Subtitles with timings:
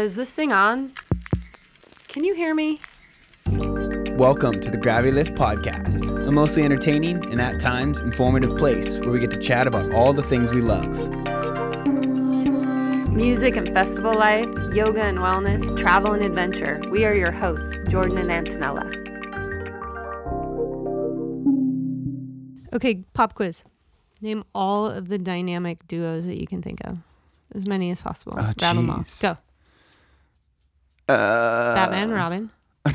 [0.00, 0.90] Uh, is this thing on?
[2.08, 2.80] Can you hear me?
[4.16, 9.10] Welcome to the Gravity Lift Podcast, a mostly entertaining and at times informative place where
[9.10, 10.88] we get to chat about all the things we love.
[13.12, 16.80] Music and festival life, yoga and wellness, travel and adventure.
[16.90, 18.86] We are your hosts, Jordan and Antonella.
[22.72, 23.64] Okay, pop quiz.
[24.22, 26.96] Name all of the dynamic duos that you can think of.
[27.54, 28.36] As many as possible.
[28.38, 29.20] Oh, Rattle them off.
[29.20, 29.36] Go.
[31.10, 32.50] Uh, Batman, Robin.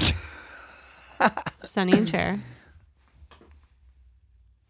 [1.64, 2.40] Sonny and Cher.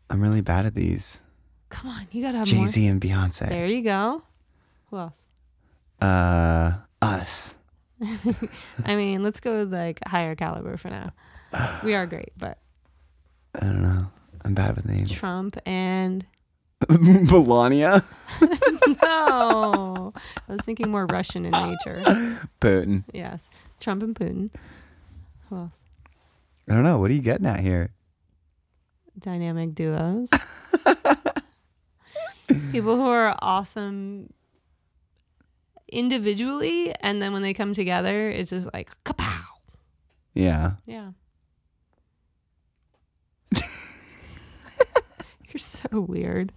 [0.10, 1.20] I'm really bad at these.
[1.70, 2.68] Come on, you gotta have Jay more.
[2.68, 3.50] Z and Beyonce.
[3.50, 4.24] There you go.
[4.90, 5.28] Who else?
[6.02, 7.56] Uh, us.
[8.86, 11.12] I mean, let's go with like higher caliber for now.
[11.84, 12.58] We are great, but
[13.54, 14.08] I don't know.
[14.44, 15.12] I'm bad with names.
[15.12, 16.26] Trump and
[16.90, 18.04] Melania.
[19.02, 20.14] no,
[20.48, 22.04] I was thinking more Russian in nature.
[22.62, 23.04] Putin.
[23.14, 24.50] Yes, Trump and Putin.
[25.50, 25.80] Who else?
[26.70, 27.00] I don't know.
[27.00, 27.92] What are you getting at here?
[29.18, 30.30] Dynamic duos.
[32.72, 34.32] People who are awesome
[35.92, 39.42] individually, and then when they come together, it's just like kapow.
[40.34, 40.74] Yeah.
[40.86, 41.12] Yeah.
[45.56, 46.52] You're so weird.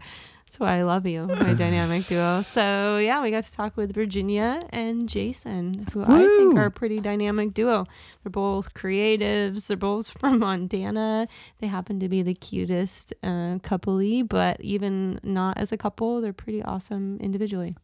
[0.45, 2.43] That's why I love you, my dynamic duo.
[2.43, 6.71] So yeah, we got to talk with Virginia and Jason, who I think are a
[6.73, 7.87] pretty dynamic duo.
[8.25, 9.69] They're both creatives.
[9.69, 11.29] They're both from Montana.
[11.61, 16.33] They happen to be the cutest uh, coupley, but even not as a couple, they're
[16.33, 17.77] pretty awesome individually.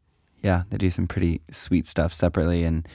[0.43, 0.65] Yeah.
[0.69, 2.89] They do some pretty sweet stuff separately, and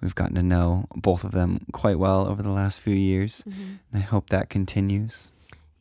[0.00, 3.44] we've gotten to know both of them quite well over the last few years.
[3.44, 5.30] And I hope that continues.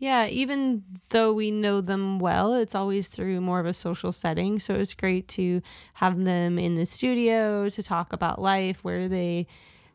[0.06, 4.60] Yeah, even though we know them well, it's always through more of a social setting.
[4.60, 5.64] So it's great to
[5.96, 9.48] have them in the studio to talk about life, where they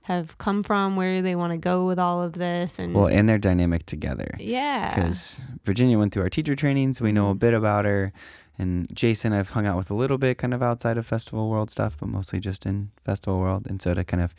[0.03, 2.81] have come from, where they want to go with all of this.
[2.81, 4.35] And Well, and they're dynamic together.
[4.41, 4.97] yeah.
[4.97, 7.01] because Virginia went through our teacher trainings.
[7.01, 7.39] We know a mm-hmm.
[7.39, 8.13] bit about her.
[8.59, 11.71] And Jason, I've hung out with a little bit kind of outside of festival world
[11.71, 13.69] stuff, but mostly just in festival world.
[13.69, 14.35] And so to kind of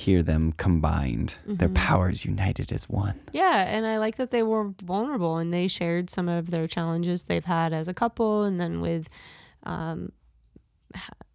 [0.00, 1.74] hear them combined, their Mhm.
[1.74, 3.18] powers united as one.
[3.32, 7.24] Yeah, and I like that they were vulnerable and they shared some of their challenges
[7.24, 9.08] they've had as a couple and then with
[9.64, 10.10] um,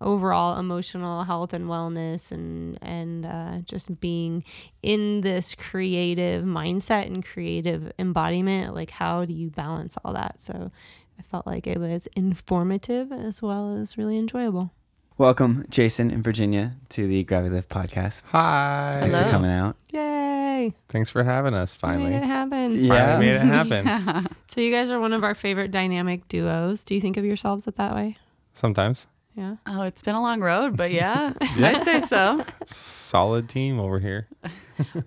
[0.02, 4.44] overall emotional health and wellness and and uh, just being
[4.84, 8.76] in this creative mindset and creative embodiment.
[8.76, 10.42] Like, how do you balance all that?
[10.42, 10.72] So
[11.18, 14.72] I felt like it was informative as well as really enjoyable.
[15.18, 18.24] Welcome, Jason and Virginia, to the Gravity Lift podcast.
[18.26, 18.98] Hi.
[19.00, 19.28] Thanks Hello.
[19.28, 19.78] for coming out.
[19.94, 20.74] Yay!
[20.90, 22.10] Thanks for having us finally.
[22.12, 22.84] Made it happen.
[22.84, 22.90] Yeah.
[23.18, 23.40] Finally made it
[23.86, 24.28] happen.
[24.48, 26.84] So you guys are one of our favorite dynamic duos.
[26.86, 28.16] Do you think of yourselves it that way?
[28.54, 29.08] Sometimes.
[29.36, 29.58] Yeah.
[29.66, 31.68] Oh, it's been a long road, but yeah, Yeah.
[31.76, 32.46] I'd say so.
[32.66, 34.28] Solid team over here.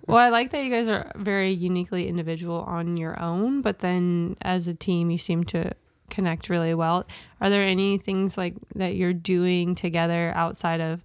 [0.07, 4.37] Well, I like that you guys are very uniquely individual on your own, but then
[4.41, 5.71] as a team, you seem to
[6.09, 7.05] connect really well.
[7.41, 11.01] Are there any things like that you're doing together outside of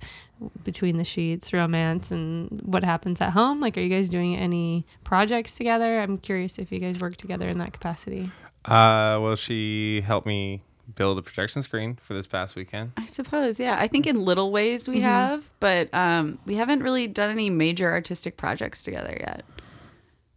[0.65, 3.61] between the sheets, romance, and what happens at home?
[3.61, 6.01] Like, are you guys doing any projects together?
[6.01, 8.31] I'm curious if you guys work together in that capacity.
[8.65, 10.63] Uh, well, she helped me
[10.95, 12.93] build a projection screen for this past weekend.
[12.97, 13.77] I suppose, yeah.
[13.79, 17.91] I think in little ways we have, but um, we haven't really done any major
[17.91, 19.45] artistic projects together yet.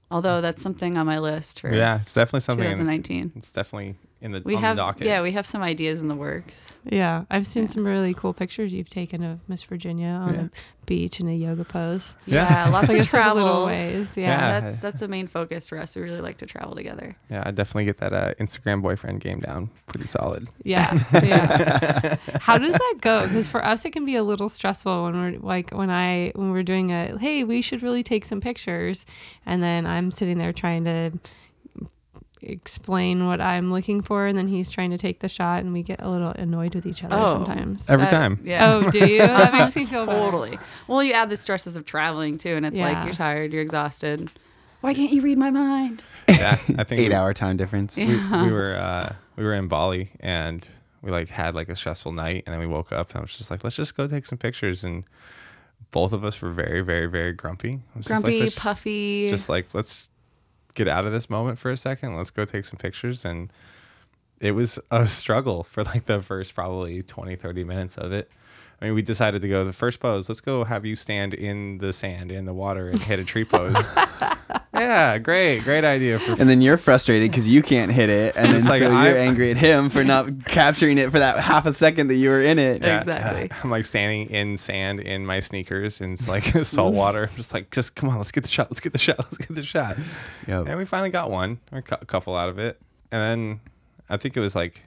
[0.10, 2.64] Although that's something on my list for Yeah, it's definitely something.
[2.64, 3.34] 2019.
[3.36, 5.08] It's definitely in the We on have, the docket.
[5.08, 6.80] yeah, we have some ideas in the works.
[6.84, 7.70] Yeah, I've seen Yeah.
[7.70, 10.42] some really cool pictures you've taken of Miss Virginia on Yeah.
[10.42, 10.50] a
[10.88, 12.16] beach in a yoga pose.
[12.26, 12.48] Yeah.
[12.66, 13.66] Yeah, lots of guess there's little travel.
[13.68, 14.18] ways.
[14.18, 14.24] Yeah.
[14.24, 14.60] Yeah.
[14.60, 15.96] That's that's a main focus for us.
[15.96, 17.16] We really like to travel together.
[17.30, 20.48] yeah, I definitely get that uh, Instagram boyfriend game down pretty solid.
[20.64, 20.92] Yeah,
[21.24, 22.16] yeah.
[22.42, 23.24] How does that go?
[23.28, 26.52] Because for us, it can be a little stressful when we're like when I when
[26.52, 29.06] we're doing a hey, we should really take some pictures,
[29.46, 31.12] and then I'm sitting there trying to
[32.42, 35.84] explain what I'm looking for, and then he's trying to take the shot, and we
[35.84, 37.44] get a little annoyed with each other Oh.
[37.46, 37.90] sometimes.
[37.90, 38.40] Every Uh, time.
[38.44, 38.74] Yeah.
[38.74, 39.20] Oh, do you?
[39.28, 40.20] That makes me feel better.
[40.20, 40.60] Totally.
[40.88, 42.92] Well, you add the stresses of traveling too, and it's Yeah.
[42.92, 44.30] like you're tired, you're exhausted.
[44.82, 46.04] Why can't you read my mind?
[46.30, 47.98] Yeah, I think Eight we, hour time difference.
[47.98, 50.68] we, we were uh, we were in Bali and
[51.02, 53.36] we like had like a stressful night and then we woke up and I was
[53.36, 55.04] just like, let's just go take some pictures and
[55.92, 57.80] both of us were very very very grumpy.
[57.96, 59.30] I was just like, Grumpy, puffy.
[59.30, 60.10] just like let's
[60.78, 62.16] get out of this moment for a second.
[62.16, 63.26] Let's go take some pictures.
[63.26, 63.52] And
[64.40, 68.30] it was a struggle for like the first probably 20 30 minutes of it.
[68.80, 71.80] I mean we decided to go the first pose let's go have you stand in
[71.80, 73.90] the sand in the water and hit a tree pose
[74.80, 78.54] yeah, great, great idea for And then you're frustrated because you can't hit it, and
[78.54, 81.66] then like, so I- you're angry at him for not capturing it for that half
[81.66, 82.82] a second that you were in it.
[82.82, 83.50] Yeah, Exactly.
[83.64, 87.28] I'm like standing in sand in my sneakers and it's like salt water.
[87.30, 88.70] I'm just like, just come on, let's get the shot.
[88.70, 89.20] Let's get the shot.
[89.20, 89.98] Let's get the shot.
[90.48, 90.68] Yep.
[90.68, 92.80] And we finally got one or a couple out of it.
[93.12, 93.60] And then
[94.10, 94.84] I think it was like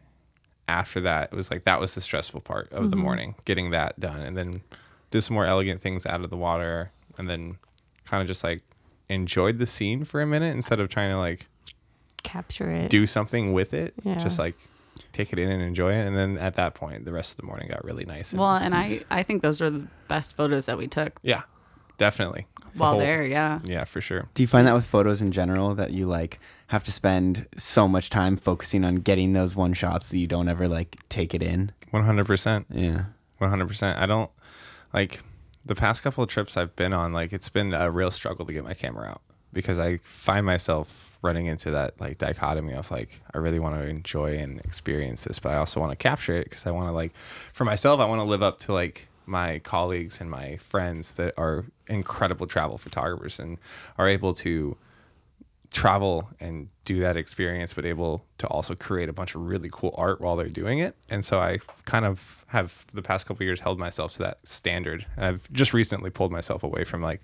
[0.69, 3.04] after that, it was like that was the stressful part of the mm-hmm.
[3.04, 4.20] morning, getting that done.
[4.20, 4.62] And then
[5.10, 6.90] did some more elegant things out of the water.
[7.19, 7.58] And then
[8.04, 8.62] kind of just like
[9.11, 11.47] enjoyed the scene for a minute instead of trying to like
[12.23, 12.91] Capture it.
[12.91, 13.95] do something with it.
[14.05, 14.17] Yeah.
[14.19, 14.55] Just like
[15.12, 16.07] take it in and enjoy it.
[16.07, 18.33] And then at that point, the rest of the morning got really nice.
[18.35, 21.43] Well, and I, I think those were the best photos that we took Yeah,
[21.99, 22.47] definitely.
[22.75, 23.25] The while whole- there.
[23.25, 23.59] Yeah.
[23.65, 24.29] Yeah, for sure.
[24.35, 27.89] Do you find that with photos in general that you like have to spend so
[27.89, 31.43] much time focusing on getting those one shots that you don't ever like take it
[31.43, 31.73] in?
[31.93, 32.67] 100%.
[32.71, 33.05] Yeah.
[33.41, 33.97] 100%.
[33.97, 34.31] I don't
[34.93, 35.21] like
[35.65, 38.53] the past couple of trips I've been on, like it's been a real struggle to
[38.53, 39.23] get my camera out
[39.53, 43.87] because I find myself running into that like dichotomy of like, I really want to
[43.87, 46.93] enjoy and experience this, but I also want to capture it because I want to
[46.93, 47.15] like,
[47.53, 51.35] for myself, I want to live up to like my colleagues and my friends that
[51.37, 53.59] are incredible travel photographers and
[53.99, 54.77] are able to
[55.70, 59.94] travel and do that experience, but able to also create a bunch of really cool
[59.96, 60.96] art while they're doing it.
[61.08, 64.38] And so I kind of have the past couple of years held myself to that
[64.44, 65.06] standard.
[65.17, 67.20] And I've just recently pulled myself away from like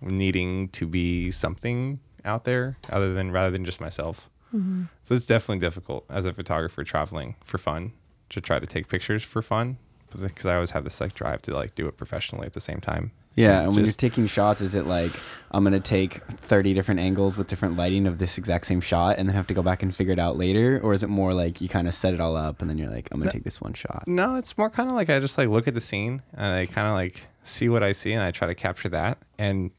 [0.00, 4.30] needing to be something out there other than rather than just myself.
[4.54, 4.84] Mm-hmm.
[5.02, 7.92] So it's definitely difficult as a photographer traveling for fun
[8.30, 9.78] to try to take pictures for fun
[10.16, 12.80] because I always have this like drive to like do it professionally at the same
[12.80, 13.10] time.
[13.34, 15.12] Yeah, and when you're Just- taking shots, is it like
[15.50, 19.28] I'm gonna take 30 different angles with different lighting of this exact same shot, and
[19.28, 21.60] then have to go back and figure it out later, or is it more like
[21.60, 23.60] you kind of set it all up and then you're like, I'm gonna take this
[23.60, 24.04] one shot?
[24.06, 26.66] No, it's more kind of like I just like look at the scene and I
[26.66, 29.18] kind of like see what I see and I try to capture that.
[29.38, 29.70] And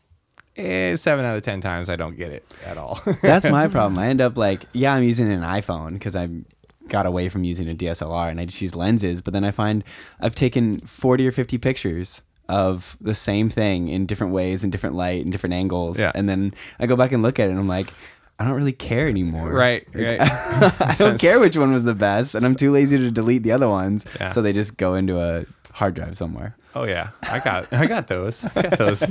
[0.55, 3.01] eh, seven out of ten times I don't get it at all.
[3.21, 3.97] That's my problem.
[3.99, 6.29] I end up like, yeah, I'm using an iPhone because I
[6.87, 9.21] got away from using a DSLR and I just use lenses.
[9.21, 9.83] But then I find
[10.21, 14.95] I've taken 40 or 50 pictures of the same thing in different ways, in different
[14.95, 15.99] light, and different angles.
[15.99, 16.11] Yeah.
[16.13, 17.91] And then I go back and look at it and I'm like,
[18.37, 19.49] I don't really care anymore.
[19.49, 20.19] right, right.
[20.21, 23.53] I don't care which one was the best, and I'm too lazy to delete the
[23.53, 24.05] other ones.
[24.19, 24.31] Yeah.
[24.31, 26.55] So they just go into a hard drive somewhere.
[26.73, 28.43] Oh yeah, I got I got those.
[28.55, 28.99] I got those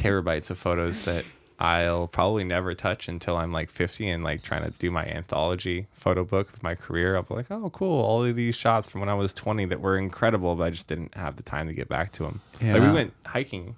[0.00, 1.26] terabytes of photos that
[1.58, 5.86] I'll probably never touch until I'm like 50 and like trying to do my anthology
[5.92, 7.14] photo book of my career.
[7.16, 9.80] I'll be like, oh cool, all of these shots from when I was 20 that
[9.80, 12.40] were incredible, but I just didn't have the time to get back to them.
[12.60, 13.76] Like we went hiking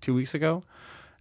[0.00, 0.62] two weeks ago,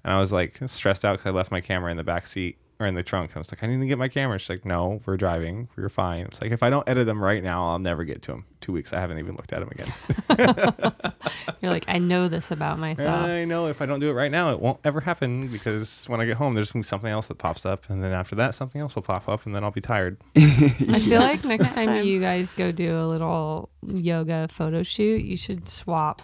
[0.03, 2.57] and I was like stressed out because I left my camera in the back seat
[2.79, 3.31] or in the trunk.
[3.35, 4.39] I was like, I need to get my camera.
[4.39, 5.67] She's like, No, we're driving.
[5.75, 6.25] We're fine.
[6.25, 8.45] It's like if I don't edit them right now, I'll never get to them.
[8.61, 10.93] Two weeks, I haven't even looked at them again.
[11.61, 13.25] You're like, I know this about myself.
[13.25, 16.21] I know if I don't do it right now, it won't ever happen because when
[16.21, 18.55] I get home, there's gonna be something else that pops up, and then after that,
[18.55, 20.17] something else will pop up, and then I'll be tired.
[20.35, 22.05] I feel like next time, Time.
[22.05, 26.21] you guys go do a little yoga photo shoot, you should swap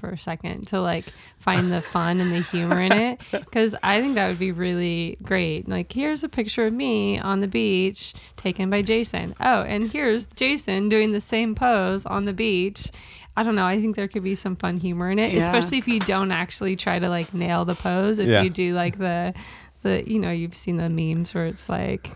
[0.00, 1.04] for a second to like
[1.38, 5.16] find the fun and the humor in it because I think that would be really
[5.22, 5.68] great.
[5.68, 9.34] Like, here's a picture of me on the beach taken by Jason.
[9.40, 12.88] Oh, and here's Jason doing the same pose on the beach.
[13.36, 13.64] I don't know.
[13.66, 15.42] I think there could be some fun humor in it, Yeah.
[15.44, 18.18] especially if you don't actually try to like nail the pose.
[18.18, 18.42] If Yeah.
[18.42, 19.34] you do like the,
[19.82, 22.10] the you know, you've seen the memes where it's like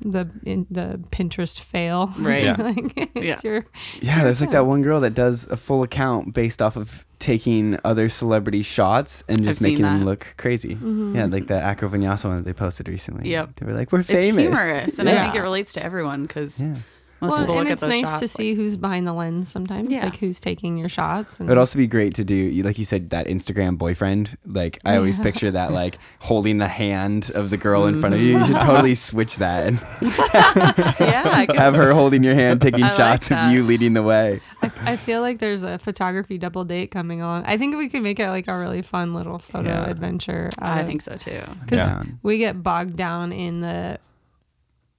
[0.00, 2.44] the in the Pinterest fail, Right.
[2.44, 2.56] Yeah.
[2.58, 3.50] like it's Yeah.
[3.50, 3.66] your
[4.00, 7.78] Yeah, there's like that one girl that does a full account based off of taking
[7.84, 10.74] other celebrity shots and just I've making them look crazy.
[10.74, 11.16] Mm-hmm.
[11.16, 13.30] Yeah, like the acro vinyasa one that they posted recently.
[13.30, 13.56] Yep.
[13.56, 14.24] They were like, we're famous.
[14.24, 14.58] It's famous.
[14.58, 16.76] humorous, and I think it relates to everyone because Yeah.
[17.20, 18.18] Most well, people and look it's at those nice shots.
[18.20, 20.04] to like- see who's behind the lens sometimes, Yeah.
[20.04, 21.40] like who's taking your shots.
[21.40, 24.36] And It would also be great to do, like you said, that Instagram boyfriend.
[24.46, 28.20] Like I always picture that, like holding the hand of the girl in front of
[28.20, 28.38] you.
[28.38, 28.66] You should mm-hmm.
[28.66, 29.80] totally switch that and
[31.00, 34.40] yeah, have her holding your hand, taking I like shots of you leading the way.
[34.62, 37.44] I, I feel like there's a photography double date coming on.
[37.44, 39.90] I think we could make it like a really fun little photo Yeah.
[39.90, 40.50] adventure.
[40.58, 41.42] I of- think so too.
[41.64, 42.04] because Yeah.
[42.22, 43.98] we get bogged down in the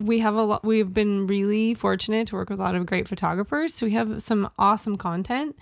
[0.02, 3.08] we have a lot we've been really fortunate to work with a lot of great
[3.08, 5.56] photographers so we have some awesome content.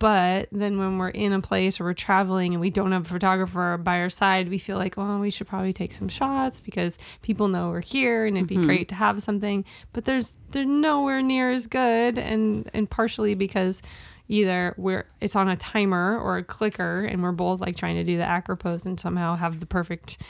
[0.00, 3.08] But then when we're in a place or we're traveling and we don't have a
[3.08, 6.98] photographer by our side we feel like oh we should probably take some shots because
[7.22, 8.66] people know we're here and it'd be mm-hmm.
[8.66, 9.64] great to have something.
[9.92, 13.82] But there's they're nowhere near as good and and partially because
[14.28, 18.04] either we're it's on a timer or a clicker and we're both like trying to
[18.04, 20.22] do the acro pose and somehow have the perfect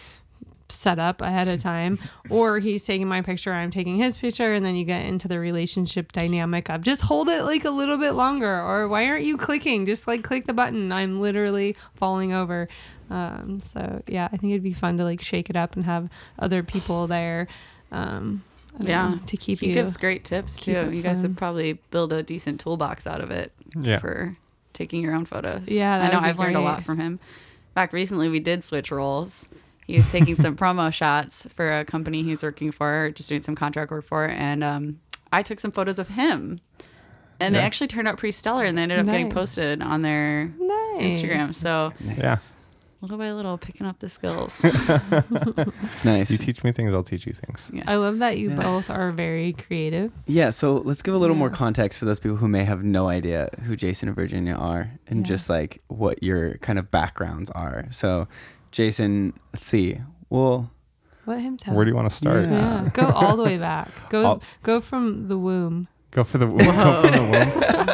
[0.70, 1.98] set up ahead of time
[2.28, 5.38] or he's taking my picture i'm taking his picture and then you get into the
[5.38, 9.36] relationship dynamic of just hold it like a little bit longer or why aren't you
[9.38, 12.68] clicking just like click the button i'm literally falling over
[13.10, 16.08] um, so yeah i think it'd be fun to like shake it up and have
[16.38, 17.48] other people there
[17.90, 18.42] um,
[18.78, 19.08] Yeah.
[19.08, 20.72] know, to keep He you gives great tips too.
[20.72, 21.30] it You guys fun.
[21.30, 23.98] would probably build a decent toolbox out of it Yeah.
[23.98, 24.36] for
[24.74, 25.70] taking your own photos.
[25.70, 27.12] Yeah, I know I've learned a lot from him.
[27.14, 29.48] In fact, recently we did switch roles.
[29.88, 33.42] He was taking some promo shots for a company he was working for, just doing
[33.42, 35.00] some contract work for, and um,
[35.32, 36.60] I took some photos of him.
[37.40, 40.52] And they actually turned out pretty stellar, and they ended up getting posted on their
[40.58, 40.98] nice.
[40.98, 41.54] Instagram.
[41.54, 42.36] So Yeah.
[43.00, 44.60] little by little, picking up the skills.
[46.04, 46.30] Nice.
[46.30, 47.70] You teach me things, I'll teach you things.
[47.72, 47.84] Yes.
[47.86, 48.56] I love that you Yeah.
[48.56, 50.12] both are very creative.
[50.26, 53.08] Yeah, so let's give a little more context for those people who may have no
[53.08, 55.26] idea who Jason and Virginia are and Yeah.
[55.26, 57.86] just like what your kind of backgrounds are.
[57.90, 58.26] So,
[58.78, 59.98] Jason, let's see.
[60.30, 60.70] Well,
[61.26, 61.74] Let him tell.
[61.74, 62.44] Where do you want to start?
[62.44, 62.84] Yeah.
[62.84, 63.88] Yeah, go all the way back.
[64.08, 65.88] Go I'll- go from the womb.
[66.12, 66.56] Go for the go
[67.02, 67.22] for the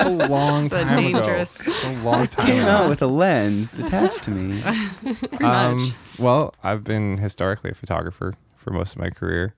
[0.05, 0.21] womb.
[0.25, 1.91] a long It's a time dangerous- ago.
[1.91, 2.71] A long time came ago.
[2.71, 4.61] out with a lens attached to me.
[4.61, 5.93] Pretty Um, much.
[6.19, 9.55] well, I've been historically a photographer for most of my career.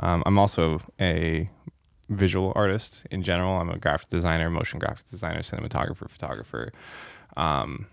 [0.00, 1.48] Um, I'm also a
[2.10, 3.58] visual artist in general.
[3.58, 6.72] I'm a graphic designer, motion graphic designer, cinematographer, photographer,
[7.38, 7.86] um,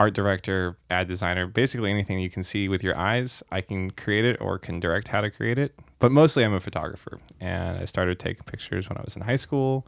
[0.00, 1.46] art director, ad designer.
[1.46, 5.08] Basically, anything you can see with your eyes, I can create it or can direct
[5.08, 5.78] how to create it.
[5.98, 9.36] But mostly, I'm a photographer, and I started taking pictures when I was in high
[9.36, 9.86] school.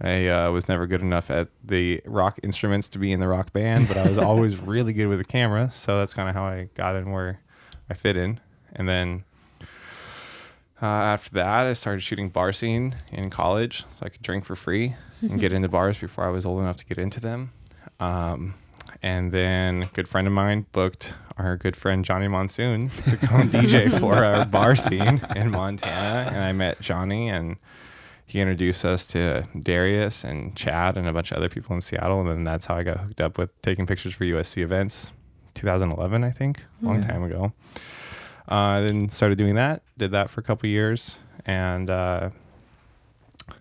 [0.00, 3.52] I uh, was never good enough at the rock instruments to be in the rock
[3.52, 5.70] band, but I was always really good with the camera.
[5.72, 7.40] So that's kind of how I got in where
[7.90, 8.40] I fit in.
[8.72, 9.24] And then
[10.80, 14.56] uh, after that, I started shooting bar scene in college so I could drink for
[14.56, 17.52] free and get into bars before I was old enough to get into them.
[18.00, 18.54] Um,
[19.02, 23.48] and then a good friend of mine booked our good friend Johnny Monsoon to come
[23.50, 26.28] DJ for our bar scene in Montana.
[26.30, 27.56] And I met Johnny and
[28.26, 32.20] he introduced us to Darius and Chad and a bunch of other people in Seattle.
[32.20, 35.10] And then that's how I got hooked up with taking pictures for USC events,
[35.54, 37.08] 2011, I think, a long Yeah.
[37.08, 37.52] time ago.
[38.48, 41.18] Uh, then started doing that, did that for a couple years.
[41.46, 42.30] And uh,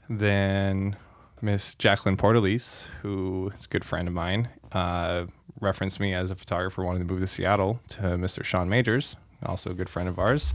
[0.09, 0.95] then
[1.41, 5.25] Miss Jacqueline Portalise, who is a good friend of mine, uh,
[5.59, 8.43] referenced me as a photographer wanting to move to Seattle to Mr.
[8.43, 10.53] Sean Majors, also a good friend of ours.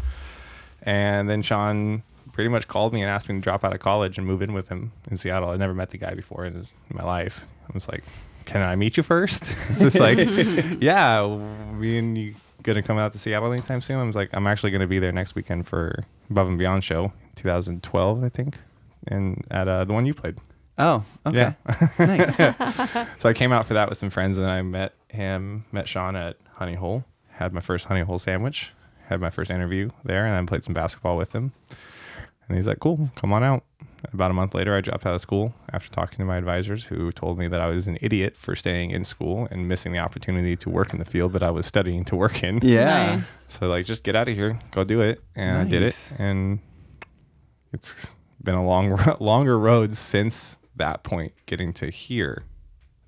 [0.82, 2.02] And then Sean
[2.32, 4.52] pretty much called me and asked me to drop out of college and move in
[4.52, 5.50] with him in Seattle.
[5.50, 7.42] I'd never met the guy before in, his, in my life.
[7.68, 8.04] I was like,
[8.44, 9.42] "Can I meet you first?
[9.68, 10.18] it's just like,
[10.80, 11.26] "Yeah,
[11.72, 14.70] me and you gonna come out to Seattle anytime soon?" I was like, "I'm actually
[14.70, 18.58] gonna be there next weekend for Above and Beyond show, 2012, I think,
[19.08, 20.36] and at uh, the one you played."
[20.78, 21.54] Oh, okay.
[21.68, 21.88] Yeah.
[21.99, 22.37] nice.
[23.18, 25.88] So I came out for that with some friends, and then I met him, met
[25.88, 28.73] Sean at Honey Hole, had my first Honey Hole sandwich,
[29.06, 31.52] had my first interview there, and then played some basketball with him.
[32.49, 33.64] And he's like, "Cool, come on out."
[34.12, 37.11] About a month later, I dropped out of school after talking to my advisors, who
[37.11, 40.54] told me that I was an idiot for staying in school and missing the opportunity
[40.59, 42.61] to work in the field that I was studying to work in.
[42.62, 43.16] Yeah.
[43.16, 43.40] Nice.
[43.49, 46.61] So like, just get out of here, go do it, and I did it, and
[47.73, 47.95] it's
[48.45, 52.45] been a long, longer road since that point getting to here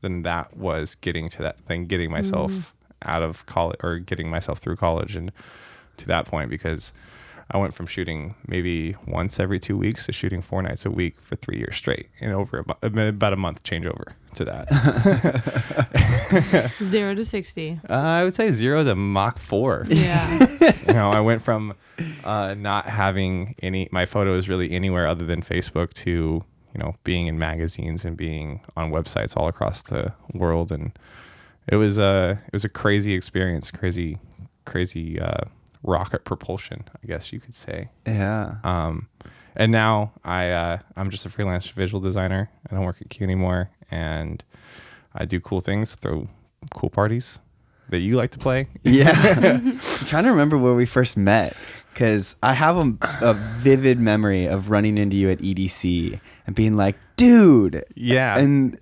[0.01, 4.59] than that was getting to that than getting myself out of college or getting myself
[4.59, 5.33] through college and
[5.97, 6.93] to that point because
[7.51, 11.19] I went from shooting maybe once every two weeks to shooting four nights a week
[11.21, 14.69] for three years straight and over a, about a month changeover to that.
[16.83, 17.81] Zero to sixty.
[17.89, 19.87] uh, I would say zero to Mach four.
[19.89, 20.47] Yeah.
[20.87, 21.75] you know, I went from
[22.23, 26.45] uh, not having any my photos really anywhere other than Facebook to
[26.75, 30.93] you know being in magazines and being on websites all across the world, and
[31.67, 34.19] it was a it was a crazy experience, crazy
[34.65, 35.45] crazy uh,
[35.83, 37.89] rocket propulsion, I guess you could say.
[38.07, 38.57] Yeah.
[38.65, 39.09] Um,
[39.57, 42.51] and now I uh, I'm just a freelance visual designer.
[42.71, 44.43] I don't work at Q anymore, and
[45.15, 46.29] I do cool things, throw
[46.75, 47.41] cool parties
[47.89, 48.69] that you like to play.
[48.83, 49.39] Yeah.
[49.65, 51.57] I'm trying to remember where we first met
[51.99, 56.77] because I have a, a vivid memory of running into you at EDC and being
[56.77, 57.85] like, dude.
[57.97, 58.79] Yeah, And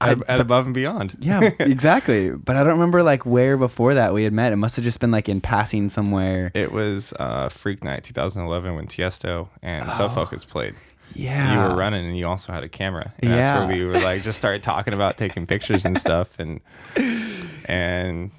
[0.00, 1.12] I, at, at above and beyond.
[1.20, 2.30] yeah, exactly.
[2.30, 4.54] But I don't remember like where before that we had met.
[4.54, 6.50] It must have just been like in passing somewhere.
[6.54, 10.74] It was uh, Freak Night 2011 when Tiesto and Sub Focus played.
[11.12, 11.52] Yeah.
[11.52, 13.12] You were running and you also had a camera.
[13.18, 13.66] And that's Yeah.
[13.66, 16.60] where we were like just started talking about taking pictures and stuff and
[17.66, 18.30] and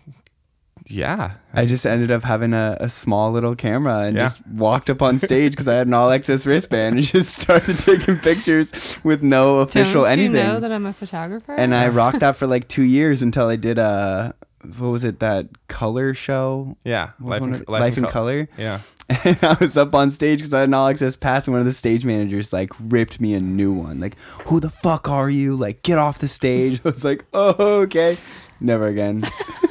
[0.89, 1.33] yeah.
[1.53, 4.23] I just ended up having a, a small little camera and Yeah.
[4.25, 7.79] just walked up on stage because I had an all access wristband and just started
[7.79, 10.35] taking pictures with no official Don't anything.
[10.35, 11.53] you know that I'm a photographer?
[11.53, 14.33] and I rocked that for like two years until I did a
[14.77, 16.75] what was it that color show?
[16.83, 18.49] Yeah, What was life, one in, of- Life in Col- Color.
[18.57, 18.79] Yeah,
[19.23, 21.61] And I was up on stage because I had an all access pass, and one
[21.61, 24.01] of the stage managers like ripped me a new one.
[24.01, 24.17] Like,
[24.47, 25.55] who the fuck are you?
[25.55, 26.81] Like, get off the stage.
[26.83, 28.17] I was like, oh, okay.
[28.59, 29.23] Never again.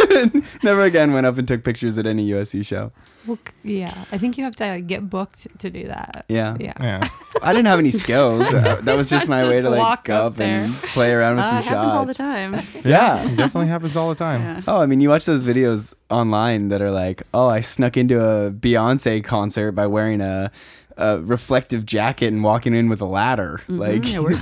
[0.62, 2.92] Never again went up and took pictures at any USC show.
[3.26, 6.24] Well, yeah, I think you have to like, get booked to do that.
[6.28, 6.56] Yeah.
[6.58, 6.72] Yeah.
[6.80, 7.08] yeah.
[7.42, 8.46] I didn't have any skills.
[8.58, 11.36] Uh, that was just my way to like walk go up up and play around
[11.36, 11.94] with Uh, some it happens shots.
[11.94, 12.54] all the time.
[12.84, 13.22] Yeah.
[13.24, 14.40] It definitely happens all the time.
[14.40, 14.62] Yeah.
[14.66, 18.20] Oh, I mean, you watch those videos online that are like, oh, I snuck into
[18.20, 20.50] a Beyonce concert by wearing a,
[20.96, 23.60] a reflective jacket and walking in with a ladder.
[23.68, 24.38] Like, Mhm, I work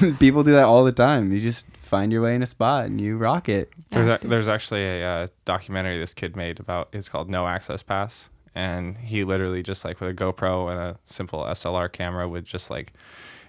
[0.00, 0.12] here.
[0.18, 1.32] people do that all the time.
[1.32, 3.72] You just find your way in a spot and you rock it.
[3.90, 6.88] There's, a, there's actually a uh, documentary this kid made about.
[6.92, 10.96] It's called No Access Pass, and he literally just like with a GoPro and a
[11.04, 12.92] simple SLR camera would just like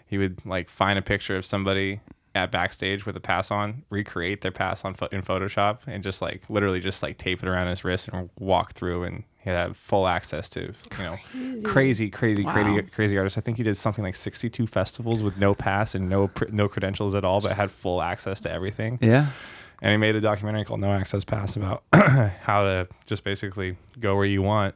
[0.08, 2.02] he would like find a picture of somebody
[2.34, 6.22] at backstage with a pass on, recreate their pass on pho- in Photoshop, and just
[6.22, 9.76] like literally just like tape it around his wrist and walk through and he had
[9.76, 10.62] full access to
[10.98, 11.18] you know
[11.64, 12.54] crazy crazy Wow.
[12.54, 13.38] crazy crazy artists.
[13.38, 17.16] I think he did something like 62 festivals with no pass and no no credentials
[17.16, 19.28] at all, but had full access to everything Yeah.
[19.82, 21.84] and he made a documentary called No Access Pass about
[22.42, 24.76] how to just basically go where you want,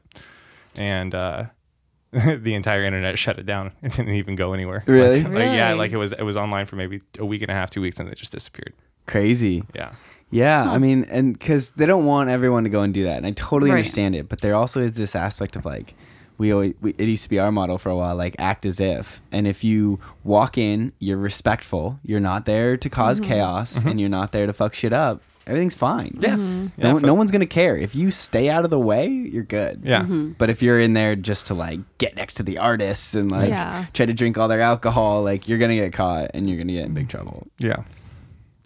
[0.75, 1.43] and uh,
[2.12, 3.72] the entire internet shut it down.
[3.84, 4.84] It didn't even go anywhere.
[4.88, 5.22] Really?
[5.24, 7.53] Like, like, yeah, like it was it was online for maybe a week and a
[7.53, 8.74] half, two weeks, and it just disappeared.
[9.05, 9.63] Crazy.
[9.75, 9.93] Yeah,
[10.32, 13.25] Yeah, I mean, and because they don't want everyone to go and do that, and
[13.25, 13.77] I totally Right.
[13.77, 14.27] understand it.
[14.27, 15.94] But there also is this aspect of like,
[16.38, 18.79] we always we, it used to be our model for a while, like act as
[18.82, 19.22] if.
[19.32, 22.00] And if you walk in, you're respectful.
[22.03, 23.29] You're not there to because mm-hmm.
[23.32, 23.88] chaos, mm-hmm.
[23.88, 25.22] and you're not there to fuck shit up.
[25.48, 26.17] Everything's fine.
[26.20, 26.67] yeah, Mm-hmm.
[26.82, 26.88] yeah.
[26.88, 29.08] No, one- no one's gonna care if you stay out of the way.
[29.08, 29.82] You're good.
[29.86, 30.01] yeah.
[30.01, 30.32] Mm-hmm.
[30.39, 33.50] But if you're in there just to like get next to the artists and like
[33.50, 33.86] Yeah.
[33.94, 36.86] try to drink all their alcohol, like you're gonna get caught and you're gonna get
[36.88, 37.12] in big mm.
[37.12, 37.48] trouble.
[37.60, 37.84] yeah,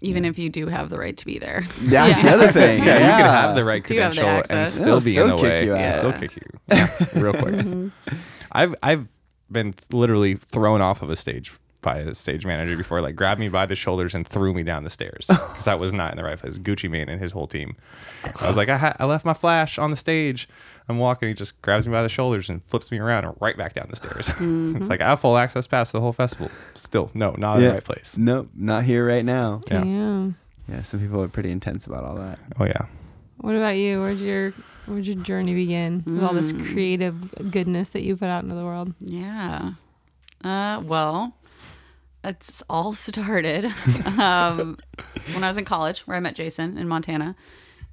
[0.01, 1.62] Even if you do have the right to be there.
[1.82, 2.34] That's the Yeah.
[2.36, 2.84] other thing.
[2.84, 5.27] yeah, You can have the right Do you have the and still They'll be in
[5.27, 5.65] the still kick way.
[5.65, 6.41] you Yeah, still kick you.
[6.70, 7.56] Yeah, real quick.
[7.56, 8.15] Mm-hmm.
[8.51, 9.08] I've I've
[9.51, 11.51] been literally thrown off of a stage
[11.82, 14.84] by a stage manager before, like grabbed me by the shoulders and threw me down
[14.84, 16.60] the stairs because I was not in the right place.
[16.60, 17.75] Gucci Mane and his whole team.
[18.41, 20.48] I was like, I, ha- I left my flash on the stage.
[20.89, 21.27] I'm walking.
[21.29, 23.87] He just grabs me by the shoulders and flips me around and right back down
[23.90, 24.27] the stairs.
[24.81, 26.50] it's like I have full access pass to the whole festival.
[26.74, 27.68] Still, no, not in Yeah.
[27.70, 28.18] the right place.
[28.18, 29.61] Nope, not here right now.
[29.70, 29.79] Yeah.
[29.81, 30.37] Damn.
[30.68, 32.40] Yeah, some people are pretty intense about all that.
[32.59, 32.85] Oh yeah.
[33.37, 34.01] What about you?
[34.01, 34.53] Where'd your
[34.85, 38.64] where'd your journey begin with all this creative goodness that you put out into the
[38.66, 38.94] world?
[39.00, 39.74] Yeah.
[40.44, 41.35] Uh, well,
[42.24, 43.66] it's all started
[44.18, 44.77] um,
[45.33, 47.35] when I was in college, where I met Jason in Montana,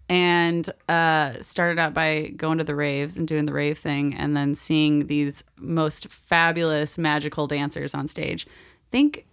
[0.08, 4.36] and uh, started out by going to the raves and doing the rave thing, and
[4.36, 8.46] then seeing these most fabulous magical dancers on stage.
[8.48, 8.50] I
[8.90, 9.26] think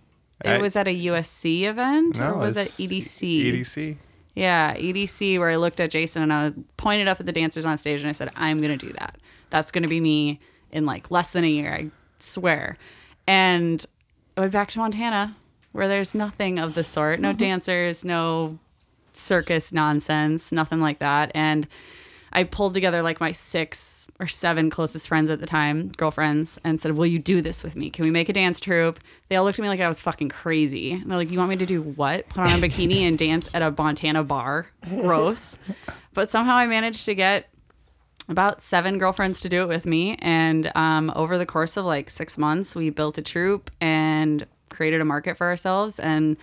[0.43, 3.45] it I- was at a USC event, or No, was it EDC?
[3.53, 3.97] EDC.
[4.35, 7.65] Yeah, EDC, where I looked at Jason and I was pointed up at the dancers
[7.65, 9.19] on stage and I said, I'm going to do that.
[9.51, 10.39] That's going to be me
[10.71, 12.77] in like less than a year, I swear.
[13.27, 13.85] And
[14.35, 15.35] I went back to Montana
[15.71, 18.57] where there's nothing of the sort no dancers, no
[19.17, 21.31] circus nonsense, nothing like that.
[21.33, 21.67] And
[22.35, 26.81] I pulled together like my six or seven closest friends at the time, girlfriends, and
[26.81, 27.91] said, Will you do this with me?
[27.91, 28.99] Can we make a dance troupe?
[29.29, 30.93] They all looked at me like I was fucking crazy.
[30.93, 32.27] And they're like, You want me to do what?
[32.29, 34.67] Put on a bikini and dance at a Montana bar?
[34.89, 35.59] Gross.
[36.13, 37.49] but somehow I managed to get
[38.29, 40.15] about seven girlfriends to do it with me.
[40.19, 45.01] And um, over the course of like six months, we built a troupe and created
[45.01, 45.99] a market for ourselves.
[45.99, 46.37] And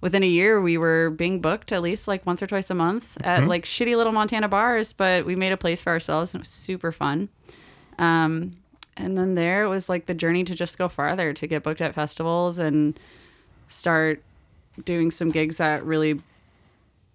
[0.00, 3.16] within a year, we were being booked at least like once or twice a month
[3.22, 6.42] at like shitty little Montana bars, but we made a place for ourselves and it
[6.42, 7.28] was super fun.
[7.98, 8.52] Um,
[8.96, 11.80] and then there it was like the journey to just go farther, to get booked
[11.80, 12.98] at festivals and
[13.68, 14.22] start
[14.84, 16.20] doing some gigs that really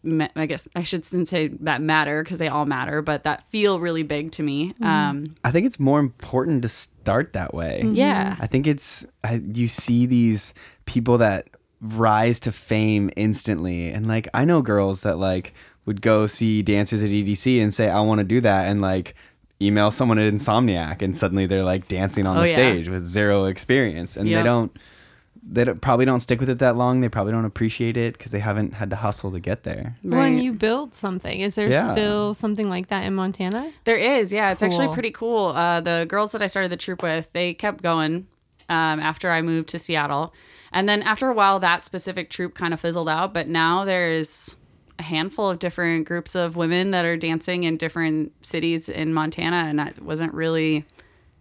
[0.03, 3.79] ma- I guess I shouldn't say that matter because they all matter, but that feel
[3.79, 4.73] really big to me.
[4.81, 7.83] Um, I think it's more important to start that way.
[7.85, 8.35] yeah.
[8.39, 10.53] I think it's I, you see these
[10.85, 11.47] people that
[11.83, 15.53] rise to fame instantly, and like I know girls that like
[15.85, 19.15] would go see dancers at EDC and say I want to do that, and like
[19.61, 22.53] email someone at Insomniac, and suddenly they're like dancing on Oh, the yeah.
[22.55, 24.75] stage with zero experience, and they don't.
[25.45, 27.01] They don't, probably don't stick with it that long.
[27.01, 29.93] They probably don't appreciate it because they haven't had to hustle to get there.
[30.01, 31.91] When you build something, is there Yeah.
[31.91, 33.73] still something like that in Montana?
[33.83, 34.53] There is, yeah.
[34.53, 35.47] It's actually pretty cool.
[35.47, 38.27] Uh, the girls that I started the troupe with, they kept going
[38.69, 40.33] um, after I moved to Seattle.
[40.73, 43.33] And then after a while, that specific troupe kind of fizzled out.
[43.33, 44.55] But now there's
[44.99, 49.65] a handful of different groups of women that are dancing in different cities in Montana.
[49.67, 50.85] And that wasn't really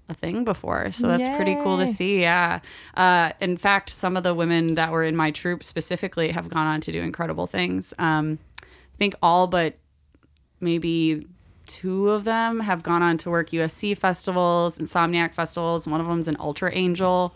[0.08, 0.92] a thing before.
[0.92, 2.20] So that's pretty cool to see.
[2.20, 2.60] Yeah.
[2.94, 6.66] Uh, in fact, some of the women that were in my troupe specifically have gone
[6.66, 7.92] on to do incredible things.
[7.98, 9.74] Um, I think all but
[10.60, 11.26] maybe
[11.66, 15.88] two of them have gone on to work USC festivals, Insomniac festivals.
[15.88, 17.34] One of them's an Ultra Angel.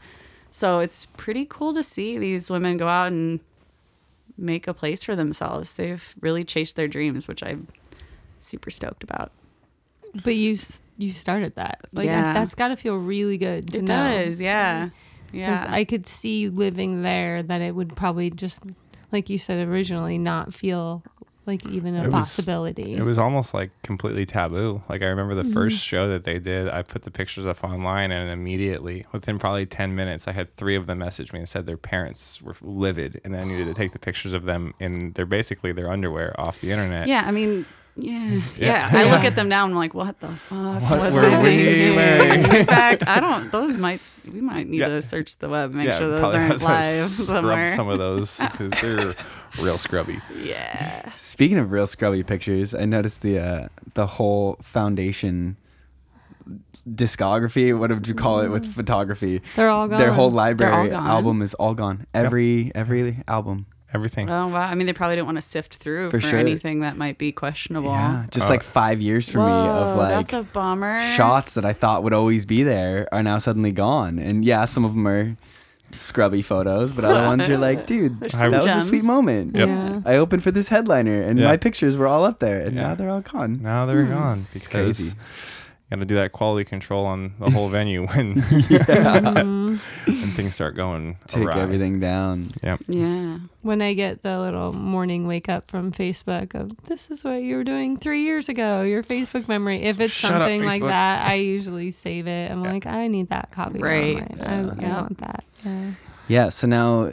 [0.57, 3.41] So it's pretty cool to see these women go out and
[4.39, 5.75] make a place for themselves.
[5.77, 7.69] They've really chased their dreams, which I'm
[8.41, 9.33] super stoked about.
[10.25, 10.57] But you
[10.97, 11.81] you started that.
[11.93, 12.33] Like Yeah.
[12.33, 14.25] that's got to feel really good to It know.
[14.25, 14.89] does, yeah.
[15.31, 15.67] Yeah.
[15.69, 18.63] I could see living there that it would probably just
[19.13, 21.03] like you said originally not feel
[21.47, 22.95] like even a It was- possibility.
[22.95, 24.83] It was almost like completely taboo.
[24.89, 25.53] Like I remember the Mm-hmm.
[25.53, 29.67] first show that they did, I put the pictures up online and immediately within probably
[29.67, 33.21] 10 minutes I had 3 of them message me and said their parents were livid
[33.25, 36.61] and I needed to take the pictures of them in their basically their underwear off
[36.61, 37.07] the internet.
[37.09, 37.65] yeah, I mean,
[37.99, 38.41] yeah.
[38.57, 38.91] Yeah.
[38.91, 38.91] Yeah.
[38.93, 41.49] I look at them now and I'm like, what the fuck was were I we
[41.57, 41.97] thinking?
[41.97, 42.45] wearing?
[42.61, 44.89] In fact, I don't, those might, we might need Yeah.
[44.89, 47.69] to search the web, make Yeah, sure those aren't have to live scrub somewhere.
[47.75, 49.15] some of those because they're
[49.61, 50.21] real scrubby.
[50.43, 51.13] yeah.
[51.15, 55.57] Speaking of real scrubby pictures, I noticed the uh, the whole foundation
[56.89, 57.77] discography.
[57.79, 59.43] What would you call it with photography?
[59.57, 59.99] They're all gone.
[59.99, 61.07] Their whole library gone.
[61.07, 62.07] album is all gone.
[62.15, 63.67] Every every album.
[63.95, 64.29] Everything.
[64.29, 64.63] Oh, wow.
[64.67, 66.39] I mean, they probably didn't want to sift through For for, sure.
[66.39, 67.91] anything that might be questionable.
[67.93, 71.01] Yeah, just Uh, like five years for me of Whoa, like that's a bummer.
[71.15, 74.19] shots that I thought would always be there are now suddenly gone.
[74.19, 75.37] And yeah, some of them are
[75.95, 79.55] scrubby photos, but other ones you're like, dude, There's that some was a sweet moment.
[79.55, 79.69] Yep.
[79.69, 80.01] Yeah.
[80.05, 81.47] I opened for this headliner, and Yeah.
[81.47, 82.89] my pictures were all up there, and Yeah.
[82.89, 83.61] now they're all gone.
[83.63, 84.13] Now they're hmm.
[84.13, 85.13] gone because crazy.
[85.91, 89.79] You got to do that quality control on the whole venue when Mhm.
[90.07, 91.61] when things start going Take awry.
[91.61, 92.49] everything down.
[92.63, 92.81] Yep.
[92.89, 93.39] Yeah.
[93.63, 97.57] when I get the little morning wake up from Facebook of this is what you
[97.57, 99.83] were doing three years ago, your Facebook memory.
[99.83, 102.51] If it's Shut up, something like that, I usually save it.
[102.51, 102.73] I'm Yeah.
[102.73, 103.79] like, I need that copy.
[103.79, 104.17] Right.
[104.17, 104.41] Right.
[104.41, 104.63] I, I
[105.01, 105.45] want that.
[105.65, 105.91] Yeah.
[106.29, 106.49] Yeah.
[106.51, 107.13] So now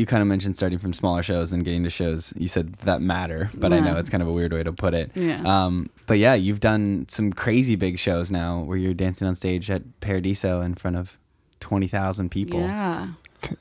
[0.00, 2.32] you kind of mentioned starting from smaller shows and getting to shows.
[2.36, 4.94] You said that matter, but I know it's kind of a weird way to put
[4.94, 5.10] it.
[5.14, 5.42] Yeah.
[5.44, 9.70] Um, but yeah, you've done some crazy big shows now where you're dancing on stage
[9.70, 11.18] at Paradiso in front of
[11.60, 12.60] 20,000 people.
[12.60, 13.08] Yeah.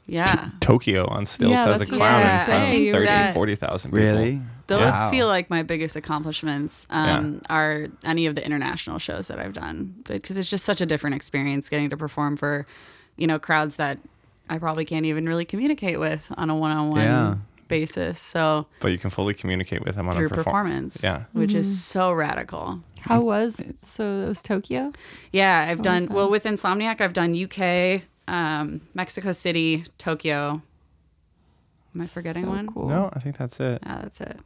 [0.08, 0.50] Yeah.
[0.60, 3.06] Tokyo on stilts Yeah, as a that's what clown I in was front of 30,
[3.06, 4.06] that- 40,000 people.
[4.06, 4.42] Really?
[4.68, 5.10] Those Wow.
[5.10, 9.96] feel like my biggest accomplishments um, are any of the international shows that I've done
[10.04, 12.68] because it's just such a different experience getting to perform for,
[13.16, 14.00] you know, crowds that
[14.50, 17.36] I probably can't even really communicate with on a one-on-one Yeah.
[17.68, 18.20] basis.
[18.20, 21.24] So But you can fully communicate with them on through a perform- performance, Yeah.
[21.34, 21.60] which Mm-hmm.
[21.60, 22.82] is so radical.
[23.02, 24.24] How was so?
[24.24, 24.92] It was Tokyo.
[25.32, 27.00] Yeah, I've was done well with Insomniac.
[27.00, 30.62] I've done UK, um, Mexico City, Tokyo.
[31.96, 32.68] Am I forgetting So one?
[32.68, 32.90] Cool.
[32.90, 33.82] No, I think that's it.
[33.86, 34.38] Yeah, that's it.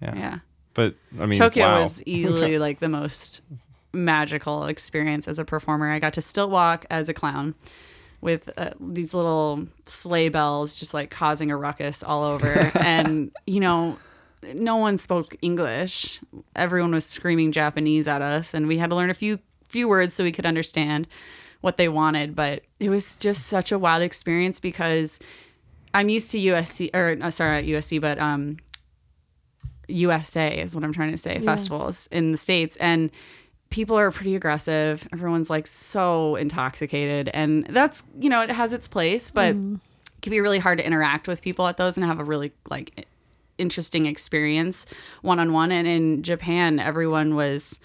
[0.00, 0.14] Yeah.
[0.16, 0.38] Yeah.
[0.74, 1.80] But I mean, Tokyo wow.
[1.80, 3.40] was easily like the most
[3.92, 5.90] magical experience as a performer.
[5.90, 7.54] I got to still walk as a clown
[8.26, 12.72] with uh, these little sleigh bells just like causing a ruckus all over.
[12.74, 13.98] and, you know,
[14.52, 16.20] no one spoke English.
[16.56, 20.14] Everyone was screaming Japanese at us, and we had to learn a few few words
[20.14, 21.08] so we could understand
[21.60, 22.34] what they wanted.
[22.36, 25.18] But it was just such a wild experience because
[25.94, 28.58] I'm used to USC or uh, sorry, not USC, but um,
[29.88, 31.38] USA is what I'm trying to say.
[31.40, 33.10] Festivals in the states and
[33.70, 35.06] people are pretty aggressive.
[35.12, 39.76] Everyone's like so intoxicated, and that's you know it has its place, but mm.
[39.76, 42.52] it can be really hard to interact with people at those and have a really
[42.68, 43.06] like
[43.58, 44.86] interesting experience
[45.22, 45.72] one on one.
[45.72, 47.80] And in Japan, everyone was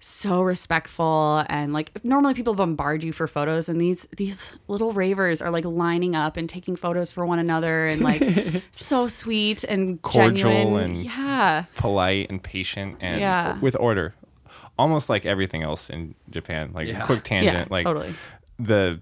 [0.00, 5.40] so respectful and like normally people bombard you for photos and these these little ravers
[5.40, 8.22] are like lining up and taking photos for one another and like
[8.72, 10.84] so sweet and Cordial genuine.
[10.96, 13.58] and- yeah polite and patient and Yeah.
[13.60, 14.14] with order.
[14.78, 16.72] Almost like everything else in Japan.
[16.72, 17.06] Like Yeah.
[17.06, 17.56] quick tangent.
[17.56, 18.14] yeah like totally
[18.58, 19.00] the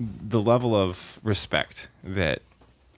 [0.00, 2.42] the level of respect that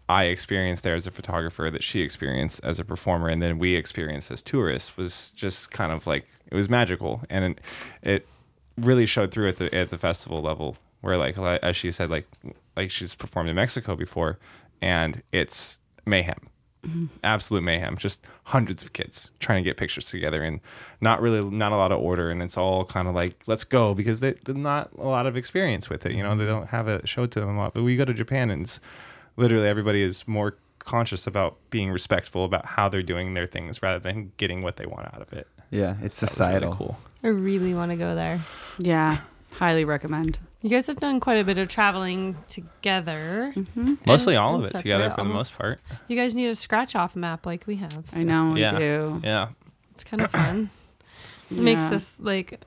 [0.08, 3.74] I experienced there as a photographer, that she experienced as a performer, and then we
[3.74, 7.60] experienced as tourists was just kind of like it was magical, and it,
[8.02, 8.26] it
[8.76, 12.26] really showed through at the at the festival level, where like as she said, like
[12.76, 14.38] like she's performed in Mexico before,
[14.82, 16.48] and it's mayhem,
[17.22, 20.60] absolute mayhem, just hundreds of kids trying to get pictures together, and
[21.00, 23.94] not really not a lot of order, and it's all kind of like let's go
[23.94, 26.88] because they, they're not a lot of experience with it, you know, they don't have
[26.88, 28.80] it showed to them a lot, but we go to Japan and it's
[29.36, 33.98] literally everybody is more conscious about being respectful about how they're doing their things rather
[33.98, 35.48] than getting what they want out of it.
[35.70, 36.74] Yeah, it's That was really societal.
[36.76, 36.98] cool.
[37.22, 38.40] I really want to go there.
[38.78, 39.18] yeah
[39.52, 43.52] highly recommend You guys have done quite a bit of traveling together.
[43.54, 43.94] Mm-hmm.
[44.06, 45.78] Mostly And- all of it together separate for the most part.
[46.08, 48.02] You guys need a scratch off map like we have.
[48.14, 48.78] i know we Yeah.
[48.78, 49.48] do Yeah.
[49.92, 50.70] It's kind of fun.
[51.50, 51.90] It makes Yeah.
[51.90, 52.62] this like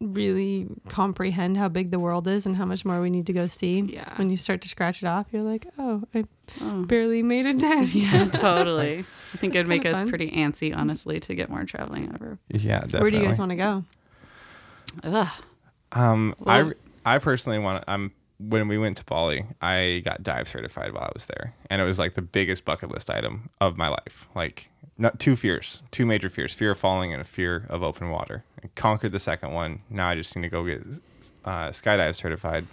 [0.00, 3.46] really comprehend how big the world is and how much more we need to go
[3.46, 3.80] see.
[3.80, 4.14] Yeah.
[4.16, 6.24] When you start to scratch it off, you're like, oh, I
[6.62, 6.84] Oh.
[6.84, 7.94] barely made a dent.
[7.94, 9.04] Yeah, totally.
[9.34, 10.08] I think it'd make us fun.
[10.08, 12.38] pretty antsy, honestly, to get more traveling ever.
[12.48, 13.00] Yeah, definitely.
[13.00, 13.84] Where do you guys want to go?
[15.04, 15.28] Ugh.
[15.92, 16.72] Um, Well- I
[17.18, 17.84] personally want.
[17.86, 21.80] I'm when we went to Bali, I got dive certified while I was there, and
[21.80, 24.28] it was like the biggest bucket list item of my life.
[24.34, 28.10] Like, not two fears, two major fears: fear of falling and a fear of open
[28.10, 28.44] water.
[28.62, 29.80] I conquered the second one.
[29.88, 30.82] Now I just need to go get
[31.44, 32.66] uh, skydive certified.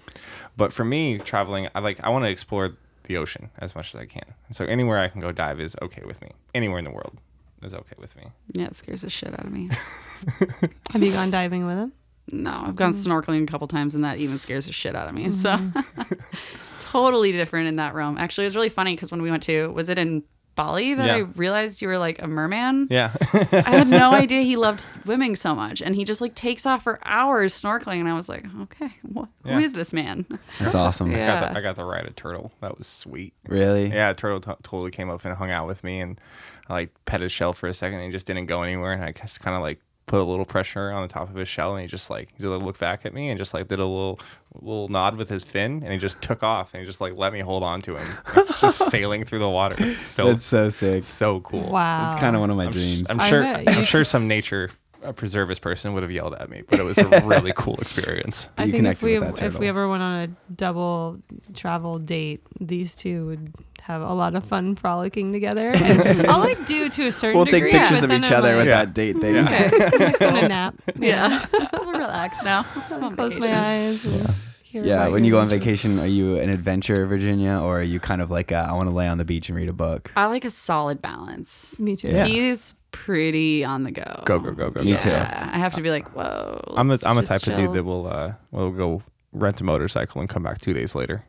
[0.57, 4.01] But for me, traveling, I like I want to explore the ocean as much as
[4.01, 4.33] I can.
[4.47, 6.29] And so anywhere I can go dive is okay with me.
[6.53, 7.17] Anywhere in the world
[7.61, 8.23] is okay with me.
[8.53, 9.69] Yeah, it scares the shit out of me.
[10.91, 11.93] Have you gone diving with him?
[12.31, 13.07] No, I've gone mm.
[13.07, 15.29] snorkeling a couple times and that even scares the shit out of me.
[15.29, 16.13] So mm-hmm.
[16.79, 18.17] totally different in that realm.
[18.17, 20.23] Actually, it was really funny because when we went to, was it in
[20.55, 22.87] Bali that I realized you were like a merman?
[22.91, 23.15] Yeah.
[23.33, 25.81] I had no idea he loved swimming so much.
[25.81, 27.99] And he just like takes off for hours snorkeling.
[27.99, 29.55] And I was like, okay, wh- Yeah.
[29.55, 30.25] who is this man?
[30.59, 31.09] That's awesome.
[31.09, 31.39] I, got Yeah.
[31.39, 32.51] to, I got to ride a turtle.
[32.61, 33.33] That was sweet.
[33.47, 33.87] Really?
[33.87, 36.21] Yeah, a turtle t- totally came up and hung out with me, and
[36.69, 39.03] I like pet his shell for a second, and he just didn't go anywhere, and
[39.03, 41.73] I just kind of like put a little pressure on the top of his shell,
[41.75, 43.85] and he just like he just looked back at me and just like did a
[43.85, 44.19] little
[44.55, 47.33] little nod with his fin, and he just took off, and he just like let
[47.33, 49.75] me hold on to him, like, just sailing through the water.
[49.79, 51.03] It So That's so sick.
[51.03, 51.71] so cool.
[51.71, 52.05] Wow.
[52.05, 53.09] It's kind of one of my I'm, sh- dreams.
[53.09, 53.43] I'm sure.
[53.43, 54.69] I'm you sure some nature
[55.11, 58.47] preservist person would have yelled at me, but it was a really cool experience.
[58.57, 61.19] I You think if we if we ever went on a double
[61.53, 65.71] travel date, these two would have a lot of fun frolicking together.
[65.75, 67.71] And I'll like do to a certain we'll take degree.
[67.71, 68.85] pictures but of each I'm other with Yeah.
[68.85, 69.37] that date thing.
[69.37, 70.75] Okay, just gonna nap.
[70.97, 71.45] Yeah.
[71.85, 72.65] Relax now.
[72.89, 74.05] I'm on Close my eyes.
[74.05, 77.83] and hear Yeah, when you go on vacation, are you an adventure, Virginia, or are
[77.83, 79.73] you kind of like a, I want to lay on the beach and read a
[79.73, 80.11] book?
[80.15, 81.77] I like a solid balance.
[81.79, 82.09] Me too.
[82.09, 82.25] Yeah.
[82.25, 84.21] He's pretty on the go.
[84.25, 84.81] Go go go go.
[84.83, 84.97] Me go.
[84.99, 85.09] too.
[85.11, 86.61] I have to be like, whoa.
[86.77, 89.01] I'm the I'm a just type of dude that will uh will go
[89.33, 91.25] rent a motorcycle and come back two days later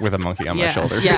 [0.00, 1.00] with a monkey on yeah, my shoulder.
[1.00, 1.16] Yeah,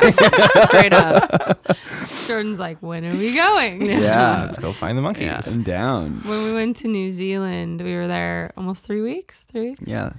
[0.64, 1.66] straight up.
[2.27, 3.83] Jordan's like, when are we going?
[3.88, 5.24] Yeah, Let's go find the monkeys.
[5.27, 5.40] Yeah.
[5.46, 6.20] I'm down.
[6.24, 9.40] When we went to New Zealand, we were there almost three weeks.
[9.42, 9.83] Three weeks.
[9.87, 10.12] Yeah.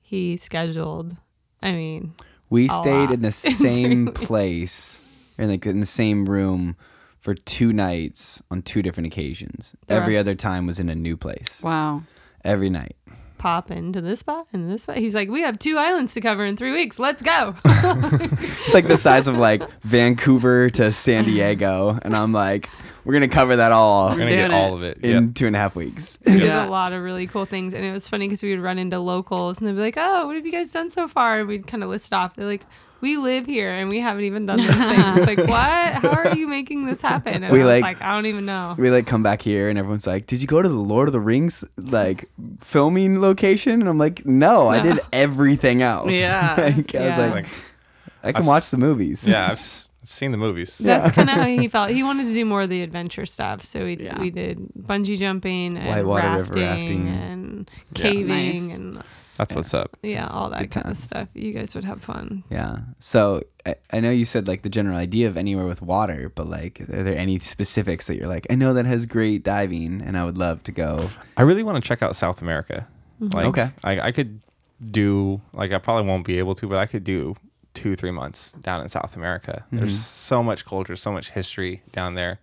[0.00, 1.16] He scheduled.
[1.62, 2.14] I mean,
[2.48, 3.12] We A stayed lot.
[3.14, 4.98] in the same place,
[5.38, 6.76] in like in the same room
[7.18, 9.72] for two nights on two different occasions.
[9.86, 11.60] The Every rest- other time was in a new place.
[11.62, 12.02] Wow.
[12.44, 12.96] Every night.
[13.40, 14.98] Pop into this spot and this spot.
[14.98, 16.98] He's like, we have two islands to cover in three weeks.
[16.98, 17.54] Let's go.
[18.62, 22.68] It's like the size of like Vancouver to San Diego, and I'm like,
[23.04, 24.98] we're gonna cover that all We're gonna get Doing all of it.
[24.98, 25.34] in Yep.
[25.34, 26.18] two and a half weeks.
[26.26, 26.66] We did Yeah.
[26.66, 28.98] a lot of really cool things, and it was funny because we would run into
[29.00, 31.66] locals, and they'd be like, "Oh, what have you guys done so far?" And we'd
[31.66, 32.36] kind of list off.
[32.36, 32.66] They're like,
[33.00, 35.94] "We live here, and we haven't even done this thing." It's like, what?
[35.94, 37.42] How are you making this happen?
[37.44, 38.74] And We I was like- like, I don't even know.
[38.78, 41.12] We like come back here, and everyone's like, "Did you go to the Lord of
[41.12, 42.28] the Rings like
[42.60, 46.54] filming location?" And I'm like, "No, I did everything else." Yeah.
[46.76, 47.46] like, I was like, Like,
[48.22, 49.26] I can I've watch s- the movies.
[49.26, 50.76] yeah, I've, s- I've seen the movies.
[50.78, 51.90] That's kind of how he felt.
[51.90, 54.18] He wanted to do more of the adventure stuff, so we Yeah.
[54.20, 57.08] we did bungee jumping and Whitewater rafting, river rafting.
[57.08, 58.02] and Yeah.
[58.02, 58.76] caving Nice.
[58.76, 59.02] and
[59.40, 59.96] That's what's up.
[60.02, 61.28] yeah, all that Good kind of stuff.
[61.32, 62.44] You guys would have fun.
[62.50, 62.80] Yeah.
[62.98, 66.46] So I, I know you said like the general idea of anywhere with water, but
[66.46, 70.18] like, are there any specifics that you're like, I know that has great diving, and
[70.18, 71.08] I would love to go.
[71.38, 72.86] I really want to check out South America.
[73.20, 73.34] Mm-hmm.
[73.34, 73.70] Like, Okay.
[73.82, 74.40] I, I could
[74.84, 77.34] do like I probably won't be able to, but I could do
[77.72, 79.64] two three months down in South America.
[79.72, 80.02] There's mm-hmm.
[80.02, 82.40] so much culture, so much history down there,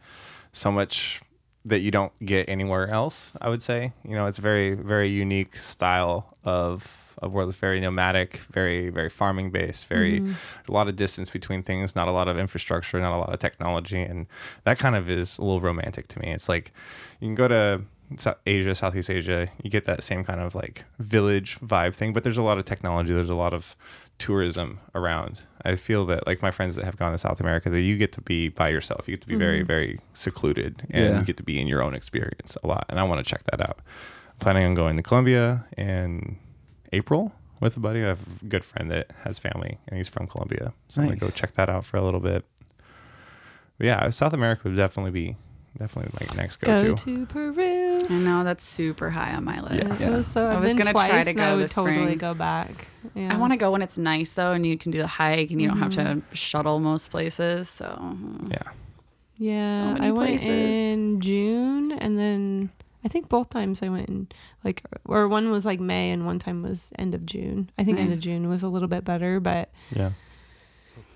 [0.52, 1.22] so much
[1.68, 3.32] that you don't get anywhere else.
[3.42, 7.50] I would say, you know, it's a very very unique style of of world.
[7.50, 10.34] It's very nomadic, very very farming based, very mm-hmm.
[10.68, 13.40] a lot of distance between things, not a lot of infrastructure, not a lot of
[13.40, 14.28] technology, and
[14.64, 16.28] that kind of is a little romantic to me.
[16.28, 16.72] It's like
[17.20, 17.82] you can go to
[18.46, 22.38] Asia, Southeast Asia, you get that same kind of like village vibe thing, but there's
[22.38, 23.76] a lot of technology, there's a lot of
[24.18, 25.44] tourism around.
[25.64, 28.14] I feel that like my friends that have gone to South America, that you get
[28.14, 29.08] to be by yourself.
[29.08, 29.68] You get to be very, mm-hmm.
[29.68, 31.20] very secluded and Yeah.
[31.20, 32.86] you get to be in your own experience a lot.
[32.90, 33.80] And I want to check that out.
[33.80, 36.38] I'm planning on going to Colombia in
[36.94, 38.04] April with a buddy.
[38.04, 40.74] I have a good friend that has family and he's from Colombia.
[40.88, 42.46] So I'm gonna go check that out for a little bit.
[43.78, 45.36] But yeah, South America would definitely be
[45.78, 47.04] definitely my next go Go to.
[47.06, 48.06] to Peru.
[48.10, 50.02] I know that's super high on my list.
[50.02, 50.22] Yeah.
[50.22, 52.18] So I I've was been gonna twice, try to go I would this totally spring.
[52.18, 52.88] go back.
[53.16, 53.34] Yeah.
[53.34, 55.62] I want to go when it's nice though, and you can do the hike, and
[55.62, 56.34] you don't have to Mm-hmm.
[56.34, 57.70] shuttle most places.
[57.70, 58.52] So mm.
[58.52, 58.72] Yeah.
[59.40, 60.48] Yeah, so many I went places.
[60.50, 62.72] in June, and then
[63.06, 64.28] I think both times I went in
[64.64, 67.70] like, or one was like May, and one time was end of June.
[67.78, 70.12] I think end of June was a little bit better, but Yeah.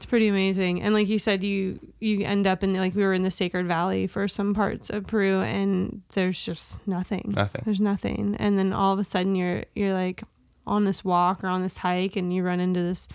[0.01, 0.81] It's pretty amazing.
[0.81, 3.67] And like you said, you you end up in like we were in the Sacred
[3.67, 7.33] Valley for some parts of Peru and there's just nothing.
[7.35, 7.61] Nothing.
[7.65, 8.35] There's nothing.
[8.39, 10.23] And then all of a sudden you're you're like
[10.65, 13.07] on this walk or on this hike and you run into this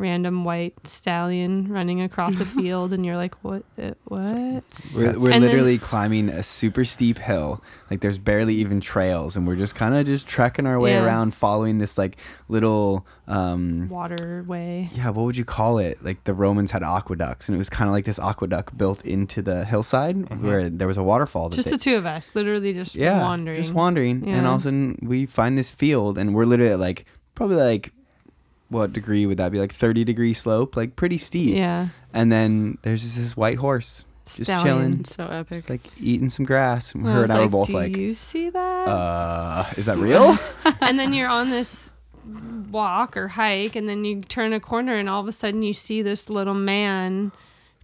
[0.00, 3.62] random white stallion running across a field and you're like what
[4.04, 4.62] what We're,
[4.94, 7.62] we're And then- literally climbing a super steep hill.
[7.90, 11.04] Like there's barely even trails, and we're just kind of just trekking our way Yeah.
[11.04, 12.16] around, following this like
[12.48, 16.02] little, um, waterway yeah, what would you call it?
[16.04, 19.42] Like the Romans had aqueducts, and it was kind of like this aqueduct built into
[19.42, 21.48] the hillside where there was a waterfall.
[21.50, 24.60] Just they- the two of us literally just yeah, wandering just wandering, and all of
[24.60, 27.92] a sudden we find this field, and we're literally like probably like
[28.70, 29.58] what degree would that be?
[29.58, 31.56] Like thirty degree slope, like pretty steep.
[31.56, 34.64] yeah And then there's just this white horse just Stallion.
[34.64, 35.58] chilling, so epic.
[35.58, 36.94] just like eating some grass.
[36.94, 39.86] And I her and I were like, both do like, you see that uh, is
[39.86, 40.38] that real?
[40.80, 41.92] and then you're on this
[42.70, 45.72] walk or hike and then you turn a corner and all of a sudden you
[45.72, 47.32] see this little man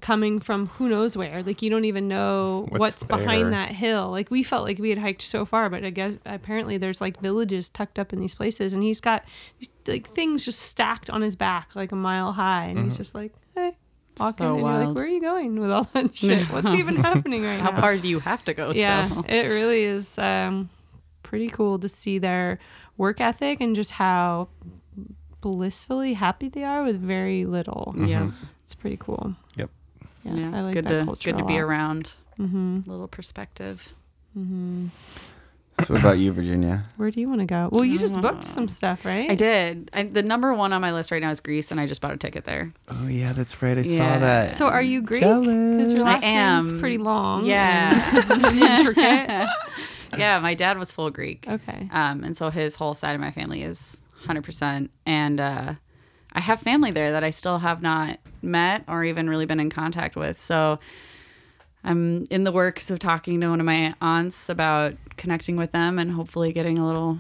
[0.02, 4.10] coming from who knows where like you don't even know what's, What's behind that hill
[4.10, 7.18] like we felt like we had hiked so far but i guess apparently there's like
[7.20, 9.24] villages tucked up in these places and he's got
[9.86, 13.32] like things just stacked on his back like a mile high and he's just like
[13.54, 13.76] hey
[14.20, 16.96] walking So and you're like where are you going with all that shit what's even
[16.96, 18.72] happening right How now How far do you have to go?
[18.74, 19.24] yeah, Still?
[19.28, 20.68] it really is um,
[21.22, 22.58] pretty cool to see their
[22.98, 24.48] work ethic and just how
[25.40, 27.94] blissfully happy they are with very little.
[27.96, 28.30] Yeah.
[28.64, 29.34] It's pretty cool.
[29.56, 29.70] Yep.
[30.26, 32.14] Yeah, Yeah, it's like good that to good to be around.
[32.38, 32.80] Mm-hmm.
[32.90, 33.92] Little perspective.
[34.36, 34.88] Mm-hmm.
[35.78, 36.84] so what about you, Virginia?
[36.98, 37.70] Where do you want to go?
[37.72, 39.30] Well, you just booked some stuff, right?
[39.30, 39.90] I did.
[39.94, 42.12] I, the number one on my list right now is Greece, and I just bought
[42.12, 42.72] a ticket there.
[42.88, 43.78] Oh yeah, that's right.
[43.78, 44.58] I saw that.
[44.58, 45.20] So are you Greek?
[45.22, 45.98] Because Jealous.
[45.98, 46.80] your I last name's am.
[46.80, 47.46] pretty long.
[47.46, 48.22] Yeah.
[48.30, 49.48] and intricate.
[50.18, 51.46] yeah, my dad was full Greek.
[51.48, 51.88] Okay.
[51.90, 54.88] Um, and so his whole side of my family is 100%.
[55.06, 55.74] And uh,
[56.36, 59.70] I have family there that I still have not met or even really been in
[59.70, 60.38] contact with.
[60.40, 60.78] So
[61.82, 65.98] I'm in the works of talking to one of my aunts about connecting with them
[65.98, 67.18] and hopefully getting a little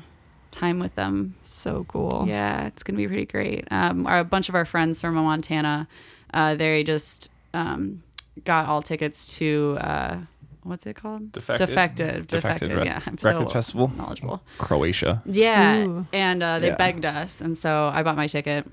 [0.50, 1.34] time with them.
[1.44, 2.24] So cool.
[2.28, 3.66] Yeah, it's gonna be pretty great.
[3.70, 5.88] Um, our, a bunch of our friends from Montana,
[6.34, 8.02] uh, they just um,
[8.44, 10.18] got all tickets to uh,
[10.62, 11.32] what's it called?
[11.32, 11.68] Defected.
[11.68, 12.26] Defected.
[12.26, 12.86] Defected Defected.
[12.86, 13.90] Yeah, I'm Records so Festival.
[13.96, 14.42] knowledgeable.
[14.58, 15.22] Croatia.
[15.24, 16.06] Yeah, Ooh.
[16.12, 16.76] and uh, they Yeah.
[16.76, 18.66] begged us, and so I bought my ticket.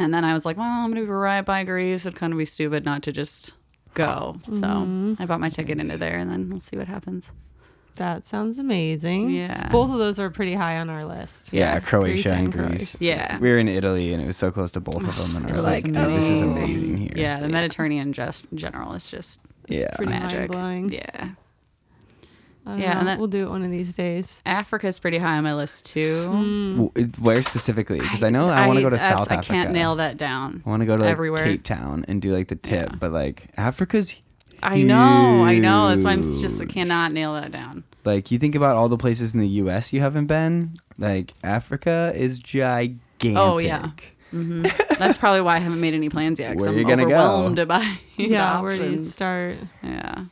[0.00, 2.06] And then I was like, well, I'm gonna be right by Greece.
[2.06, 3.52] It'd kind of be stupid not to just
[3.94, 4.40] go.
[4.44, 5.14] So Mm-hmm.
[5.22, 7.32] I bought my ticket into there, and then we'll see what happens.
[7.96, 9.30] That sounds amazing.
[9.30, 9.68] Yeah.
[9.68, 11.52] Both of those are pretty high on our list.
[11.52, 12.96] yeah, Yeah, Croatia Greece and and Greece.
[12.96, 13.04] Croatia.
[13.04, 13.38] Yeah.
[13.38, 15.50] We were in Italy and it was so close to both of them, and I
[15.50, 16.04] It was was like, amazing.
[16.10, 19.94] oh, "This is amazing here." Yeah, the Mediterranean just in general is just yeah.
[19.96, 20.38] pretty magic.
[20.50, 20.90] mind-blowing.
[20.92, 21.30] Yeah.
[22.70, 22.98] I don't Yeah, know.
[23.00, 24.42] and that- we'll do it one of these days.
[24.46, 26.24] Africa's pretty high on my list too.
[26.26, 28.00] W- it- Where specifically?
[28.00, 29.38] Because I, know I, want to go to South Africa.
[29.38, 30.62] I can't nail that down.
[30.64, 31.44] I want to go to like everywhere.
[31.44, 32.96] Cape Town and do like the tip, Yeah.
[32.98, 34.14] but like Africa's
[34.62, 35.88] I know, I know.
[35.88, 37.82] That's why I'm just I cannot nail that down.
[38.04, 39.92] like you think about all the places in the U.S.
[39.92, 40.74] you haven't been.
[40.98, 43.00] Like Africa is gigantic.
[43.36, 43.90] Oh, yeah.
[44.30, 44.66] hmm
[44.98, 46.52] That's probably why I haven't made any plans yet.
[46.52, 47.18] 'cause Where I'm you gonna go?
[47.18, 49.56] overwhelmed by yeah, where do you start?
[49.82, 50.24] Yeah.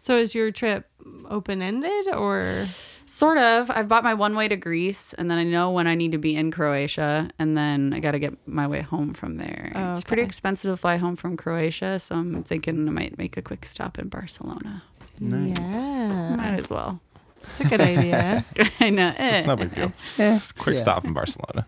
[0.00, 0.87] So is your trip
[1.28, 2.66] open ended or
[3.10, 3.70] Sort of.
[3.70, 6.18] I've bought my one way to Greece, and then I know when I need to
[6.18, 9.72] be in Croatia, and then I got to get my way home from there.
[9.74, 13.38] Oh, It's pretty expensive to fly home from Croatia, so I'm thinking I might make
[13.38, 14.82] a quick stop in Barcelona.
[15.20, 15.58] Nice.
[15.58, 17.00] Yeah, Might as well.
[17.44, 18.44] it's a good idea.
[18.80, 19.10] I know.
[19.18, 19.90] It's no big deal.
[20.18, 20.82] Just quick Yeah.
[20.82, 21.66] stop in Barcelona.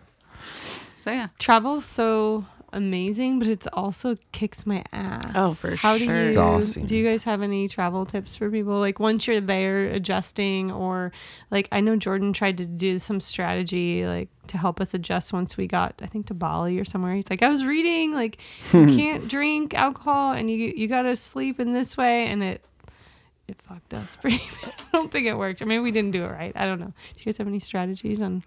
[0.99, 1.29] So yeah.
[1.39, 5.31] Travel's so amazing, but it's also kicks my ass.
[5.35, 6.85] Oh, for How do you Exhausting.
[6.85, 6.95] do?
[6.95, 8.79] You guys have any travel tips for people?
[8.79, 11.11] Like once you're there, adjusting, or
[11.49, 15.55] like I know Jordan tried to do some strategy like to help us adjust once
[15.57, 17.15] we got I think to Bali or somewhere.
[17.15, 18.39] He's like, I was reading like
[18.73, 22.63] you can't drink alcohol and you you got to sleep in this way, and it
[23.47, 24.37] it fucked us pretty.
[24.63, 24.73] bad.
[24.77, 25.61] I don't think it worked.
[25.61, 26.53] I mean we didn't do it right.
[26.55, 26.87] I don't know.
[27.13, 28.43] Do you guys have any strategies on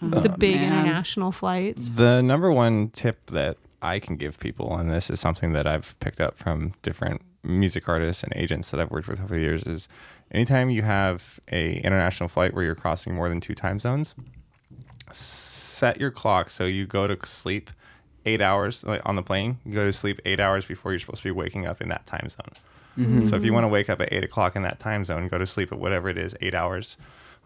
[0.00, 0.72] the big man.
[0.72, 1.90] international flights?
[1.90, 5.98] The number one tip that I can give people, and this is something that I've
[6.00, 9.64] picked up from different music artists and agents that I've worked with over the years,
[9.64, 9.88] is
[10.30, 14.14] anytime you have a international flight where you're crossing more than two time zones,
[15.12, 17.70] set your clock so you go to sleep
[18.26, 19.58] eight hours like on the plane.
[19.64, 22.06] You go to sleep eight hours before you're supposed to be waking up in that
[22.06, 22.52] time zone.
[22.98, 23.26] Mm-hmm.
[23.26, 25.38] So if you want to wake up at eight o'clock in that time zone, go
[25.38, 26.96] to sleep at whatever it is, eight hours.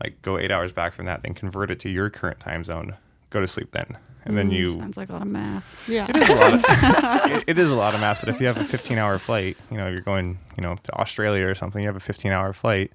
[0.02, 2.96] Like go eight hours back from that, then convert it to your current time zone.
[3.30, 4.66] Go to sleep then, and then mm, you.
[4.66, 5.88] Sounds like a lot of math.
[5.88, 6.06] Yeah.
[6.08, 6.54] It is a lot.
[6.54, 6.60] Of,
[7.30, 9.76] it, it is a lot of math, but if you have a 15-hour flight, you
[9.76, 11.82] know you're going, you know, to Australia or something.
[11.82, 12.92] You have a 15-hour flight.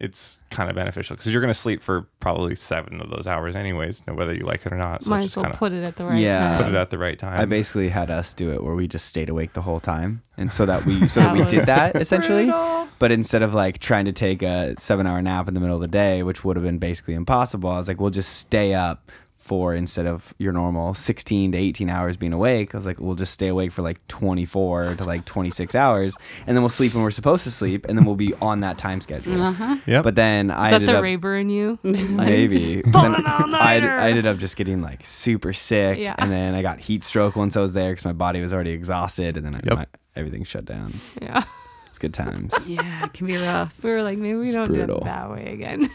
[0.00, 3.56] It's kind of beneficial because you're going to sleep for probably seven of those hours
[3.56, 5.02] anyways, no- whether you like it or not.
[5.02, 6.38] So Might just as well put it at the right Yeah.
[6.50, 6.64] time.
[6.64, 7.40] put it at the right time.
[7.40, 10.52] I basically had us do it where we just stayed awake the whole time, and
[10.52, 12.44] so that we so that, That we did that essentially.
[12.44, 12.88] Brutal.
[12.98, 15.82] But instead of like trying to take a seven hour nap in the middle of
[15.82, 19.10] the day, which would have been basically impossible, I was like, we'll just stay up
[19.46, 22.74] for instead of your normal 16 to 18 hours being awake.
[22.74, 26.16] I was like, we'll just stay awake for like 24 to like 26 hours,
[26.46, 28.76] and then we'll sleep when we're supposed to sleep, and then we'll be on that
[28.78, 29.40] time schedule.
[29.40, 29.76] Uh-huh.
[29.86, 30.04] Yep.
[30.04, 31.78] But then I Is that ended the up raver in you?
[31.82, 32.94] maybe then
[33.26, 33.76] I.
[34.06, 36.14] I ended up just getting like super sick, Yeah.
[36.18, 38.70] and then I got heat stroke once I was there because my body was already
[38.72, 39.86] exhausted, and then I, my,
[40.16, 40.92] everything shut down.
[41.22, 41.44] Yeah.
[41.88, 42.52] It's good times.
[42.68, 43.82] Yeah, it can be rough.
[43.82, 44.98] We were like, maybe we It's don't do brutal.
[44.98, 45.88] it that way again.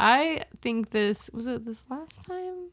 [0.00, 2.70] I think this was it this last time.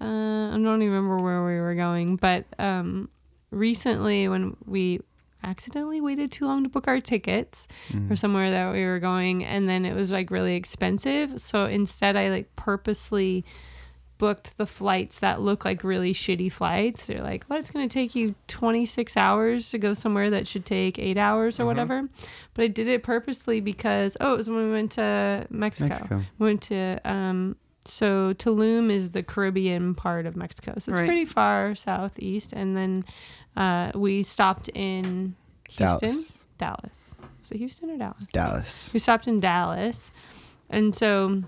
[0.00, 3.08] Uh, I don't even remember where we were going, but um,
[3.50, 5.00] recently when we
[5.44, 8.08] accidentally waited too long to book our tickets Mm.
[8.08, 11.40] for somewhere that we were going, and then it was like really expensive.
[11.40, 13.44] So instead, I like purposely
[14.18, 17.06] booked the flights that look like really shitty flights.
[17.06, 20.66] They're like, well, it's going to take you 26 hours to go somewhere that should
[20.66, 22.08] take eight hours or whatever.
[22.54, 25.88] But I did it purposely because, oh, it was when we went to Mexico.
[25.88, 26.22] Mexico.
[26.38, 30.72] We went to, um, so Tulum is the Caribbean part of Mexico.
[30.78, 31.06] So it's Right.
[31.06, 32.52] pretty far southeast.
[32.52, 33.04] And then
[33.56, 35.36] uh, we stopped in
[35.70, 36.32] Houston, Dallas.
[36.58, 37.14] Dallas.
[37.44, 38.24] Is it Houston or Dallas?
[38.32, 38.90] Dallas.
[38.92, 40.10] we stopped in Dallas.
[40.68, 41.44] And so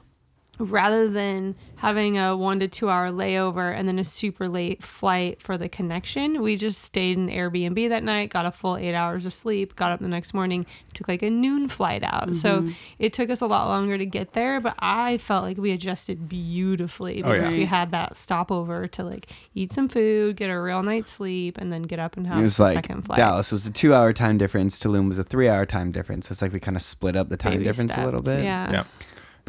[0.60, 5.42] rather than having a one to two hour layover and then a super late flight
[5.42, 9.24] for the connection, we just stayed in Airbnb that night, got a full eight hours
[9.24, 12.36] of sleep, got up the next morning, took like a noon flight out.
[12.36, 12.72] So mm-hmm.
[12.98, 16.28] it took us a lot longer to get there, but I felt like we adjusted
[16.28, 17.38] beautifully Oh, yeah.
[17.38, 21.56] because we had that stopover to like eat some food, get a real night's sleep,
[21.58, 23.16] and then get up and have It was the like second flight.
[23.16, 24.78] Dallas was a two hour time difference.
[24.78, 26.28] Tulum was a three hour time difference.
[26.28, 28.44] So it's like we kind of split up the time Baby difference a little bit.
[28.44, 28.70] Yeah.
[28.70, 28.84] yeah.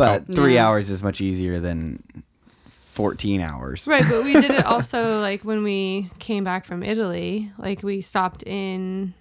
[0.02, 0.34] But Oh.
[0.36, 0.68] three Yeah.
[0.68, 2.02] hours is much easier than
[2.93, 3.88] 14 hours.
[3.88, 8.02] Right, but we did it also like when we came back from Italy, like we
[8.02, 9.14] stopped in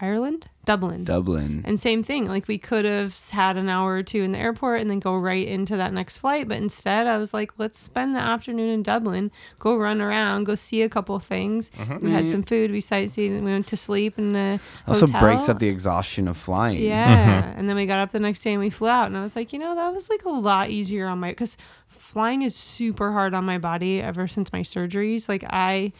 [0.00, 1.04] Ireland, Dublin.
[1.04, 1.62] Dublin.
[1.66, 4.80] and same thing, like we could have had an hour or two in the airport
[4.80, 8.14] and then go right into that next flight, but instead I was like, let's spend
[8.14, 11.70] the afternoon in Dublin, go run around, go see a couple things.
[11.70, 12.04] Mm-hmm.
[12.04, 15.20] We had some food, we sightseeing, we went to sleep in the also hotel.
[15.20, 16.78] breaks up the exhaustion of flying.
[16.78, 17.42] Yeah.
[17.42, 17.58] Mm-hmm.
[17.58, 19.06] And then we got up the next day and we flew out.
[19.06, 21.56] And I was like, you know, that was like a lot easier on my, because
[21.88, 25.28] flying is super hard on my body ever since my surgeries.
[25.28, 25.92] Like, I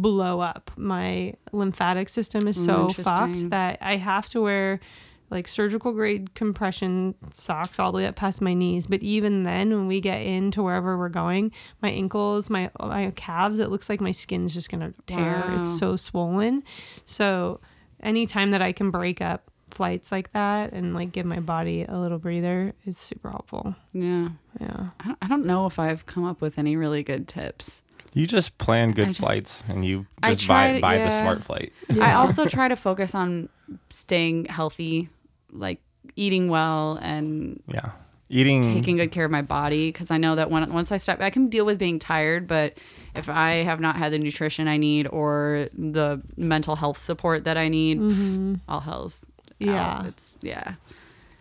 [0.00, 0.70] blow up.
[0.76, 3.04] My lymphatic system is mm, so Interesting.
[3.04, 4.80] fucked that I have to wear
[5.30, 8.86] like surgical grade compression socks all the way up past my knees.
[8.86, 13.58] But even then, when we get into wherever we're going, my ankles, my my calves,
[13.58, 15.42] it looks like my skin's just gonna tear.
[15.46, 15.56] Wow.
[15.56, 16.62] It's so swollen.
[17.06, 17.60] So
[18.00, 21.96] anytime that I can break up flights like that and like give my body a
[21.96, 23.74] little breather is super helpful.
[23.94, 24.28] Yeah.
[24.60, 24.90] Yeah.
[25.00, 27.82] I I don't know if I've come up with any really good tips.
[28.14, 31.42] You just plan good I- flights and you I just buy tried- buy the smart
[31.42, 31.72] flight.
[32.00, 33.48] I also try to focus on
[33.88, 35.08] staying healthy,
[35.50, 35.80] like
[36.16, 37.90] eating well and Yeah.
[38.28, 41.20] Eating taking good care of my body because I know that when once I step,
[41.20, 42.78] I can deal with being tired, but
[43.14, 47.58] if I have not had the nutrition I need or the mental health support that
[47.58, 49.26] I need, pff, all hell's
[49.60, 49.70] Mm-hmm.
[49.70, 49.98] Yeah.
[49.98, 50.06] out.
[50.06, 50.74] It's yeah.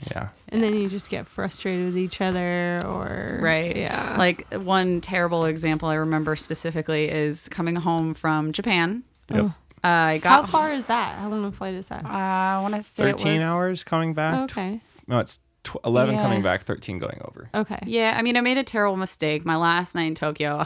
[0.10, 0.30] Yeah.
[0.50, 3.76] And then you just get frustrated with each other or Right.
[3.76, 4.16] Yeah.
[4.18, 9.04] Like one terrible example I remember specifically is coming home from Japan.
[9.30, 9.44] Yep.
[9.46, 9.56] Oh.
[9.84, 11.18] I How far is that?
[11.18, 12.06] How long a flight is that?
[12.06, 14.36] Uh, I want to say it 13 was- hours coming back.
[14.36, 14.80] Oh, okay.
[15.08, 16.22] No, it's tw- 11 Yeah.
[16.22, 17.50] coming back, 13 going over.
[17.56, 17.80] Okay.
[17.88, 19.44] Yeah, I mean, I made a terrible mistake.
[19.46, 20.66] My last night in Tokyo,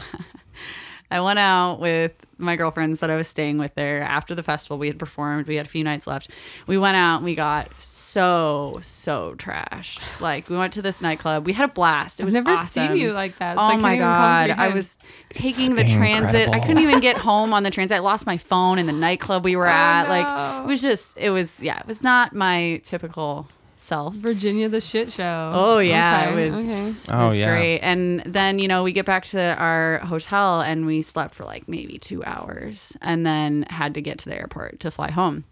[1.10, 4.78] I went out with my girlfriends that I was staying with there after the festival.
[4.78, 6.30] We had performed, we had a few nights left.
[6.66, 10.20] We went out and we got so, so trashed.
[10.20, 11.46] Like, we went to this nightclub.
[11.46, 12.20] We had a blast.
[12.20, 12.88] It I've was never awesome.
[12.88, 13.56] seen you like that.
[13.56, 14.50] so oh I Oh can't my god!
[14.50, 14.98] I was
[15.32, 16.48] taking the transit.
[16.48, 17.96] I couldn't even get home on the transit.
[17.96, 20.08] I lost my phone in the nightclub we were oh, at.
[20.08, 23.48] Like it was just, it was yeah, it was not my typical
[23.86, 24.14] self.
[24.14, 25.50] Virginia the shit show.
[25.54, 26.64] Oh yeah, Okay, it was.
[26.68, 26.82] Okay.
[26.82, 27.50] Oh, it Oh, was yeah.
[27.50, 27.78] great.
[27.80, 31.66] And then you know we get back to our hotel and we slept for like
[31.68, 35.44] maybe two hours, and then had to get to the airport to fly home.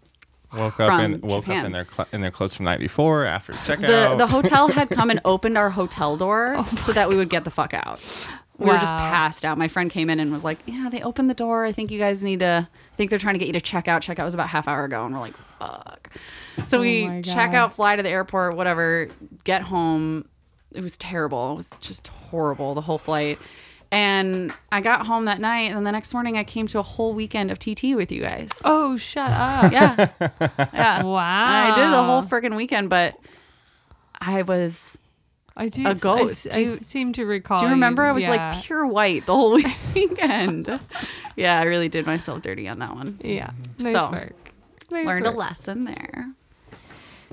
[0.57, 1.59] Woke up and woke Japan.
[1.59, 4.17] up in their cl- in their clothes from the night before after The checkout.
[4.17, 7.43] the hotel had come and opened our hotel door oh so that we would get
[7.43, 7.99] the fuck out.
[8.57, 9.57] We were just passed out.
[9.57, 11.65] My friend came in and was like, "Yeah, they opened the door.
[11.65, 12.69] I think you guys need to.
[12.95, 14.01] I think they're trying to get you to check out.
[14.01, 16.11] Check out was about half hour ago." And we're like, "Fuck."
[16.63, 19.09] So Oh we check out, fly to the airport, whatever.
[19.43, 20.29] Get home.
[20.73, 21.51] It was terrible.
[21.51, 23.37] It was just horrible the whole flight.
[23.91, 27.13] And I got home that night, and the next morning I came to a whole
[27.13, 28.61] weekend of TT with you guys.
[28.63, 29.73] Oh, shut up.
[29.73, 30.09] Yeah,
[30.73, 31.03] yeah.
[31.03, 31.73] Wow.
[31.73, 33.15] I did the whole freaking weekend, but
[34.21, 34.97] I was.
[35.57, 35.85] I do.
[35.85, 36.47] a I- ghost.
[36.51, 37.59] I, Do you- seem to recall.
[37.59, 38.03] Do you remember?
[38.03, 38.29] I was yeah.
[38.55, 39.53] like pure white the whole
[39.95, 40.79] weekend.
[41.35, 43.19] yeah, I really did myself dirty on that one.
[43.23, 43.51] Yeah.
[43.79, 44.33] Nice So, work.
[44.91, 46.27] Nice Learned a lesson there.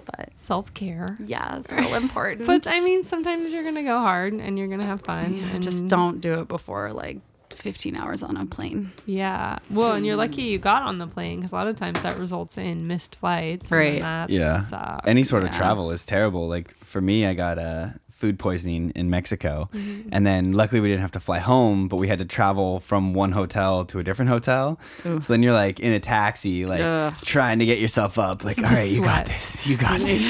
[0.05, 1.16] But Self care.
[1.25, 2.47] yeah, it's real important.
[2.47, 5.35] But I mean, sometimes you're gonna go hard and you're gonna have fun.
[5.37, 7.18] Yeah, and just don't do it before like
[7.51, 8.91] 15 hours on a plane.
[9.07, 9.59] Yeah.
[9.70, 12.18] Well, and you're lucky you got on the plane because a lot of times that
[12.18, 13.70] results in missed flights.
[13.70, 14.01] and Right.
[14.01, 14.64] that Yeah.
[14.64, 15.07] sucks.
[15.07, 16.49] Any sort of travel is terrible.
[16.49, 17.89] Like for me, I got uh,
[18.23, 19.68] food poisoning in Mexico.
[19.75, 20.11] Mm-hmm.
[20.12, 23.14] And then luckily we didn't have to fly home, but we had to travel from
[23.14, 24.79] one hotel to a different hotel.
[25.03, 27.12] So then you're like in a taxi, like Ugh.
[27.25, 28.45] trying to get yourself up.
[28.45, 29.66] Like, all right, you got this.
[29.66, 30.23] You got this.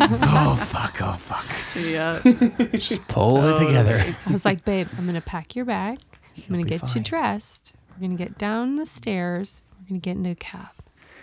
[0.00, 0.96] oh, fuck.
[1.02, 1.44] Oh, fuck.
[1.76, 2.22] Yeah.
[2.72, 4.02] Just pull it together.
[4.24, 5.98] I was like, babe, I'm gonna pack your bag.
[6.38, 7.74] I'm gonna be get you dressed.
[7.94, 9.62] We're gonna get down the stairs.
[9.82, 10.70] We're gonna get into a cab.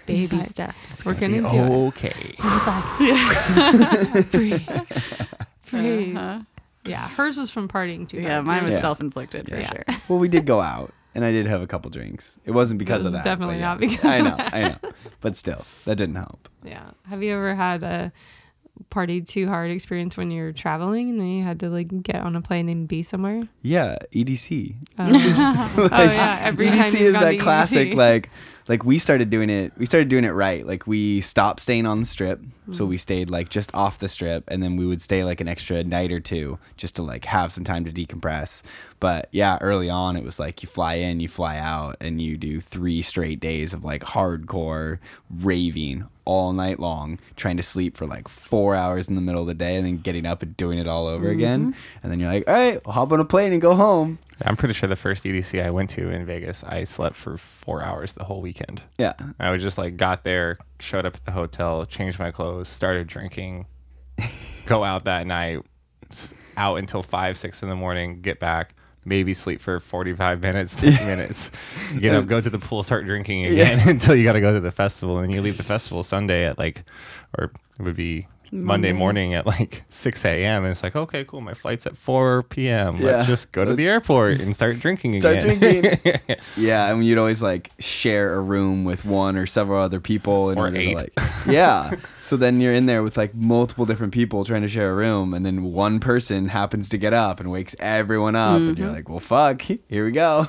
[0.05, 1.05] Baby like, steps.
[1.05, 1.87] We're gonna do it.
[1.87, 2.35] okay.
[2.37, 4.67] He's like, breathe,
[5.69, 6.15] breathe.
[6.17, 6.39] Uh-huh.
[6.85, 8.19] Yeah, hers was from partying too.
[8.19, 8.45] Yeah, hard.
[8.45, 8.81] mine was Yeah.
[8.81, 9.69] self-inflicted for Yeah.
[9.69, 9.83] sure.
[10.09, 10.91] Well, we did go out.
[11.15, 12.39] And I did have a couple drinks.
[12.43, 13.23] It wasn't because It of that.
[13.23, 13.61] definitely yeah.
[13.61, 14.91] not because I know, I know.
[15.21, 16.49] But still, that didn't help.
[16.61, 16.89] Yeah.
[17.07, 18.11] Have you ever had a
[18.89, 22.35] party too hard experience when you're traveling and then you had to like get on
[22.35, 23.43] a plane and be somewhere?
[23.61, 24.75] Yeah, EDC.
[24.99, 25.05] Oh,
[25.91, 27.95] oh yeah, every time EDC you've is that to classic EDC.
[27.95, 28.29] like
[28.67, 30.65] like we started doing it we started doing it right.
[30.65, 32.39] Like we stopped staying on the strip.
[32.39, 32.73] Mm-hmm.
[32.73, 35.49] so we stayed like just off the strip and then we would stay like an
[35.49, 38.61] extra night or two just to like have some time to decompress.
[39.01, 42.37] But yeah early on it was like you fly in you fly out and you
[42.37, 44.99] do three straight days of like hardcore
[45.29, 49.47] raving all night long trying to sleep for like four hours in the middle of
[49.47, 51.73] the day and then getting up and doing it all over again.
[51.73, 51.99] Mm-hmm.
[52.03, 54.55] and then you're like all right I'll hop on a plane and go home I'm
[54.55, 58.13] pretty sure the first EDC I went to in Vegas, I slept for four hours
[58.13, 58.81] the whole weekend.
[58.97, 62.67] yeah I was just like got there, showed up at the hotel, changed my clothes,
[62.67, 63.65] started drinking,
[64.65, 65.59] go out that night,
[66.57, 68.75] out until five, six in the morning, get back,
[69.05, 71.51] maybe sleep for 45 minutes, 50 minutes,
[71.99, 74.59] get up, go to the pool, start drinking again until you got to go to
[74.59, 75.17] the festival.
[75.17, 76.83] And then you leave the festival Sunday at like,
[77.37, 77.45] or
[77.79, 80.63] it would be Monday, morning at like 6 a.m.
[80.63, 81.41] And it's like, okay, cool.
[81.41, 82.97] My flight's at 4 p.m.
[82.97, 85.59] Yeah, Let's just go to the let's- airport and start drinking Start again.
[85.59, 86.19] drinking.
[86.57, 90.57] Yeah, and you'd always like share a room with one or several other people in
[90.57, 90.97] Or order eight.
[90.99, 91.91] to like Yeah.
[92.19, 95.33] So then you're in there with like multiple different people trying to share a room
[95.33, 98.95] and then one person happens to get up and wakes everyone up and you're mm-hmm.
[98.95, 99.61] like, "Well, fuck.
[99.61, 100.47] Here we go."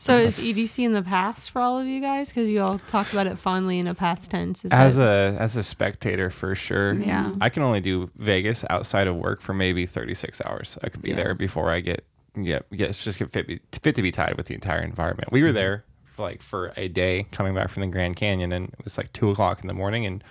[0.00, 2.28] So is EDC in the past for all of you guys?
[2.28, 4.64] Because you all talked about it fondly in a past tense.
[4.70, 7.32] As it- a as a spectator for sure Yeah.
[7.40, 11.12] i can only do vegas outside of work for maybe 36 hours i could be
[11.12, 14.46] there before i get yeah get it's just get fit, fit to be tied with
[14.46, 15.56] the entire environment we were mm-hmm.
[15.56, 15.84] there
[16.14, 19.12] for like for a day coming back from the grand canyon and it was like
[19.12, 20.24] two o'clock in the morning and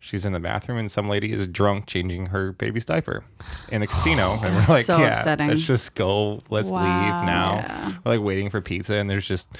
[0.00, 3.24] she's in the bathroom and some lady is drunk changing her baby's diaper
[3.70, 5.48] in the casino and we're like So yeah upsetting.
[5.48, 6.82] let's just go let's Wow.
[6.82, 7.92] leave now Yeah.
[8.04, 9.50] we're like waiting for pizza and there's just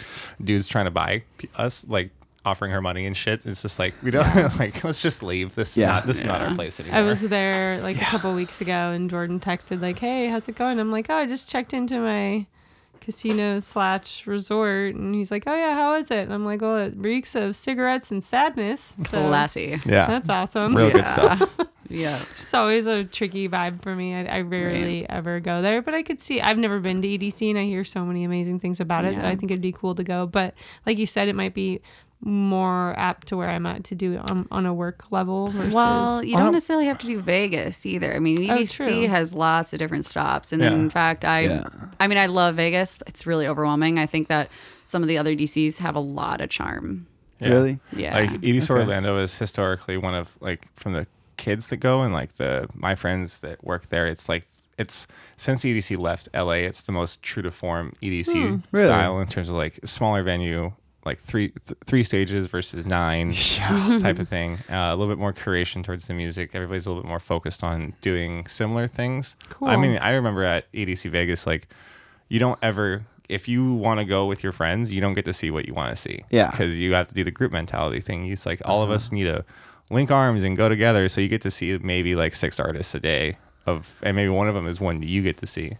[0.42, 1.22] dudes trying to buy
[1.56, 2.10] us like
[2.44, 4.24] offering her money and shit it's just like we don't
[4.58, 5.86] like let's just leave this Yeah.
[5.86, 8.60] is not this is not our place anymore I was there like a couple weeks
[8.60, 11.74] ago, and Jordan texted like, "Hey, how's it going?" I'm like, "Oh, I just checked
[11.74, 12.46] into my
[13.00, 16.76] casino slash resort," and he's like, "Oh yeah, how is it?" And I'm like, "Well,
[16.78, 19.80] it reeks of cigarettes and sadness." So Classy.
[19.86, 20.74] yeah That's awesome.
[20.76, 21.36] real good Yeah.
[21.36, 21.50] stuff
[21.90, 22.20] Yeah.
[22.28, 24.14] It's always a tricky vibe for me.
[24.14, 26.38] I, I rarely ever go there, but I could see.
[26.38, 29.14] I've never been to EDC, and I hear so many amazing things about it.
[29.14, 29.28] that Yeah.
[29.30, 30.26] I think it'd be cool to go.
[30.26, 30.52] But
[30.84, 31.80] like you said, it might be
[32.20, 35.72] more apt to where I'm at to do it on, on a work level versus.
[35.72, 38.14] Well, you don't necessarily have to do Vegas either.
[38.14, 40.72] I mean, Oh, EDC has lots of different stops, and Yeah.
[40.72, 41.64] in fact, I, Yeah.
[42.00, 42.98] I mean, I love Vegas.
[42.98, 43.98] but It's really overwhelming.
[43.98, 44.50] I think that
[44.82, 47.06] some of the other DCs have a lot of charm.
[47.40, 47.48] Yeah.
[47.50, 47.78] Really?
[47.94, 48.14] Yeah.
[48.18, 48.80] like EDC Okay.
[48.80, 51.06] Orlando is historically one of like from the
[51.36, 54.44] kids that go and like the my friends that work there it's like
[54.76, 55.06] it's
[55.36, 58.56] since EDC left LA it's the most true to form EDC Hmm.
[58.72, 58.86] Really?
[58.88, 60.72] style in terms of like smaller venue
[61.08, 63.32] like three th- three stages versus nine
[64.06, 64.58] type of thing.
[64.70, 66.54] Uh, a little bit more curation towards the music.
[66.54, 69.36] Everybody's a little bit more focused on doing similar things.
[69.60, 71.66] I mean I remember at EDC Vegas like
[72.28, 75.32] you don't ever if you want to go with your friends you don't get to
[75.32, 76.24] see what you want to see.
[76.30, 76.50] Yeah.
[76.50, 78.26] because you have to do the group mentality thing.
[78.26, 79.44] It's like all of us need to
[79.90, 83.00] link arms and go together so you get to see maybe like six artists a
[83.00, 83.36] day
[83.66, 85.72] of and maybe one of them is one that you get to see.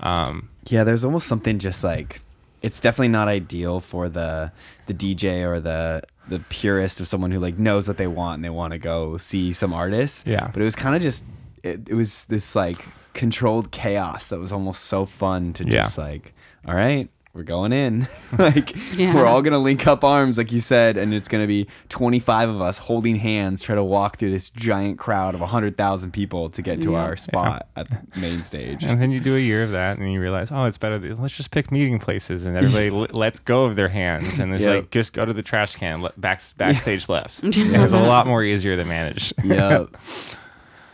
[0.00, 2.20] Um Yeah, there's almost something just like
[2.64, 4.50] it's definitely not ideal for the
[4.86, 8.44] the DJ or the the purist of someone who like knows what they want and
[8.44, 10.24] they want to go see some artists.
[10.26, 10.48] Yeah.
[10.52, 11.24] But it was kind of just
[11.62, 12.78] it, it was this like
[13.12, 15.82] controlled chaos that was almost so fun to Yeah.
[15.82, 16.32] just like,
[16.66, 18.06] all right, we're going in.
[18.38, 19.12] like Yeah.
[19.14, 22.60] we're all gonna link up arms, like you said, and it's gonna be 25 of
[22.60, 26.80] us holding hands, try to walk through this giant crowd of 100,000 people to get
[26.82, 26.98] to Yeah.
[26.98, 28.84] our spot at the main stage.
[28.84, 30.98] And then you do a year of that, and you realize, oh, it's better.
[30.98, 34.54] that- Let's just pick meeting places, and everybody l- lets go of their hands, and
[34.54, 34.76] it's Yep.
[34.82, 37.40] like just go to the trash can, le- back backstage left.
[37.42, 39.32] It's a lot more easier to manage.
[39.42, 39.88] yep.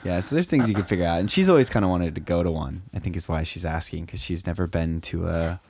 [0.03, 2.23] Yeah, so there's things you can figure out, and she's always kind of wanted to
[2.23, 2.81] go to one.
[2.95, 5.61] I think is why she's asking because she's never been to a,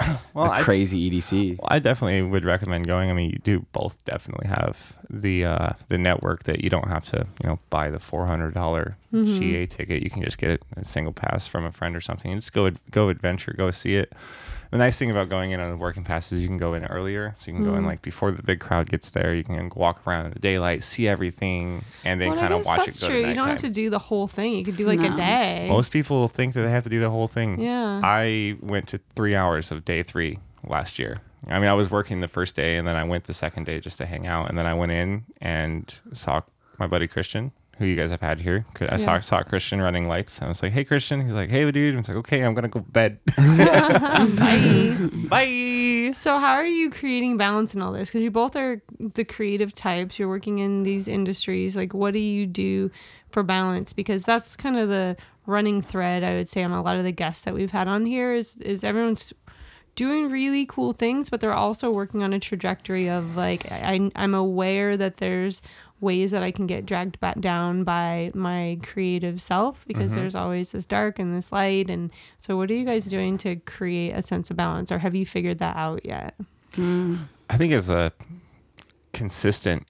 [0.34, 1.58] Well, a I, crazy EDC.
[1.58, 3.10] well, I definitely would recommend going.
[3.10, 7.04] I mean, you do both definitely have the uh, the network that you don't have
[7.06, 10.02] to, you know, buy the four hundred dollar GA ticket.
[10.04, 12.52] You can just get it a single pass from a friend or something, and just
[12.52, 14.12] go go adventure, go see it.
[14.70, 16.84] The nice thing about going in on the working pass is you can go in
[16.84, 17.86] earlier, so you can go in hmm.
[17.86, 19.34] like before the big crowd gets there.
[19.34, 22.66] You can walk around in the daylight, see everything, and then Well, kind of guess
[22.66, 23.22] watch it that's go true.
[23.22, 24.54] to You don't have to do the whole thing.
[24.54, 25.66] You could do like a day.
[25.68, 27.60] Most people think that they have to do the whole thing.
[27.60, 28.00] Yeah.
[28.04, 31.18] I went to three hours of day three last year.
[31.48, 33.80] I mean, I was working the first day and then I went the second day
[33.80, 34.48] just to hang out.
[34.48, 36.42] And then I went in and saw
[36.78, 38.64] my buddy Christian, who you guys have had here.
[38.78, 39.20] I saw, Yeah.
[39.20, 40.40] saw Christian running lights.
[40.42, 41.22] I was like, hey, Christian.
[41.22, 41.94] He's like, hey, dude.
[41.94, 43.18] I was like, okay, I'm going to go to bed.
[43.36, 44.96] Bye.
[45.28, 46.12] Bye.
[46.14, 48.08] So how are you creating balance in all this?
[48.10, 50.18] Because you both are the creative types.
[50.18, 51.74] You're working in these industries.
[51.76, 52.90] Like, what do you do
[53.30, 53.92] for balance?
[53.92, 55.16] Because that's kind of the
[55.46, 58.04] running thread I would say on a lot of the guests that we've had on
[58.06, 58.34] here.
[58.34, 59.32] Is is everyone's
[59.96, 64.34] doing really cool things, but they're also working on a trajectory of like I, I'm
[64.34, 65.62] aware that there's
[66.00, 70.20] ways that I can get dragged back down by my creative self because mm-hmm.
[70.20, 71.90] there's always this dark and this light.
[71.90, 75.14] And so, what are you guys doing to create a sense of balance, or have
[75.14, 76.34] you figured that out yet?
[76.76, 77.26] Mm.
[77.48, 78.12] I think it's a
[79.12, 79.86] consistent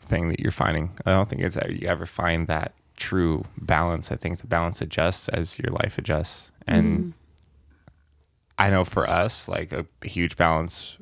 [0.00, 0.92] thing that you're finding.
[1.06, 4.12] I don't think it's that you ever find that true balance.
[4.12, 6.50] I think the balance adjusts as your life adjusts.
[6.66, 7.10] And mm-hmm.
[8.58, 10.98] I know for us, like a huge balance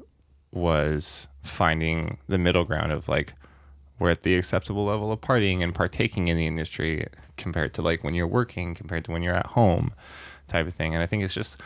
[0.52, 3.34] was finding the middle ground of like
[4.00, 8.02] we're at the acceptable level of partying and partaking in the industry compared to like
[8.02, 9.92] when you're working compared to when you're at home
[10.48, 10.94] type of thing.
[10.94, 11.56] And I think it's just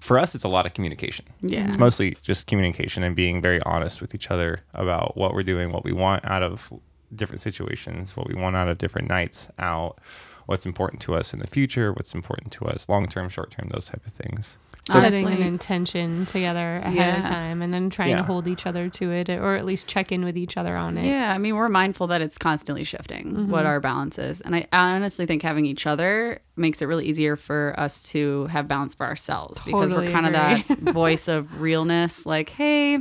[0.00, 1.26] for us it's a lot of communication.
[1.40, 1.66] Yeah.
[1.66, 5.72] It's mostly just communication and being very honest with each other about what we're doing,
[5.72, 6.72] what we want out of
[7.14, 9.98] different situations, what we want out of different nights out,
[10.46, 13.68] what's important to us in the future, what's important to us long term, short term,
[13.72, 14.56] those type of things.
[14.84, 18.18] Setting an intention together ahead of time and then trying Yeah.
[18.18, 20.98] to hold each other to it or at least check in with each other on
[20.98, 21.06] it.
[21.06, 23.66] Yeah, I mean, we're mindful that it's constantly shifting what mm-hmm.
[23.66, 24.40] our balance is.
[24.40, 28.68] And I honestly think having each other makes it really easier for us to have
[28.68, 32.98] balance for ourselves because we're Totally kind of that voice of realness like, hey,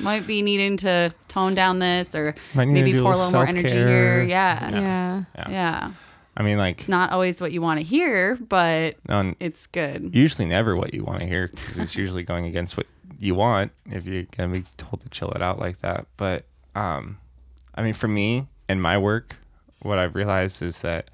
[0.00, 3.30] might be needing to tone down this or Might need to maybe pour a little
[3.30, 3.88] little more energy self-care.
[3.88, 4.22] here.
[4.22, 4.70] Yeah.
[4.70, 5.24] Yeah.
[5.34, 5.50] yeah.
[5.50, 5.92] Yeah.
[6.38, 10.14] I mean, like, It's not always what you want to hear, but no, it's good.
[10.14, 12.86] usually never what you want to hear because it's usually going against what
[13.18, 16.06] you want if you're gonna be told to chill it out like that.
[16.16, 16.44] But
[16.76, 17.18] um,
[17.74, 19.36] I mean, for me and my work,
[19.82, 21.10] what I've realized is that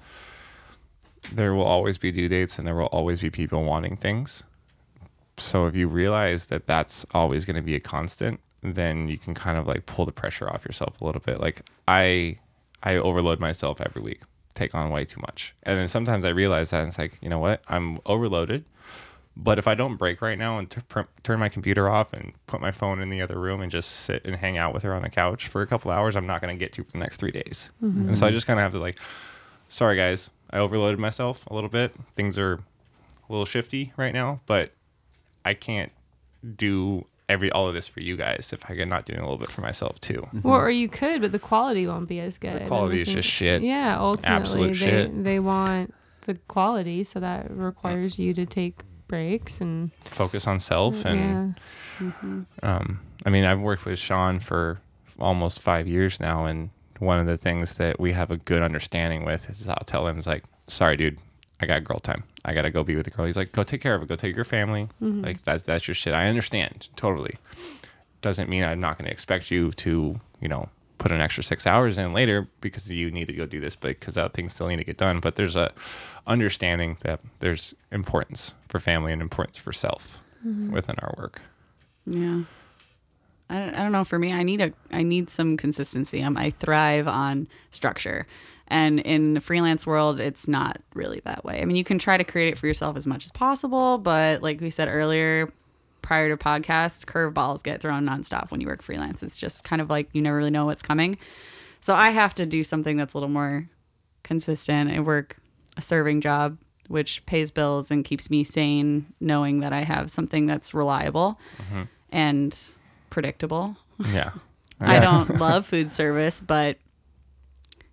[1.33, 4.43] there will always be due dates and there will always be people wanting things.
[5.37, 9.33] So if you realize that that's always going to be a constant, then you can
[9.33, 11.39] kind of like pull the pressure off yourself a little bit.
[11.39, 12.37] Like I,
[12.83, 14.21] I overload myself every week,
[14.55, 17.29] take on way too much, and then sometimes I realize that and it's like, you
[17.29, 18.65] know what, I'm overloaded.
[19.37, 22.31] But if I don't break right now and t- pr- turn my computer off and
[22.47, 24.93] put my phone in the other room and just sit and hang out with her
[24.93, 26.99] on the couch for a couple hours, I'm not going to get to for the
[26.99, 27.69] next three days.
[27.83, 28.07] Mm-hmm.
[28.07, 28.97] And so I just kind of have to like,
[29.67, 31.93] sorry guys, I overloaded myself a little bit.
[32.15, 32.59] Things are a
[33.27, 34.71] little shifty right now, but
[35.43, 35.91] I can't
[36.55, 39.51] do every all of this for you guys if I'm not doing a little bit
[39.51, 40.27] for myself too.
[40.43, 42.61] Well, or you could, but the quality won't be as good.
[42.61, 43.61] The quality is just shit.
[43.61, 45.23] Yeah, ultimately, Absolute they shit.
[45.23, 51.05] they want the quality, so that requires you to take breaks and Focus on self
[51.05, 51.55] and
[52.01, 52.11] yeah.
[52.63, 54.79] um, I mean, I've worked with Sean for
[55.19, 56.69] almost five years now, and
[56.99, 60.19] one of the things that we have a good understanding with is I'll tell him,
[60.19, 61.19] "Is like, sorry, dude,
[61.59, 62.23] I got girl time.
[62.45, 64.07] I gotta go be with the girl." He's like, "Go take care of it.
[64.07, 64.87] Go take your family.
[65.01, 66.13] Like that's that's your shit.
[66.13, 67.35] I understand totally.
[68.21, 71.97] Doesn't mean I'm not gonna expect you to, you know." Put an extra six hours
[71.97, 74.77] in later because you need to go do this, but because that things still need
[74.77, 75.19] to get done.
[75.19, 75.71] But there's a
[76.25, 81.41] understanding that there's importance for family and importance for self within our work.
[82.05, 82.43] Yeah.
[83.49, 84.03] I don't, I don't know.
[84.03, 86.23] For me, I need a I need some consistency.
[86.23, 88.25] Um, I thrive on structure,
[88.67, 91.61] and in the freelance world, it's not really that way.
[91.61, 94.41] I mean, you can try to create it for yourself as much as possible, but
[94.41, 95.51] like we said earlier,
[96.01, 99.23] prior to podcast, curveballs get thrown nonstop when you work freelance.
[99.23, 101.17] It's just kind of like you never really know what's coming.
[101.81, 103.69] So I have to do something that's a little more
[104.23, 104.91] consistent.
[104.91, 105.37] I work
[105.77, 106.57] a serving job,
[106.87, 111.83] which pays bills and keeps me sane, knowing that I have something that's reliable mm-hmm.
[112.11, 112.59] and
[113.09, 113.77] predictable.
[113.99, 114.31] Yeah.
[114.79, 116.77] I don't love food service, but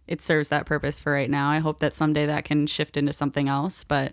[0.08, 1.50] it serves that purpose for right now.
[1.50, 3.84] I hope that someday that can shift into something else.
[3.84, 4.12] But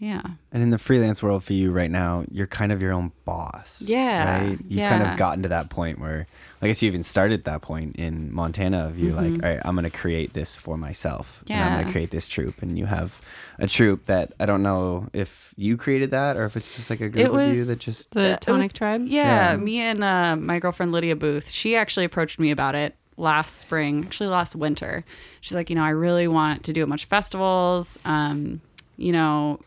[0.00, 3.10] yeah, And in the freelance world for you right now, you're kind of your own
[3.24, 3.82] boss.
[3.84, 4.58] Yeah, Right?
[4.68, 6.28] You've kind of gotten to that point where,
[6.62, 9.74] I guess you even started that point in Montana of you like, all right, I'm
[9.74, 11.42] going to create this for myself.
[11.48, 11.78] And I'm going Mm-hmm.
[11.80, 11.86] Yeah.
[11.86, 12.62] to create this troop.
[12.62, 13.20] And you have
[13.58, 17.00] a troop that I don't know if you created that or if it's just like
[17.00, 18.12] a group It of you that just.
[18.12, 19.04] The Uh, Tonic was- Tribe.
[19.08, 19.56] Yeah, Yeah.
[19.56, 24.04] me and uh, my girlfriend Lydia Booth, she actually approached me about it last spring,
[24.04, 25.04] actually last winter.
[25.40, 27.98] She's like, you know, I really want to do a bunch of festivals.
[28.04, 28.60] Um,
[28.96, 29.60] you know,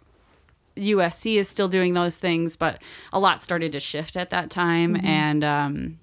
[0.78, 2.82] USC is still doing those things, but
[3.12, 4.96] a lot started to shift at that time.
[5.04, 6.00] And um,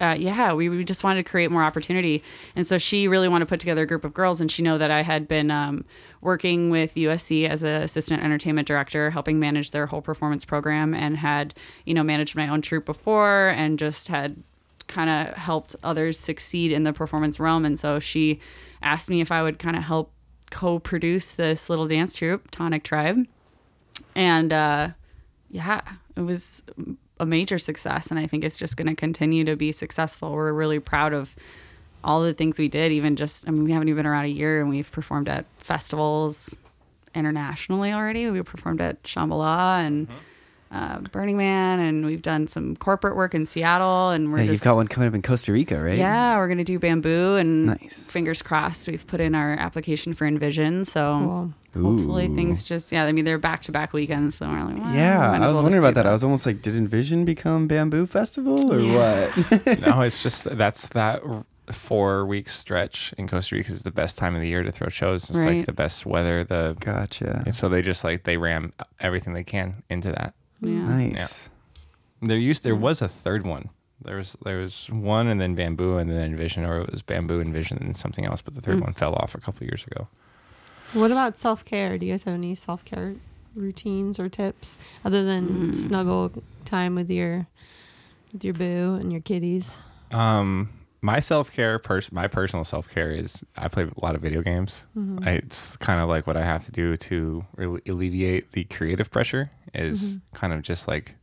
[0.00, 2.24] uh, yeah, we, we just wanted to create more opportunity.
[2.56, 4.40] And so she really wanted to put together a group of girls.
[4.40, 5.84] And she know that I had been um,
[6.20, 11.18] working with USC as an assistant entertainment director, helping manage their whole performance program, and
[11.18, 11.54] had
[11.84, 14.42] you know managed my own troupe before, and just had
[14.92, 17.64] kind of helped others succeed in the performance realm.
[17.64, 18.40] And so she
[18.82, 20.12] asked me if I would kind of help
[20.50, 23.26] co-produce this little dance troupe, Tonic Tribe,
[24.14, 24.90] and uh,
[25.50, 25.80] yeah,
[26.14, 26.62] it was
[27.18, 30.32] a major success, and I think it's just going to continue to be successful.
[30.32, 31.34] We're really proud of
[32.04, 32.92] all the things we did.
[32.92, 35.46] Even just, I mean, we haven't even been around a year, and we've performed at
[35.58, 36.56] festivals
[37.14, 38.28] internationally already.
[38.28, 40.08] We performed at Shambhala and
[40.72, 44.52] uh, Burning Man, and we've done some corporate work in Seattle, and we're Yeah, just
[44.52, 45.98] you've got one coming up in Costa Rica, right?
[45.98, 48.10] yeah, we're gonna do bamboo, and Nice.
[48.10, 48.88] fingers crossed.
[48.88, 51.82] We've put in our application for Envision, so Cool.
[51.82, 52.34] hopefully Ooh.
[52.34, 53.04] things just yeah.
[53.04, 55.54] I mean, they're back to back weekends, so we're like, well, Yeah, might I was
[55.54, 56.06] well wondering about that.
[56.06, 59.28] I was almost like, did Envision become Bamboo Festival or Yeah.
[59.30, 59.80] what?
[59.86, 61.22] no, it's just that's that
[61.70, 64.88] four week stretch in Costa Rica is the best time of the year to throw
[64.88, 65.28] shows.
[65.30, 65.58] It's Right.
[65.58, 66.44] like the best weather.
[66.44, 67.42] The gotcha.
[67.46, 70.34] and so they just like they ram everything they can into that.
[70.62, 70.96] Yeah.
[70.96, 71.50] Nice.
[72.20, 73.70] There used there was a third one.
[74.00, 77.40] There was there was one and then bamboo and then envision or it was bamboo
[77.40, 80.08] and vision and something else, but the third one fell off a couple years ago.
[80.92, 81.98] What about self care?
[81.98, 83.14] Do you guys have any self care
[83.54, 86.32] routines or tips other than snuggle
[86.64, 87.46] time with your
[88.32, 89.76] with your boo and your kitties?
[90.10, 90.68] Um,
[91.02, 94.40] my self care, pers- my personal self care is I play a lot of video
[94.40, 94.84] games.
[95.26, 99.10] I, it's kind of like what I have to do to re- alleviate the creative
[99.10, 100.36] pressure is mm-hmm.
[100.36, 101.16] kind of just like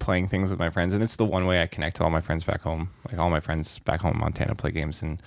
[0.00, 2.20] playing things with my friends, and it's the one way I connect to all my
[2.20, 2.90] friends back home.
[3.08, 5.22] Like all my friends back home in Montana play games, and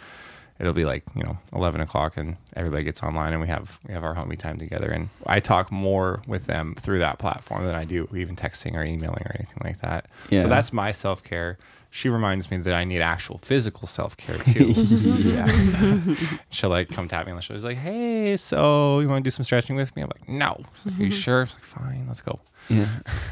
[0.59, 3.93] it'll be like you know eleven o'clock, and everybody gets online, and we have we
[3.93, 4.91] have our homie time together.
[4.91, 8.84] And I talk more with them through that platform than I do even texting or
[8.84, 10.07] emailing or anything like that.
[10.29, 10.41] Yeah.
[10.41, 11.57] So that's my self care.
[11.93, 14.71] She reminds me that I need actual physical self care too.
[14.75, 16.15] yeah.
[16.49, 17.59] She'll like come tap me on the shoulder.
[17.59, 20.55] She's like, "Hey, so you want to do some stretching with me?" I'm like, "No."
[20.85, 21.09] Like, Are you mm-hmm.
[21.09, 21.37] sure?
[21.39, 22.39] I was like, "Fine, let's go."
[22.69, 22.87] yeah.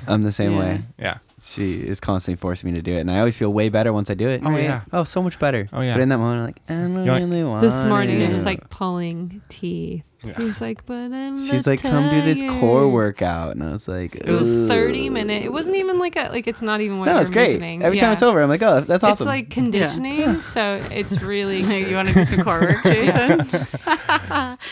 [0.08, 0.60] I'm the same Yeah.
[0.60, 0.82] way.
[1.00, 1.18] Yeah.
[1.42, 4.10] She is constantly forcing me to do it, and I always feel way better once
[4.10, 4.42] I do it.
[4.44, 4.64] Oh Right.
[4.64, 4.82] yeah.
[4.92, 5.70] Oh, so much better.
[5.72, 5.94] Oh, yeah.
[5.94, 7.62] But in that moment, I'm like, I don't You really want.
[7.62, 10.04] This morning it was like pulling teeth.
[10.24, 10.34] Yeah.
[10.38, 13.72] He was like, but I'm She's not like, come do this core workout, and I
[13.72, 15.46] was like, It was 30 minute.
[15.46, 17.44] It wasn't even like a like it's not even what No, you're it's great.
[17.48, 17.84] envisioning.
[17.84, 19.24] Every time it's over, I'm like, oh, that's awesome.
[19.24, 23.68] It's like conditioning, so it's really you want to do some core work, Jason?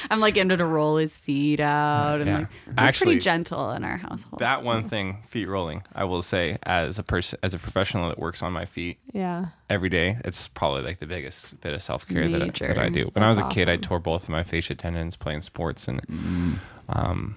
[0.09, 2.37] I'm like him to roll his feet out, and Yeah.
[2.39, 4.39] like we're Actually, pretty gentle in our household.
[4.39, 8.19] That one thing, feet rolling, I will say, as a person, as a professional that
[8.19, 9.45] works on my feet yeah.
[9.69, 12.89] Every day, it's probably like the biggest bit of self care that, I- that I
[12.89, 13.09] do.
[13.13, 13.81] When I was a kid, I awesome.
[13.81, 16.59] tore both of my fascia tendons playing sports, and Mm.
[16.89, 17.35] um,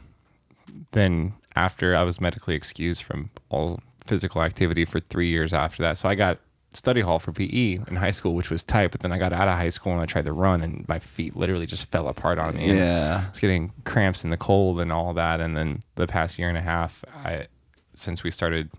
[0.92, 5.98] then after I was medically excused from all physical activity for three years after that,
[5.98, 6.38] so I got
[6.72, 8.92] study hall for PE in high school, which was tight.
[8.92, 11.00] But then I got out of high school and I tried to run, and my
[11.00, 12.70] feet literally just fell apart on me.
[12.70, 13.22] and yeah.
[13.26, 15.40] I was getting cramps in the cold and all that.
[15.40, 17.48] And then the past year and a half, I
[17.94, 18.70] since we started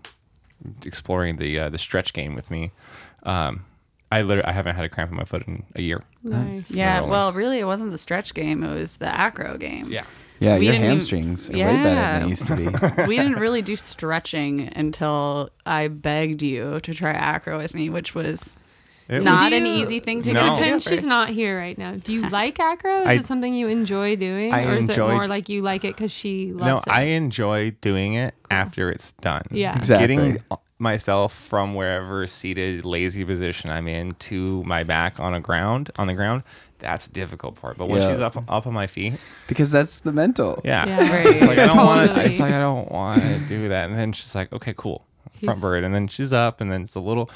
[0.86, 2.70] exploring the uh, the stretch game with me,
[3.24, 3.64] um,
[4.10, 6.02] I literally I haven't had a cramp in my foot in a year.
[6.22, 6.70] Nice.
[6.70, 7.10] yeah, Rolling.
[7.10, 9.86] well, really, it wasn't the stretch game; it was the acro game.
[9.90, 10.04] Yeah.
[10.40, 12.18] Yeah, We your didn't even- hamstrings are way better than Yeah.
[12.20, 13.04] they used to be.
[13.06, 18.12] we didn't really do stretching until I begged you to try acro with me, which
[18.14, 18.56] was
[19.08, 20.46] It not was- an you- easy thing to No.
[20.48, 20.56] get.
[20.56, 21.94] Pretend she's not here right now.
[21.94, 23.02] Do you like acro?
[23.02, 25.84] Is I- it something you enjoy doing, I or is it more like you like
[25.84, 26.88] it because she loves it?
[26.88, 29.42] no, I enjoy doing it after it's done.
[29.52, 29.76] Yeah.
[29.78, 30.16] Exactly.
[30.16, 30.42] Getting
[30.82, 36.08] myself from wherever seated lazy position I'm in to my back on a ground on
[36.08, 36.42] the ground,
[36.78, 37.78] that's the difficult part.
[37.78, 38.10] But when Yeah.
[38.12, 39.14] she's up up on my feet,
[39.46, 40.60] because that's the mental.
[40.64, 40.86] yeah.
[40.86, 41.26] Yeah, Right.
[41.26, 42.24] It's like I don't want to.
[42.24, 43.88] It's like I don't want to do that.
[43.88, 45.06] And then she's like, okay, cool,
[45.42, 45.84] front He's- bird.
[45.84, 47.30] And then she's up, and then it's a little.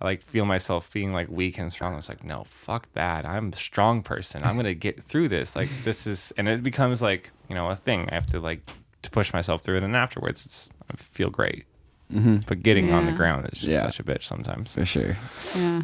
[0.00, 1.94] I like feel myself being like weak and strong.
[1.94, 3.24] I was like, no, fuck that.
[3.26, 4.42] I'm the strong person.
[4.44, 5.56] I'm gonna get through this.
[5.56, 8.08] Like this is, and it becomes like you know a thing.
[8.10, 8.60] I have to like
[9.02, 11.64] to push myself through it, and afterwards, it's I feel great.
[12.12, 12.38] Mm-hmm.
[12.46, 13.82] But getting on the ground is just Yeah.
[13.84, 14.72] such a bitch sometimes.
[14.74, 15.16] For sure.
[15.56, 15.82] Yeah.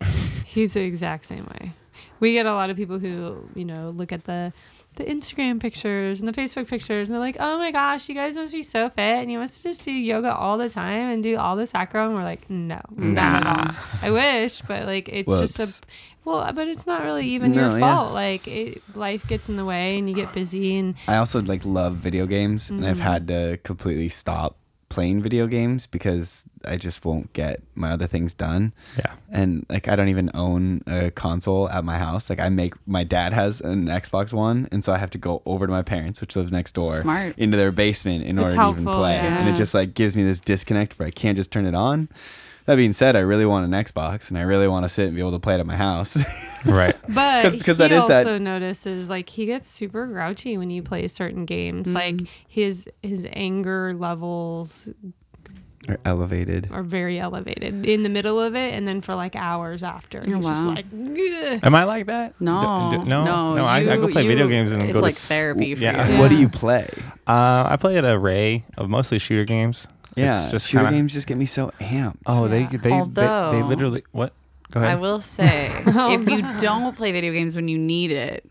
[0.44, 1.72] He's the exact same way.
[2.20, 4.52] We get a lot of people who, you know, look at the
[4.96, 8.36] the Instagram pictures and the Facebook pictures and they're like, "Oh my gosh, you guys
[8.36, 11.36] must be so fit and you must just do yoga all the time and do
[11.36, 13.74] all this acro." And we're like, "No, not at all.
[14.02, 15.86] I wish, but like it's just a
[16.24, 17.80] well, but it's not really even No, your yeah.
[17.80, 18.12] fault.
[18.12, 21.64] Like it, life gets in the way and you get busy and I also like
[21.64, 24.56] love video games, and I've had to completely stop
[24.94, 28.72] playing video games because I just won't get my other things done.
[28.96, 29.12] Yeah.
[29.28, 32.30] And like I don't even own a console at my house.
[32.30, 35.42] Like I make my dad has an Xbox One, and so I have to go
[35.46, 37.36] over to my parents, which live next door, Smart.
[37.36, 39.16] into their basement in It's order to even helpful, play.
[39.16, 42.08] And it just like gives me this disconnect where I can't just turn it on.
[42.66, 45.14] That being said, I really want an Xbox, and I really want to sit and
[45.14, 46.16] be able to play it at my house.
[46.64, 46.96] Right.
[47.10, 50.70] But 'Cause- 'cause he that is also that- notices like he gets super grouchy when
[50.70, 51.88] you play certain games.
[51.88, 51.94] Mm-hmm.
[51.94, 54.90] Like his his anger levels
[55.86, 56.70] are elevated.
[56.72, 60.36] are very elevated in the middle of it, and then for like hours after, Oh,
[60.36, 62.32] he's just like, "Ugh." Am I like that?
[62.40, 63.64] No, D- d- no, no, no.
[63.66, 65.74] I, I go you- play video games and then it's go to like s- therapy
[65.74, 66.08] for yeah.
[66.08, 66.18] you.
[66.18, 66.88] What do you play?
[67.26, 69.86] Uh, I play an array of mostly shooter games.
[70.16, 72.18] Yeah, It's just shooter kinda- games just get me so amped.
[72.26, 72.68] Oh, they Yeah.
[72.68, 74.32] they, they they Although- literally what?
[74.70, 74.92] Go ahead.
[74.92, 78.48] I will say, if you don't play video games when you need it,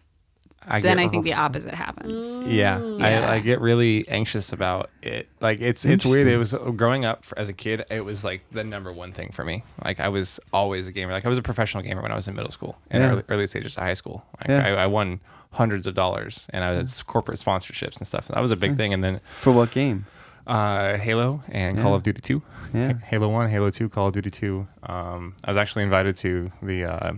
[0.66, 2.24] I then get- I think the opposite happens.
[2.48, 3.06] Yeah, Yeah.
[3.30, 5.28] I, I get really anxious about it.
[5.42, 6.28] Like it's it's weird.
[6.28, 7.84] It was growing up for, as a kid.
[7.90, 9.64] It was like the number one thing for me.
[9.84, 11.12] Like I was always a gamer.
[11.12, 13.10] Like I was a professional gamer when I was in middle school and Yeah.
[13.10, 14.24] early, early stages of high school.
[14.40, 14.66] Like Yeah.
[14.66, 15.20] I, I won
[15.52, 18.30] hundreds of dollars and I was corporate sponsorships and stuff.
[18.30, 18.94] That was a big thing.
[18.94, 20.06] And then For what game?
[20.48, 22.42] Uh, Halo and Call of Duty Two.
[22.74, 22.94] Yeah.
[23.06, 24.68] Halo One, Halo Two, Call of Duty Two.
[24.84, 27.14] Um, I was actually invited to the uh,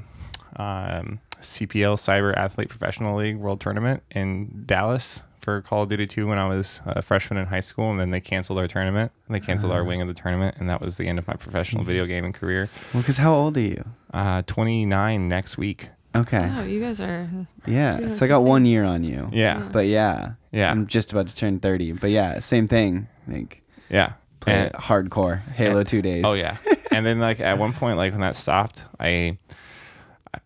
[0.58, 6.28] um, CPL Cyber Athlete Professional League World Tournament in Dallas for Call of Duty Two
[6.28, 9.12] when I was a freshman in high school, and then they canceled our tournament.
[9.30, 9.76] They canceled Ah.
[9.76, 11.88] our wing of the tournament, and that was the end of my professional Mm-hmm.
[11.88, 12.70] video gaming career.
[12.94, 13.86] Well, because how old are you?
[14.14, 15.90] Uh, Twenty nine next week.
[16.16, 16.50] Okay.
[16.58, 17.28] "Oh, you guys are."
[17.68, 18.00] Yeah.
[18.00, 19.30] Yeah, so I got one year on you.
[19.34, 20.34] Yeah, But yeah.
[20.56, 20.72] Yeah.
[20.72, 21.92] I'm just about to turn 30.
[21.94, 23.08] But yeah, same thing.
[23.28, 24.14] Like, yeah.
[24.40, 25.42] play And- hardcore.
[25.52, 26.24] Halo 2 days.
[26.26, 26.58] Oh yeah.
[26.92, 29.38] and then like at one point, like when that stopped, I,
[30.34, 30.40] I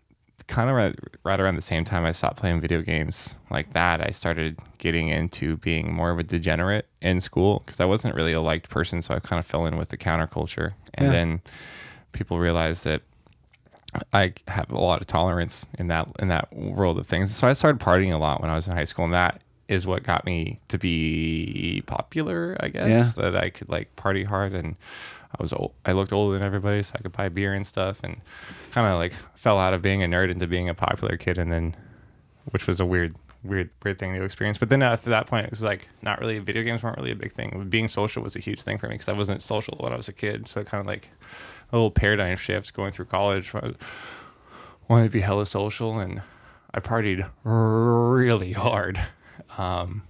[0.47, 4.01] kind of right, right around the same time I stopped playing video games like that,
[4.05, 8.33] I started getting into being more of a degenerate in school because I wasn't really
[8.33, 11.11] a liked person, so I kind of fell in with the counterculture, and Yeah.
[11.11, 11.41] then
[12.13, 13.03] people realized that.
[14.13, 17.35] I have a lot of tolerance in that in that world of things.
[17.35, 19.87] So I started partying a lot when I was in high school, and that is
[19.87, 22.57] what got me to be popular.
[22.59, 23.21] I guess Yeah.
[23.23, 24.75] that I could like party hard, and
[25.31, 25.73] I was old.
[25.85, 28.17] I looked older than everybody, so I could buy beer and stuff, and
[28.71, 31.51] kind of like fell out of being a nerd into being a popular kid, and
[31.51, 31.75] then,
[32.49, 34.57] which was a weird, weird, weird thing to experience.
[34.57, 36.39] But then after that point, it was like not really.
[36.39, 37.67] Video games weren't really a big thing.
[37.69, 40.07] Being social was a huge thing for me because I wasn't social when I was
[40.09, 40.47] a kid.
[40.47, 41.09] So it kind of like
[41.71, 43.53] a little paradigm shift going through college.
[43.53, 43.73] I
[44.87, 46.23] wanted to be hella social, and
[46.73, 48.99] I partied really hard
[49.59, 50.03] um,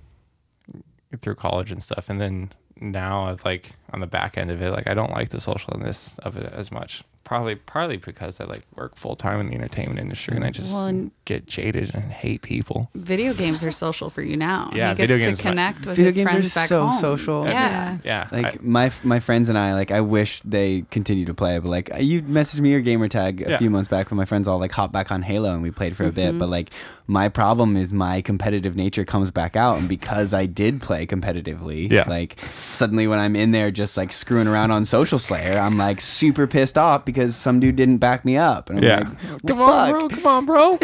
[1.22, 2.10] through college and stuff.
[2.10, 5.30] And then now, I've like on the back end of it, like I don't like
[5.30, 7.04] the socialness of it as much.
[7.26, 10.74] Probably, partly because I like work full time in the entertainment industry, and I just
[10.74, 12.90] Well, and- get jaded and hate people.
[12.96, 14.72] Video games are social for you now.
[14.74, 16.88] Yeah, he gets video to games- connect with Video his games are friends back so
[16.88, 17.00] home.
[17.00, 17.46] social.
[17.46, 17.98] Yeah.
[18.04, 18.28] yeah.
[18.32, 21.70] Like I- my my friends and I, like I wish they continue to play, but
[21.70, 23.58] like you messaged me your gamer tag a Yeah.
[23.60, 25.96] few months back when my friends all like hop back on Halo and we played
[25.96, 26.30] for a bit.
[26.30, 26.40] Mm-hmm.
[26.40, 26.72] But like
[27.06, 31.92] my problem is my competitive nature comes back out, and because I did play competitively,
[31.92, 32.06] Yeah.
[32.08, 36.00] like suddenly when I'm in there just like screwing around on Social Slayer, I'm like
[36.02, 39.00] super pissed off because some dude didn't back me up, and I'm yeah.
[39.00, 39.92] like, well, come on, fuck.
[40.00, 40.10] bro.
[40.10, 40.76] Come on, bro.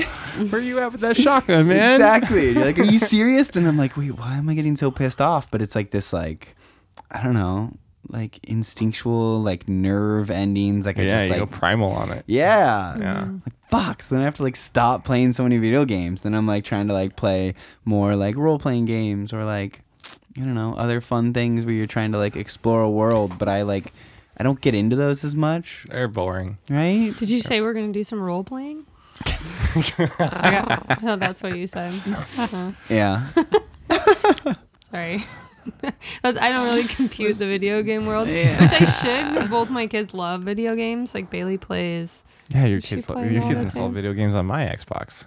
[0.50, 1.92] Where you at with that shotgun, man?
[1.92, 2.52] Exactly.
[2.52, 3.50] You're like, are you serious?
[3.50, 5.52] Then I'm like, wait, why am I getting so pissed off?
[5.52, 6.56] But it's like this, like,
[7.12, 7.74] I don't know,
[8.10, 10.86] like instinctual, like nerve endings.
[10.86, 12.24] Like I Yeah, just you like, go primal on it.
[12.28, 13.16] yeah, Yeah.
[13.22, 13.38] Mm-hmm.
[13.46, 14.02] like fuck.
[14.04, 16.22] So then I have to like stop playing so many video games.
[16.22, 19.82] Then I'm like trying to like play more like role playing games or like
[20.38, 23.38] I don't know other fun things where you're trying to like explore a world.
[23.38, 23.94] But I like
[24.38, 26.58] I don't get into those as much, They're boring.
[26.70, 27.14] right?
[27.18, 28.86] Did you say we're gonna do some role playing?
[29.26, 29.84] I,
[30.52, 31.94] got, I thought that's what you said.
[32.38, 32.72] Uh-huh.
[32.90, 33.28] Yeah.
[34.92, 35.24] Sorry.
[36.22, 38.62] That's, I don't really compute the video game world, Yeah.
[38.62, 41.16] which I should because both my kids love video games.
[41.16, 42.24] Like Bailey plays.
[42.50, 43.94] Yeah, your She kids, plays your all kids install time.
[43.96, 45.26] video games on my Xbox.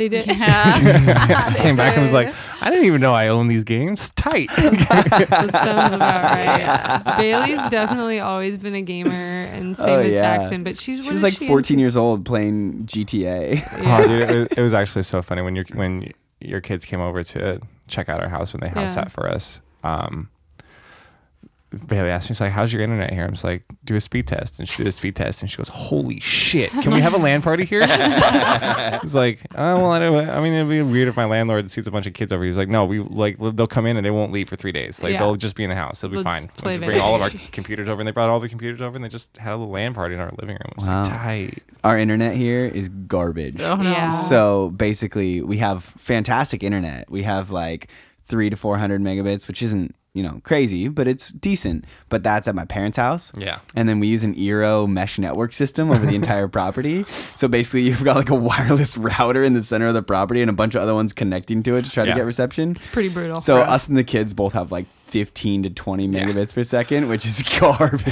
[0.00, 0.26] They did.
[0.40, 1.52] Yeah.
[1.58, 2.32] Came back and was like,
[2.62, 4.08] I didn't even know I own these games.
[4.12, 4.48] Tight.
[4.56, 7.16] that sounds about right.
[7.18, 10.38] Bailey's definitely always been a gamer, and same Oh, with yeah.
[10.38, 10.64] Jackson.
[10.64, 11.80] But she's She was like she 14 into?
[11.82, 13.62] years old playing GTA.
[13.84, 17.00] Oh, dude, it, was- it was actually so funny when your when your kids came
[17.00, 18.94] over to check out our house when they house Yeah.
[18.94, 19.60] sat for us.
[19.84, 20.30] Um,
[21.86, 24.26] Bailey asked me, she's like, "How's your internet here?" I'm just like, "Do a speed
[24.26, 26.70] test," and she did a speed test, and she goes, "Holy shit!
[26.70, 30.52] Can we have a LAN party here?" it's like, oh well, I, don't, I mean,
[30.52, 32.42] it'd be weird if my landlord sees a bunch of kids over.
[32.42, 32.48] Here.
[32.50, 35.02] He's like, "No, we like they'll come in and they won't leave for three days.
[35.02, 35.20] Like Yeah.
[35.20, 36.02] they'll just be in the house.
[36.02, 36.48] It'll be Let's fine.
[36.56, 38.96] play Like, bring all of our computers over, and they brought all the computers over,
[38.96, 40.70] and they just had a little LAN party in our living room.
[40.72, 41.02] It was Wow.
[41.04, 41.62] like tight.
[41.84, 43.60] Our internet here is garbage.
[43.60, 43.90] Oh, no.
[43.90, 44.08] Yeah.
[44.08, 47.10] So basically, we have fantastic internet.
[47.10, 47.88] We have like
[48.26, 51.84] three to 400 megabits, which isn't, you know, crazy, but it's decent.
[52.08, 53.30] But that's at my parents' house.
[53.36, 53.60] Yeah.
[53.76, 57.04] And then we use an Eero mesh network system over the entire property.
[57.36, 60.50] So basically, you've got like a wireless router in the center of the property and
[60.50, 62.14] a bunch of other ones connecting to it to try Yeah.
[62.14, 62.72] to get reception.
[62.72, 63.40] It's pretty brutal.
[63.40, 67.26] So us and the kids both have like 15 to 20 megabits per second, which
[67.26, 68.04] is garbage.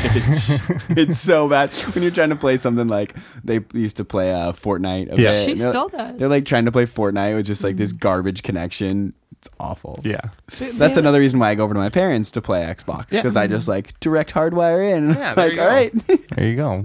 [0.91, 4.53] it's so bad when you're trying to play something like they used to play uh,
[4.53, 5.13] Fortnite.
[5.13, 5.31] a Yeah.
[5.45, 6.19] She and they're- still does.
[6.19, 9.15] They're like trying to play Fortnite with just like this garbage connection.
[9.39, 10.01] It's awful.
[10.05, 10.21] Yeah.
[10.59, 13.23] That's another reason why I go over to my parents to play Xbox Yeah.
[13.23, 15.11] because I just like direct hardwire in.
[15.11, 15.73] Yeah, there like, you all go.
[15.75, 15.93] right.
[16.37, 16.83] There you go.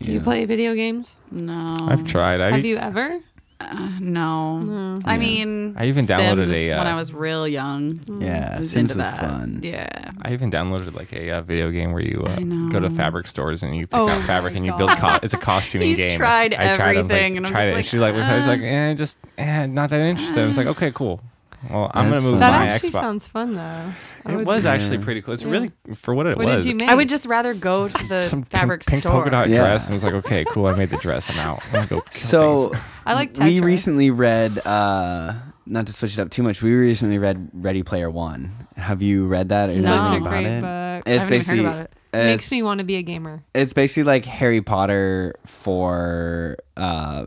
[0.00, 1.16] Do you play video games?
[1.30, 1.78] No.
[1.88, 2.42] I've tried.
[2.42, 3.20] I, Have you ever?
[3.58, 4.58] Uh, no.
[4.60, 4.98] No.
[5.06, 8.00] I mean, I even downloaded Sims a, uh, when I was real young.
[8.20, 9.20] Yeah, I was Sims into was that.
[9.20, 9.60] fun.
[9.62, 10.10] Yeah.
[10.20, 13.26] I even downloaded like a uh, video game where you uh, I go to fabric
[13.26, 14.90] stores and you pick Oh out fabric my and you build.
[14.90, 14.98] God.
[14.98, 16.18] Co- it's a costuming He's game.
[16.18, 17.76] tried I tried, I everything, like, and I'm tried just it.
[17.76, 18.48] like, She's like, I was uh.
[18.48, 20.44] like, eh, just eh, not that interested.
[20.44, 21.22] I was like, okay, cool.
[21.70, 22.52] Well, I'm That's gonna move fun.
[22.52, 23.00] That actually Xbox.
[23.00, 23.60] sounds fun though.
[23.60, 25.04] I it would- was actually Yeah.
[25.04, 25.34] pretty cool.
[25.34, 25.50] It's Yeah.
[25.50, 26.64] really for what it What was.
[26.64, 26.88] did you make?
[26.88, 29.12] I would just rather go to the Some fabric pink, pink store.
[29.12, 29.58] polka dot Yeah.
[29.58, 30.66] dress and was like, okay, cool.
[30.66, 31.30] I made the dress.
[31.30, 31.62] I'm out.
[31.66, 32.00] I'm gonna go.
[32.10, 32.82] Kill So things.
[33.06, 35.34] I like we recently read, uh,
[35.66, 38.52] not to switch it up too much, we recently read Ready Player One.
[38.76, 40.60] Have you read that or know Such anything a about great it?
[40.60, 40.68] book.
[40.70, 41.90] I It's haven't even heard basically about it.
[42.24, 43.44] Makes me want to be a gamer.
[43.54, 47.26] it's basically like Harry Potter for uh,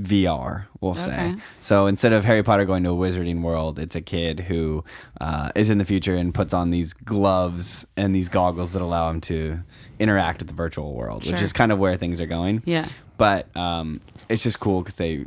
[0.00, 1.10] VR, we'll say.
[1.12, 1.36] Okay.
[1.60, 4.84] So instead of Harry Potter going to a wizarding world, it's a kid who
[5.20, 9.10] uh, is in the future and puts on these gloves and these goggles that allow
[9.10, 9.60] him to
[9.98, 12.62] interact with the virtual world, which is kind of where things are going.
[12.64, 12.88] Yeah.
[13.18, 15.24] But um, it's just cool because they.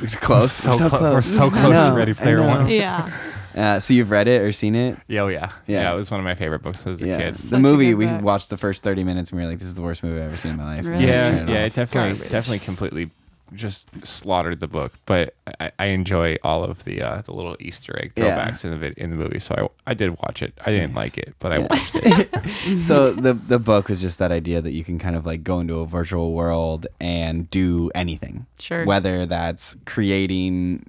[0.00, 0.52] It's close.
[0.52, 1.02] so, We're close.
[1.14, 2.42] We're so I close to know, Ready I Player.
[2.42, 2.68] One.
[2.68, 3.10] Yeah.
[3.58, 4.96] Uh, so you've read it or seen it?
[5.08, 5.50] Yeah, oh yeah.
[5.66, 5.82] Yeah.
[5.82, 7.18] yeah, It was one of my favorite books as a yeah.
[7.18, 7.34] kid.
[7.34, 8.22] The Such a movie we book.
[8.22, 10.28] watched the first thirty minutes and we were like, "This is the worst movie I've
[10.28, 11.06] ever seen in my life." Really?
[11.06, 12.30] Yeah, it yeah, it definitely, Garbage.
[12.30, 13.10] definitely, completely
[13.54, 14.92] just slaughtered the book.
[15.06, 18.38] But I, I enjoy all of the uh, the little Easter egg Yeah.
[18.46, 19.38] throwbacks in the vid- in the movie.
[19.40, 20.52] So I, I did watch it.
[20.64, 21.16] I didn't Nice.
[21.16, 22.78] like it, but I watched it.
[22.78, 25.58] so the the book was just that idea that you can kind of like go
[25.60, 28.46] into a virtual world and do anything.
[28.58, 28.84] Sure.
[28.84, 30.86] Whether that's creating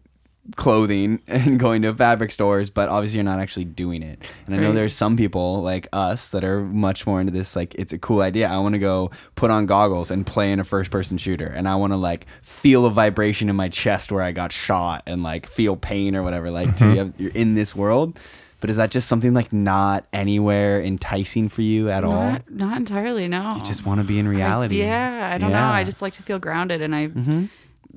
[0.56, 4.20] clothing and going to fabric stores, but obviously you're not actually doing it.
[4.45, 4.76] And I know Right.
[4.76, 8.22] there's some people like us that are much more into this like it's a cool
[8.22, 8.47] idea.
[8.50, 11.68] I want to go put on goggles and play in a first person shooter and
[11.68, 15.24] I want to like feel a vibration in my chest where I got shot and
[15.24, 18.18] like feel pain or whatever like to you have, you're in this world.
[18.62, 22.12] But is that just something like not anywhere enticing for you at all?
[22.12, 23.26] Not, not entirely.
[23.30, 23.56] No.
[23.56, 24.80] You just want to be in I- reality.
[24.80, 25.32] yeah.
[25.34, 25.64] I don't know.
[25.64, 27.08] I just like to feel grounded, and I.
[27.08, 27.45] hmm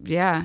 [0.05, 0.45] Yeah.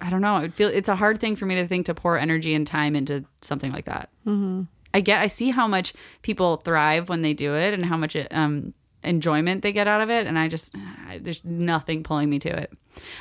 [0.00, 0.38] I don't know.
[0.38, 2.96] It feel it's a hard thing for me to think to pour energy and time
[2.96, 4.10] into something like that.
[4.26, 4.62] Mm-hmm.
[4.92, 5.20] I get.
[5.20, 5.92] I see how much
[6.22, 10.00] people thrive when they do it, and how much it, um, enjoyment they get out
[10.00, 10.26] of it.
[10.26, 10.74] And I just
[11.08, 12.72] I, there's nothing pulling me to it.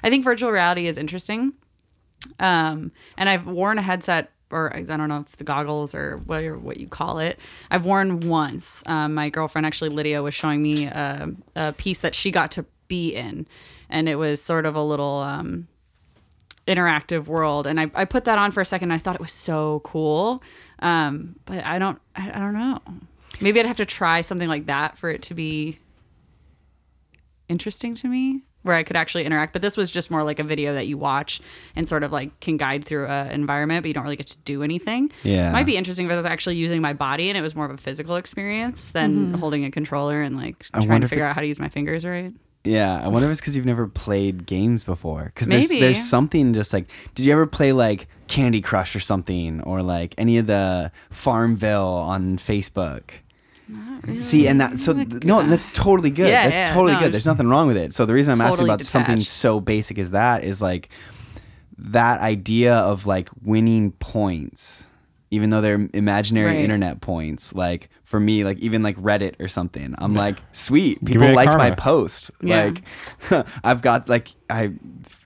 [0.04, 1.54] I think virtual reality is interesting.
[2.40, 6.58] Um, and I've worn a headset or I don't know if the goggles or whatever
[6.58, 7.40] what you call it.
[7.70, 8.84] I've worn once.
[8.86, 12.66] Um, my girlfriend actually Lydia was showing me a, a piece that she got to
[12.88, 13.48] be in,
[13.90, 15.68] and it was sort of a little um,
[16.70, 17.68] interactive world.
[17.68, 18.92] And I, I put that on for a second.
[18.92, 20.42] And I thought it was so cool,
[20.80, 22.80] um, but I don't I, I don't know.
[23.42, 25.80] Maybe I'd have to try something like that for it to be
[27.48, 29.54] interesting to me where I could actually interact.
[29.54, 31.42] But this was just more like a video that you watch
[31.76, 34.38] and sort of like can guide through a environment, but you don't really get to
[34.40, 35.12] do anything.
[35.24, 35.50] Yeah.
[35.50, 37.66] It might be interesting if I was actually using my body and it was more
[37.66, 41.36] of a physical experience than holding a controller and like I trying to figure out
[41.36, 42.34] how to use my fingers right.
[42.66, 45.26] Yeah, I wonder if it's because you've never played games before.
[45.34, 45.82] Because there's Maybe.
[45.82, 50.14] there's something just like, did you ever play like Candy Crush or something, or like
[50.18, 53.12] any of the Farmville on Facebook?
[54.16, 56.28] See, and that so th- no, that's totally good.
[56.28, 57.12] Yeah, that's yeah, totally no, good.
[57.14, 57.94] There's nothing wrong with it.
[57.94, 59.32] So the reason I'm asking totally about something detached.
[59.32, 60.90] so basic as that is like
[61.78, 64.88] that idea of like winning points
[65.32, 66.60] even though they're imaginary Right.
[66.64, 67.54] internet points.
[67.54, 71.58] Like for me, like even like Reddit or something, I'm like, sweet, people that liked
[71.58, 72.32] my post.
[72.42, 72.72] Yeah.
[73.30, 74.72] Like I've got like I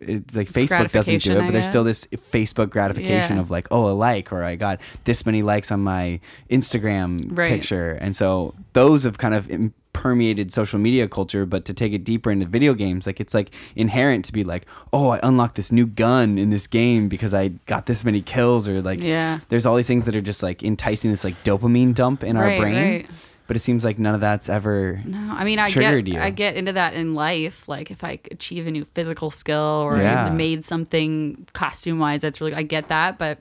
[0.01, 3.41] it, like Facebook doesn't do it, I but there's still this Facebook gratification Yeah.
[3.41, 6.19] of like, oh, a like, or I got this many likes on my
[6.51, 7.49] Instagram Right.
[7.49, 11.45] picture, and so those have kind of im- permeated social media culture.
[11.45, 14.65] But to take it deeper into video games, like it's like inherent to be like,
[14.91, 18.67] oh, I unlocked this new gun in this game because I got this many kills,
[18.67, 19.39] or like, Yeah.
[19.49, 22.57] there's all these things that are just like enticing this like dopamine dump in our
[22.57, 22.75] brain.
[22.75, 23.09] right.
[23.45, 25.01] But it seems like none of that's ever.
[25.05, 26.17] No, I mean I get you.
[26.19, 27.67] I get into that in life.
[27.67, 30.25] Like if I achieve a new physical skill or Yeah.
[30.25, 33.17] I made something costume wise, that's really I get that.
[33.17, 33.39] But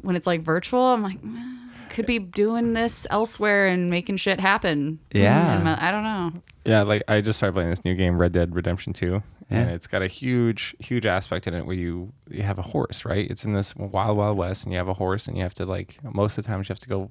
[0.00, 1.56] when it's like virtual, I'm like, "Eh,
[1.94, 4.98] could be doing this elsewhere and making shit happen.
[5.12, 5.58] Yeah.
[5.58, 6.32] And uh, I don't know.
[6.66, 9.74] Yeah, like I just started playing this new game, Red Dead Redemption 2, and Yeah.
[9.74, 13.30] it's got a huge, huge aspect in it where you you have a horse, right?
[13.30, 15.66] It's in this wild, wild west, and you have a horse, and you have to
[15.66, 17.10] like most of the times you have to go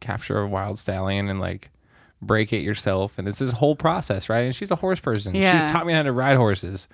[0.00, 1.70] capture a wild stallion and like
[2.22, 4.40] break it yourself, and it's this whole process, right?
[4.42, 5.34] And she's a horse person.
[5.34, 5.58] Yeah.
[5.58, 6.86] She's taught me how to ride horses.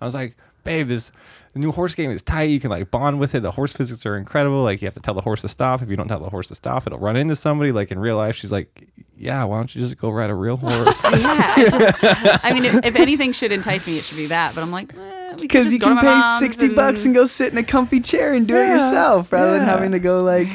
[0.00, 0.36] I was like,
[0.66, 1.10] babe, this
[1.54, 2.50] the new horse game is tight.
[2.50, 3.40] You can like bond with it.
[3.40, 4.62] The horse physics are incredible.
[4.62, 5.80] Like you have to tell the horse to stop.
[5.80, 7.72] If you don't tell the horse to stop, it'll run into somebody.
[7.72, 10.56] Like in real life, she's like, yeah, why don't you just go ride a real
[10.58, 11.02] horse?
[11.04, 14.54] Yeah, I just I mean if, if anything should entice me, it should be that.
[14.54, 16.68] But I'm like, eh, we could Because just you go can my pay mom's sixty
[16.68, 19.92] bucks and go sit in a comfy chair and do it yourself, rather than having
[19.92, 20.48] to go like.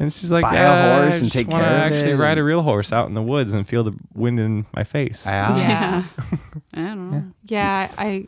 [0.00, 2.12] And she's like, Buy a yeah, horse I and just take wanna care of actually
[2.12, 4.82] it ride a real horse out in the woods and feel the wind in my
[4.84, 5.24] face.
[5.26, 5.56] Yeah.
[5.56, 6.04] Yeah.
[6.74, 7.24] I don't know.
[7.46, 8.26] Yeah, I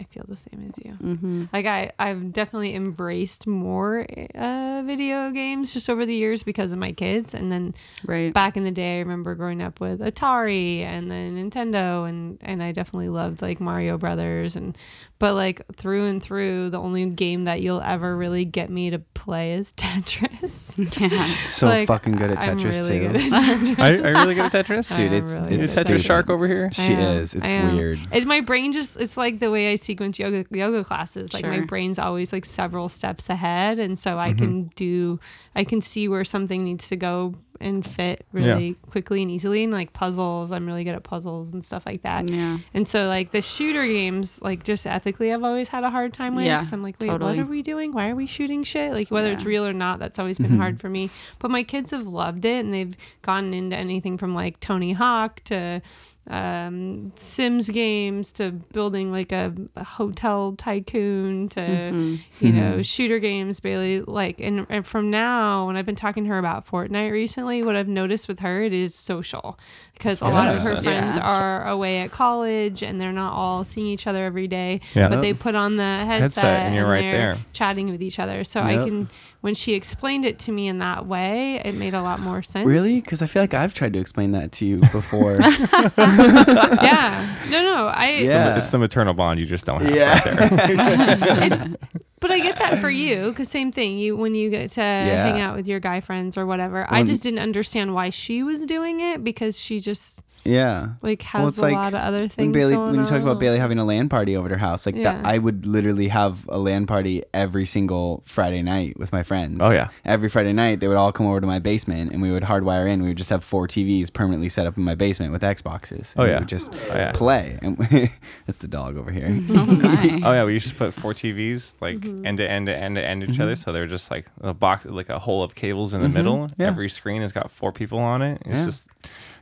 [0.00, 0.92] I feel the same as you.
[0.92, 1.44] Mm-hmm.
[1.52, 6.78] Like I I've definitely embraced more uh, video games just over the years because of
[6.78, 7.74] my kids, and then
[8.06, 8.32] Right.
[8.32, 12.62] back in the day, I remember growing up with Atari and then Nintendo, and and
[12.62, 14.76] I definitely loved like Mario Brothers, and
[15.18, 19.00] but like through and through, the only game that you'll ever really get me to
[19.12, 20.78] play is Tetris.
[21.00, 21.10] Yeah.
[21.50, 23.06] So Like, fucking good at I'm Tetris really too.
[23.08, 23.22] good at
[23.76, 23.78] Tetris.
[23.78, 24.96] Are, are you really good at Tetris?
[24.96, 26.04] Dude, it's- really it's Is good at Tetris.
[26.04, 26.70] Shark over here?
[26.72, 27.34] She is.
[27.34, 27.98] It's weird.
[28.12, 31.34] It's my brain just it's like the way I sequence yoga yoga classes.
[31.34, 34.38] Like my brain's always like several steps ahead and so I Mm-hmm.
[34.44, 35.20] can do
[35.56, 39.70] I can see where something needs to go and fit really quickly and easily and
[39.72, 40.50] like puzzles.
[40.50, 42.30] I'm really good at puzzles and stuff like that.
[42.30, 42.56] Yeah.
[42.72, 46.36] And so like the shooter games, like just ethically I've always had a hard time
[46.36, 47.36] with Yeah, because I'm like, wait, totally.
[47.36, 47.92] what are we doing?
[47.92, 48.94] Why are we shooting shit?
[48.94, 50.60] Like whether it's real or not, that's always been Mm-hmm.
[50.60, 51.10] hard for me.
[51.38, 55.40] But my kids have loved it and they've gotten into anything from like Tony Hawk
[55.44, 55.82] to
[56.28, 62.46] um, Sims games to building like a, a hotel tycoon to Mm-hmm.
[62.46, 63.58] you know shooter games.
[63.60, 67.62] Bailey like and, and from now when I've been talking to her about Fortnite recently,
[67.62, 69.58] what I've noticed with her it is social
[69.94, 71.22] because a lot of her friends Yeah.
[71.22, 74.80] are away at college and they're not all seeing each other every day.
[74.94, 75.08] Yeah.
[75.08, 77.38] But they put on the headset, Headset and you're right they're there.
[77.52, 78.44] chatting with each other.
[78.44, 79.08] So I can
[79.42, 82.66] when she explained it to me in that way, it made a lot more sense.
[82.66, 83.00] Really?
[83.00, 85.38] Because I feel like I've tried to explain that to you before.
[86.82, 87.36] yeah.
[87.48, 87.86] No, no.
[87.86, 88.56] I Yeah.
[88.56, 90.14] It's the maternal bond you just don't have Yeah.
[90.36, 91.52] right there.
[91.52, 91.76] it's,
[92.20, 93.98] but I get that for you because same thing.
[93.98, 96.86] You when you get to hang out with your guy friends or whatever.
[96.88, 100.90] I just didn't understand why she was doing it because she just yeah.
[101.02, 102.52] like Well, has it's a like lot of other When things.
[102.52, 103.22] Bailey, going when you talk on.
[103.22, 105.12] about Bailey having a LAN party over at her house, like Yeah.
[105.14, 109.58] that, I would literally have a LAN party every single Friday night with my friends.
[109.60, 109.88] Oh, yeah.
[110.04, 112.88] Every Friday night, they would all come over to my basement, and we would hardwire
[112.88, 113.02] in.
[113.02, 116.14] We would just have four TVs permanently set up in my basement with Xboxes.
[116.16, 116.38] Oh, and we yeah.
[116.40, 117.12] would just Oh, yeah.
[117.12, 117.58] play.
[117.62, 117.76] And
[118.46, 119.28] that's the dog over here.
[119.50, 120.20] Oh my.
[120.24, 122.26] Oh yeah, we used to put four TVs like Mm-hmm.
[122.26, 124.86] end to end to end to end each other, so they're just like a box,
[124.86, 126.48] like a hole of cables in the middle.
[126.56, 126.66] yeah.
[126.68, 128.40] Every screen has got four people on it.
[128.46, 128.64] It's Yeah.
[128.64, 128.88] just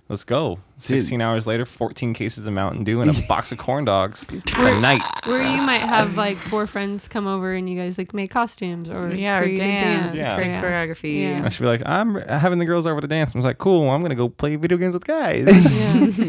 [0.08, 0.58] let's go.
[0.80, 4.24] Sixteen hours later, fourteen cases of Mountain Dew and a box of corn dogs
[4.56, 5.02] a night.
[5.24, 8.88] Where you might have like four friends come over and you guys like make costumes
[8.88, 10.36] or Yeah, or create a dance, Yeah.
[10.36, 10.62] like Yeah.
[10.62, 11.22] choreography.
[11.22, 11.42] Yeah.
[11.44, 13.34] I should be like, I'm having the girls over to dance.
[13.34, 13.90] I was like, cool.
[13.90, 15.46] I'm gonna go play video games with guys.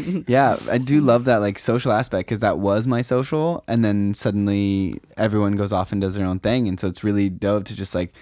[0.10, 0.22] Yeah.
[0.26, 4.14] yeah, I do love that like social aspect because that was my social, and then
[4.14, 7.76] suddenly everyone goes off and does their own thing, and so it's really dope to
[7.76, 8.12] just like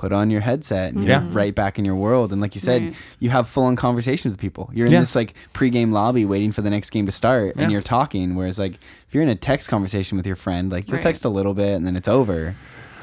[0.00, 1.22] put on your headset and Yeah.
[1.22, 2.30] you're right back in your world.
[2.32, 2.94] And like you said, Right.
[3.18, 4.70] you have full on conversations with people.
[4.74, 5.00] You're in Yeah.
[5.00, 7.68] this like pre-game lobby waiting for the next game to start, and Yeah.
[7.70, 8.34] you're talking.
[8.34, 11.02] Whereas like if you're in a text conversation with your friend, like you'll Right.
[11.02, 12.54] text a little bit and then it's over.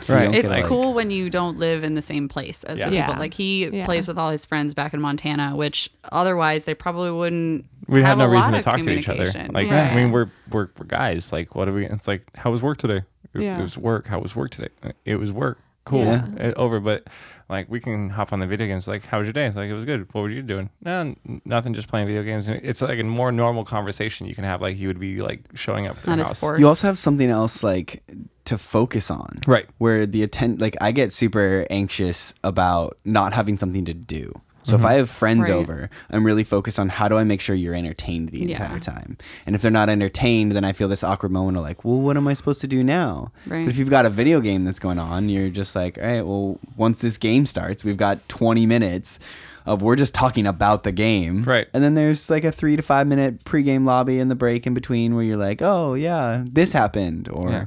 [0.09, 0.23] Right.
[0.23, 2.89] don't get, It's like- cool when you don't live in the same place as Yeah.
[2.89, 3.13] the people.
[3.13, 3.19] Yeah.
[3.19, 3.85] Like he Yeah.
[3.85, 7.65] plays with all his friends back in Montana, which otherwise they probably wouldn't.
[7.87, 9.25] we have have no a reason to talk to each other.
[9.53, 9.89] Like, Yeah.
[9.91, 11.31] I mean, we're, we're we're guys.
[11.31, 11.85] Like, what are we?
[11.85, 13.03] It's like, how was work today?
[13.33, 13.59] It, Yeah.
[13.59, 14.07] it was work.
[14.07, 14.69] How was work today?
[15.05, 15.57] It was work.
[15.85, 16.27] Cool Yeah.
[16.39, 17.05] uh, over but
[17.49, 19.73] like we can hop on the video games like how was your day like it
[19.73, 22.99] was good what were you doing no n- nothing just playing video games it's like
[22.99, 26.03] a more normal conversation you can have like you would be like showing up at
[26.03, 26.59] their Not house forced.
[26.61, 28.01] You also have something else like
[28.45, 29.37] to focus on.
[29.47, 34.33] right Where the attend like I get super anxious about not having something to do.
[34.63, 34.85] So Mm-hmm.
[34.85, 35.51] if I have friends Right.
[35.55, 38.51] over, I'm really focused on how do I make sure you're entertained the Yeah.
[38.61, 39.17] entire time.
[39.45, 42.15] And if they're not entertained, then I feel this awkward moment of like, well, what
[42.17, 43.31] am I supposed to do now?
[43.45, 43.65] Right.
[43.65, 46.21] But if you've got a video game that's going on, you're just like, all right,
[46.25, 49.19] well, once this game starts, we've got 20 minutes
[49.65, 51.43] of we're just talking about the game.
[51.43, 51.67] Right.
[51.73, 54.73] And then there's like a three to five minute pregame lobby in the break in
[54.73, 57.29] between where you're like, oh, yeah, this happened.
[57.29, 57.65] Or, Yeah.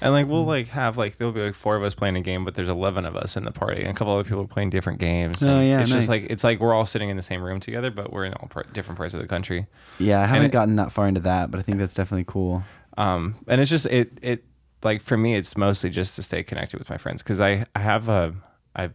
[0.00, 2.44] And like we'll like have like there'll be like four of us playing a game,
[2.44, 4.70] but there's eleven of us in the party, and a couple other people are playing
[4.70, 5.42] different games.
[5.42, 7.90] Oh, yeah, it's just like it's like we're all sitting in the same room together,
[7.90, 9.66] but we're in all par- different parts of the country.
[9.98, 12.64] yeah, I haven't it- gotten that far into that, but I think that's definitely cool.
[12.98, 14.44] Um, and it's just it it
[14.82, 17.80] like for me, it's mostly just to stay connected with my friends because I I
[17.80, 18.34] have a
[18.74, 18.94] I've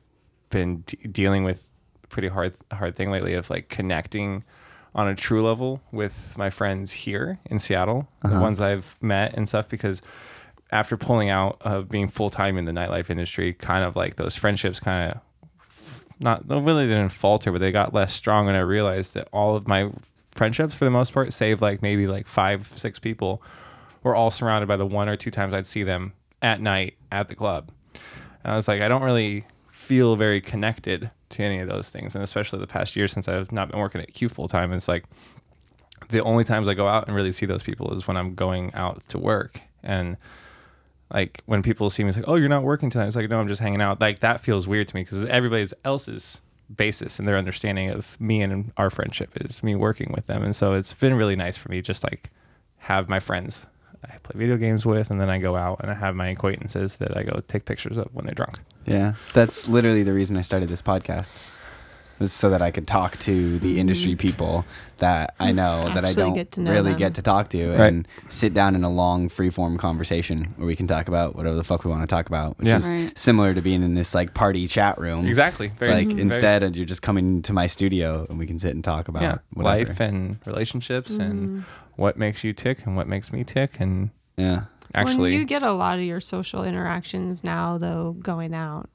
[0.49, 1.71] been d- dealing with
[2.09, 4.43] pretty hard hard thing lately of like connecting
[4.95, 8.41] on a true level with my friends here in Seattle, the Uh-huh.
[8.41, 10.01] ones I've met and stuff because
[10.71, 14.35] after pulling out of being full time in the nightlife industry, kind of like those
[14.35, 15.21] friendships kind of
[16.19, 18.47] not they really didn't falter, but they got less strong.
[18.47, 19.91] And I realized that all of my
[20.31, 23.41] friendships, for the most part, save like maybe like five, six people,
[24.03, 27.27] were all surrounded by the one or two times I'd see them at night at
[27.27, 27.69] the club.
[28.43, 29.45] And I was like, I don't really
[29.87, 33.53] feel very connected to any of those things, and especially the past year since I've
[33.53, 34.73] not been working at Q full time.
[34.73, 35.05] It's like
[36.09, 38.73] the only times I go out and really see those people is when I'm going
[38.73, 39.61] out to work.
[39.81, 40.17] And
[41.09, 43.07] like when people see me it's like oh you're not working tonight.
[43.07, 44.01] It's like no i'm just hanging out.
[44.01, 46.41] Like that feels weird to me because everybody else's
[46.75, 50.43] basis and their understanding of me and our friendship is me working with them.
[50.43, 52.29] And so it's been really nice for me just like
[52.79, 53.61] have my friends
[54.05, 56.97] i play video games with and then i go out and i have my acquaintances
[56.97, 60.41] that i go take pictures of when they're drunk Yeah, that's literally the reason I
[60.41, 61.31] started this podcast.
[62.19, 64.65] Was so that I could talk to the industry people
[64.97, 66.97] that I know that I Actually don't get to know really them.
[66.97, 67.93] get to talk to, Right.
[67.93, 71.55] and sit down in a long free form conversation where we can talk about whatever
[71.55, 72.77] the fuck we want to talk about, which Yeah.
[72.77, 73.15] is Right.
[73.19, 75.27] similar to being in this like party chat room.
[75.27, 78.57] exactly It's Very- like very- instead, you're just coming to my studio and we can
[78.57, 79.77] sit and talk about yeah whatever.
[79.85, 81.21] life and relationships Mm-hmm.
[81.21, 81.63] and
[81.97, 84.61] what makes you tick and what makes me tick and yeah.
[84.95, 88.89] Actually when you get a lot of your social interactions now, though, going out.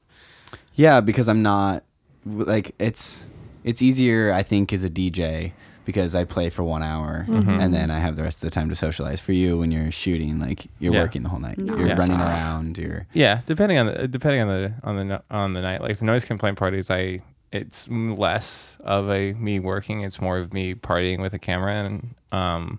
[0.75, 1.85] Yeah, because I'm not
[2.25, 3.25] like it's
[3.65, 5.53] it's easier I think as a DJ
[5.85, 7.51] because I play for one hour Mm-hmm.
[7.61, 9.21] and then I have the rest of the time to socialize.
[9.21, 11.01] For you, when you're shooting, like you're Yeah.
[11.03, 12.79] working the whole night, No, you're it's running around.
[12.79, 15.99] You're Yeah, depending on the depending on the on the no- on the night, like
[15.99, 17.21] the noise complaint parties, I
[17.53, 20.01] it's less of a me working.
[20.03, 22.79] It's more of me partying with a camera, and um,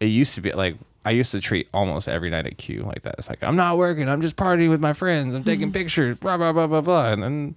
[0.00, 0.76] it used to be like
[1.08, 3.14] I used to treat almost every night at Q like that.
[3.18, 4.08] It's like I'm not working.
[4.08, 5.34] I'm just partying with my friends.
[5.34, 6.18] I'm taking pictures.
[6.18, 7.56] Blah blah blah blah blah, and then.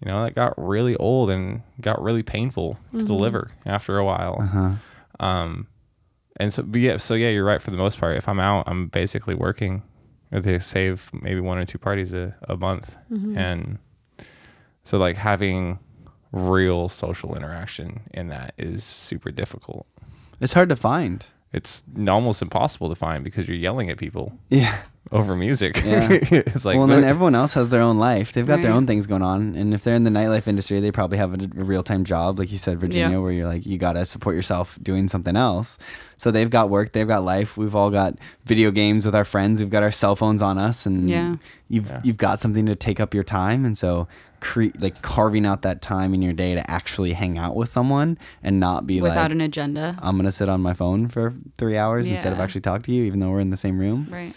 [0.00, 4.04] You know, that got really old and got really painful to the liver after a
[4.04, 4.36] while.
[4.38, 4.74] uh-huh.
[5.18, 5.68] Um,
[6.36, 8.18] and so, but yeah, so yeah, you're right for the most part.
[8.18, 9.82] If I'm out, I'm basically working.
[10.30, 12.96] They save maybe one or two parties a, a month,
[13.38, 13.78] and
[14.82, 15.78] so like having
[16.32, 19.86] real social interaction in that is super difficult.
[20.40, 21.24] It's hard to find.
[21.54, 24.76] It's almost impossible to find because you're yelling at people Yeah.
[25.12, 25.76] over music.
[25.84, 26.08] Yeah.
[26.20, 28.32] it's like well, then everyone else has their own life.
[28.32, 30.90] They've got their own things going on, and if they're in the nightlife industry, they
[30.90, 33.22] probably have a, a real time job, like you said, Virginia, Yeah.
[33.22, 35.78] where you're like you gotta support yourself doing something else.
[36.16, 37.56] So they've got work, they've got life.
[37.56, 39.60] We've all got video games with our friends.
[39.60, 41.36] We've got our cell phones on us, and Yeah.
[41.68, 42.00] you've Yeah.
[42.02, 44.08] you've got something to take up your time, and so.
[44.44, 48.18] Cre- like carving out that time in your day to actually hang out with someone
[48.42, 49.96] and not be like without like an agenda.
[50.02, 53.04] I'm gonna sit on my phone for three hours instead of actually talk to you,
[53.04, 54.06] even though we're in the same room.
[54.10, 54.34] Right.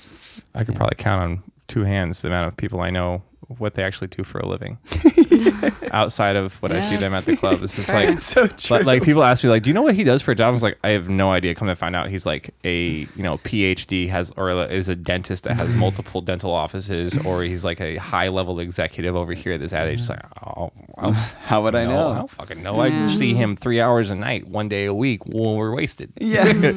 [0.56, 0.78] I could Yeah.
[0.78, 3.24] probably count on two hands the amount of people I know
[3.60, 4.78] what they actually do for a living
[5.92, 7.64] outside of what I see them at the club.
[7.64, 10.04] It's just like so Like, like people ask me like, do you know what he
[10.04, 10.50] does for a job?
[10.50, 11.56] I was like, I have no idea.
[11.56, 15.46] Come to find out, he's like a you know PhD has or is a dentist
[15.46, 19.60] that has multiple dental offices, or he's like a high level executive over here at
[19.62, 20.00] this ad age.
[20.00, 22.10] It's like, oh, I How would I know?
[22.10, 22.80] I don't fucking know.
[22.82, 23.06] I Yeah.
[23.06, 26.12] see him three hours a night, one day a week when we're wasted.
[26.20, 26.74] Yeah.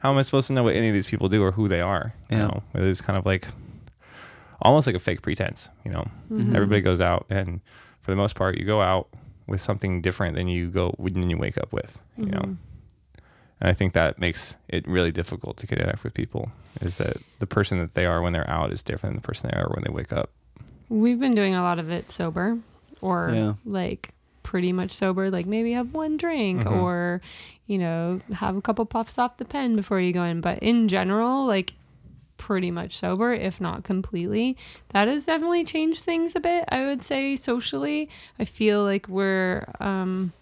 [0.00, 1.80] How am I supposed to know what any of these people do or who they
[1.80, 2.12] are?
[2.28, 2.46] You Yeah.
[2.48, 3.48] know, it is kind of like
[4.62, 5.68] almost like a fake pretense.
[5.84, 6.04] You know,
[6.54, 7.60] everybody goes out, and
[8.02, 9.08] for the most part, you go out
[9.46, 12.00] with something different than you go than you wake up with.
[12.16, 12.40] You know,
[13.60, 16.50] and I think that makes it really difficult to connect with people.
[16.80, 19.50] Is that the person that they are when they're out is different than the person
[19.52, 20.30] they are when they wake up.
[20.88, 22.58] We've been doing a lot of it sober
[23.00, 23.54] or Yeah.
[23.64, 24.10] like
[24.42, 26.82] pretty much sober, like maybe have one drink Mhm.
[26.82, 27.20] or,
[27.66, 30.40] you know, have a couple puffs off the pen before you go in.
[30.40, 31.72] But in general, like
[32.36, 34.56] pretty much sober, if not completely.
[34.90, 38.08] That has definitely changed things a bit, I would say, socially.
[38.38, 40.32] I feel like we're um,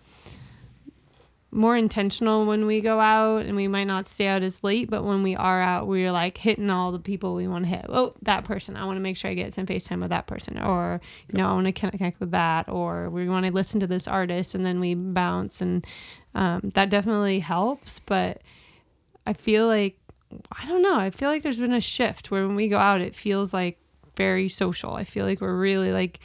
[1.55, 5.05] more intentional when we go out and we might not stay out as late, but
[5.05, 7.85] when we are out, we're like hitting all the people we want to hit.
[7.91, 8.75] Oh, that person.
[8.75, 10.59] I want to make sure I get some FaceTime with that person.
[10.59, 11.01] Or,
[11.31, 12.71] you know, I want to connect with that.
[12.71, 15.61] Or we want to listen to this artist and then we bounce.
[15.61, 15.87] And
[16.35, 18.01] um, that definitely helps.
[18.01, 18.41] But
[19.27, 19.99] I feel like,
[20.51, 23.01] I don't know, I feel like there's been a shift where when we go out,
[23.01, 23.79] it feels like
[24.17, 24.95] very social.
[24.95, 26.21] I feel like we're really like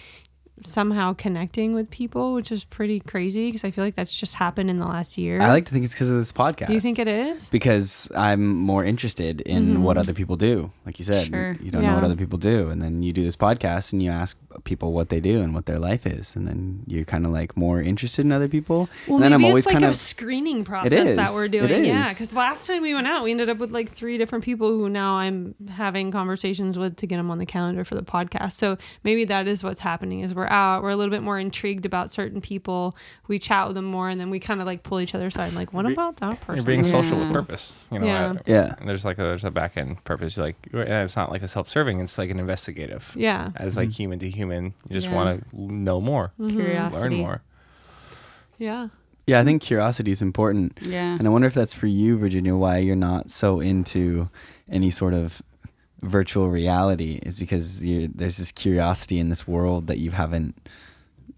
[0.63, 4.69] somehow connecting with people, which is pretty crazy because I feel like that's just happened
[4.69, 5.41] in the last year.
[5.41, 6.67] I like to think it's because of this podcast.
[6.67, 7.49] Do you think it is?
[7.49, 9.81] because I'm more interested in mm-hmm.
[9.81, 10.71] what other people do.
[10.85, 11.55] Like you said, Sure.
[11.61, 14.09] you don't know what other people do, and then you do this podcast and you
[14.09, 17.31] ask people what they do and what their life is, and then you're kind of
[17.31, 18.89] like more interested in other people.
[19.07, 21.47] Well, and then maybe I'm always it's like kind a of screening process that we're
[21.47, 21.85] doing.
[21.85, 24.69] Yeah, because last time we went out, we ended up with like three different people
[24.69, 28.53] who now I'm having conversations with to get them on the calendar for the podcast.
[28.53, 30.21] So maybe that is what's happening.
[30.21, 32.95] Is we're out, we're a little bit more intrigued about certain people.
[33.27, 35.53] We chat with them more, and then we kind of like pull each other aside.
[35.53, 36.55] Like, what You're- about that person?
[36.57, 37.73] You're being social with purpose.
[37.91, 38.25] You know, Yeah.
[38.31, 38.75] uh, yeah.
[38.79, 40.37] and there's like a, there's a back end purpose.
[40.37, 41.99] You're like and it's not like a self serving.
[41.99, 43.13] It's like an investigative.
[43.15, 43.49] yeah.
[43.55, 45.15] As like human to human, you just Yeah.
[45.15, 46.51] want to know more, Mhm.
[46.51, 47.01] Curiosity.
[47.01, 47.41] learn more.
[48.57, 48.87] Yeah.
[49.25, 50.77] Yeah, I think curiosity is important.
[50.81, 51.17] Yeah.
[51.17, 54.29] And I wonder if that's for you, Virginia, why you're not so into
[54.69, 55.41] any sort of
[56.01, 60.55] virtual reality is because you there's this curiosity in this world that you haven't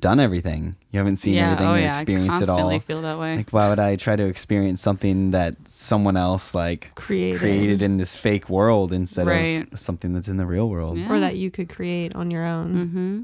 [0.02, 0.76] done everything.
[0.92, 1.46] You haven't seen yeah.
[1.52, 1.92] everything Oh or yeah.
[1.92, 2.80] Experienced it constantly all.
[2.80, 3.36] feel that way.
[3.38, 7.40] Like why would I try to experience something that someone else like Created.
[7.40, 9.72] created in this fake world instead Right.
[9.72, 10.98] of something that's in the real world?
[10.98, 11.12] Yeah.
[11.12, 12.76] Or that you could create on your own.
[12.76, 13.22] Mm-hmm.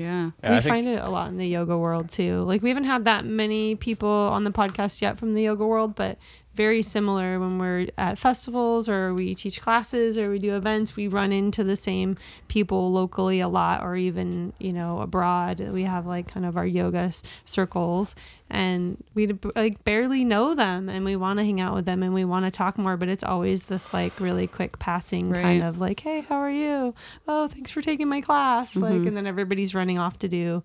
[0.00, 0.30] Yeah.
[0.42, 2.42] Yeah, we I think- find it a lot in the yoga world too.
[2.42, 5.94] Like we haven't had that many people on the podcast yet from the yoga world,
[5.94, 6.18] but
[6.60, 11.08] very similar when we're at festivals or we teach classes or we do events, we
[11.08, 12.18] run into the same
[12.48, 15.58] people locally a lot or even, you know, abroad.
[15.58, 17.12] We have like kind of our yoga
[17.46, 18.14] circles
[18.50, 22.12] and we like barely know them and we want to hang out with them and
[22.12, 25.80] we want to talk more, but it's always this like really quick passing kind of
[25.80, 26.94] like, "Hey, how are you?"
[27.26, 29.06] "Oh, thanks for taking my class." Like mm-hmm.
[29.06, 30.62] and then everybody's running off to do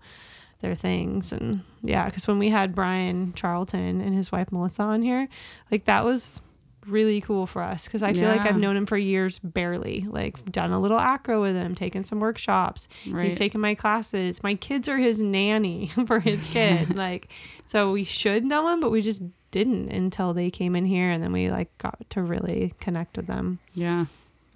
[0.62, 1.32] their things.
[1.32, 5.28] And yeah because when we had brian charlton and his wife melissa on here
[5.72, 6.42] like that was
[6.88, 10.52] really cool for us because i feel like i've known him for years barely like
[10.52, 12.88] done a little acro with him taken some workshops.
[13.08, 13.26] Right.
[13.26, 14.44] he's taken my classes.
[14.44, 17.30] My kids are his nanny for his kid like
[17.66, 21.24] so we should know him but we just didn't until they came in here and
[21.24, 23.58] then we like got to really connect with them.
[23.74, 24.06] Yeah.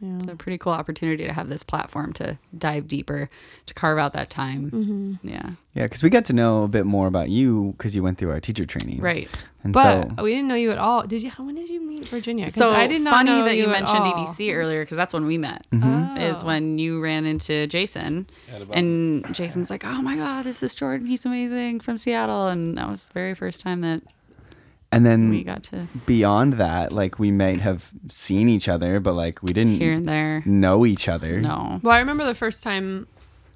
[0.01, 3.29] Yeah It's a pretty cool opportunity to have this platform to dive deeper,
[3.65, 4.71] to carve out that time.
[4.71, 5.27] mm-hmm.
[5.27, 5.51] Yeah.
[5.75, 8.31] Yeah, because we got to know a bit more about you because you went through
[8.31, 9.29] our teacher training, Right.
[9.63, 12.05] And but so we didn't know you at all did you when did you meet
[12.07, 12.49] Virginia?
[12.49, 14.25] So i did not funny know that you, at mentioned all.
[14.27, 15.65] EDC earlier because that's when we met.
[15.71, 16.17] Mhm.
[16.19, 16.47] Is Oh.
[16.47, 18.27] when you ran into Jason,
[18.71, 21.07] and Jason's like, "Oh my God, this is Jordan.
[21.07, 24.01] He's amazing from Seattle." And that was the very first time that
[24.91, 29.13] and then we got to beyond that, like we might have seen each other, but
[29.13, 30.41] like we didn't here and there.
[30.45, 31.39] know each other.
[31.39, 31.79] No.
[31.83, 33.07] Well, I remember the first time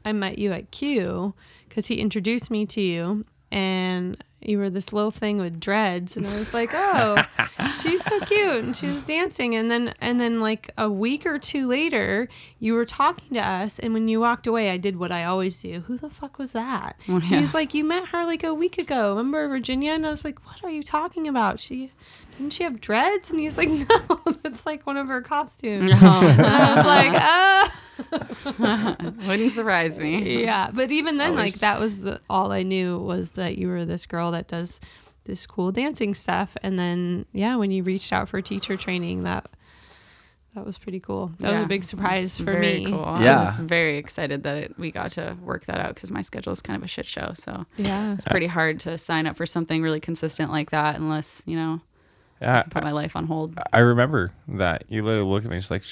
[0.05, 1.33] I met you at Q
[1.67, 6.27] because he introduced me to you, and you were this little thing with dreads, and
[6.27, 7.23] I was like, "Oh,
[7.81, 11.39] she's so cute," and she was dancing, and then and then like a week or
[11.39, 12.29] two later,
[12.59, 15.61] you were talking to us, and when you walked away, I did what I always
[15.61, 15.81] do.
[15.81, 16.99] Who the fuck was that?
[17.07, 17.39] Oh, yeah.
[17.39, 19.09] He's like, "You met her like a week ago.
[19.09, 21.59] Remember Virginia?" And I was like, "What are you talking about?
[21.59, 21.91] She."
[22.37, 23.29] Didn't she have dreads?
[23.31, 23.69] And he's like,
[24.09, 25.91] no, that's like one of her costumes.
[26.01, 27.79] And I was like, ah.
[29.27, 30.43] Wouldn't surprise me.
[30.43, 33.85] yeah but even then like that was the all i knew was that you were
[33.85, 34.79] this girl that does
[35.25, 39.47] this cool dancing stuff and then yeah when you reached out for teacher training that
[40.55, 43.03] that was pretty cool that was a big surprise for very me Cool.
[43.05, 43.45] I Yeah.
[43.45, 46.61] was very excited that it, we got to work that out because my schedule is
[46.61, 47.31] kind of a shit show.
[47.35, 51.41] So yeah it's pretty hard to sign up for something really consistent like that unless
[51.45, 51.81] you know
[52.43, 53.57] Yeah, put my life on hold.
[53.71, 55.59] I remember that you literally looked at me.
[55.59, 55.83] She's like,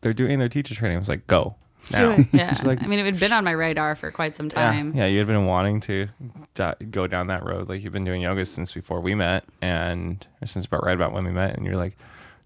[0.00, 1.54] "They're doing their teacher training." I was like, "Go
[1.92, 4.92] now." Yeah, like- I mean, it had been on my radar for quite some time.
[4.94, 5.06] yeah.
[5.06, 6.08] You had been wanting to
[6.54, 10.26] di- go down that road, like you've been doing yoga since before we met, and
[10.42, 11.56] or since about right about when we met.
[11.56, 11.96] And you're like,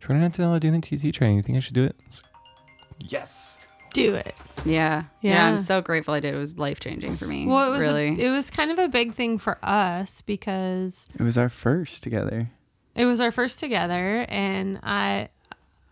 [0.01, 1.37] "Jordan Antonella doing the TT training.
[1.37, 3.59] You think I should do it?" I was like, yes.
[3.93, 4.35] do it
[4.65, 5.05] Yeah.
[5.21, 5.47] yeah, Yeah.
[5.49, 6.35] I'm so grateful I did.
[6.35, 7.47] It was life changing for me.
[7.47, 11.23] well it was a- it was kind of a big thing for us because It
[11.23, 12.49] was our first together.
[12.95, 15.29] It was our first together and i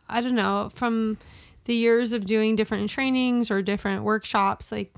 [0.09, 1.19] i don't know from
[1.65, 4.93] the years of doing different trainings or different workshops like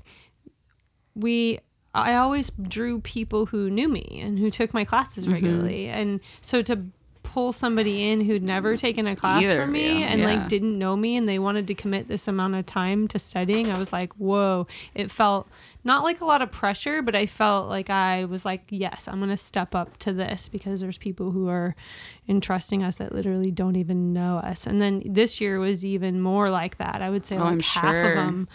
[1.15, 1.59] we
[1.93, 5.33] i always drew people who knew me and who took my classes mm-hmm.
[5.33, 6.83] regularly and so to
[7.33, 10.27] pull somebody in who'd never taken a class Either from me you, and yeah.
[10.27, 13.71] like didn't know me and they wanted to commit this amount of time to studying,
[13.71, 14.67] I was like, whoa.
[14.93, 15.47] It felt
[15.85, 19.17] not like a lot of pressure, but I felt like I was like, yes, I'm
[19.19, 21.75] going to step up to this because there's people who are
[22.29, 24.65] entrusting us that literally don't even know us.
[24.65, 27.01] And then this year was even more like that.
[27.01, 28.11] I would say Oh, like I'm half sure.
[28.11, 28.47] of them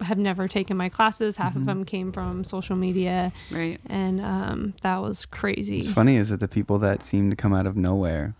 [0.00, 3.32] have never taken my classes, half of them came from social media.
[3.52, 3.80] Right.
[3.86, 5.78] And um, that was crazy.
[5.78, 8.34] What's funny is that the people that seem to come out of nowhere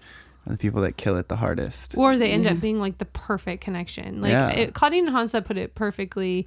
[0.46, 1.94] are the people that kill it the hardest.
[1.96, 2.52] or they end Yeah.
[2.52, 4.20] up being like the perfect connection.
[4.22, 4.50] Like Yeah.
[4.50, 6.46] it, Claudine and Hansa put it perfectly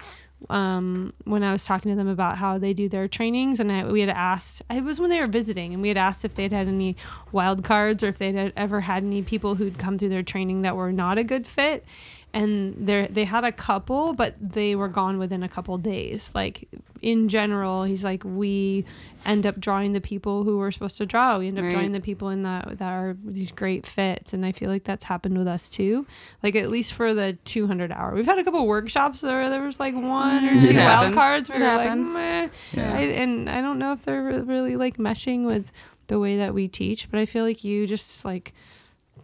[0.49, 3.85] um, when I was talking to them about how they do their trainings, and I,
[3.85, 4.61] we had asked.
[4.69, 6.95] It was when they were visiting, and we had asked if they'd had any
[7.31, 10.75] wild cards or if they'd ever had any people who'd come through their training that
[10.75, 11.85] were not a good fit.
[12.33, 16.31] And they they had a couple, but they were gone within a couple days.
[16.33, 16.69] Like
[17.01, 18.85] in general, he's like we
[19.25, 21.37] end up drawing the people who we're supposed to draw.
[21.39, 21.71] We end up Right.
[21.73, 25.03] drawing the people in that that are these great fits, and I feel like that's
[25.03, 26.07] happened with us too.
[26.41, 29.77] Like at least for the 200 hour, we've had a couple workshops where there was
[29.77, 31.15] like one or two wild happens.
[31.15, 31.49] cards.
[31.49, 32.47] We It were like, meh.
[32.71, 32.93] Yeah.
[32.95, 35.69] I, and I don't know if they're really like meshing with
[36.07, 38.53] the way that we teach, but I feel like you just like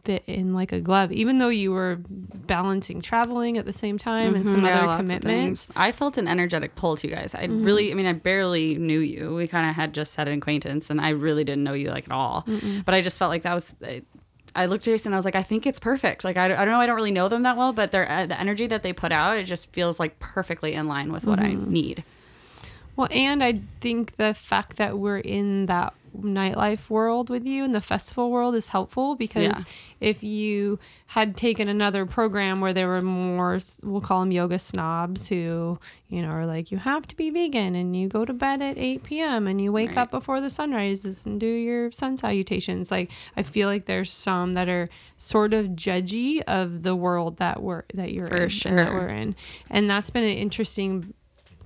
[0.07, 4.34] fit in like a glove, even though you were balancing traveling at the same time
[4.35, 5.69] and some Mhm, yeah, other commitments.
[5.75, 7.35] I felt an energetic pull to you guys.
[7.35, 7.63] I Mm-hmm.
[7.63, 9.35] really, I mean, I barely knew you.
[9.35, 12.05] We kind of had just had an acquaintance, and I really didn't know you like
[12.05, 12.45] at all.
[12.85, 13.75] But I just felt like that was.
[13.84, 14.01] I,
[14.55, 15.13] I looked at Jason.
[15.13, 16.23] I was like, I think it's perfect.
[16.23, 16.79] Like, I, I don't know.
[16.79, 19.11] I don't really know them that well, but their uh, the energy that they put
[19.11, 21.65] out, it just feels like perfectly in line with what Mm-hmm.
[21.67, 22.03] I need.
[22.97, 27.75] Well, and I think the fact that we're in that nightlife world with you and
[27.75, 29.63] the festival world is helpful because Yeah.
[30.09, 35.27] if you had taken another program where there were more we'll call them yoga snobs
[35.27, 38.63] who you know are like you have to be vegan and you go to bed
[38.63, 39.99] at 8 p.m and you wake Right.
[39.99, 44.11] up before the sun rises and do your sun salutations like i feel like there's
[44.11, 48.51] some that are sort of judgy of the world that we're that you're For in
[48.65, 49.35] and that we're in
[49.69, 51.13] and that's been an interesting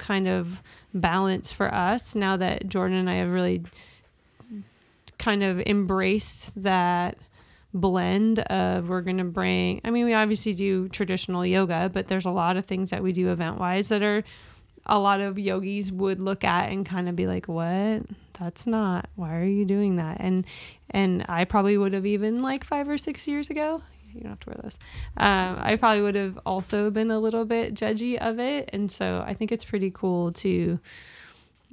[0.02, 0.61] kind of
[0.94, 3.64] balance for us now that Jordan and I have really
[5.18, 7.18] kind of embraced that
[7.73, 12.26] blend of we're going to bring I mean we obviously do traditional yoga but there's
[12.26, 14.26] a lot of things that we do event wise that are
[14.86, 18.03] a lot of yogis would look at and kind of be like what?
[18.40, 20.18] That's not why are you doing that?
[20.19, 20.45] And
[20.90, 23.82] and I probably would have even like 5 or 6 years ago
[24.13, 24.79] you don't have to wear those.
[25.17, 29.23] Um, I probably would have also been a little bit judgy of it, and so
[29.25, 30.79] I think it's pretty cool to,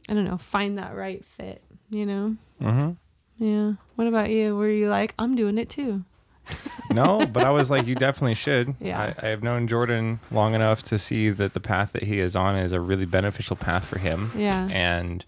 [0.09, 1.63] I don't know, find that right fit.
[1.91, 2.37] You know?
[2.61, 3.45] Mm-hmm.
[3.45, 3.73] Yeah.
[3.97, 4.57] What about you?
[4.57, 6.05] Were you like, I'm doing it too?
[6.91, 8.75] No, but I was like, you definitely should.
[8.81, 9.15] Yeah.
[9.21, 12.35] I, I have known Jordan long enough to see that the path that he is
[12.35, 14.33] on is a really beneficial path for him.
[14.35, 14.69] Yeah.
[14.73, 15.23] And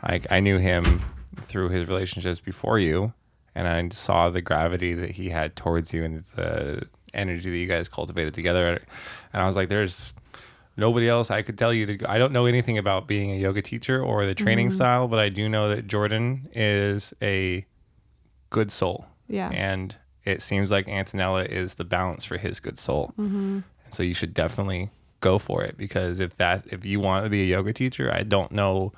[0.00, 1.02] I, I knew him
[1.40, 3.12] through his relationships before you,
[3.54, 7.66] and I saw the gravity that he had towards you and the energy that you
[7.66, 8.82] guys cultivated together.
[9.32, 10.12] And I was like, there's
[10.76, 12.06] nobody else I could tell you to go.
[12.08, 14.76] I don't know anything about being a yoga teacher or the training Mm-hmm.
[14.76, 17.66] style, but I do know that Jordan is a
[18.50, 19.06] good soul.
[19.28, 19.50] Yeah.
[19.50, 23.12] And it seems like Antonella is the balance for his good soul.
[23.18, 23.60] Mm-hmm.
[23.84, 27.30] And so you should definitely go for it because if that if you want to
[27.30, 28.92] be a yoga teacher, I don't know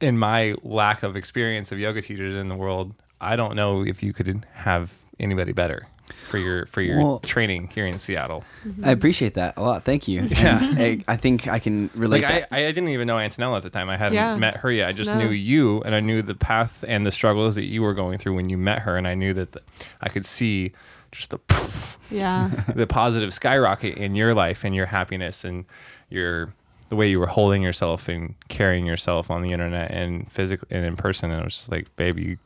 [0.00, 2.94] in my lack of experience of yoga teachers in the world,
[3.24, 5.86] I don't know if you could have anybody better
[6.28, 8.44] for your for your Well- training here in Seattle.
[8.82, 9.84] I appreciate that a lot.
[9.84, 10.22] Thank you.
[10.22, 10.58] Yeah.
[10.76, 12.22] I, I think I can relate.
[12.22, 12.52] Like I, that.
[12.52, 13.88] I didn't even know Antonella at the time.
[13.88, 14.36] I hadn't Yeah.
[14.36, 14.88] met her yet.
[14.88, 15.18] I just No.
[15.18, 18.34] knew you, and I knew the path and the struggles that you were going through
[18.34, 19.62] when you met her, and I knew that the,
[20.00, 20.72] I could see
[21.12, 22.50] just the poof, Yeah.
[22.74, 25.64] the positive skyrocket in your life and your happiness and
[26.10, 26.52] your
[26.90, 30.84] the way you were holding yourself and carrying yourself on the internet and physically and
[30.84, 31.30] in person.
[31.30, 32.36] And I was just like, baby,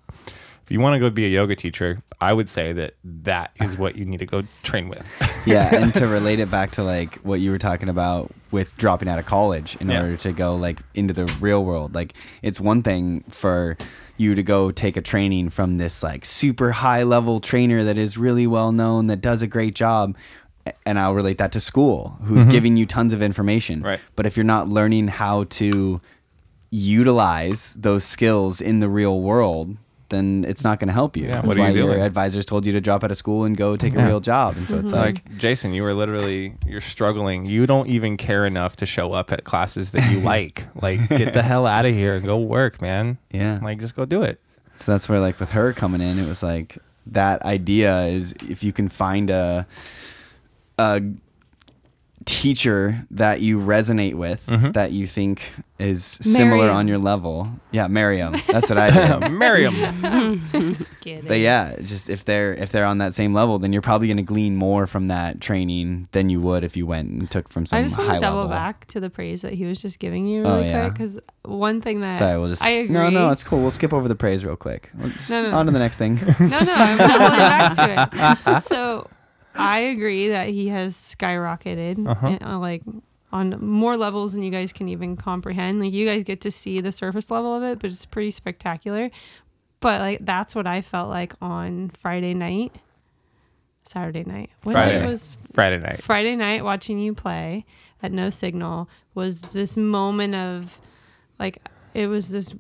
[0.68, 3.78] if you want to go be a yoga teacher, I would say that that is
[3.78, 5.02] what you need to go train with.
[5.46, 9.08] yeah, and to relate it back to like what you were talking about with dropping
[9.08, 10.02] out of college in Yeah.
[10.02, 11.94] order to go like into the real world.
[11.94, 12.12] Like
[12.42, 13.78] it's one thing for
[14.18, 18.18] you to go take a training from this like super high level trainer that is
[18.18, 20.14] really well known that does a great job
[20.84, 22.50] and I'll relate that to school who's mm-hmm.
[22.50, 23.80] giving you tons of information.
[23.80, 24.00] Right.
[24.16, 26.02] But if you're not learning how to
[26.68, 29.78] utilize those skills in the real world,
[30.10, 31.24] then it's not going to help you.
[31.24, 33.44] Yeah, That's what are why you your advisors told you to drop out of school
[33.44, 34.56] and go take a real job.
[34.56, 35.00] And so it's mm-hmm.
[35.00, 37.46] like, like Jason, you were literally you're struggling.
[37.46, 40.66] You don't even care enough to show up at classes that you like.
[40.80, 43.18] Like get the hell out of here and go work, man.
[43.30, 43.60] yeah.
[43.62, 44.40] Like just go do it.
[44.74, 48.62] So that's where, like, with her coming in, it was like that idea is if
[48.62, 49.66] you can find a
[50.78, 51.02] a
[52.28, 54.72] teacher that you resonate with Mm-hmm.
[54.72, 55.42] that you think
[55.78, 57.48] is similar on your level.
[57.70, 58.34] Yeah, Miriam.
[58.48, 58.90] That's what I
[59.20, 59.30] did.
[59.32, 59.74] Miriam.
[60.52, 60.92] Just.
[61.26, 64.22] But yeah, just if they're if they're on that same level, then you're probably gonna
[64.22, 67.78] glean more from that training than you would if you went and took from some
[67.78, 68.50] I just want high to double level.
[68.50, 70.82] back to the praise that he was just giving you Oh, really yeah.
[70.82, 72.92] quick because one thing that Sorry, we'll just I agree.
[72.94, 73.60] no no it's cool.
[73.60, 74.90] We'll skip over the praise real quick.
[74.94, 75.56] We'll just No, no, no.
[75.58, 76.16] on to the next thing.
[76.40, 77.74] no, no, I'm doubling back
[78.44, 78.64] to it.
[78.64, 79.08] So
[79.58, 82.26] I agree that he has skyrocketed, Uh-huh.
[82.26, 82.82] and, uh, like
[83.32, 85.80] on more levels than you guys can even comprehend.
[85.80, 89.10] Like you guys get to see the surface level of it, but it's pretty spectacular.
[89.80, 92.72] But like that's what I felt like on Friday night,
[93.84, 94.50] Saturday night.
[94.64, 95.06] Night Friday.
[95.06, 96.02] was Friday night.
[96.02, 97.64] Friday night watching you play
[98.02, 100.80] at No Signal was this moment of
[101.38, 101.58] like
[101.94, 102.54] it was this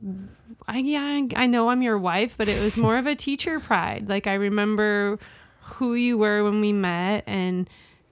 [0.66, 4.08] I yeah I know I'm your wife but it was more of a teacher pride
[4.08, 5.18] like I remember
[5.74, 7.68] who you were when we met and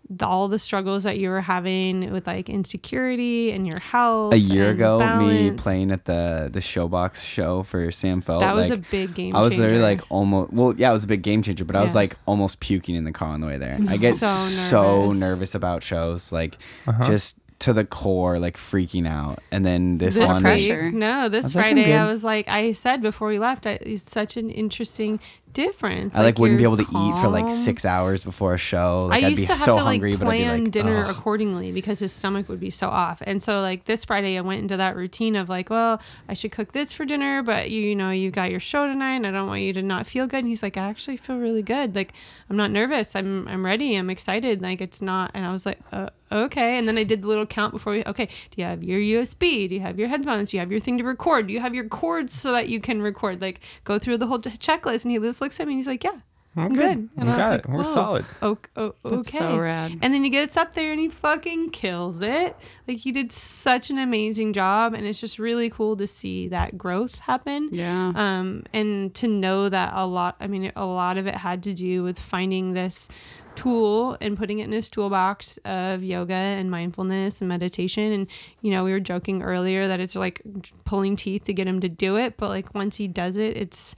[0.08, 4.38] the, all the struggles that you were having with like insecurity and your health a
[4.38, 8.38] year and ago, me playing at the the Showbox show for Sam Feldt.
[8.40, 9.64] that was like, a big game I was changer.
[9.64, 12.16] literally like almost well, yeah, it was a big game changer, but I was like
[12.26, 13.78] almost puking in the car on the way there.
[13.88, 15.18] I get So so nervous.
[15.18, 16.56] nervous, about shows, like
[16.86, 17.04] Uh-huh.
[17.04, 19.40] just to the core, like freaking out.
[19.50, 20.92] And then this, this one, week, pressure.
[20.92, 24.36] no, this I'm Friday I was like, I said before we left, I, it's such
[24.36, 25.18] an interesting
[25.56, 26.14] difference.
[26.14, 29.06] I like, wouldn't be able to eat for like six hours before a show.
[29.06, 31.04] Like I used be to have so to like hungry, but I'd plan like, dinner
[31.04, 33.22] "Ugh." accordingly because his stomach would be so off.
[33.26, 36.52] And so like this Friday, I went into that routine of like, well, I should
[36.52, 39.30] cook this for dinner, but you, you know, you got your show tonight, and I
[39.30, 40.40] don't want you to not feel good.
[40.40, 41.94] And he's like, I actually feel really good.
[41.94, 42.12] Like
[42.50, 43.16] I'm not nervous.
[43.16, 43.96] I'm I'm ready.
[43.96, 44.60] I'm excited.
[44.60, 45.30] Like it's not.
[45.32, 46.78] And I was like, uh, okay.
[46.78, 48.04] And then I did the little count before we.
[48.04, 49.68] Okay, do you have your USB?
[49.68, 50.50] Do you have your headphones?
[50.50, 51.46] Do you have your thing to record?
[51.46, 53.40] Do you have your cords so that you can record?
[53.40, 55.04] Like go through the whole t- checklist.
[55.04, 56.18] And he just looks at me and he's like, yeah.
[56.58, 56.80] I'm good.
[56.96, 57.08] good.
[57.18, 57.70] And We I was got like, it.
[57.70, 59.16] We're solid." o- o- okay.
[59.16, 59.98] That's so rad.
[60.00, 62.56] And then he gets up there and he fucking kills it.
[62.88, 66.78] Like he did such an amazing job, and it's just really cool to see that
[66.78, 67.68] growth happen.
[67.72, 68.10] Yeah.
[68.14, 70.36] Um, and to know that a lot.
[70.40, 73.10] I mean, a lot of it had to do with finding this
[73.56, 78.12] tool and putting it in his toolbox of yoga and mindfulness and meditation.
[78.12, 78.26] And
[78.60, 80.42] you know we were joking earlier that it's like
[80.84, 82.36] pulling teeth to get him to do it.
[82.36, 83.96] But like once he does it it's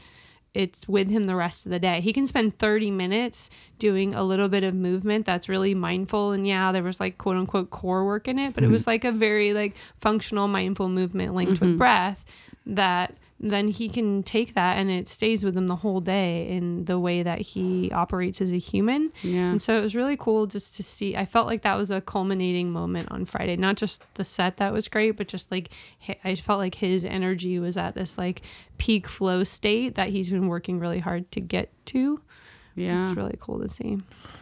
[0.55, 2.01] it's with him the rest of the day.
[2.01, 6.33] He can spend 30 minutes doing a little bit of movement that's really mindful.
[6.33, 8.73] And yeah, there was like quote unquote core work in it, but it mm-hmm.
[8.73, 11.79] was like a very like functional mindful movement linked with mm-hmm.
[11.79, 12.25] breath
[12.67, 16.85] that then he can take that and it stays with him the whole day in
[16.87, 19.13] the way that he operates as a human.
[19.23, 19.51] Yeah.
[19.51, 21.17] And so it was really cool just to see.
[21.17, 23.57] I felt like that was a culminating moment on Friday.
[23.57, 25.71] Not just the set that was great, but just like
[26.25, 28.43] I felt like his energy was at this like
[28.77, 32.21] peak flow state that he's been working really hard to get to.
[32.75, 33.09] Yeah.
[33.09, 33.99] It's really cool to see.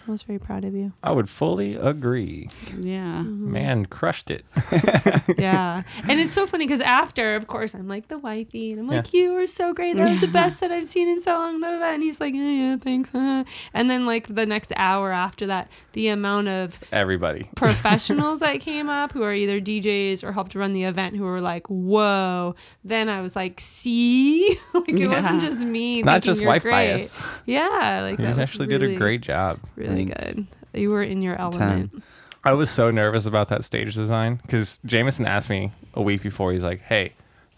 [0.07, 0.93] I was very proud of you.
[1.03, 2.49] I would fully agree.
[2.79, 3.23] Yeah.
[3.23, 4.45] Man, crushed it.
[5.39, 5.83] Yeah.
[6.09, 9.13] and it's so funny because after, of course, I'm like the wifey and I'm like,
[9.13, 9.21] Yeah.
[9.23, 9.97] you were so great.
[9.97, 11.61] That was the best that I've seen in so long.
[11.61, 13.15] da, da, da." And he's like, yeah, yeah, thanks.
[13.15, 17.51] uh." And then, like, the next hour after that, the amount of Everybody.
[17.57, 21.41] professionals that came up who are either DJs or helped run the event who were
[21.41, 22.55] like, whoa.
[22.85, 24.57] Then I was like, see?
[24.75, 25.09] like, it Yeah.
[25.09, 25.99] wasn't just me.
[25.99, 26.73] It's not just you're wife great.
[26.73, 27.23] bias.
[27.47, 28.01] Yeah.
[28.03, 29.59] Like, You that was actually did a great job.
[29.75, 30.35] Really Thanks.
[30.35, 30.47] good.
[30.75, 32.03] You were in your element.
[32.45, 36.53] I was so nervous about that stage design because Jameson asked me a week before.
[36.53, 37.13] He's like, "Hey,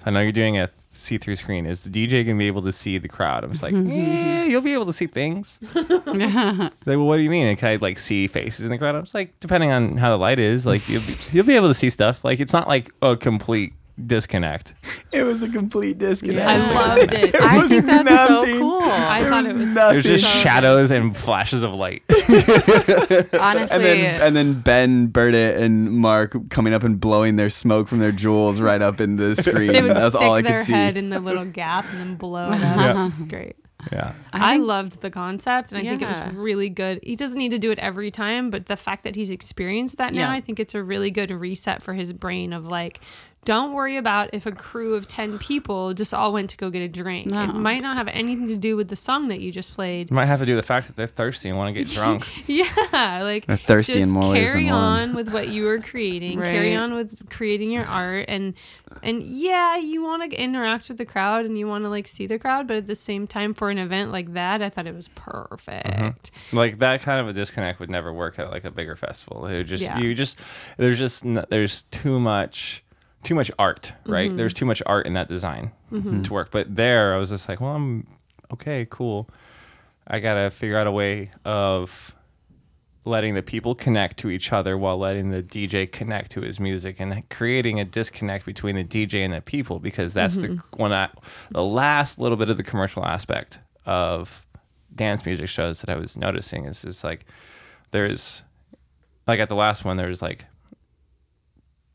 [0.07, 1.67] I know you're doing a see-through screen.
[1.67, 4.63] Is the DJ gonna be able to see the crowd?" I was like, "Yeah, you'll
[4.63, 7.47] be able to see things." He's like, well, what do you mean?
[7.49, 8.95] And can I like see faces in the crowd?
[8.95, 11.69] I was like, depending on how the light is, like you'll be, you'll be able
[11.69, 12.25] to see stuff.
[12.25, 13.75] Like it's not like a complete
[14.07, 14.75] disconnect.
[15.13, 16.47] It was a complete disconnect.
[16.47, 17.35] I loved it.
[17.35, 18.59] I was think that's so nothing.
[18.59, 18.81] cool.
[18.83, 20.03] I There thought was it was nothing.
[20.03, 22.03] There's just so shadows and flashes of light.
[22.09, 27.89] Honestly, and then and then Ben, Burdett, and Mark coming up and blowing their smoke
[27.89, 29.73] from their Juuls right up in the screen.
[29.73, 30.73] They would That's stick all I their could see.
[30.73, 32.77] head in the little gap and then blow it up.
[32.77, 33.11] Yeah.
[33.29, 33.57] Great.
[33.93, 34.13] yeah.
[34.33, 37.01] I, think- loved the concept and I think it was really good.
[37.03, 40.13] He doesn't need to do it every time, but the fact that he's experienced that
[40.13, 40.33] now, Yeah.
[40.33, 43.01] I think it's a really good reset for his brain of like,
[43.49, 46.83] don't worry about if a crew of 10 people just all went to go get
[46.83, 47.33] a drink.
[47.33, 50.09] It might not have anything to do with the song that you just played.
[50.09, 51.91] It might have to do with the fact that they're thirsty and want to get
[51.95, 52.27] drunk.
[52.47, 55.79] Yeah, like They're thirsty just in more ways carry than on with what you are
[55.79, 56.39] creating.
[56.39, 58.53] Carry on with creating your art, and
[59.03, 62.27] and yeah, you want to interact with the crowd and you want to like see
[62.27, 64.95] the crowd, but at the same time, for an event like that, I thought it
[64.95, 65.31] was mm-hmm.
[65.31, 66.33] perfect.
[66.53, 69.47] like that kind of a disconnect would never work at like a bigger festival.
[69.47, 69.99] It would just Yeah.
[69.99, 70.39] you just
[70.77, 72.85] there's just there's too much
[73.23, 74.29] too much art, right?
[74.29, 74.37] Mm-hmm.
[74.37, 76.23] There's too much art in that design mm-hmm.
[76.23, 76.51] to work.
[76.51, 78.07] But there, I was just like, well, I'm
[78.53, 79.29] okay, cool.
[80.07, 82.15] I gotta figure out a way of
[83.05, 87.01] letting the people connect to each other while letting the DJ connect to his music
[87.01, 90.77] and creating a disconnect between the DJ and the people because that's the mm-hmm.
[90.77, 91.09] one I,
[91.51, 94.47] the last little bit of the commercial aspect of
[94.95, 97.25] dance music shows that I was noticing is just like
[97.91, 98.43] there's
[99.27, 100.45] like at the last one there's like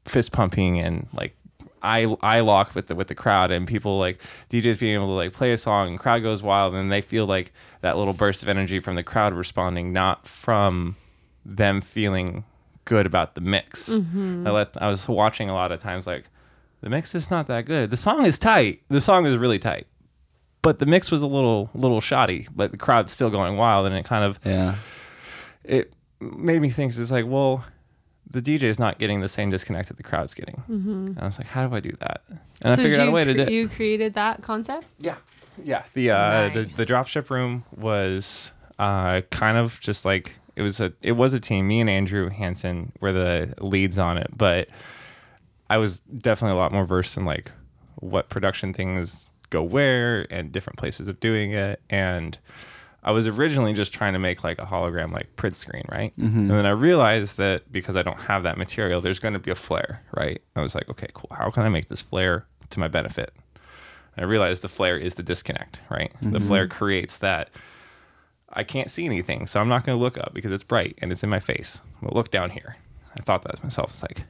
[0.05, 1.35] fist pumping and like
[1.81, 4.19] eye eye lock with the with the crowd and people like
[4.49, 7.25] DJs being able to like play a song and crowd goes wild and they feel
[7.25, 7.51] like
[7.81, 10.95] that little burst of energy from the crowd responding not from
[11.45, 12.45] them feeling
[12.85, 13.89] good about the mix.
[13.89, 14.47] Mm-hmm.
[14.47, 16.25] I let I was watching a lot of times like
[16.81, 17.89] the mix is not that good.
[17.89, 18.81] The song is tight.
[18.89, 19.87] The song is really tight.
[20.61, 23.95] But the mix was a little little shoddy, but the crowd's still going wild and
[23.95, 24.75] it kind of Yeah.
[25.65, 27.65] it made me think it's like, well,
[28.29, 30.63] the DJ is not getting the same disconnect that the crowd's getting.
[30.67, 32.21] And I was like, how do I do that?
[32.63, 33.51] And I figured out a you way to do it.
[33.51, 34.85] You created that concept.
[34.99, 35.17] Yeah,
[35.63, 35.83] yeah.
[35.93, 36.75] The uh, the Nice.
[36.77, 41.39] the dropship room was uh kind of just like it was a it was a
[41.39, 41.67] team.
[41.67, 44.67] Me and Andrew Hansen were the leads on it, but
[45.69, 47.51] I was definitely a lot more versed in like
[47.95, 52.37] what production things go where and different places of doing it and.
[53.03, 56.17] I was originally just trying to make like a hologram like print screen, right?
[56.17, 56.39] Mm-hmm.
[56.39, 59.51] And then I realized that because I don't have that material, there's going to be
[59.51, 60.41] a flare, right?
[60.55, 61.29] I was like, okay, cool.
[61.31, 63.33] How can I make this flare to my benefit?
[64.17, 66.13] I realized the flare is the disconnect, right?
[66.21, 66.47] The mm-hmm.
[66.47, 67.49] flare creates that
[68.49, 71.11] I can't see anything, so I'm not going to look up because it's bright and
[71.11, 71.81] it's in my face.
[72.01, 72.77] Well, look down here.
[73.17, 73.89] I thought that to myself.
[73.89, 74.25] It's like,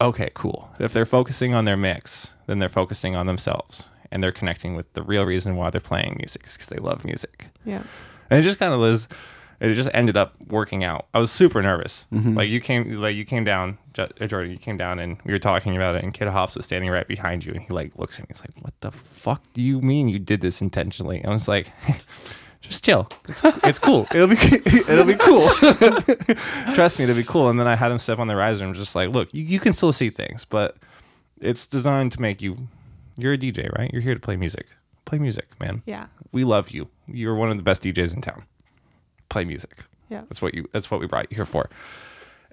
[0.00, 0.70] okay, cool.
[0.78, 4.92] If they're focusing on their mix, then they're focusing on themselves and they're connecting with
[4.92, 7.46] the real reason why they're playing music is because they love music.
[7.64, 7.82] Yeah.
[8.30, 9.08] And it just kind of was.
[9.60, 11.06] It just ended up working out.
[11.14, 12.08] I was super nervous.
[12.34, 14.50] Like you came, like you came down, uh, Jordan.
[14.50, 16.02] You came down, and we were talking about it.
[16.02, 18.26] And Kid Hops was standing right behind you, and he like looks at me.
[18.30, 21.70] He's like, "What the fuck do you mean you did this intentionally?" I was like,
[22.60, 23.08] "Just chill.
[23.28, 24.08] It's it's cool.
[24.12, 24.36] It'll be
[24.90, 25.48] it'll be cool.
[26.74, 28.72] Trust me, it'll be cool." And then I had him step on the riser and
[28.72, 30.76] was just like, "Look, you, you can still see things, but
[31.40, 32.56] it's designed to make you.
[33.16, 33.90] You're a DJ, right?
[33.92, 34.66] You're here to play music.
[35.04, 36.06] Play music, man." Yeah.
[36.32, 36.88] we love you.
[37.06, 38.44] You're one of the best DJs in town.
[39.28, 39.84] Play music.
[40.08, 40.22] Yeah.
[40.28, 41.70] That's what you that's what we brought you here for.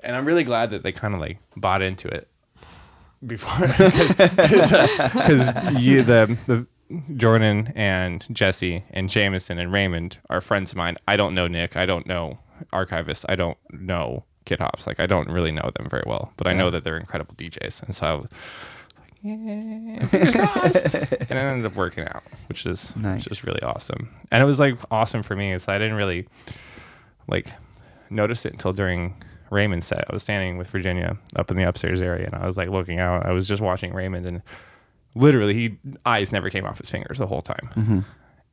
[0.04, 2.28] And I'm really glad that they kind of like bought into it
[3.26, 3.68] before
[4.88, 5.48] because
[5.82, 6.68] you the the
[7.16, 10.96] Jordan and Jesse and Jameson and Raymond are friends of mine.
[11.08, 11.76] I don't know Nick.
[11.78, 12.40] I don't know
[12.74, 13.26] Archivist.
[13.30, 14.88] I don't know Kid Hops.
[14.88, 17.84] Like I don't really know them very well, but I know that they're incredible DJs.
[17.84, 18.22] And so I
[19.22, 20.96] yeah, fingers crossed.
[20.96, 23.26] and it ended up working out, which is Nice.
[23.26, 24.10] which is really awesome.
[24.32, 25.58] And it was like awesome for me.
[25.60, 26.28] So I didn't really
[27.28, 27.48] like
[28.10, 29.16] notice it until during
[29.52, 30.06] Raymond's set.
[30.10, 33.00] I was standing with Virginia up in the upstairs area, and I was like looking
[33.00, 33.26] out.
[33.26, 34.42] I was just watching Raymond, and
[35.16, 38.00] literally, he eyes never came off his fingers the whole time, mm-hmm.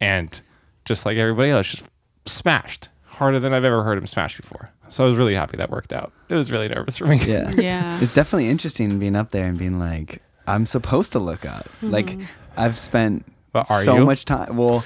[0.01, 0.41] and
[0.85, 1.85] just like everybody else, just
[2.25, 4.71] smashed harder than I've ever heard him smash before.
[4.89, 6.13] So I was really happy that worked out.
[6.29, 7.17] It was really nervous for me.
[7.25, 7.51] Yeah.
[7.51, 7.99] Yeah.
[8.01, 11.69] It's definitely interesting being up there and being like, I'm supposed to look up.
[11.83, 12.17] Like,
[12.57, 13.25] I've spent
[13.55, 14.05] are so you?
[14.05, 14.57] much time.
[14.57, 14.85] Well,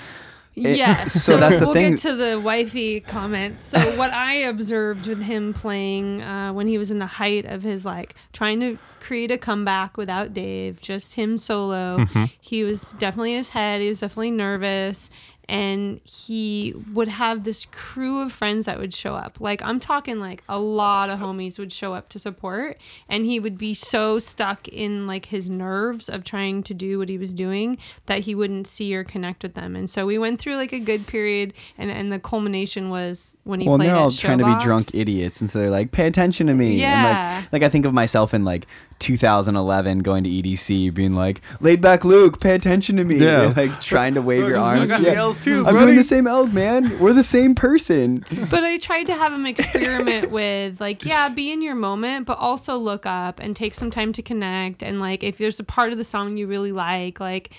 [0.54, 1.12] It- yes.
[1.24, 1.92] so So, that's the we'll thing.
[1.92, 3.60] get to the wifey comment.
[3.62, 7.62] So what I observed with him playing uh, when he was in the height of
[7.62, 11.98] his like trying to create a comeback without Dave, just him solo.
[11.98, 12.24] Mm-hmm.
[12.40, 13.80] He was definitely in his head.
[13.80, 15.10] He was definitely nervous.
[15.50, 19.40] And he would have this crew of friends that would show up.
[19.40, 22.78] Like, I'm talking like a lot of homies would show up to support.
[23.08, 27.08] And he would be so stuck in like his nerves of trying to do what
[27.08, 29.74] he was doing that he wouldn't see or connect with them.
[29.74, 31.52] And so we went through like a good period.
[31.76, 34.94] And, and the culmination was when he well, played they're all trying to be drunk
[34.94, 37.40] idiots, and so they're like, "Pay attention to me." And Yeah.
[37.40, 38.66] like, like I think of myself in like
[39.00, 43.42] 2011 going to EDC, being like, "Laidback Luke, pay attention to me." Yeah.
[43.42, 44.90] And, like trying to wave your I arms.
[44.90, 45.86] got the L's too, I'm buddy.
[45.86, 46.98] doing the same L's, man.
[46.98, 48.22] We're the same person.
[48.50, 52.38] but I tried to have him experiment with like, yeah, be in your moment, but
[52.38, 54.82] also look up and take some time to connect.
[54.82, 57.50] And like, if there's a part of the song you really like, like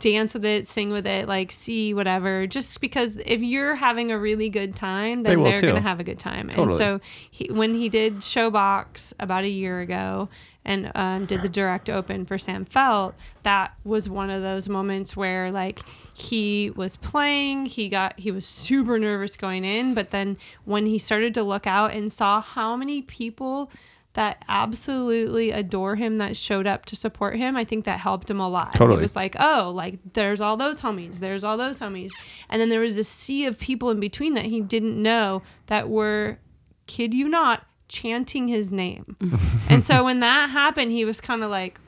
[0.00, 2.46] dance with it, sing with it, like see whatever.
[2.46, 6.18] Just because if you're having a really good time, then they're gonna have a good
[6.18, 6.48] time.
[6.50, 10.28] And so he, when he did Showbox about a year ago
[10.64, 13.14] and um, did the direct open for Sam Feldt,
[13.44, 15.80] that was one of those moments where like
[16.14, 20.98] he was playing, he got he was super nervous going in, but then when he
[20.98, 23.70] started to look out and saw how many people
[24.14, 28.40] that absolutely adore him that showed up to support him, I think that helped him
[28.40, 28.72] a lot.
[28.72, 28.98] Totally.
[28.98, 32.10] It was like, oh, like there's all those homies, there's all those homies.
[32.48, 35.88] And then there was a sea of people in between that he didn't know that
[35.88, 36.38] were,
[36.86, 39.16] kid you not, chanting his name.
[39.68, 41.78] and so when that happened, he was kind of like,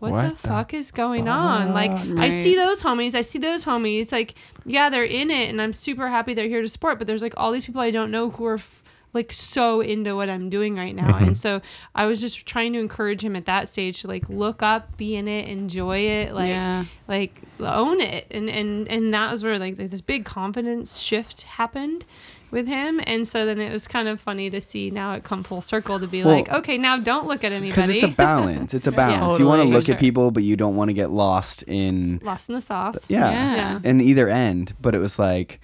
[0.00, 1.74] what, What the, the fuck is going on?
[1.74, 4.12] Like, I see those homies, I see those homies.
[4.12, 4.34] Like,
[4.64, 6.96] yeah, they're in it, and I'm super happy they're here to support.
[6.98, 8.79] But there's like all these people I don't know who are f-
[9.12, 11.08] like so into what I'm doing right now.
[11.14, 11.24] Mm-hmm.
[11.24, 11.60] And so
[11.94, 15.16] I was just trying to encourage him at that stage to like look up, be
[15.16, 16.84] in it, enjoy it, like Yeah.
[17.08, 18.26] like own it.
[18.30, 22.04] And and and that was where like this big confidence shift happened
[22.52, 23.00] with him.
[23.06, 26.00] And so then it was kind of funny to see now it come full circle
[26.00, 27.70] to be Well, like, okay, now don't look at anybody.
[27.70, 28.74] Because it's a balance.
[28.74, 29.38] It's a balance.
[29.38, 29.94] you want to look Sure.
[29.94, 32.96] at people, but you don't want to get lost in Lost in the sauce.
[33.08, 33.80] yeah, Yeah.
[33.84, 34.74] in either end.
[34.80, 35.60] But it was like th-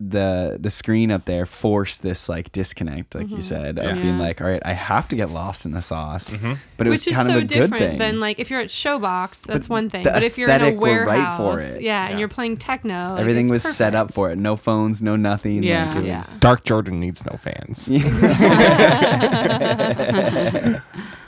[0.00, 3.36] the the screen up there forced this like disconnect, like Mm-hmm.
[3.36, 4.02] you said, of Yeah.
[4.02, 6.34] being like, all right, I have to get lost in the sauce.
[6.76, 7.98] But it was Which is kind so of a good different thing.
[7.98, 10.04] than like if you're at Showbox, that's But one thing.
[10.04, 11.82] But if you're in a aesthetic were right warehouse, for it.
[11.82, 12.10] yeah, Yeah.
[12.10, 14.38] and you're playing techno, like, Everything it's was set up for it.
[14.38, 15.56] No phones, no nothing.
[15.56, 15.98] like, Yeah.
[15.98, 16.18] it Yeah.
[16.18, 17.88] was- Dark Jordan needs no fans.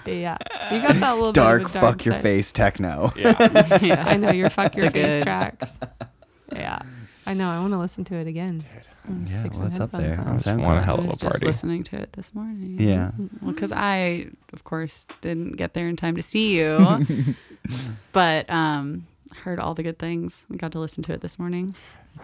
[0.07, 0.39] Yeah,
[0.73, 3.11] you got that little Dark, bit dark fuck your face techno.
[3.17, 4.05] yeah.
[4.07, 5.23] I know your fuck your The face goods.
[5.23, 5.79] tracks.
[6.51, 6.79] Yeah,
[7.29, 7.51] I know.
[7.51, 8.65] I want to listen to it again.
[9.07, 10.19] I'm Yeah, stick some what's up there?
[10.19, 10.27] on.
[10.27, 10.83] How's that One going?
[10.83, 12.77] hell of was a just listening to it this morning.
[12.81, 13.11] Yeah.
[13.43, 17.05] Well, because I, of course, didn't get there in time to see you,
[18.13, 19.07] but um,
[19.45, 20.45] heard all the good things.
[20.49, 21.75] We got to listen to it this morning.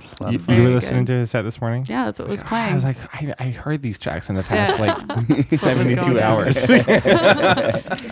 [0.03, 1.13] It's a lot You, you were listening good.
[1.13, 1.85] to his set this morning?
[1.89, 2.73] Yeah, that's what was playing.
[2.73, 4.95] I was like, I, I heard these tracks in the past Yeah.
[5.29, 6.67] like 72 hours.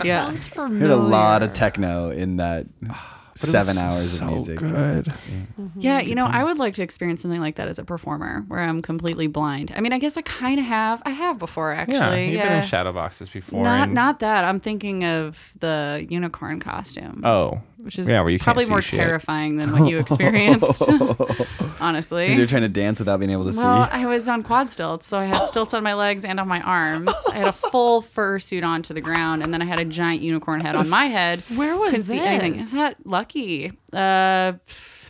[0.05, 4.25] yeah, Sounds We had a lot of techno in that But it seven hours so
[4.25, 4.57] of music.
[4.59, 5.05] good.
[5.05, 5.67] Mm-hmm.
[5.79, 5.99] yeah.
[5.99, 8.81] You know, I would like to experience something like that as a performer, where I'm
[8.81, 9.73] completely blind.
[9.75, 11.01] I mean, I guess I kind of have.
[11.05, 11.95] I have before, actually.
[11.95, 12.25] Yeah, actually.
[12.25, 13.63] you've Yeah, been in shadow boxes before.
[13.63, 14.43] not and- not that.
[14.45, 18.99] I'm thinking of the unicorn costume, Oh, which is yeah, where you probably more shit.
[18.99, 20.81] terrifying than what you experienced.
[21.81, 23.91] honestly, Because you're trying to dance without being able to Well, see.
[23.91, 26.61] I was on quad stilts, so I had stilts on my legs and on my
[26.61, 27.11] arms.
[27.31, 30.61] I had a full fursuit onto the ground, and then I had a giant unicorn
[30.61, 31.41] head on my head.
[31.55, 32.53] Where was Couldn't see anything.
[32.57, 32.67] this?
[32.67, 33.71] Is that lucky?
[33.91, 34.53] Uh,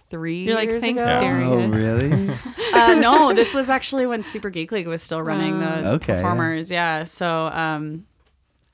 [0.10, 1.20] three You're like, years thanks, ago.
[1.20, 1.50] Darius.
[1.52, 2.30] Oh, really?
[2.74, 5.92] Uh, no, this was actually when Super Geek League was still running the Oh.
[5.94, 6.22] Okay, yeah.
[6.22, 6.70] performers.
[6.72, 8.06] Yeah, so um,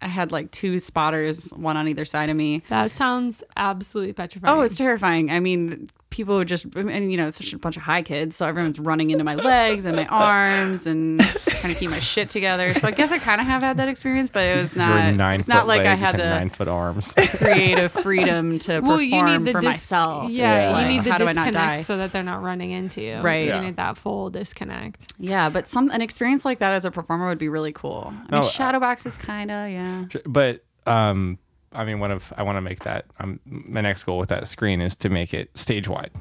[0.02, 2.64] I had like two spotters, one on either side of me.
[2.70, 4.58] That sounds absolutely petrifying.
[4.58, 5.30] Oh, it's terrifying.
[5.30, 8.36] I mean, people would just, and you know, it's such a bunch of high kids,
[8.36, 12.30] so everyone's running into my legs and my arms and trying to keep my shit
[12.30, 12.74] together.
[12.74, 15.14] So I guess I kind of have had that experience, but it was not.
[15.40, 17.14] It's not like I had the nine foot arms.
[17.18, 20.32] creative freedom to well, perform you need the for dis- myself.
[20.32, 20.82] Yeah, Yeah.
[20.82, 23.18] you need the how do I not disconnect so that they're not running into you.
[23.20, 23.48] Right.
[23.48, 25.14] You need that full disconnect.
[25.20, 28.08] Yeah, but some an experience like that as a performer would be really cool.
[28.08, 30.06] I mean, No, Shadowbox is kind of yeah.
[30.26, 31.38] but um,
[31.74, 33.06] I mean, one of I want to make that.
[33.20, 36.12] Um, my next goal with that screen is to make it stage wide.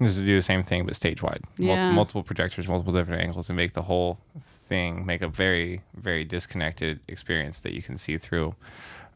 [0.00, 1.42] Is to do the same thing but stage wide.
[1.56, 1.90] Yeah.
[1.92, 7.00] multiple projectors, multiple different angles, and make the whole thing make a very very disconnected
[7.08, 8.54] experience that you can see through.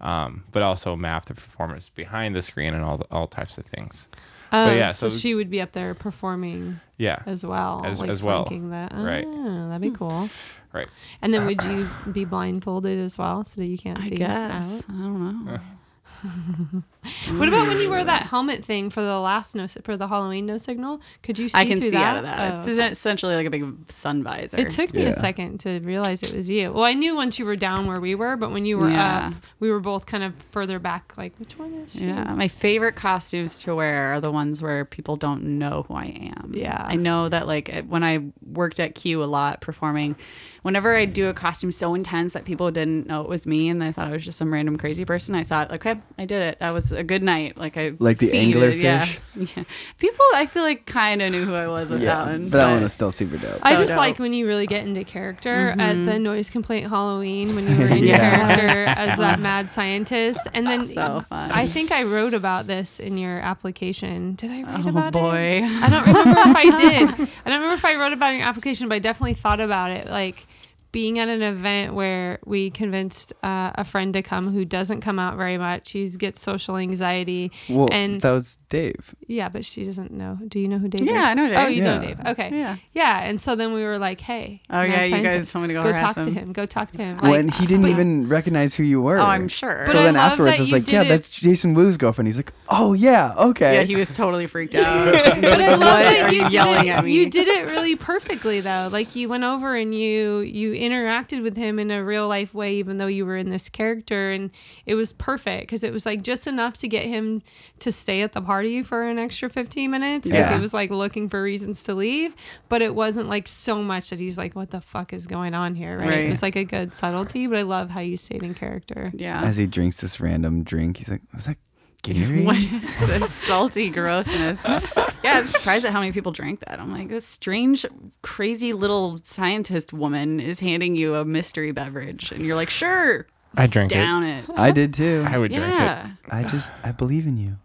[0.01, 3.67] Um, but also map the performance behind the screen and all the, all types of
[3.67, 4.07] things.
[4.53, 8.11] Um, yeah, so, so- she would be up there performing Yeah, as well, As- like
[8.11, 8.45] as well.
[8.45, 8.93] flanking That.
[8.95, 9.25] Right.
[9.27, 10.29] Oh, that'd be cool.
[10.73, 10.89] right.
[11.23, 14.15] And then would you be blindfolded as well so that you can't I see?
[14.17, 14.91] guess out?
[14.91, 15.59] I don't know.
[17.37, 18.27] What about when you wear that mm.
[18.27, 21.01] helmet thing for the last no for the Halloween no signal?
[21.23, 22.05] Could you see I can through see that?
[22.05, 22.41] out of that.
[22.41, 22.91] Oh, it's okay.
[22.91, 24.59] essentially like a big sun visor.
[24.59, 25.11] It took me Yeah.
[25.11, 26.73] a second to realize it was you.
[26.73, 29.29] Well, I knew once you were down where we were, but when you were Yeah.
[29.29, 31.13] up, we were both kind of further back.
[31.17, 32.07] Like, which one is she?
[32.07, 36.33] Yeah, my favorite costumes to wear are the ones where people don't know who I
[36.37, 36.53] am.
[36.55, 36.85] Yeah.
[36.87, 40.17] I know that like when I worked at Q a lot performing,
[40.63, 43.81] whenever I do a costume so intense that people didn't know it was me and
[43.81, 46.59] they thought I was just some random crazy person, I thought, okay, I did it.
[46.61, 47.57] That was a good night.
[47.57, 48.77] Like I Like the succeeded.
[48.79, 49.07] Yeah.
[49.07, 49.57] anglerfish?
[49.57, 49.65] yeah.
[49.99, 52.43] People, I feel like kind of knew who I was with yeah, that one.
[52.51, 53.61] but that one was still super dope.
[53.63, 53.97] I just dope.
[53.99, 56.05] like when you really get into character at Mm-hmm.
[56.07, 58.21] the noise complaint Halloween when you were in Yes.
[58.21, 61.51] character as that mad scientist, and then So fun.
[61.53, 64.35] I think I wrote about this in your application.
[64.35, 65.13] Did I write Oh, about it?
[65.13, 65.63] boy.
[65.65, 67.09] I don't remember if I did.
[67.11, 67.29] I don't
[67.61, 70.09] remember if I wrote about it in your application, but I definitely thought about it.
[70.09, 70.47] Like
[70.91, 75.19] being at an event where we convinced uh, a friend to come who doesn't come
[75.19, 75.89] out very much.
[75.89, 77.53] She gets social anxiety.
[77.69, 79.15] well, and that was Dave.
[79.27, 80.39] yeah, but she doesn't know.
[80.49, 81.09] Do you know who Dave is?
[81.09, 81.59] Yeah, I know Dave.
[81.59, 81.77] Oh, Dave.
[81.77, 82.19] you know Dave.
[82.27, 82.49] Okay.
[82.53, 82.77] Yeah.
[82.95, 83.21] Yeah.
[83.21, 84.63] And so then we were like, hey.
[84.71, 86.35] Oh, mad yeah, you guys told me to go go harass talk to him.
[86.37, 86.53] him.
[86.53, 87.17] Go talk to him.
[87.19, 89.19] Like, when he didn't but- even recognize who you were.
[89.19, 89.83] Oh, I'm sure.
[89.85, 91.97] But So I then love afterwards, that I was like, "Yeah, it- that's Jason Woo's
[91.99, 95.13] girlfriend." He's like, "Oh yeah, okay." Yeah, he was totally freaked out.
[95.13, 97.09] But I love that you, you did it.
[97.09, 98.89] You did it really perfectly though.
[98.91, 102.75] Like you went over and you you interacted with him in a real life way,
[102.77, 104.51] even though you were in this character, and
[104.87, 107.43] it was perfect because it was like just enough to get him
[107.81, 110.55] to stay at the party for an extra fifteen minutes because Yeah.
[110.57, 112.35] he was like looking for reasons to leave,
[112.69, 115.75] but it wasn't like so much that he's like, "What the fuck is going on
[115.75, 116.09] here?" Right?
[116.09, 116.25] Right.
[116.25, 119.11] It was like a good subtlety, but I love how you stayed in character.
[119.15, 119.43] Yeah.
[119.43, 121.57] As he drinks this random drink, he's like, "Was that
[122.03, 122.45] Gary?
[122.45, 124.61] What is this salty grossness?
[124.65, 124.81] Yeah,
[125.25, 126.79] I was surprised at how many people drank that.
[126.81, 127.85] I'm like, this strange,
[128.23, 133.27] crazy little scientist woman is handing you a mystery beverage, and you're like, sure,
[133.57, 134.45] I drank down it.
[134.57, 135.25] I did too.
[135.29, 136.07] I would drink it.
[136.31, 137.57] I just I believe in you.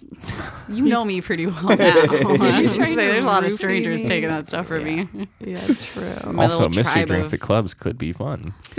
[0.69, 1.99] you know me pretty well now.
[1.99, 2.05] I
[2.61, 4.07] was gonna say, there's a lot of strangers me?
[4.07, 5.09] taking that stuff from me.
[5.39, 6.13] Yeah, true.
[6.31, 8.53] My Also, mystery tribe drinks of- at clubs could be fun.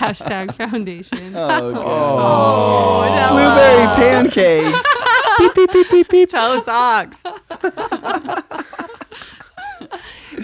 [0.00, 1.34] Hashtag foundation.
[1.36, 3.08] Oh, oh God.
[3.08, 3.28] Oh, no.
[3.34, 4.86] Blueberry pancakes.
[6.26, 7.22] toe socks.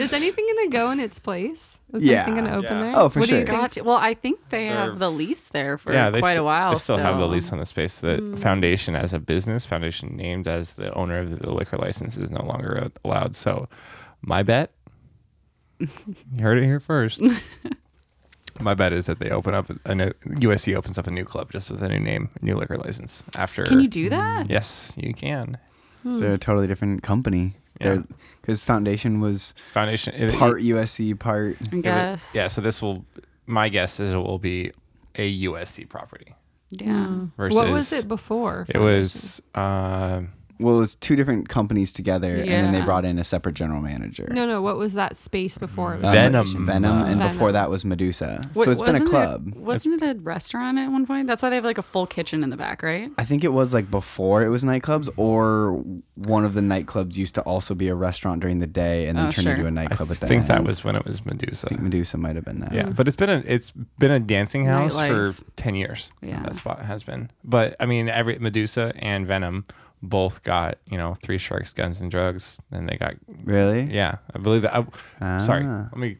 [0.00, 1.78] Is anything gonna go in its place?
[1.92, 2.22] Is Yeah.
[2.22, 2.82] anything gonna open Yeah.
[2.82, 2.92] there?
[2.96, 3.46] Oh, for what do you sure.
[3.46, 3.74] think?
[3.74, 6.38] Got well, I think they They're- have the lease there for yeah, they quite s-
[6.38, 6.70] a while.
[6.70, 8.00] They still, have the lease on the space.
[8.00, 8.36] The hmm.
[8.36, 12.44] foundation as a business, foundation named as the owner of the liquor license is no
[12.44, 13.34] longer allowed.
[13.34, 13.68] So,
[14.22, 14.72] my bet,
[15.78, 15.88] you
[16.40, 17.22] heard it here first.
[18.60, 21.52] my bet is that they open up a new, USC opens up a new club
[21.52, 23.22] just with a new name, new liquor license.
[23.36, 24.48] After Can you do that?
[24.50, 25.58] Yes, you can.
[26.04, 27.56] They're a totally different company.
[27.80, 27.98] Yeah.
[28.46, 31.56] Because Foundation was Foundation it- it- part USC, part.
[31.72, 32.32] I it guess.
[32.34, 32.46] yeah.
[32.46, 33.04] So this will.
[33.46, 34.70] My guess is it will be
[35.16, 36.34] a USC property.
[36.70, 37.26] Yeah.
[37.36, 38.66] Versus What was it before?
[38.68, 39.42] It was.
[39.54, 43.54] um Well, it was two different companies together, and then they brought in a separate
[43.54, 44.28] general manager.
[44.30, 44.62] No, no.
[44.62, 45.94] What was that space before?
[45.94, 46.66] It was Um, Venom.
[46.66, 47.32] Venom, and Venom.
[47.32, 48.40] before that was Medusa.
[48.54, 49.48] Wait, so it's been a wasn't club.
[49.48, 51.26] It, wasn't it a restaurant at one point?
[51.26, 53.10] That's why they have like a full kitchen in the back, right?
[53.18, 55.82] I think it was like before it was nightclubs, or
[56.14, 59.26] one of the nightclubs used to also be a restaurant during the day and then
[59.26, 59.52] Oh, turn sure.
[59.54, 61.66] into a nightclub at the think that was when it was Medusa.
[61.66, 62.72] I think Medusa might have been that.
[62.72, 65.34] Yeah, but it's been a it's been a dancing house Nightlife.
[65.34, 66.10] for ten years.
[66.22, 66.42] Yeah.
[66.44, 67.30] that spot has been.
[67.44, 69.64] But I mean, every Medusa and Venom
[70.02, 73.14] both got you know three strikes, guns and drugs, and they got
[73.44, 73.82] Really?
[73.84, 74.16] yeah.
[74.34, 74.74] I believe that.
[75.20, 75.88] I, Sorry, Ah.
[75.92, 76.16] let me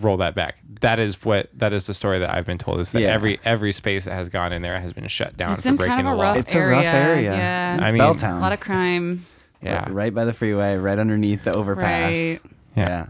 [0.00, 0.56] roll that back.
[0.80, 3.08] That is what that is the story that I've been told is that Yeah.
[3.08, 5.76] every every space that has gone in there has been shut down It's for in
[5.76, 6.28] breaking kind of a the law.
[6.30, 6.76] rough It's a area.
[6.76, 7.32] rough area.
[7.32, 7.74] Yeah.
[7.74, 8.36] It's I mean- Belltown.
[8.38, 9.26] a lot of crime.
[9.62, 12.12] yeah, Right by the freeway, right underneath the overpass.
[12.12, 12.40] Right.
[12.76, 13.06] yeah,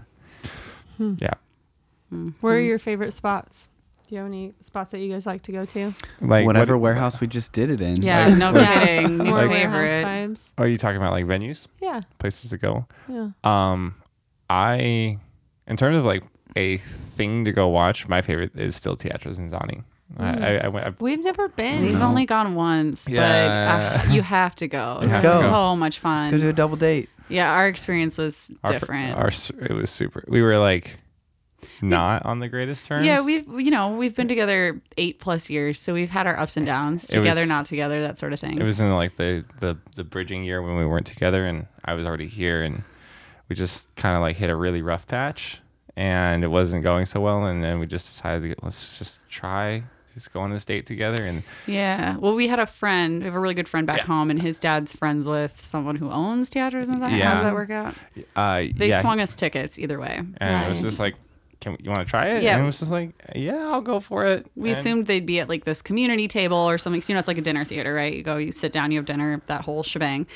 [0.99, 1.15] Yeah.
[1.19, 1.35] yeah.
[2.41, 2.59] Where Hmm.
[2.59, 3.69] are your favorite spots?
[4.11, 5.95] Do you have any spots that you guys like to go to?
[6.21, 8.03] Like Whatever what- warehouse we just did it in.
[8.03, 8.85] Yeah, Like- no Yeah.
[8.85, 9.19] kidding.
[9.19, 9.71] New More favorite.
[9.71, 10.51] warehouse vibes.
[10.59, 12.87] Are you talking about like venues, Yeah, places to go?
[13.09, 13.29] yeah.
[13.45, 13.95] Um,
[14.49, 15.19] I,
[15.69, 16.25] in terms of like
[16.57, 19.85] a thing to go watch, my favorite is still Teatro ZinZanni.
[20.19, 20.87] I, I, I went.
[20.89, 21.83] I, We've never been.
[21.85, 22.09] We've No.
[22.09, 24.01] only gone once, Yeah.
[24.03, 24.99] but uh, you have to go.
[25.03, 25.43] You It's have go.
[25.43, 26.23] so much fun.
[26.23, 27.09] Let's go do a double date.
[27.29, 29.17] yeah, our experience was our, different.
[29.17, 30.25] Our, s- it was super.
[30.27, 30.99] We were like
[31.89, 33.05] not on the greatest terms.
[33.07, 36.57] yeah, we've you know we've been together eight plus years, so we've had our ups
[36.57, 38.59] and downs, It was- together, not together, that sort of thing.
[38.59, 41.95] It was in like the the the bridging year when we weren't together, and I
[41.95, 42.83] was already here, and
[43.49, 45.61] we just kind of like hit a really rough patch,
[45.97, 49.21] and it wasn't going so well, and then we just decided to get, let's just
[49.29, 49.83] try.
[50.13, 52.17] Just go on this date together, and Yeah.
[52.17, 53.21] Well, we had a friend.
[53.21, 54.07] We have a really good friend back Yeah.
[54.07, 57.13] home, and his dad's friends with someone who owns theaters and stuff.
[57.13, 57.95] How does that work out?
[58.35, 60.21] uh, They yeah, swung us tickets either way.
[60.39, 61.15] and it was just like,
[61.61, 62.55] "Can you want to try it?" Yeah.
[62.55, 65.41] and it was just like, "Yeah, I'll go for it." We And- assumed they'd be
[65.41, 67.01] at like this community table or something.
[67.01, 68.15] So, you know, it's like a dinner theater, right?
[68.15, 70.27] You go, you sit down, you have dinner, that whole shebang.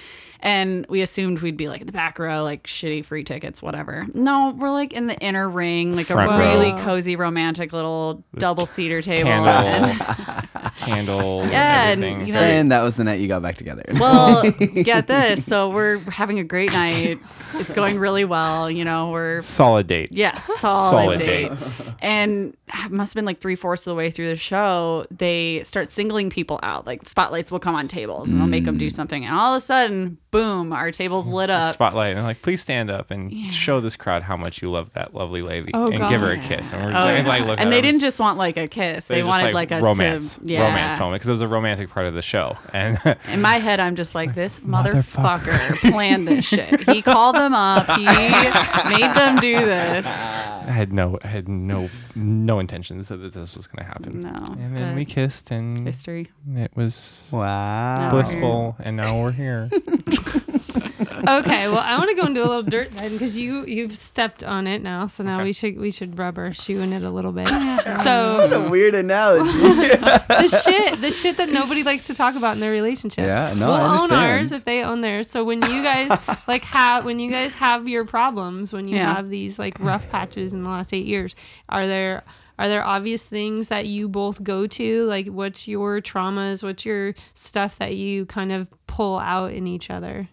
[0.44, 4.06] And we assumed we'd be like in the back row, like shitty free tickets, whatever.
[4.12, 6.38] No, we're like in the inner ring, like Front a row.
[6.38, 9.24] really cozy, romantic little double seater table.
[9.30, 12.26] candle, And- candle, Yeah, and, everything.
[12.26, 13.84] you know, And that was the night you got back together.
[13.98, 14.42] well,
[14.82, 15.44] get this.
[15.46, 17.18] So we're having a great night.
[17.54, 18.70] It's going really well.
[18.70, 20.10] You know, we're solid date.
[20.12, 21.48] Yes, solid, Solid date.
[21.48, 21.58] date.
[22.00, 22.54] And
[22.84, 25.90] it must have been like three fourths of the way through the show, they start
[25.90, 26.86] singling people out.
[26.86, 28.92] Like spotlights will come on tables and they'll make them do mm.
[28.92, 29.24] something.
[29.24, 31.72] And all of a sudden, boom, our table's lit up.
[31.72, 35.14] spotlight and like please stand up and show this crowd how much you love that
[35.14, 37.28] lovely lady Oh, and give her a kiss and we're Oh, just, yeah.
[37.28, 37.82] like look and they them.
[37.82, 40.62] didn't just want like a kiss; they, just, wanted like, us romance to yeah.
[40.66, 42.98] romance moment because it was a romantic part of the show and
[43.28, 46.88] In my head, I'm just like, this motherfucker planned this shit.
[46.88, 47.86] He called them up.
[47.98, 50.06] He made them do this.
[50.06, 54.34] I had no I had no no intentions that this was going to happen No,
[54.58, 56.30] and then we kissed and history.
[56.54, 58.08] it was wow.
[58.10, 59.68] blissful and now we're here
[61.28, 64.42] okay, well, I want to go into a little dirt then because you you've stepped
[64.44, 65.44] on it now, so now Okay.
[65.44, 67.48] we should we should rubber shoe in it a little bit.
[68.02, 69.50] so What a weird analogy.
[69.58, 73.26] the shit, the shit that nobody likes to talk about in their relationships.
[73.26, 75.28] Yeah, no, we'll I own ours if they own theirs.
[75.30, 76.10] So when you guys
[76.48, 79.14] like have when you guys have your problems, when you Yeah.
[79.14, 81.34] have these like rough patches in the last eight years,
[81.68, 82.22] are there
[82.58, 85.04] are there obvious things that you both go to?
[85.06, 86.62] Like, what's your traumas?
[86.62, 90.28] What's your stuff that you kind of pull out in each other?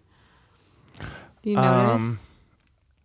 [1.43, 2.02] Do you notice?
[2.03, 2.19] um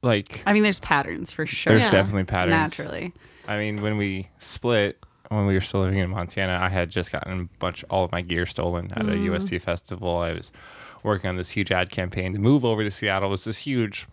[0.02, 1.72] like I mean, there's patterns for sure.
[1.72, 1.90] there's Yeah.
[1.90, 3.12] definitely patterns Naturally.
[3.48, 4.98] I mean when we split
[5.28, 8.12] when we were still living in Montana, I had just gotten a bunch all of
[8.12, 10.18] my gear stolen at a USC festival.
[10.18, 10.52] I was
[11.02, 13.28] working on this huge ad campaign to move over to Seattle.
[13.28, 14.06] It was this huge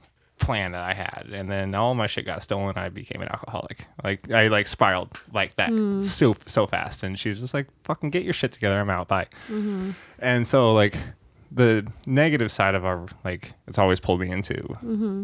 [0.43, 2.77] plan that I had, and then all my shit got stolen.
[2.77, 3.87] I became an alcoholic.
[4.03, 6.01] Like I like spiraled like that hmm.
[6.01, 7.03] so so fast.
[7.03, 8.79] And she was just like, "Fucking get your shit together.
[8.79, 9.07] I'm out.
[9.07, 9.91] Bye." Mm-hmm.
[10.19, 10.95] And so like
[11.53, 15.23] the negative side of our like it's always pulled me into mm-hmm.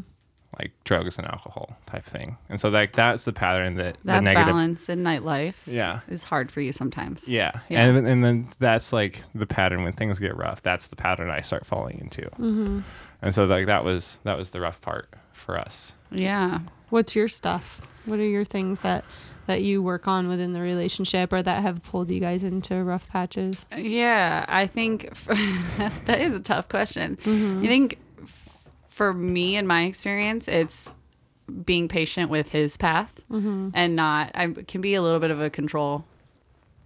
[0.60, 2.38] like drugs and alcohol type thing.
[2.50, 6.02] And so like that's the pattern that the That negative balance in nightlife Yeah.
[6.08, 7.28] is hard for you sometimes.
[7.28, 7.60] Yeah.
[7.68, 7.84] Yeah.
[7.86, 10.62] And and then that's like the pattern when things get rough.
[10.62, 12.22] That's the pattern I start falling into.
[12.22, 12.80] Mm-hmm.
[13.22, 15.92] And so like that was that was the rough part for us.
[16.12, 16.60] Yeah.
[16.90, 17.82] What's your stuff?
[18.06, 19.04] What are your things that
[19.46, 23.08] that you work on within the relationship or that have pulled you guys into rough
[23.10, 23.66] patches?
[23.76, 25.12] Yeah, I think
[26.06, 27.18] that is a tough question.
[27.18, 27.64] Mm-hmm.
[27.64, 30.94] I think f- for me and my experience, it's
[31.66, 33.70] being patient with his path Mm-hmm.
[33.74, 34.32] and not.
[34.36, 36.06] I can be a little bit of a control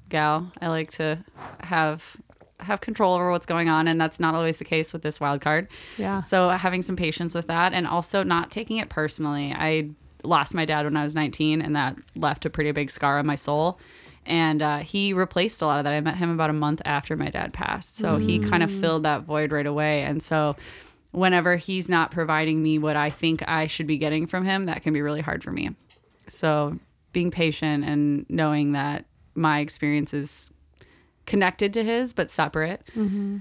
[0.09, 0.51] gal.
[0.61, 1.19] I like to
[1.61, 2.15] have
[2.65, 5.41] have control over what's going on, and that's not always the case with this wild
[5.41, 5.67] card.
[5.97, 6.21] Yeah.
[6.21, 9.53] So having some patience with that, and also not taking it personally.
[9.55, 9.89] I
[10.23, 13.25] lost my dad when I was 19, and that left a pretty big scar on
[13.25, 13.79] my soul.
[14.25, 15.93] And uh, he replaced a lot of that.
[15.93, 19.03] I met him about a month after my dad passed, so he kind of filled
[19.03, 20.03] that void right away.
[20.03, 20.55] And so,
[21.11, 24.81] whenever he's not providing me what I think I should be getting from him, that
[24.81, 25.75] can be really hard for me.
[26.27, 26.79] So
[27.11, 30.51] being patient and knowing that my experience is
[31.25, 33.37] connected to his but separate mm-hmm.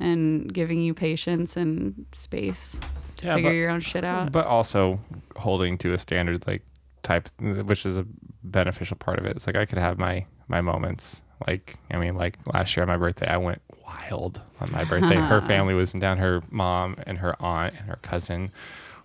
[0.00, 2.80] and giving you patience and space
[3.16, 4.32] to Yeah, figure but- your own shit out.
[4.32, 5.00] But also
[5.36, 6.62] holding to a standard like
[7.02, 8.06] type which is a
[8.44, 9.36] beneficial part of it.
[9.36, 11.20] It's like I could have my my moments.
[11.46, 15.16] Like I mean like last year on my birthday I went wild on my birthday.
[15.16, 18.52] her family was in town, her mom and her aunt and her cousin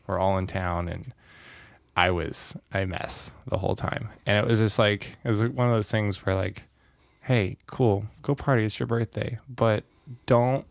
[0.06, 1.14] were all in town and
[1.96, 4.10] I was a mess the whole time.
[4.28, 6.64] And it was just like it was one of those things where like,
[7.28, 9.38] hey, cool, go party, it's your birthday.
[9.50, 9.84] But
[10.26, 10.66] don't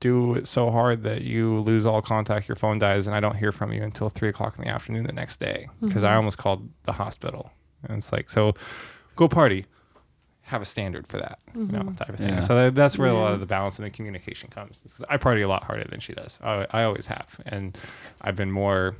[0.00, 3.36] do it so hard that you lose all contact, your phone dies, and I don't
[3.36, 5.68] hear from you until three o'clock in the afternoon the next day.
[5.80, 6.16] Because I mm-hmm.
[6.16, 7.52] almost called the hospital.
[7.84, 8.54] And it's like, so
[9.14, 9.66] go party.
[10.42, 11.94] Have a standard for that, you know, mm-hmm.
[11.94, 12.30] type of thing.
[12.30, 12.40] Yeah.
[12.40, 14.80] So that, that's where a lot of the balance and the communication comes.
[14.80, 16.40] Because I party a lot harder than she does.
[16.42, 17.78] I, I always have, and
[18.20, 18.96] I've been more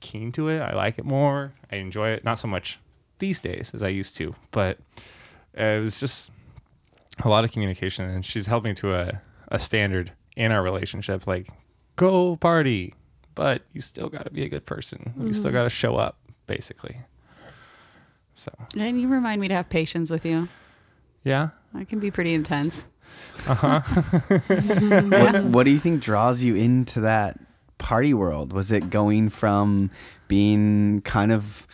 [0.00, 0.58] keen to it.
[0.58, 1.52] I like it more.
[1.70, 2.24] I enjoy it.
[2.24, 2.80] Not so much
[3.20, 4.78] these days as I used to, but
[5.54, 6.32] it was just
[7.22, 8.08] a lot of communication.
[8.08, 11.48] And she's held me to a, a standard in our relationship like,
[11.96, 12.94] go party,
[13.34, 15.14] but you still got to be a good person.
[15.18, 16.96] You still got to show up, basically.
[18.34, 20.48] So, and you remind me to have patience with you.
[21.24, 21.50] yeah.
[21.74, 22.86] I can be pretty intense.
[23.46, 27.38] Uh what, what do you think draws you into that
[27.78, 28.52] party world?
[28.52, 29.90] Was it going from
[30.26, 31.66] being kind of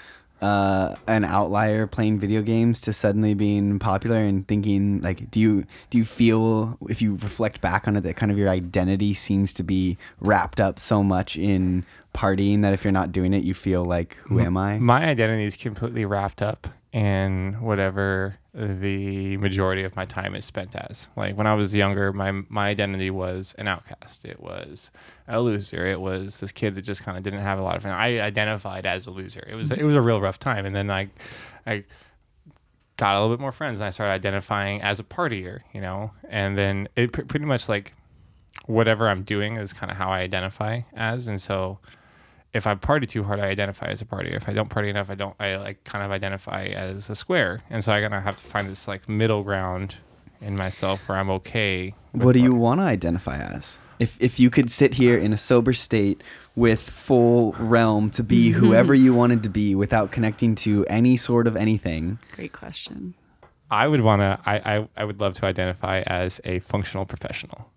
[0.42, 5.64] uh, an outlier playing video games to suddenly being popular and thinking like do you
[5.90, 9.52] do you feel if you reflect back on it that kind of your identity seems
[9.54, 11.84] to be wrapped up so much in
[12.14, 14.78] partying that if you're not doing it you feel like who am I?
[14.78, 20.74] My identity is completely wrapped up in whatever the majority of my time is spent
[20.74, 21.08] as.
[21.14, 24.24] Like when I was younger, my my identity was an outcast.
[24.24, 24.90] It was
[25.28, 25.86] a loser.
[25.86, 27.82] It was this kid that just kind of didn't have a lot of.
[27.82, 27.94] Friends.
[27.94, 29.46] I identified as a loser.
[29.46, 30.64] It was it was a real rough time.
[30.64, 31.10] And then I,
[31.66, 31.84] I
[32.96, 35.60] got a little bit more friends, and I started identifying as a partier.
[35.74, 37.92] You know, and then it pr- pretty much like
[38.64, 41.78] whatever I'm doing is kind of how I identify as, and so
[42.56, 44.34] if I party too hard, I identify as a partier.
[44.34, 45.34] If I don't party enough, I don't.
[45.38, 48.68] I like kind of identify as a square, and so I gotta have to find
[48.68, 49.96] this like middle ground
[50.40, 51.94] in myself where I'm okay.
[52.12, 53.78] What do you want to identify as?
[53.98, 56.22] If if you could sit here in a sober state
[56.54, 61.46] with full realm to be whoever you wanted to be without connecting to any sort
[61.46, 63.14] of anything, Great question.
[63.70, 64.38] I would want to.
[64.46, 67.70] I, I I would love to identify as a functional professional.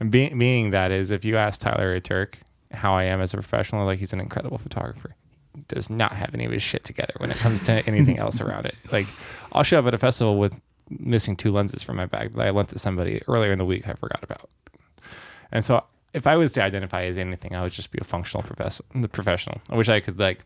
[0.00, 2.00] And being being that is, if you ask Tyler A.
[2.00, 2.38] Turk
[2.72, 5.14] how I am as a professional, like he's an incredible photographer.
[5.54, 8.40] He does not have any of his shit together when it comes to anything else
[8.40, 8.76] around it.
[8.92, 9.06] Like
[9.52, 10.54] I'll show up at a festival with
[10.90, 13.88] missing two lenses from my bag that I lent to somebody earlier in the week
[13.88, 14.48] I forgot about.
[15.52, 15.84] And so
[16.14, 19.08] if I was to identify as anything, I would just be a functional profes- the
[19.08, 19.60] professional.
[19.70, 20.44] I wish I could like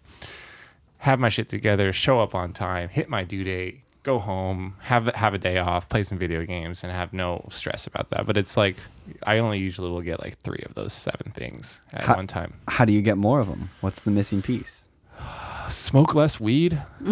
[0.98, 5.06] have my shit together, show up on time, hit my due date, go home, have
[5.14, 8.26] have a day off, play some video games, and have no stress about that.
[8.26, 8.76] But it's like
[9.24, 12.54] I only usually will get like three of those seven things at Ha- one time.
[12.68, 13.70] how do you get more of them?
[13.80, 14.88] What's the missing piece?
[15.70, 16.82] Smoke less weed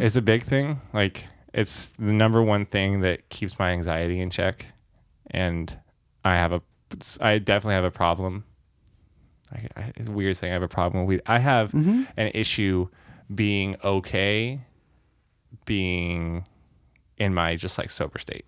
[0.00, 0.80] is a big thing.
[0.92, 4.66] Like it's the number one thing that keeps my anxiety in check,
[5.30, 5.76] and
[6.24, 6.62] I have a,
[7.20, 8.44] I definitely have a problem.
[9.52, 11.22] I, I, it's weird saying I have a problem with weed.
[11.26, 12.04] I have Mm-hmm.
[12.16, 12.88] an issue
[13.34, 14.60] being okay
[15.70, 16.44] being
[17.16, 18.44] in my just like sober state.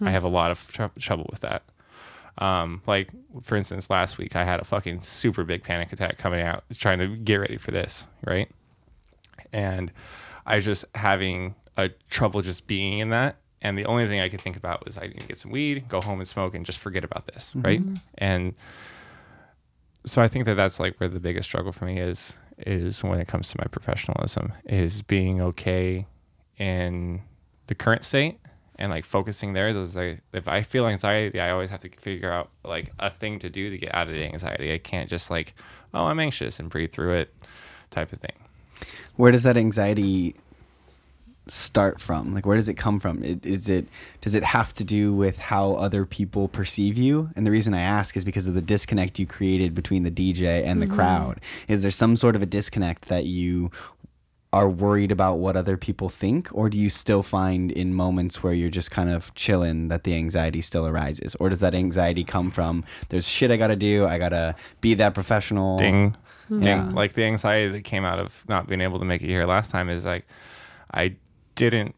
[0.00, 1.62] I have a lot of tr- trouble with that.
[2.38, 3.10] Um, like
[3.42, 6.98] for instance, last week I had a fucking super big panic attack coming out, trying
[6.98, 8.50] to get ready for this, right?
[9.52, 9.92] And
[10.44, 13.36] I was just having a trouble just being in that.
[13.62, 15.88] And the only thing I could think about was I need to get some weed,
[15.88, 17.80] go home and smoke, and just forget about this, right?
[18.18, 18.54] And
[20.04, 23.20] so I think that that's like where the biggest struggle for me is is when
[23.20, 26.06] it comes to my professionalism is being okay
[26.58, 27.22] in
[27.66, 28.38] the current state
[28.78, 29.72] and like focusing there.
[29.72, 33.38] There's like if I feel anxiety, I always have to figure out like a thing
[33.40, 34.72] to do to get out of the anxiety.
[34.72, 35.54] I can't just like
[35.94, 37.34] oh I'm anxious and breathe through it
[37.90, 38.32] type of thing.
[39.16, 40.34] Where does that anxiety
[41.48, 42.34] start from?
[42.34, 43.22] Like, where does it come from?
[43.22, 43.86] It, is it
[44.20, 47.30] does it have to do with how other people perceive you?
[47.36, 50.64] And the reason I ask is because of the disconnect you created between the DJ
[50.64, 50.96] and the mm-hmm.
[50.96, 51.40] crowd.
[51.68, 53.70] Is there some sort of a disconnect that you
[54.52, 58.54] are worried about what other people think, or do you still find in moments where
[58.54, 62.50] you're just kind of chilling that the anxiety still arises, or does that anxiety come
[62.50, 65.78] from there's shit I gotta do, I gotta be that professional?
[65.78, 66.16] ding.
[66.48, 66.60] Hmm.
[66.60, 66.78] Ding.
[66.78, 66.90] Yeah.
[66.90, 69.68] like the anxiety that came out of not being able to make it here last
[69.70, 70.26] time is like
[70.94, 71.16] i
[71.56, 71.96] didn't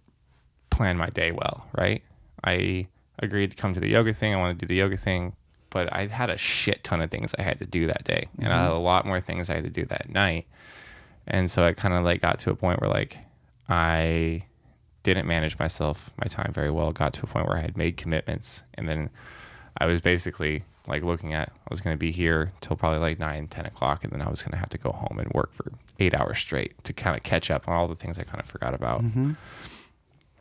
[0.70, 2.02] plan my day well right?
[2.44, 2.86] I
[3.18, 5.34] agreed to come to the yoga thing i wanted to do the yoga thing
[5.70, 8.52] but i had a shit ton of things i had to do that day and
[8.52, 8.76] i had mm-hmm.
[8.76, 10.46] a lot more things i had to do that night
[11.28, 13.18] and so it kind of like got to a point where like
[13.68, 14.42] i
[15.04, 17.96] didn't manage myself my time very well got to a point where i had made
[17.96, 19.08] commitments and then
[19.78, 23.18] I was basically like looking at I was going to be here till probably like
[23.18, 25.52] 9, 10 o'clock, and then I was going to have to go home and work
[25.52, 28.40] for eight hours straight to kind of catch up on all the things I kind
[28.40, 29.02] of forgot about.
[29.02, 29.32] Mm-hmm.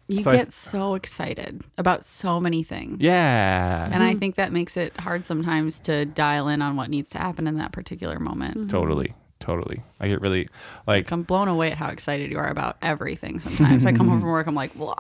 [0.07, 2.97] You So I- get so excited about so many things.
[3.01, 4.19] Yeah, And I mm-hmm.
[4.19, 7.57] think that makes it hard sometimes to dial in on what needs to happen in
[7.57, 8.57] that particular moment.
[8.57, 8.68] Mm-hmm.
[8.68, 9.84] totally, totally.
[9.99, 10.41] I get really
[10.88, 13.85] like Like I'm blown away at how excited you are about everything sometimes.
[13.85, 14.93] I come home from work, I'm like, blah.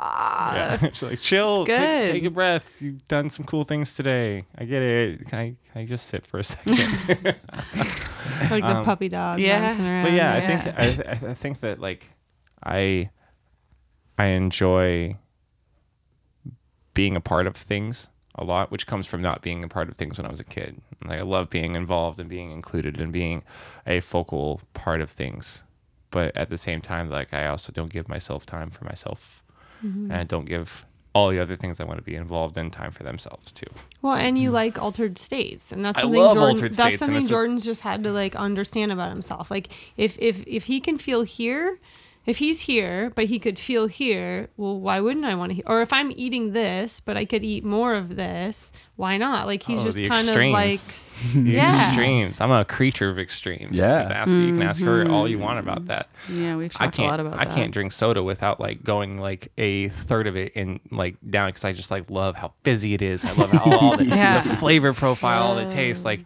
[0.53, 2.11] yeah, She's like chill, It's take, good.
[2.13, 2.81] take a breath.
[2.81, 4.45] You've done some cool things today.
[4.57, 5.27] I get it.
[5.27, 6.77] Can I can I just sit for a second?
[8.51, 9.75] like the Um, puppy dog yeah.
[9.77, 10.03] around.
[10.03, 12.09] but yeah, I think I, I I think that like
[12.63, 13.09] I
[14.17, 15.17] I enjoy
[16.93, 19.97] being a part of things a lot, which comes from not being a part of
[19.97, 20.81] things when I was a kid.
[21.03, 23.43] Like I love being involved and being included and being
[23.85, 25.63] a focal part of things.
[26.11, 29.43] But at the same time, like I also don't give myself time for myself,
[29.83, 30.11] mm-hmm.
[30.11, 32.91] and I don't give all the other things I want to be involved in time
[32.91, 33.65] for themselves too.
[34.03, 36.71] Well, and you like altered states, and that's something Jordan.
[36.71, 39.49] that's something it's a- Jordan's just had to like understand about himself.
[39.49, 41.79] Like if if if he can feel here,
[42.27, 45.63] if he's here, but he could feel here, well, why wouldn't I want to?
[45.65, 49.47] Or if I'm eating this, but I could eat more of this, why not?
[49.47, 50.53] Like he's Oh, just kind extremes.
[50.53, 51.87] of like, The yeah.
[51.87, 52.41] extremes.
[52.41, 53.77] I'm a creature of extremes.
[53.77, 54.01] Yeah.
[54.01, 55.45] You can ask, you can ask her all you mm-hmm.
[55.45, 56.09] want about that.
[56.29, 57.09] Yeah, we've talked a can't.
[57.11, 57.39] lot about that.
[57.39, 57.55] I that.
[57.55, 61.63] can't drink soda without like going like a third of it in like down because
[61.63, 63.23] I just like love how fizzy it is.
[63.23, 64.41] I love how all the, Yeah.
[64.41, 66.03] the flavor profile, the taste.
[66.03, 66.25] Like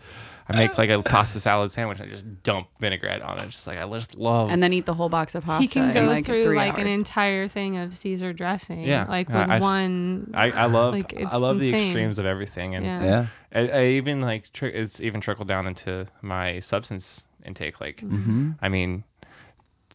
[0.49, 3.49] I make like a pasta salad sandwich and I just dump vinaigrette on it.
[3.49, 4.49] Just like I just love.
[4.49, 6.57] And then eat the whole box of pasta He can in go like through three
[6.57, 9.05] like an entire thing of Caesar dressing, Yeah.
[9.07, 10.31] like with I- one.
[10.34, 11.88] I, I love Like, I it's love the insane.
[11.89, 13.03] extremes of everything and Yeah.
[13.03, 13.26] Yeah.
[13.53, 17.80] I, I even like tr- it's even trickled down into my substance intake.
[17.81, 18.51] Like, Mm-hmm.
[18.61, 19.03] I mean,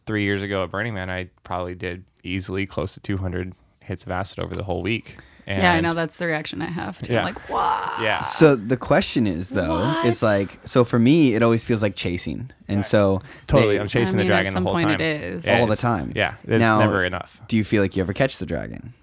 [0.05, 4.11] three years ago at Burning Man, I probably did easily close to 200 hits of
[4.11, 5.17] acid over the whole week.
[5.47, 7.01] And yeah, I know that's the reaction I have.
[7.01, 7.13] Too.
[7.13, 7.19] Yeah.
[7.19, 8.01] I'm like, what?
[8.01, 8.19] Yeah.
[8.19, 12.51] So the question is though, it's like so for me it always feels like chasing.
[12.67, 13.75] And so Totally.
[13.77, 14.99] they- I'm chasing I mean, the at dragon the whole point time.
[14.99, 15.45] it is.
[15.45, 16.11] Yeah, All the time.
[16.15, 16.35] Yeah.
[16.43, 17.41] It's Now- never enough.
[17.47, 18.93] do you feel like you ever catch the dragon?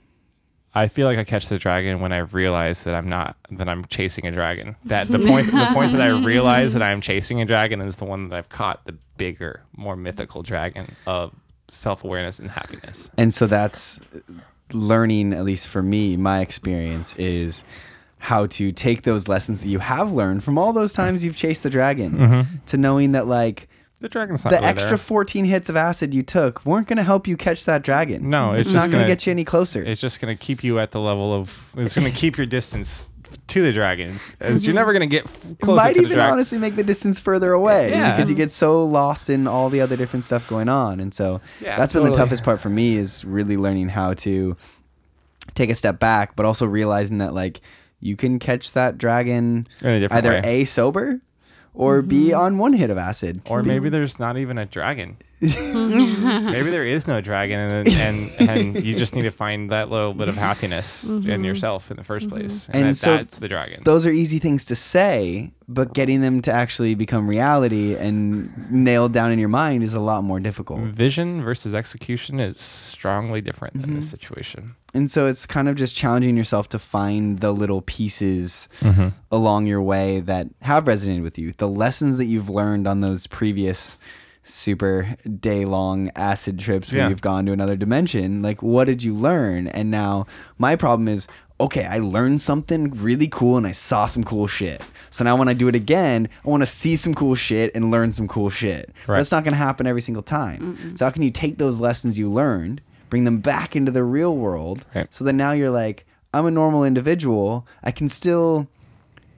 [0.77, 3.85] I feel like I catch the dragon when I realize that I'm not that I'm
[3.87, 4.75] chasing a dragon.
[4.85, 8.05] That the point the point that I realize that I'm chasing a dragon is the
[8.05, 11.33] one that I've caught the bigger, more mythical dragon of
[11.69, 13.09] self awareness and happiness.
[13.17, 14.01] And so that's
[14.75, 17.65] learning, at least for me, my experience is
[18.19, 21.63] how to take those lessons that you have learned from all those times you've chased
[21.63, 22.57] the dragon mm-hmm.
[22.65, 23.69] to knowing that like
[24.01, 24.97] The dragon's not the really extra there.
[24.97, 28.31] 14 hits of acid you took weren't going to help you catch that dragon.
[28.31, 29.83] No, it's it's just not going to get you any closer.
[29.83, 31.71] It's just gonna keep you at the level of.
[31.77, 33.11] It's gonna keep your distance
[33.49, 36.17] to the dragon, as you're never gonna get f- It closer might to the even
[36.17, 36.33] dragon.
[36.35, 38.13] honestly make the distance further away Yeah.
[38.15, 41.01] because you get so lost in all the other different stuff going on.
[41.01, 44.57] And so Yeah, that's been the toughest part for me is really learning how to
[45.55, 47.61] take a step back, but also realizing that like
[48.01, 50.43] you can catch that dragon In a either way.
[50.45, 51.21] A sober
[51.73, 52.39] or B mm-hmm.
[52.41, 53.41] on one hit of acid.
[53.51, 55.17] or maybe there's not even a dragon.
[55.45, 56.53] Mm-hmm.
[56.53, 60.15] maybe there is no dragon, and and, and you just need to find that little
[60.15, 61.45] bit of happiness in mm-hmm.
[61.45, 62.29] yourself in the 1st mm-hmm.
[62.29, 63.83] place, and, And that, so that's the dragon.
[63.85, 69.13] Those are easy things to say, but getting them to actually become reality and nailed
[69.13, 70.81] down in your mind is a lot more difficult.
[70.81, 74.75] Vision versus execution is strongly different in this situation.
[74.93, 79.09] And so it's kind of just challenging yourself to find the little pieces Mm-hmm.
[79.33, 81.53] along your way that have resonated with you.
[81.53, 83.99] The lessons that you've learned on those previous
[84.45, 87.09] super day long acid trips where Yeah.
[87.09, 88.43] you've gone to another dimension.
[88.43, 89.67] Like, what did you learn?
[89.69, 90.27] And now
[90.59, 91.27] my problem is
[91.61, 94.83] okay, I learned something really cool and I saw some cool shit.
[95.11, 97.93] So now when I do it again, I want to see some cool shit and
[97.93, 98.91] learn some cool shit.
[99.07, 99.19] Right.
[99.19, 100.97] That's not going to happen every single time.
[100.97, 104.37] So how can you take those lessons you learned, bring them back into the real
[104.37, 105.07] world, Right.
[105.15, 106.05] so that now you're like,
[106.35, 107.65] I'm a normal individual.
[107.85, 108.67] I can still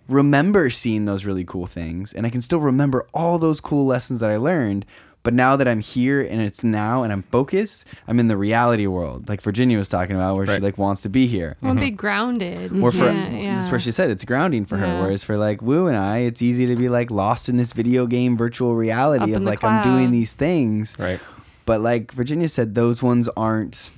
[0.08, 4.20] remember seeing those really cool things and I can still remember all those cool lessons
[4.20, 4.86] that I learned.
[5.22, 8.86] But now that I'm here and it's now and I'm focused, I'm in the reality
[8.86, 11.56] world, like Virginia was talking about, where she like wants to be here.
[11.60, 11.96] I want to be mm-hmm.
[11.96, 12.80] grounded.
[12.80, 13.54] Or for yeah, yeah.
[13.56, 15.02] that's where she said it's grounding for her.
[15.02, 18.06] Whereas for like Woo and I, it's easy to be like lost in this video
[18.06, 20.96] game virtual reality Up of in the like I'm doing these things.
[20.96, 21.18] Right.
[21.64, 23.90] But like Virginia said, those ones aren't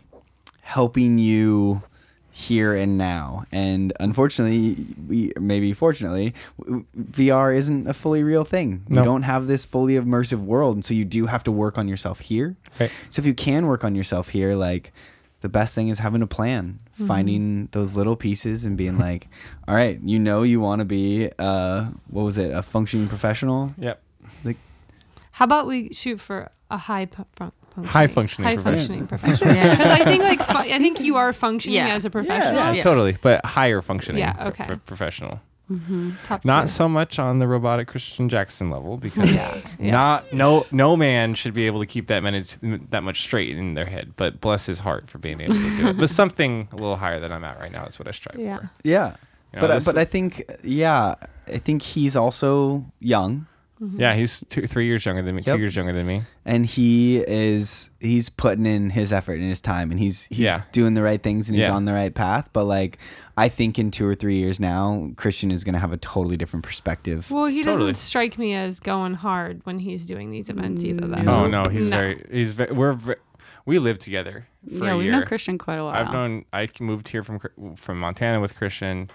[0.62, 1.82] helping you
[2.38, 3.44] here and now.
[3.50, 6.34] And unfortunately, we maybe fortunately,
[6.96, 8.84] VR isn't a fully real thing.
[8.88, 9.00] No.
[9.00, 11.88] You don't have this fully immersive world, and so you do have to work on
[11.88, 12.56] yourself here.
[12.78, 12.92] Right.
[13.10, 14.92] So if you can work on yourself here, like
[15.40, 16.78] the best thing is having a plan,
[17.08, 19.26] finding those little pieces and being like,
[19.68, 23.72] all right, you know, you want to be, uh, what was it, a functioning professional?
[23.78, 24.00] Yep.
[24.44, 24.56] Like
[25.32, 27.52] How about we shoot for a high pu- fun-
[27.84, 28.98] functioning, High functioning high professional.
[28.98, 29.54] functioning professional?
[29.54, 29.70] Yeah.
[29.76, 31.94] Because I think like fu- I think you are functioning Yeah.
[31.94, 32.54] as a professional.
[32.60, 32.82] Yeah, Yeah.
[32.82, 33.16] totally.
[33.20, 34.20] But higher functioning.
[34.20, 34.64] Yeah, for- okay.
[34.66, 35.40] For, professional.
[35.70, 36.12] Mm-hmm.
[36.24, 36.68] Top Not tier.
[36.68, 39.30] so much on the robotic Christian Jackson level because
[39.78, 39.90] Yeah, yeah.
[39.92, 42.42] not no no man should be able to keep that many
[42.90, 44.14] that much straight in their head.
[44.16, 45.98] But bless his heart for being able to do it.
[45.98, 48.56] But something a little higher than I'm at right now is what I strive Yeah.
[48.60, 48.70] for.
[48.82, 49.08] Yeah.
[49.52, 53.46] You know, but I- this- but I think yeah, I think he's also young
[53.80, 54.00] Mm-hmm.
[54.00, 55.42] Yeah, he's two, three years younger than me.
[55.46, 55.54] Yep.
[55.56, 56.22] Two years younger than me.
[56.44, 60.60] and he is he's putting in his effort and his time and he's he's Yeah.
[60.72, 61.74] doing the right things and he's Yeah.
[61.74, 62.48] on the right path.
[62.52, 62.98] But like
[63.36, 66.64] I think in two or three years now, Christian is gonna have a totally different
[66.64, 67.30] perspective.
[67.30, 71.06] Well, he doesn't strike me as going hard when he's doing these events either.
[71.06, 71.30] Though.
[71.30, 71.96] Oh no, he's No.
[71.96, 73.14] very he's very we're ve-
[73.64, 75.12] we lived together for yeah, a we've year.
[75.12, 75.94] known Christian quite a while.
[75.94, 77.38] I've known I moved here from
[77.76, 79.08] from Montana with Christian.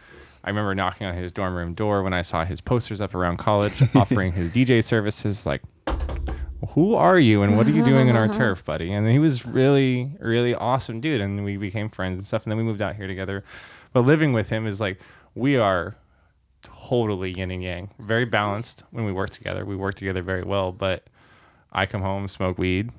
[0.44, 3.38] I remember knocking on his dorm room door when I saw his posters up around
[3.38, 5.46] college offering his DJ services.
[5.46, 5.62] Like,
[6.70, 8.92] who are you and what are you doing in our turf, buddy?
[8.92, 11.22] And he was really, really awesome dude.
[11.22, 12.44] And we became friends and stuff.
[12.44, 13.44] And then we moved out here together.
[13.94, 15.00] But living with him is like
[15.34, 15.96] we are
[16.62, 19.64] totally yin and yang, very balanced when we work together.
[19.66, 20.72] We work together very well.
[20.72, 21.06] But
[21.72, 22.92] I come home, smoke weed,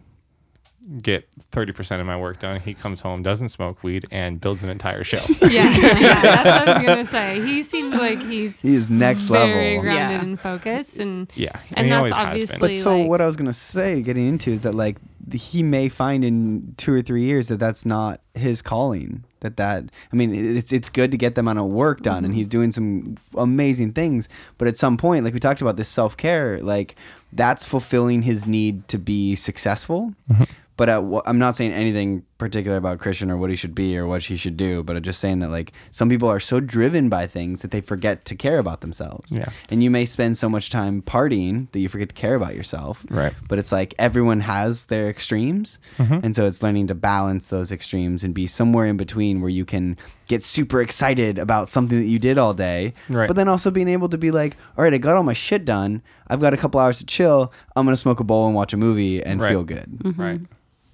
[1.03, 2.61] get 30% of my work done.
[2.61, 5.21] He comes home, doesn't smoke weed, and builds an entire show.
[5.43, 7.07] Yeah, yeah, that's what I was gonna
[7.41, 7.41] say.
[7.45, 9.83] He seems like he's He is next very level.
[9.83, 10.21] grounded Yeah.
[10.23, 11.51] and focused, and yeah.
[11.75, 14.27] And he that's always has obviously- But so like- what I was gonna say, getting
[14.29, 17.87] into, is that like th- he may find in two or three years that that's
[17.87, 19.25] not his calling.
[19.41, 22.25] That that I mean, it's it's good to get them on a work done, Mm-hmm.
[22.27, 24.29] and he's doing some amazing things.
[24.59, 26.97] But at some point, like we talked about this self care, like
[27.33, 30.15] that's fulfilling his need to be successful.
[30.31, 30.45] Mm-hmm.
[30.77, 34.07] But at, I'm not saying anything particular about Christian or what he should be or
[34.07, 34.83] what he should do.
[34.83, 37.81] But I'm just saying that like some people are so driven by things that they
[37.81, 39.31] forget to care about themselves.
[39.35, 39.51] Yeah.
[39.69, 43.07] And you may spend so much time partying that you forget to care about yourself.
[43.09, 43.33] Right.
[43.49, 45.79] But it's like everyone has their extremes.
[45.99, 46.21] Mm-hmm.
[46.25, 49.65] And so it's learning to balance those extremes and be somewhere in between where you
[49.65, 49.97] can
[50.27, 52.95] get super excited about something that you did all day.
[53.09, 53.29] Right.
[53.29, 55.65] But then also being able to be like, all right, I got all my shit
[55.65, 56.03] done.
[56.27, 57.53] I've got a couple hours to chill.
[57.77, 59.51] I'm going to smoke a bowl and watch a movie and Right.
[59.51, 60.17] feel good.
[60.19, 60.41] Right.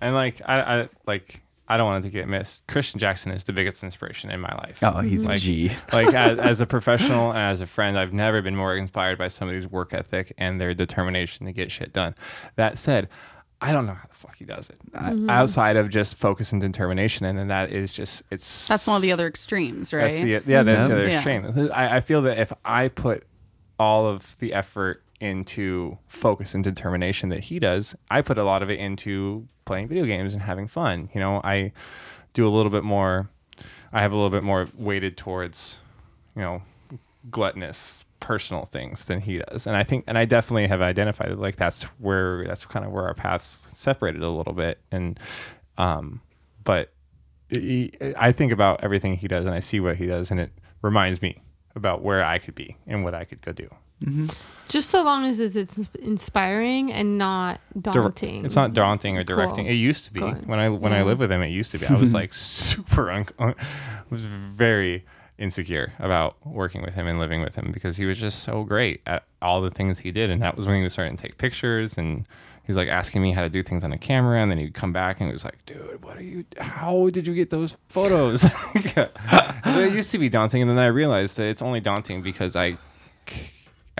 [0.00, 2.66] And like, I, I like, I don't want it to get missed.
[2.66, 4.78] Christian Jackson is the biggest inspiration in my life.
[4.82, 5.72] Oh, he's Like- a G.
[5.92, 9.28] like as, as a professional and as a friend, I've never been more inspired by
[9.28, 12.14] somebody's work ethic and their determination to get shit done.
[12.56, 13.08] That said,
[13.60, 15.28] I don't know how the fuck he does it mm-hmm.
[15.28, 19.02] outside of just focus and determination, and then that is just it's That's one of
[19.02, 20.10] the other extremes, right?
[20.10, 21.16] That's the, yeah, that's the other Yeah.
[21.16, 21.70] extreme.
[21.72, 23.24] I, I feel that if I put
[23.78, 28.62] all of the effort into focus and determination that he does, I put a lot
[28.62, 31.10] of it into playing video games and having fun.
[31.14, 31.72] You know, I
[32.32, 33.28] do a little bit more.
[33.92, 35.78] I have a little bit more weighted towards,
[36.34, 36.62] you know,
[37.30, 41.36] gluttonous personal things than he does, and I think, and I definitely have identified.
[41.38, 45.18] Like that's where that's kind of where our paths separated a little bit, and
[45.76, 46.20] um,
[46.62, 46.92] but
[48.16, 50.52] I think about everything he does and I see what he does and it
[50.82, 51.42] reminds me
[51.74, 53.68] about where I could be and what I could go do.
[54.70, 58.44] Just so long as it's, it's inspiring and not daunting.
[58.44, 59.64] It's not daunting or directing.
[59.64, 59.72] Cool.
[59.72, 60.46] It used to be Good.
[60.46, 61.42] when I when I lived with him.
[61.42, 61.88] It used to be.
[61.88, 63.10] I was like super.
[63.10, 63.56] Un- un-
[64.10, 65.04] was very
[65.38, 69.00] insecure about working with him and living with him because he was just so great
[69.06, 70.30] at all the things he did.
[70.30, 72.26] And that was when he was starting to take pictures and.
[72.62, 74.74] He was like asking me how to do things on the camera, and then he'd
[74.74, 76.44] come back and he was like, "Dude, what are you?
[76.58, 78.44] How did you get those photos?"
[78.74, 82.76] it used to be daunting, and then I realized that it's only daunting because I,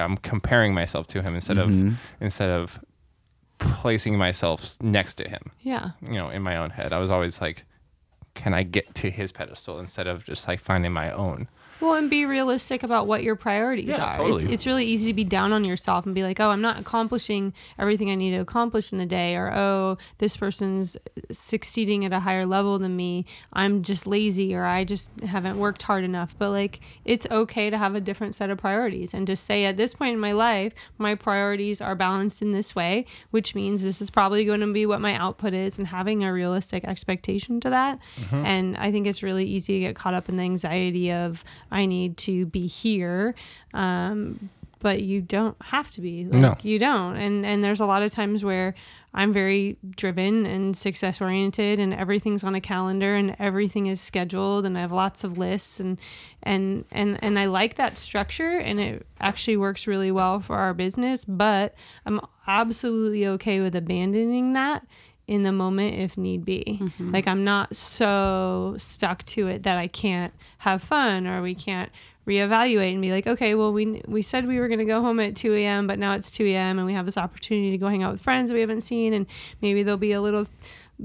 [0.01, 1.95] I'm comparing myself to him instead of mm-hmm.
[2.21, 2.81] instead of
[3.59, 5.91] placing myself next to him, yeah.
[6.03, 6.93] you know, in my own head.
[6.93, 7.65] I was always like,
[8.35, 11.49] can I get to his pedestal instead of just like finding my own?
[11.81, 14.11] Well, and be realistic about what your priorities Yeah, are.
[14.11, 14.53] It's, totally.
[14.53, 17.55] it's really easy to be down on yourself and be like, oh, I'm not accomplishing
[17.79, 20.97] everything I need to accomplish in the day, or oh, this person's
[21.33, 23.25] succeeding at a higher level than me.
[23.53, 26.35] I'm just lazy, or I just haven't worked hard enough.
[26.39, 29.77] But like, it's okay to have a different set of priorities and to say, at
[29.77, 34.03] this point in my life, my priorities are balanced in this way, which means this
[34.03, 37.71] is probably going to be what my output is, and having a realistic expectation to
[37.71, 37.99] that.
[38.17, 38.45] Mm-hmm.
[38.45, 41.87] And I think it's really easy to get caught up in the anxiety of, I
[41.87, 43.35] need to be here.
[43.75, 46.57] Um, but you don't have to be like No.
[46.63, 48.75] you don't and and there's a lot of times where
[49.13, 54.65] i'm very driven and success oriented and everything's on a calendar and everything is scheduled
[54.65, 55.99] and i have lots of lists and
[56.43, 60.73] and and and i like that structure and it actually works really well for our
[60.73, 61.75] business but
[62.07, 64.87] i'm absolutely okay with abandoning that
[65.31, 66.81] in the moment if need be.
[66.83, 67.13] Mm-hmm.
[67.13, 71.89] Like I'm not so stuck to it that I can't have fun or we can't
[72.27, 75.21] reevaluate and be like, okay, well we we said we were going to go home
[75.21, 75.87] at 2 a.m.
[75.87, 76.79] but now it's 2 a.m.
[76.79, 79.27] and we have this opportunity to go hang out with friends we haven't seen and
[79.63, 80.49] maybe there'll be a little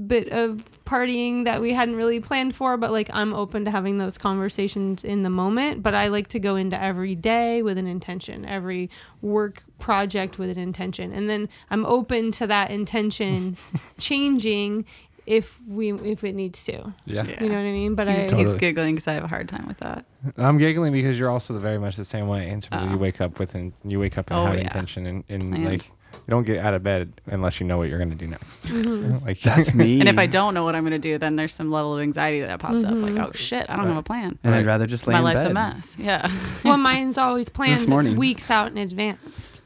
[0.06, 3.96] bit of partying that we hadn't really planned for but like I'm open to having
[3.96, 7.86] those conversations in the moment but I like to go into every day with an
[7.86, 8.90] intention every
[9.22, 13.56] work project with an intention and then I'm open to that intention
[13.98, 14.84] changing
[15.26, 17.24] if we if it needs to Yeah.
[17.24, 18.44] you know what I mean but I He's, Totally.
[18.44, 20.04] he's giggling because I have a hard time with that.
[20.36, 22.48] I'm giggling because you're also the very much the same way.
[22.48, 24.62] In terms of you wake up with and you wake up and Oh, have yeah.
[24.62, 25.64] intention and, and Planned.
[25.64, 28.62] like you don't get out of bed unless you know what you're gonna do next.
[28.62, 29.18] Mm-hmm.
[29.26, 29.98] Like That's me.
[30.00, 32.00] And if I don't know what I'm going to do, then there's some level of
[32.02, 32.94] anxiety that pops up.
[32.94, 34.38] Like, oh shit, I don't have a plan.
[34.44, 35.50] and I'd rather just lay My in life's bed.
[35.50, 35.96] a mess.
[35.98, 36.30] Yeah.
[36.64, 38.14] well mine's always planned morning.
[38.16, 39.60] weeks out in advance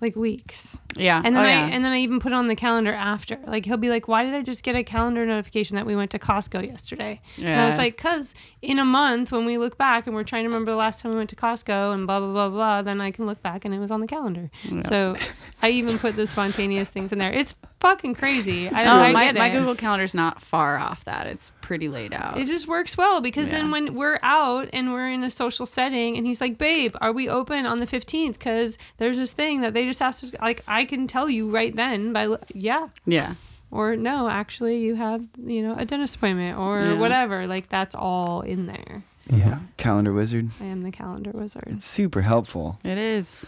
[0.00, 1.20] like weeks yeah.
[1.24, 1.68] and then oh, I yeah.
[1.72, 3.38] and then I even put it on the calendar after.
[3.46, 6.10] Like he'll be like, "Why did I just get a calendar notification that we went
[6.12, 10.06] to Costco yesterday?" And I was like, "Cause in a month when we look back
[10.06, 12.32] and we're trying to remember the last time we went to Costco and blah blah
[12.32, 14.50] blah blah, then I can look back and it was on the calendar."
[14.88, 15.14] So
[15.62, 17.32] I even put the spontaneous things in there.
[17.32, 18.68] It's fucking crazy.
[18.68, 19.48] I, Oh, I my, my.
[19.50, 21.26] Google Calendar's not far off that.
[21.26, 22.38] It's pretty laid out.
[22.38, 26.16] It just works well because then when we're out and we're in a social setting
[26.16, 29.74] and he's like, "Babe, are we open on the 15th cuz there's this thing that
[29.74, 33.34] they just asked like I can tell you right then by yeah yeah.
[33.70, 36.94] or no, actually you have, you know, a dentist appointment or Yeah.
[36.94, 37.46] whatever.
[37.46, 39.02] Like that's all in there.
[39.28, 40.50] Yeah, calendar wizard.
[40.60, 41.64] I am the calendar wizard.
[41.66, 43.44] It's super helpful, It is.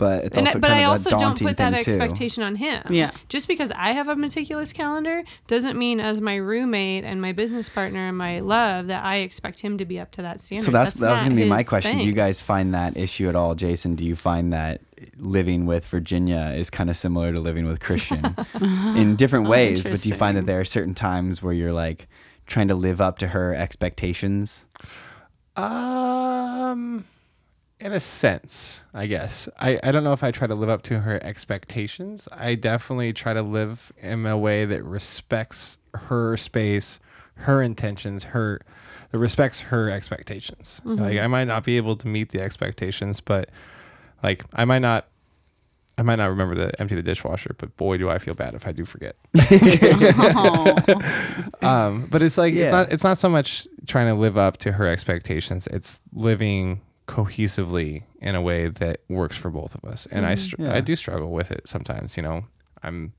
[0.00, 1.84] But it's And also I- but kind I of a also don't put that thing,
[1.84, 1.90] too.
[1.92, 2.82] expectation on him.
[2.90, 3.12] Yeah.
[3.28, 7.68] Just because I have a meticulous calendar doesn't mean as my roommate and my business
[7.68, 10.64] partner and my love that I expect him to be up to that standard.
[10.64, 11.98] So that's, that was going to be my his question.
[11.98, 13.94] Do you guys find that issue at all, Jason?
[13.94, 14.80] Do you find that
[15.16, 18.34] living with Virginia is kind of similar to living with Christian
[18.96, 19.88] in different Oh, ways?
[19.88, 22.08] But do you find that there are certain times where you're like
[22.46, 24.64] trying to live up to her expectations?
[25.56, 27.04] Um,
[27.80, 29.48] in a sense, I guess.
[29.58, 32.28] I, I don't know if I try to live up to her expectations.
[32.32, 37.00] I definitely try to live in a way that respects her space,
[37.34, 38.60] her intentions, her
[39.12, 40.80] that respects her expectations.
[40.84, 43.50] Like I might not be able to meet the expectations, but
[44.22, 45.06] like I might not
[45.98, 48.66] I might not remember to empty the dishwasher, but boy do I feel bad if
[48.66, 49.16] I do forget.
[51.62, 52.64] Um, but it's like Yeah.
[52.64, 55.66] it's not it's not so much trying to live up to her expectations.
[55.66, 56.80] It's living
[57.10, 60.06] cohesively in a way that works for both of us.
[60.12, 60.44] And I mm-hmm.
[60.44, 60.76] str- Yeah.
[60.76, 62.16] I do struggle with it sometimes.
[62.16, 62.44] You know,
[62.84, 63.14] I'm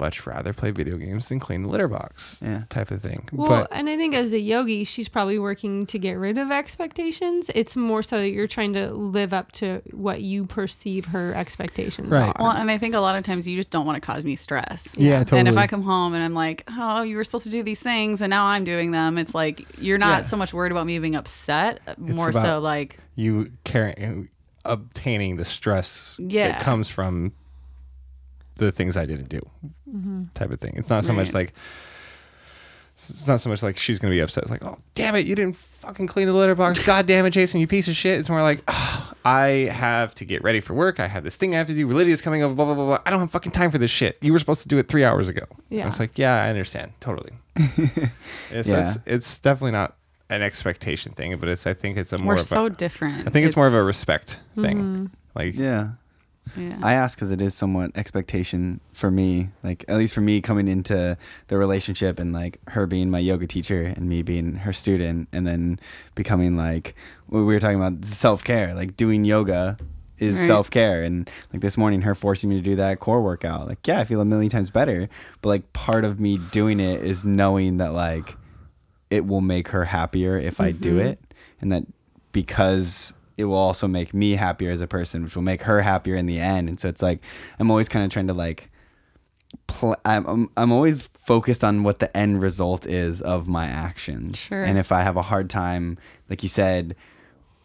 [0.00, 2.62] much rather play video games than clean the litter box Yeah.
[2.68, 3.28] type of thing.
[3.32, 6.50] Well, but and I think as a yogi, she's probably working to get rid of
[6.50, 7.50] expectations.
[7.54, 12.08] It's more so that you're trying to live up to what you perceive her expectations
[12.10, 12.32] Right.
[12.34, 12.34] are.
[12.38, 14.36] Well, and I think a lot of times you just don't want to cause me
[14.36, 14.88] stress.
[14.96, 15.40] Yeah, totally.
[15.40, 17.80] And if I come home and I'm like, oh, you were supposed to do these
[17.80, 20.26] things and now I'm doing them, it's like you're not Yeah.
[20.26, 24.28] so much worried about me being upset, more about- so like, you carrying
[24.64, 26.48] obtaining the stress Yeah.
[26.52, 27.32] that comes from
[28.58, 29.40] the things I didn't do,
[29.88, 30.24] mm-hmm.
[30.34, 30.74] type of thing.
[30.76, 31.54] It's not so much like
[33.08, 34.42] it's not so much like she's gonna be upset.
[34.42, 36.82] It's like, oh damn it, you didn't fucking clean the litter box.
[36.84, 38.18] God damn it, Jason, you piece of shit.
[38.18, 40.98] It's more like, oh, I have to get ready for work.
[40.98, 41.88] I have this thing I have to do.
[41.88, 42.54] Lydia's coming over.
[42.54, 43.02] Blah blah blah blah.
[43.06, 44.18] I don't have fucking time for this shit.
[44.20, 45.44] You were supposed to do it three hours ago.
[45.70, 45.84] Yeah.
[45.84, 47.32] I was like, yeah, I understand totally.
[48.50, 48.90] it's, Yeah.
[48.90, 49.96] it's it's definitely not
[50.30, 53.26] an expectation thing, but it's I think it's a more We're of so a, different.
[53.26, 54.78] I think it's, more of a respect thing.
[54.78, 55.06] Mm-hmm.
[55.34, 55.90] Like Yeah.
[56.56, 56.78] Yeah.
[56.82, 60.68] I ask because it is somewhat expectation for me, like at least for me coming
[60.68, 61.16] into
[61.48, 65.46] the relationship and like her being my yoga teacher and me being her student, and
[65.46, 65.78] then
[66.14, 66.94] becoming like
[67.28, 69.76] we were talking about self care, like doing yoga
[70.18, 70.46] is Right.
[70.46, 73.86] self care, and like this morning her forcing me to do that core workout, like
[73.86, 75.08] yeah, I feel a million times better,
[75.42, 78.36] but like part of me doing it is knowing that like
[79.10, 81.06] it will make her happier if I do mm-hmm.
[81.08, 81.84] it, and that
[82.32, 86.16] because it will also make me happier as a person, which will make her happier
[86.16, 86.68] in the end.
[86.68, 87.20] And so it's like
[87.58, 88.70] I'm always kind of trying to like
[89.68, 94.36] pl- I'm, I'm I'm always focused on what the end result is of my actions.
[94.38, 94.62] Sure.
[94.62, 95.98] And if I have a hard time,
[96.28, 96.96] like you said,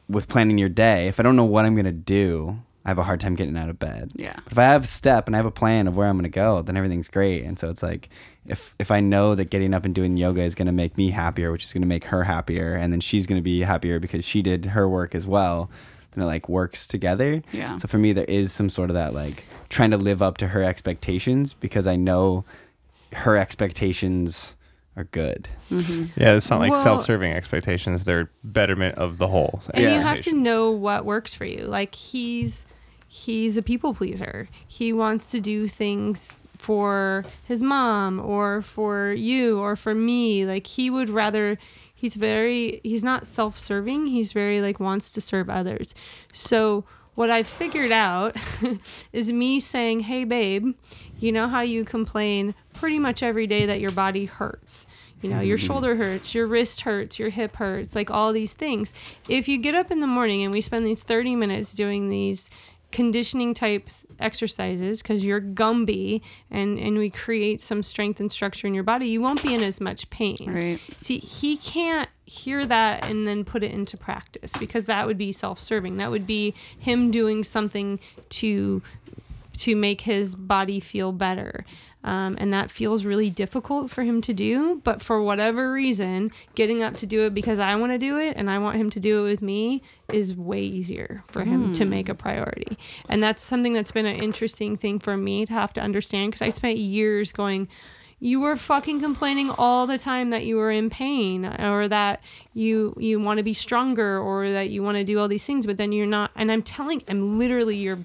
[0.08, 3.04] with planning your day, if I don't know what I'm gonna do, I have a
[3.04, 4.12] hard time getting out of bed.
[4.16, 4.36] Yeah.
[4.44, 6.30] But if I have a step and I have a plan of where I'm gonna
[6.30, 7.44] go, then everything's great.
[7.46, 8.10] And so it's like
[8.46, 11.52] if if I know that getting up and doing yoga is gonna make me happier,
[11.52, 14.66] which is gonna make her happier, and then she's gonna be happier because she did
[14.68, 15.70] her work as well,
[16.12, 17.42] then it like works together.
[17.52, 17.78] Yeah.
[17.78, 20.48] So for me, there is some sort of that like trying to live up to
[20.50, 22.44] her expectations because I know
[23.14, 24.56] her expectations
[24.96, 25.48] are good.
[25.72, 26.06] Mm-hmm.
[26.22, 28.04] yeah, it's not like Well- self-serving expectations.
[28.04, 29.62] They're betterment of the whole.
[29.74, 32.66] and you have to know what works for you like he's
[33.08, 39.60] he's a people pleaser he wants to do things for his mom or for you
[39.60, 40.46] or for me.
[40.46, 41.58] Like he would rather
[41.94, 44.08] he's very he's not self-serving.
[44.08, 45.94] He's very like wants to serve others.
[46.32, 46.86] So
[47.16, 48.36] what i figured out
[49.14, 50.74] is me saying hey babe
[51.20, 54.88] you know how you complain pretty much every day that your body hurts.
[55.22, 55.68] You know your mm-hmm.
[55.68, 58.94] shoulder hurts your wrist hurts your hip hurts like all these things.
[59.30, 62.50] If you get up in the morning and we spend these 30 minutes doing these
[62.92, 63.90] conditioning type
[64.24, 69.08] exercises because you're gumby and and we create some strength and structure in your body
[69.08, 70.80] you won't be in as much pain Right.
[71.02, 75.32] see he can't hear that and then put it into practice because that would be
[75.32, 78.82] self-serving that would be him doing something to
[79.60, 81.64] to make his body feel better.
[82.04, 84.82] Um, and that feels really difficult for him to do.
[84.84, 88.36] But for whatever reason, getting up to do it because I want to do it
[88.36, 89.82] and I want him to do it with me
[90.12, 92.78] is way easier for him to make a priority.
[93.08, 96.42] And that's something that's been an interesting thing for me to have to understand because
[96.42, 97.68] I spent years going,
[98.20, 102.24] you were fucking complaining all the time that you were in pain or that
[102.54, 105.66] you you want to be stronger or that you want to do all these things
[105.66, 108.00] but then you're not and i'm telling i'm literally your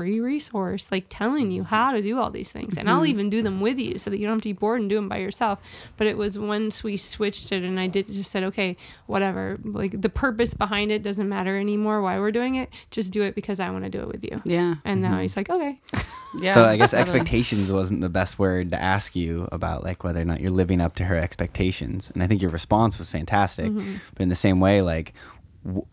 [0.00, 1.74] free resource like telling you mm-hmm.
[1.74, 2.78] how to do all these things.
[2.78, 3.10] And i'll mm-hmm.
[3.10, 4.96] even do them with you so that you don't have to be bored and do
[4.96, 5.58] them by yourself.
[5.98, 10.00] But it was once we switched it and i did just said okay whatever like
[10.00, 12.70] the purpose behind it doesn't matter anymore why we're doing it.
[12.90, 14.40] Just do it because i want to do it with you.
[14.46, 14.76] Yeah.
[14.86, 15.20] and now mm-hmm.
[15.20, 15.78] he's like okay.
[16.38, 16.54] Yeah.
[16.54, 20.24] So I guess expectations wasn't the best word to ask you about like whether or
[20.24, 22.12] not you're living up to her expectations.
[22.14, 23.74] And I think your response was fantastic.
[23.74, 25.12] But in the same way, like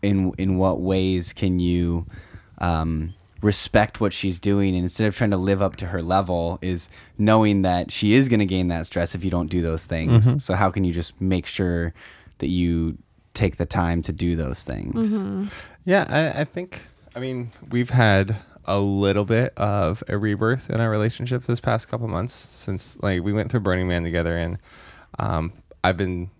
[0.00, 2.06] in in what ways can you
[2.58, 6.58] um, respect what she's doing and instead of trying to live up to her level
[6.60, 9.86] is knowing that she is going to gain that stress if you don't do those
[9.86, 10.44] things.
[10.44, 11.94] So how can you just make sure
[12.38, 12.98] that you
[13.34, 15.12] take the time to do those things?
[15.84, 16.82] Yeah, I, I think.
[17.14, 21.88] I mean, we've had a little bit of a rebirth in our relationship this past
[21.88, 24.58] couple months since like we went through Burning Man together, and
[25.18, 25.52] um,
[25.82, 26.30] I've been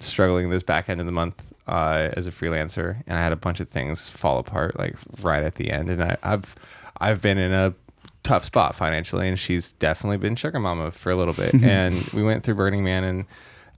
[0.00, 3.36] struggling this back end of the month uh, as a freelancer, and I had a
[3.36, 6.54] bunch of things fall apart like right at the end, and I, I've
[6.98, 7.74] I've been in a
[8.22, 12.22] tough spot financially, and she's definitely been sugar mama for a little bit, and we
[12.22, 13.24] went through Burning Man and.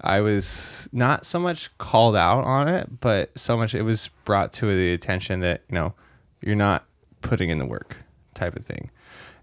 [0.00, 4.52] I was not so much called out on it, but so much it was brought
[4.54, 5.94] to the attention that, you know,
[6.42, 6.84] you're not
[7.22, 7.96] putting in the work
[8.34, 8.90] type of thing.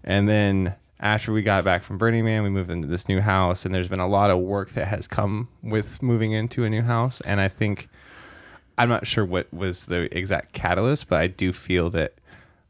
[0.04, 3.64] And then after we got back from Burning Man, we moved into this new house,
[3.64, 6.82] and there's been a lot of work that has come with moving into a new
[6.82, 7.20] house.
[7.22, 7.88] And I think
[8.78, 12.14] I'm not sure what was the exact catalyst, but I do feel that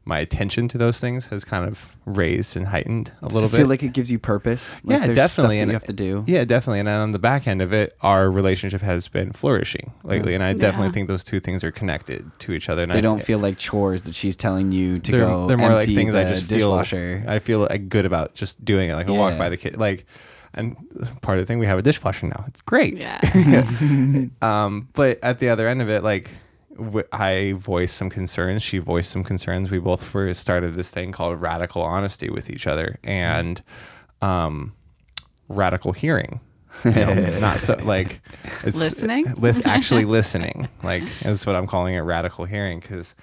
[0.05, 3.51] my attention to those things has kind of raised and heightened a Does little it
[3.53, 3.57] bit.
[3.59, 4.81] feel like it gives you purpose?
[4.83, 5.55] Like yeah, there's definitely.
[5.55, 6.23] Stuff that and you have to do.
[6.27, 6.81] Yeah, definitely.
[6.81, 10.51] And on the back end of it, our relationship has been flourishing lately, and I
[10.51, 10.91] definitely Yeah.
[10.91, 12.83] think those two things are connected to each other.
[12.83, 15.47] And They I, don't feel like chores that she's telling you to they're, go.
[15.47, 17.21] they're more like things I just dishwasher.
[17.21, 17.29] feel.
[17.31, 18.95] I feel like good about just doing it.
[18.95, 20.05] Like I walk by the kid, like,
[20.53, 20.75] and
[21.21, 22.43] part of the thing we have a dishwasher now.
[22.47, 22.97] It's great.
[22.97, 23.19] Yeah.
[24.41, 26.29] Um, but at the other end of it, like
[26.77, 28.61] w- I voiced some concerns.
[28.63, 29.71] She voiced some concerns.
[29.71, 33.61] We both were started this thing called radical honesty with each other and
[34.21, 34.73] um,
[35.49, 36.39] radical hearing.
[36.83, 38.19] you know, not so like
[38.63, 39.31] it's Listening?
[39.37, 40.67] lis- actually listening.
[40.81, 43.13] Like is what I'm calling it radical hearing because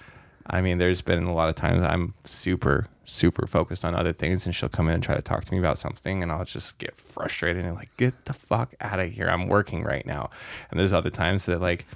[0.50, 4.46] I mean there's been a lot of times I'm super super focused on other things
[4.46, 6.78] and she'll come in and try to talk to me about something and I'll just
[6.78, 9.28] get frustrated and like get the fuck out of here.
[9.28, 10.30] I'm working right now.
[10.70, 11.86] And there's other times that like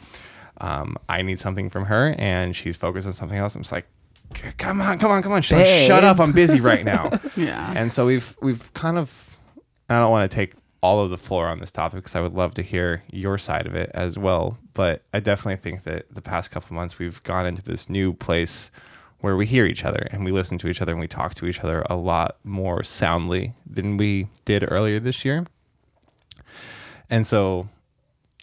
[0.60, 3.54] um, I need something from her and she's focused on something else.
[3.54, 3.86] I'm just like
[4.58, 5.42] come on, come on, come on.
[5.42, 6.18] She's like, shut up.
[6.18, 7.10] I'm busy right now.
[7.36, 7.72] Yeah.
[7.76, 9.38] And so we've we've kind of
[9.88, 12.34] I don't want to take all of the floor on this topic because I would
[12.34, 14.58] love to hear your side of it as well.
[14.74, 18.70] But I definitely think that the past couple months we've gone into this new place
[19.20, 21.46] where we hear each other and we listen to each other and we talk to
[21.46, 25.46] each other a lot more soundly than we did earlier this year.
[27.08, 27.70] And so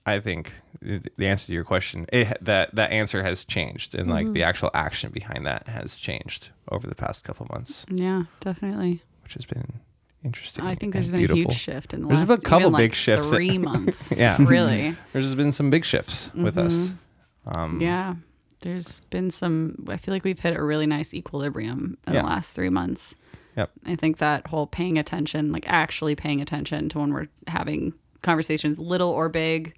[0.07, 4.25] I think the answer to your question, it, that that answer has changed, and like
[4.25, 4.49] the mm-hmm.
[4.49, 9.03] actual action behind that has changed over the past couple months, yeah, definitely.
[9.21, 9.81] which has been
[10.23, 10.65] interesting.
[10.65, 12.71] I think there's been a huge shift in the There's last been a couple even,
[12.73, 13.29] like, big shifts.
[13.29, 14.11] Three months.
[14.15, 14.37] Yeah.
[14.41, 14.95] Really.
[15.13, 16.73] There's been some big shifts with us.
[16.73, 17.59] Mm-hmm.
[17.59, 18.15] Um, Yeah.
[18.61, 22.21] There's been some, I feel like we've hit a really nice equilibrium in Yeah.
[22.21, 23.15] the last three months.
[23.57, 23.71] Yep.
[23.87, 28.77] I think that whole paying attention, like actually paying attention to when we're having conversations,
[28.79, 29.73] little or big,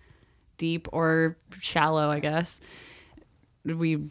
[0.58, 2.60] deep or shallow, I guess,
[3.64, 4.10] we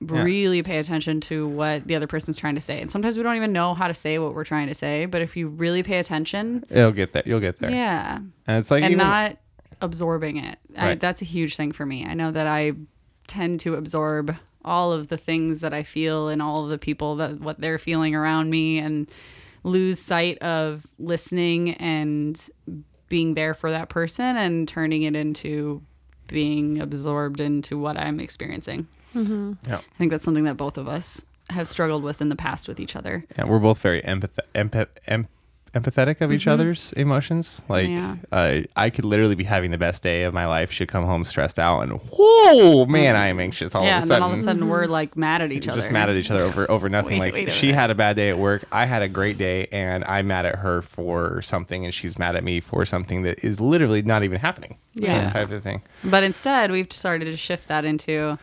[0.00, 2.80] really pay attention to what the other person's trying to say.
[2.80, 5.22] And sometimes we don't even know how to say what we're trying to say, but
[5.22, 7.22] if you really pay attention, It'll get there.
[7.24, 7.70] You'll get there.
[7.70, 9.38] yeah, And it's like and even, not
[9.80, 10.58] absorbing it.
[10.76, 12.04] I, that's a huge thing for me.
[12.04, 12.72] I know that I
[13.26, 17.16] tend to absorb all of the things that I feel and all of the people
[17.16, 19.10] that what they're feeling around me and
[19.62, 22.48] lose sight of listening and
[23.08, 25.82] being there for that person and turning it into
[26.26, 28.86] being absorbed into what I'm experiencing.
[29.14, 29.78] Yeah.
[29.78, 32.80] I think that's something that both of us have struggled with in the past with
[32.80, 33.24] each other.
[33.38, 35.28] Yeah, we're both very empath- empath- em-
[35.74, 37.60] empathetic of each other's emotions.
[37.68, 38.14] Like, Mm-hmm.
[38.32, 38.38] Yeah.
[38.38, 40.70] uh, I could literally be having the best day of my life.
[40.70, 44.02] Should come home stressed out, and whoa, man, I am anxious all yeah, of a
[44.02, 44.22] and sudden.
[44.22, 45.80] all of a sudden we're like mad at each other.
[45.80, 47.18] just mad at each other over over nothing.
[47.18, 47.78] Wait, like wait she minute.
[47.80, 50.56] had a bad day at work, I had a great day, and I'm mad at
[50.60, 54.38] her for something, and she's mad at me for something that is literally not even
[54.40, 54.78] happening.
[54.94, 55.28] Yeah.
[55.28, 55.82] type of thing.
[56.04, 58.38] But instead, we've started to shift that into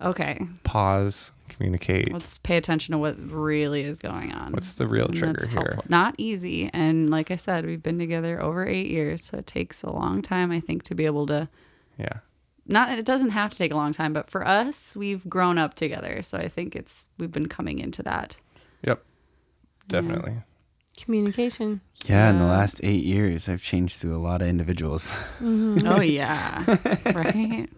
[0.00, 2.12] okay, Pause, communicate.
[2.12, 4.52] let's pay attention to what really is going on.
[4.52, 5.54] What's the real trigger that's here?
[5.62, 5.84] helpful.
[5.88, 6.70] Not easy.
[6.72, 9.24] And like I said, we've been together over eight years.
[9.24, 11.48] So it takes a long time, I think, to be able to
[11.98, 12.18] Yeah,
[12.66, 15.74] not it doesn't have to take a long time, but for us, we've grown up
[15.74, 16.22] together.
[16.22, 18.36] So I think it's we've been coming into that.
[18.82, 19.02] yep,
[19.88, 20.34] definitely.
[20.96, 21.80] Communication.
[22.06, 25.08] Yeah, in the last eight years, I've changed through a lot of individuals.
[25.40, 25.86] Mm-hmm.
[25.86, 26.64] oh yeah.
[27.14, 27.68] right?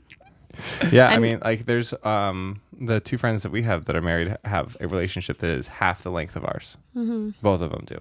[0.93, 4.37] Yeah, I mean, like, there's um the two friends that we have that are married
[4.45, 6.77] have a relationship that is half the length of ours.
[6.95, 7.99] Both of them do,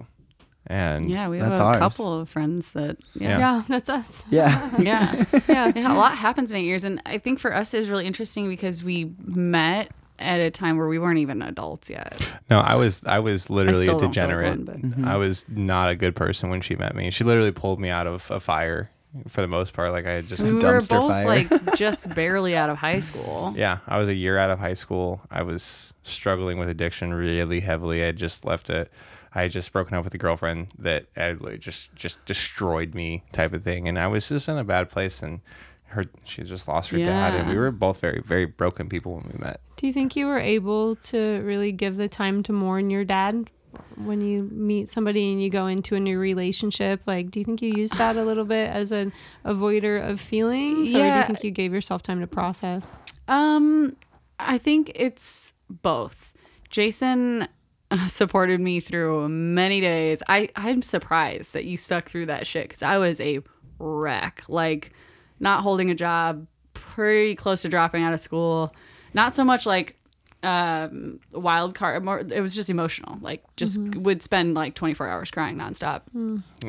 [0.67, 1.77] and Yeah, we have a ours.
[1.77, 3.29] couple of friends that Yeah.
[3.29, 3.39] yeah.
[3.39, 4.23] Yeah, that's us.
[4.29, 4.69] Yeah.
[4.79, 5.25] Yeah.
[5.47, 5.71] Yeah.
[5.75, 8.05] yeah, a lot happens in eight years, and I think for us it was really
[8.07, 12.33] interesting because we met at a time where we weren't even adults yet.
[12.49, 14.49] No, I was I was literally still a degenerate.
[14.67, 17.09] one, but- I was not a good person when she met me.
[17.09, 18.89] She literally pulled me out of a fire
[19.27, 19.91] for the most part.
[19.91, 21.25] Like I had just we were both fire.
[21.25, 23.53] like just barely out of high school.
[23.55, 25.21] yeah, I was a year out of high school.
[25.31, 28.03] I was struggling with addiction really heavily.
[28.03, 28.91] I had just left it.
[29.33, 33.53] I had just broken up with a girlfriend that had just just destroyed me type
[33.53, 35.21] of thing, and I was just in a bad place.
[35.21, 35.41] And
[35.87, 39.31] her she just lost her dad, and we were both very very broken people when
[39.31, 39.61] we met.
[39.75, 43.49] Do you think you were able to really give the time to mourn your dad
[43.95, 47.01] when you meet somebody and you go into a new relationship?
[47.05, 49.13] Like, do you think you use that a little bit as an
[49.45, 52.97] avoider of feelings, or do you think you gave yourself time to process?
[53.27, 53.95] Um,
[54.39, 56.33] I think it's both.
[56.69, 57.47] Jason
[57.91, 60.23] uh, supported me through many days.
[60.27, 63.41] I I'm surprised that you stuck through that shit because I was a
[63.79, 64.43] wreck.
[64.47, 64.93] Like,
[65.39, 68.73] not holding a job, pretty close to dropping out of school.
[69.13, 69.98] Not so much like
[70.41, 75.31] um wild card more it was just emotional like just would spend like 24 hours
[75.31, 76.03] crying nonstop.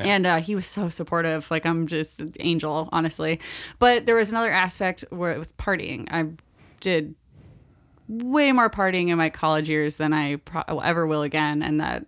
[0.05, 3.39] And uh, he was so supportive like i'm just an angel honestly.
[3.79, 6.27] But there was another aspect where with partying i
[6.81, 7.15] did
[8.09, 12.07] way more partying in my college years than i pro- ever will again and that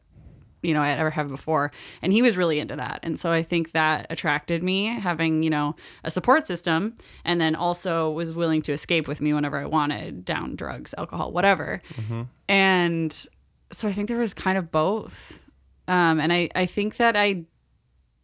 [0.63, 1.71] you know i ever have before.
[2.01, 3.01] And he was really into that.
[3.03, 6.95] And so i think that attracted me having you know a support system
[7.25, 11.33] and then also was willing to escape with me whenever i wanted down drugs alcohol
[11.33, 11.83] whatever.
[12.49, 13.13] And
[13.73, 15.47] so i think there was kind of both.
[15.89, 17.45] Um, and I, I think that i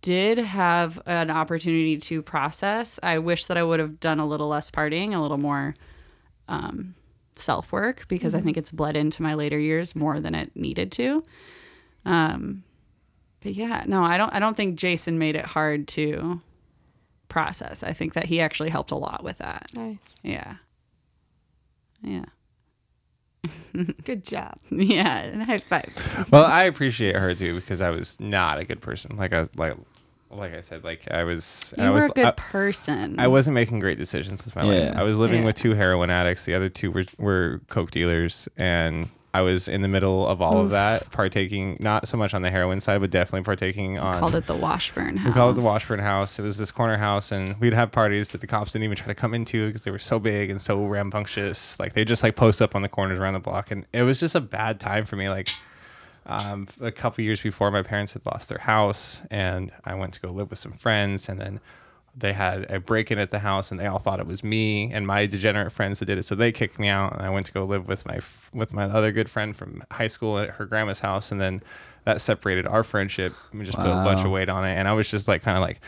[0.01, 3.01] did have an opportunity to process.
[3.02, 5.74] I wish that i would have done a little less partying a little more
[6.48, 6.94] um,
[7.39, 10.93] self work because I think it's bled into my later years more than it needed
[10.93, 11.23] to.
[12.09, 12.64] Um,
[13.43, 14.30] but yeah, no, I don't.
[14.35, 16.40] I don't think Jason made it hard to
[17.28, 17.82] process.
[17.82, 19.66] I think that he actually helped a lot with that.
[19.76, 19.98] Nice.
[20.22, 20.55] Yeah.
[22.02, 22.24] Yeah.
[24.05, 24.55] Good job.
[24.70, 25.18] Yeah.
[25.18, 26.28] And high five.
[26.30, 29.16] well, I appreciate her too because I was not a good person.
[29.16, 29.74] Like I like
[30.30, 33.18] like I said, like I was You I were was a good I, person.
[33.20, 34.97] I wasn't making great decisions with my life.
[34.97, 35.47] I was living Yeah.
[35.47, 36.44] with two heroin addicts.
[36.44, 40.59] The other two were were coke dealers, and I was in the middle of all
[40.59, 44.14] of that, partaking not so much on the heroin side, but definitely partaking on.
[44.14, 45.26] We called it the Washburn House.
[45.28, 46.38] we called it the Washburn House.
[46.38, 49.06] It was this corner house, and we'd have parties that the cops didn't even try
[49.06, 51.78] to come into because they were so big and so rambunctious.
[51.78, 54.18] Like they just like post up on the corners around the block, and it was
[54.18, 55.28] just a bad time for me.
[55.28, 55.50] Like
[56.26, 60.20] um, a couple years before, my parents had lost their house, and I went to
[60.20, 61.60] go live with some friends, and then
[62.19, 64.90] they had a break in at the house, and they all thought it was me
[64.93, 66.24] and my degenerate friends that did it.
[66.24, 68.73] So they kicked me out, and I went to go live with my f- with
[68.73, 71.62] my other good friend from high school at her grandma's house, and then
[72.05, 73.35] that separated our friendship.
[73.53, 75.57] We just put a bunch of weight on it, and I was just like kind
[75.57, 75.81] of like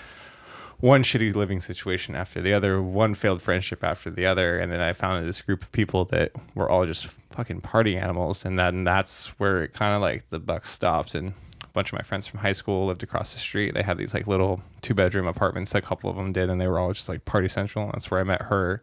[0.79, 4.81] one shitty living situation after the other, one failed friendship after the other, and then
[4.81, 8.85] I found this group of people that were all just fucking party animals, and then
[8.85, 11.15] that's where it kind of like the buck stopped.
[11.15, 11.35] And
[11.81, 13.73] bunch of my friends from high school lived across the street.
[13.73, 15.75] They had these like little two bedroom apartments.
[15.75, 17.87] A couple of them did, and they were all just like party central.
[17.87, 18.83] And that's where I met her.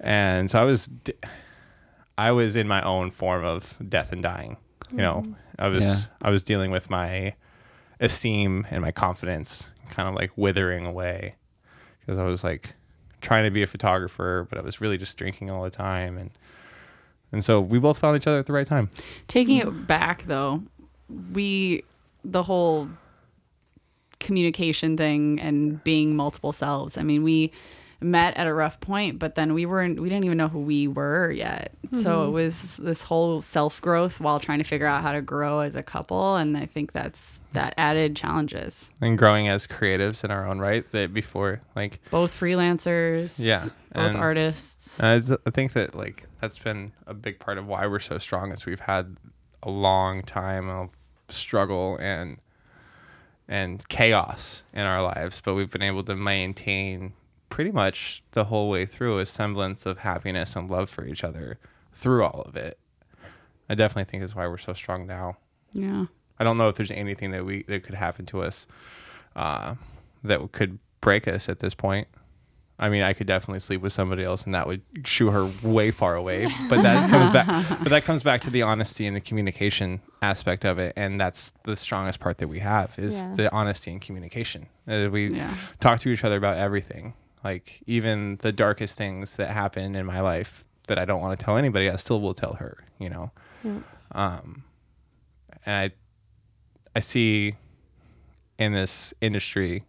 [0.00, 0.90] And so I was,
[2.18, 4.58] I was in my own form of death and dying.
[4.90, 5.34] You know, mm.
[5.58, 5.96] I was Yeah.
[6.20, 7.36] I was dealing with my
[8.00, 11.36] esteem and my confidence kind of like withering away
[12.00, 12.74] because I was like
[13.22, 16.30] trying to be a photographer, but I was really just drinking all the time and
[17.32, 18.90] and so we both found each other at the right time.
[19.26, 20.62] Taking it back though,
[21.32, 21.82] we
[22.24, 22.88] the whole
[24.20, 26.96] communication thing and being multiple selves.
[26.96, 27.52] I mean, we
[28.00, 30.86] met at a rough point, but then we weren't we didn't even know who we
[30.88, 31.72] were yet.
[31.92, 32.32] So it mm-hmm.
[32.32, 35.82] was this whole self growth while trying to figure out how to grow as a
[35.82, 38.92] couple and I think that's that added challenges.
[39.00, 44.10] And growing as creatives in our own right that before like Both freelancers, Yeah, both
[44.10, 45.00] and- artists.
[45.00, 48.66] I think that like that's been a big part of why we're so strong is
[48.66, 49.16] we've had
[49.62, 50.90] a long time of
[51.28, 52.38] struggle and
[53.46, 57.12] and chaos in our lives, but we've been able to maintain
[57.50, 61.58] pretty much the whole way through a semblance of happiness and love for each other
[61.92, 62.78] through all of it.
[63.68, 65.36] I definitely think is why we're so strong now.
[65.72, 66.06] yeah.
[66.36, 68.66] I don't know if there's anything that we that could happen to us
[69.36, 69.76] uh,
[70.24, 72.08] that could break us at this point.
[72.84, 75.90] I mean, I could definitely sleep with somebody else, and that would shoo her way
[75.90, 76.48] far away.
[76.68, 77.46] But that comes back.
[77.84, 81.52] But that comes back to the honesty and the communication aspect of it, and that's
[81.64, 83.32] the strongest part that we have is Yeah.
[83.34, 84.66] the honesty and communication.
[84.86, 85.54] Uh, we Yeah.
[85.80, 90.20] talk to each other about everything, like even the darkest things that happen in my
[90.20, 91.88] life that I don't want to tell anybody.
[91.90, 92.84] I still will tell her.
[92.98, 93.30] You know.
[93.62, 93.78] Yeah.
[94.12, 94.64] Um,
[95.64, 95.90] and I
[96.96, 97.54] I see
[98.58, 99.84] in this industry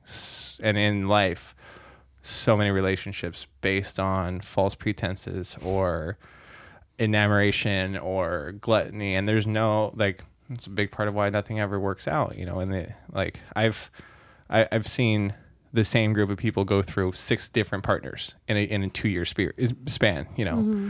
[0.59, 1.53] and in life
[2.27, 6.18] so many relationships based on false pretenses or
[6.97, 11.80] enamoration or gluttony and there's no like it's a big part of why nothing ever
[11.80, 13.91] works out you know and the like i've
[14.49, 15.34] I, i've seen
[15.73, 19.10] the same group of people go through six different partners in a in a two
[19.10, 20.89] year span you know Mm-hmm.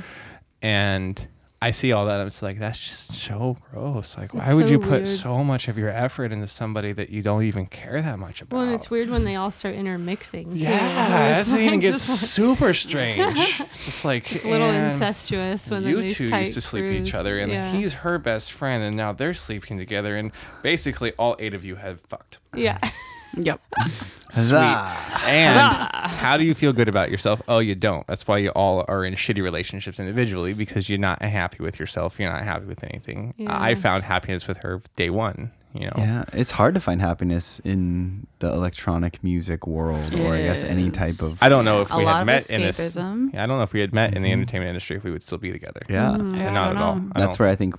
[0.62, 1.28] and
[1.62, 2.20] I see all that.
[2.20, 4.18] I'm just like, that's just so gross.
[4.18, 5.08] Like, why It's would so you put weird.
[5.08, 8.58] so much of your effort into somebody that you don't even care that much about?
[8.58, 10.52] Well, and it's weird when they all start intermixing.
[10.52, 10.58] too.
[10.60, 13.36] Yeah, that even gets like- super strange.
[13.38, 17.14] It's just like it's a little incestuous when you two used to sleep with each
[17.16, 17.72] other, and yeah.
[17.72, 21.76] he's her best friend, and now they're sleeping together, and basically all eight of you
[21.78, 22.40] have fucked.
[22.54, 22.78] yeah.
[23.38, 23.62] Yep.
[24.32, 24.60] Sweet.
[25.28, 25.58] And
[26.10, 27.42] how do you feel good about yourself?
[27.48, 28.06] Oh, you don't.
[28.08, 32.20] That's why you all are in shitty relationships individually because you're not happy with yourself.
[32.20, 33.34] You're not happy with anything.
[33.38, 33.48] Yeah.
[33.58, 35.52] I found happiness with her day one.
[35.74, 35.94] You know.
[35.98, 40.90] Yeah, it's hard to find happiness in the electronic music world, or I guess any
[40.90, 41.38] type of.
[41.42, 42.96] I don't know if A we lot had of met in this.
[42.96, 45.22] Yeah, I don't know if we had met in the entertainment industry if we would
[45.22, 45.82] still be together.
[45.90, 46.36] yeah, Mm-hmm.
[46.36, 46.96] Yeah, not don't at all.
[47.14, 47.76] I that's don't- where I think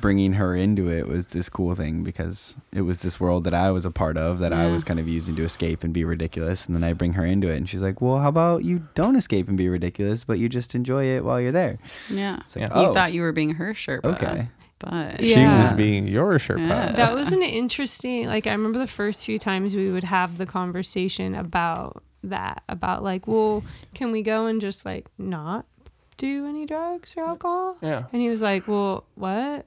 [0.00, 3.70] bringing her into it was this cool thing because it was this world that I
[3.70, 6.66] was a part of that I was kind of using to escape and be ridiculous,
[6.66, 9.16] and then I bring her into it, and she's like, "Well, how about you don't
[9.16, 11.78] escape and be ridiculous, but you just enjoy it while you're there?"
[12.10, 12.38] Yeah.
[12.40, 12.80] It's like, Yeah.
[12.80, 14.04] You oh, thought you were being her Sherpa.
[14.04, 14.48] okay.
[14.80, 15.62] But She Yeah.
[15.62, 16.68] was being your Sherpa.
[16.68, 16.92] Yeah.
[16.96, 20.46] that was an interesting like i remember the first few times we would have the
[20.46, 25.66] conversation about that about like well can we go and just like not
[26.16, 28.04] do any drugs or alcohol Yeah.
[28.12, 29.66] and he was like well what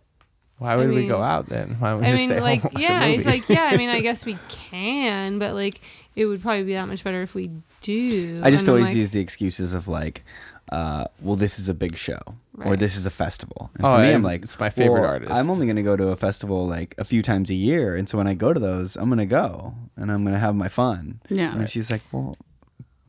[0.61, 1.75] Why would we mean- go out then?
[1.79, 3.49] Why would we i just mean stay home like and watch a yeah he's like
[3.49, 5.81] yeah i mean i guess we can but like
[6.15, 7.49] it would probably be that much better if we
[7.81, 10.23] do I just And always like, use the excuses of like,
[10.71, 12.19] uh, well, this is a big show
[12.63, 13.71] or this is a festival.
[13.75, 15.31] And Oh, for me, I- I'm like, it's my favorite well, artist.
[15.31, 17.95] I'm only going to go to a festival like a few times a year.
[17.95, 20.39] And so when I go to those, I'm going to go and I'm going to
[20.39, 21.21] have my fun.
[21.29, 21.55] Yeah.
[21.55, 22.37] And she's like, well,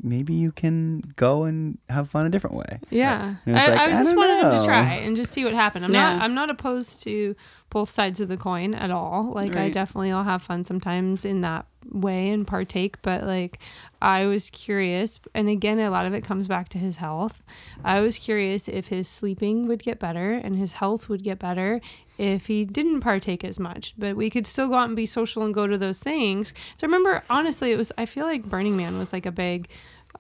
[0.03, 2.81] maybe you can go and have fun a different way.
[2.91, 5.55] Yeah, I, like, I I just don't wanted him to try and just see what
[5.55, 5.85] happened.
[5.85, 6.15] I'm Yeah.
[6.15, 7.35] not I'm not opposed to
[7.71, 9.33] both sides of the coin at all.
[9.35, 13.59] Like I definitely will have fun sometimes in that way and partake, but like
[14.01, 17.43] I was curious, and again, a lot of it comes back to his health.
[17.85, 21.81] I was curious if his sleeping would get better and his health would get better
[22.19, 25.45] if he didn't partake as much, but we could still go out and be social
[25.45, 26.53] and go to those things.
[26.79, 29.69] So I remember, honestly, it was, I feel like Burning Man was like a big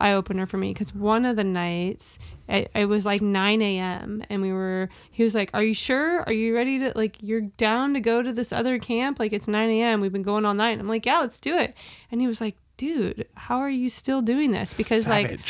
[0.00, 4.24] eye opener for me because one of the nights it, it was like 9 a.m.
[4.28, 6.22] and we were, he was like, Are you sure?
[6.22, 9.18] Are you ready to, like, you're down to go to this other camp?
[9.20, 10.00] Like, it's 9 a.m.
[10.00, 10.72] We've been going all night.
[10.72, 11.74] And I'm like, Yeah, let's do it.
[12.10, 14.74] And he was like, Dude, how are you still doing this?
[14.74, 15.40] Because, like,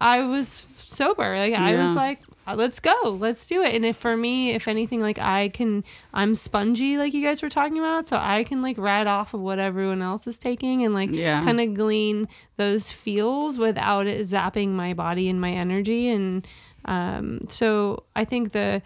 [0.00, 1.38] I was sober.
[1.38, 3.74] Like I was like, "Uh, let's go, let's do it.
[3.74, 7.48] And if for me, if anything, like I can, I'm spongy, like you guys were
[7.48, 10.94] talking about, so I can like ride off of what everyone else is taking and
[10.94, 11.42] like Yeah.
[11.44, 16.08] kind of glean those feels without it zapping my body and my energy.
[16.08, 16.46] And
[16.84, 18.82] um, so I think the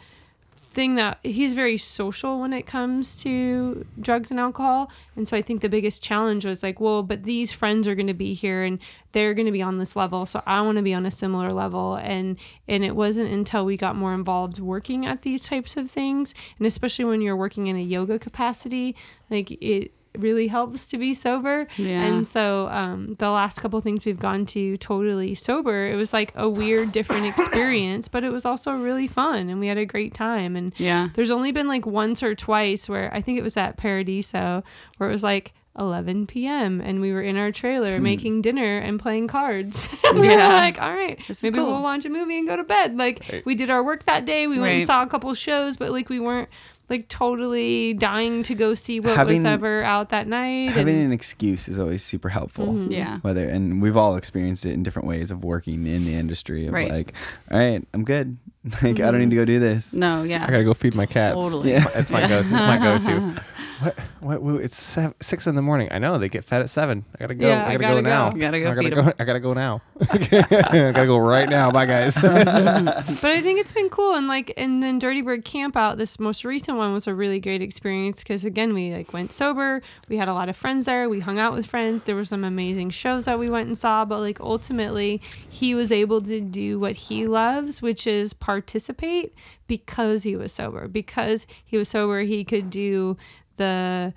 [0.76, 4.92] thing that he's very social when it comes to drugs and alcohol.
[5.16, 8.06] And so i think the biggest challenge was like well but these friends are going
[8.06, 8.78] to be here and
[9.12, 10.26] they're going to be on this level.
[10.26, 11.96] So i want to be on a similar level.
[11.96, 12.36] And
[12.68, 16.66] and it wasn't until we got more involved working at these types of things and
[16.66, 18.94] especially when you're working in a yoga capacity
[19.30, 22.04] like it really helps to be sober Yeah.
[22.04, 26.32] and so um, the last couple things we've gone to totally sober, it was like
[26.36, 30.14] a weird, different experience, but it was also really fun and we had a great
[30.14, 30.56] time.
[30.56, 31.08] And Yeah.
[31.14, 34.62] there's only been like once or twice where I think it was at Paradiso
[34.98, 36.80] where it was like 11 p.m.
[36.80, 39.88] and we were in our trailer making dinner and playing cards.
[40.06, 41.66] and we were like, all right, This maybe cool.
[41.66, 42.96] we'll watch a movie and go to bed.
[42.96, 44.46] Like we did our work that day.
[44.46, 46.48] We went and saw a couple shows, but like we weren't
[46.88, 50.70] like totally dying to go see what was ever out that night.
[50.70, 52.66] Having and- an excuse is always super helpful.
[52.66, 52.92] Mm-hmm.
[52.92, 53.18] Yeah.
[53.20, 56.72] Whether and we've all experienced it in different ways of working in the industry of
[56.72, 56.90] Right.
[56.90, 57.14] like,
[57.50, 58.38] all right, I'm good.
[58.82, 59.94] Like I don't need to go do this.
[59.94, 60.42] No, yeah.
[60.44, 61.36] I gotta go feed my cats.
[61.36, 61.70] Totally.
[61.70, 61.84] Yeah.
[61.94, 62.40] It's my go.
[62.40, 63.40] It's my go-to.
[63.80, 63.98] What?
[64.20, 64.42] What?
[64.42, 65.88] what it's seven, six in the morning.
[65.90, 67.04] I know they get fed at seven.
[67.14, 67.46] I gotta go.
[67.46, 68.08] Yeah, I I gotta, gotta go go.
[68.08, 68.30] now.
[68.30, 69.00] Gotta go I gotta feed go.
[69.02, 69.12] 'em.
[69.18, 69.82] I gotta go now.
[70.00, 70.18] I
[70.92, 71.70] gotta go right now.
[71.70, 72.14] Bye, guys.
[72.20, 76.76] but I think it's been cool and like and then Dirtybird Campout this most recent
[76.78, 80.34] one was a really great experience because again we like went sober we had a
[80.34, 83.38] lot of friends there we hung out with friends there were some amazing shows that
[83.38, 87.80] we went and saw but like ultimately he was able to do what he loves
[87.82, 89.34] which is participate
[89.66, 93.16] because he was sober because he was sober he could do
[93.56, 94.12] the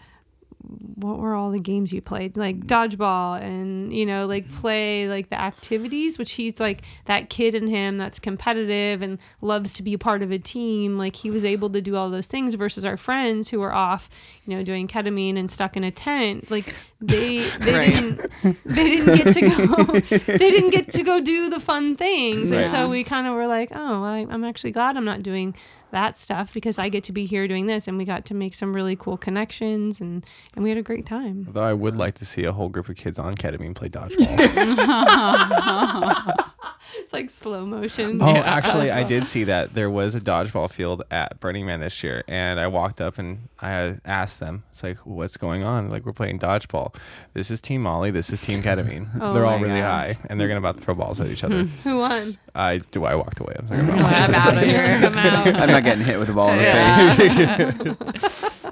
[0.95, 2.35] what were all the games you played?
[2.35, 2.65] Like mm.
[2.65, 4.59] dodgeball and you know like mm-hmm.
[4.59, 9.73] play like the activities which he's like that kid in him that's competitive and loves
[9.75, 10.97] to be part of a team.
[10.97, 14.09] Like he was able to do all those things versus our friends who were off
[14.45, 16.51] you know doing ketamine and stuck in a tent.
[16.51, 17.93] Like they they Right.
[17.93, 19.83] didn't they didn't get to go
[20.37, 22.51] they didn't get to go do the fun things.
[22.51, 25.55] And so we kind of were like oh I, i'm actually glad i'm not doing
[25.91, 28.53] that stuff because i get to be here doing this and we got to make
[28.53, 32.15] some really cool connections and and we had a great time Though I would like
[32.15, 34.29] to see a whole group of kids on ketamine play dodgeball.
[36.97, 41.03] it's like slow motion Oh, actually, I did see that there was a dodgeball field
[41.11, 44.97] at Burning Man this year, and I walked up and I asked them, "It's like,
[45.05, 45.89] what's going on?
[45.89, 46.95] Like, we're playing dodgeball.
[47.33, 48.11] This is Team Molly.
[48.11, 49.07] This is Team Ketamine.
[49.21, 50.15] Oh they're all really gosh.
[50.15, 51.63] high, and they're gonna about to throw balls at each other.
[51.63, 53.05] who won I do.
[53.05, 53.55] I walked away.
[53.57, 54.63] I was like, I'm not I'm out of this.
[54.65, 54.99] here.
[55.01, 55.47] Come out.
[55.47, 57.13] I'm not getting hit with a ball in the Yeah.
[57.13, 58.65] face.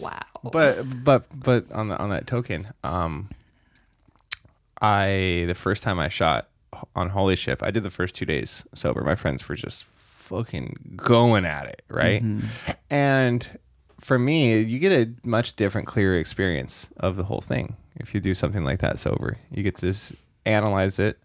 [0.00, 0.20] wow
[0.52, 3.28] but but but on the on that token, um,
[4.80, 6.48] I the first time I shot
[6.94, 9.02] on Holy Ship, I did the first two days sober.
[9.02, 12.22] My friends were just fucking going at it, right?
[12.22, 12.46] Mm-hmm.
[12.90, 13.58] And
[14.00, 18.20] for me, you get a much different, clearer experience of the whole thing if you
[18.20, 19.38] do something like that sober.
[19.50, 20.12] You get to s-
[20.46, 21.18] analyze it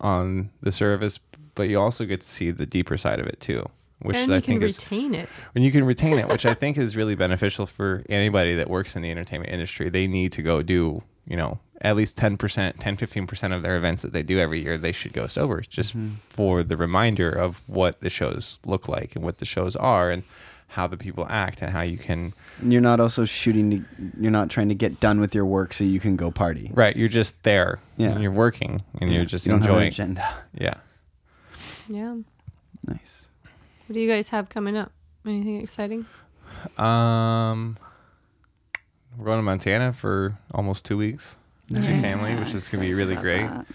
[0.00, 1.18] on the surface,
[1.54, 3.64] but you also get to see the deeper side of it too,
[4.00, 6.46] which and I you can think is retain it when you can retain it, which
[6.46, 9.88] I think is really beneficial for anybody that works in the entertainment industry.
[9.88, 14.02] They need to go do, you know, at least 10%, 10, 15% of their events
[14.02, 15.94] that they do every year, they should go sober just
[16.30, 20.22] for the reminder of what the shows look like and what the shows are and
[20.68, 23.70] how the people act and how you can, And you're not also shooting.
[23.70, 23.84] To,
[24.20, 26.70] you're not trying to get done with your work so you can go party.
[26.74, 28.08] right, you're just there Yeah.
[28.10, 29.16] and you're working and Yeah.
[29.18, 29.88] you're just you don't have an enjoying.
[29.88, 30.34] agenda.
[30.54, 30.74] Yeah.
[31.88, 32.16] yeah
[32.86, 33.26] Nice.
[33.86, 34.92] what do you guys have coming up
[35.24, 36.06] anything exciting
[36.78, 37.76] Um,
[39.16, 41.36] we're going to Montana for almost two weeks
[41.70, 42.00] with your Yeah.
[42.00, 43.46] family, which is going to be really great.
[43.46, 43.66] that.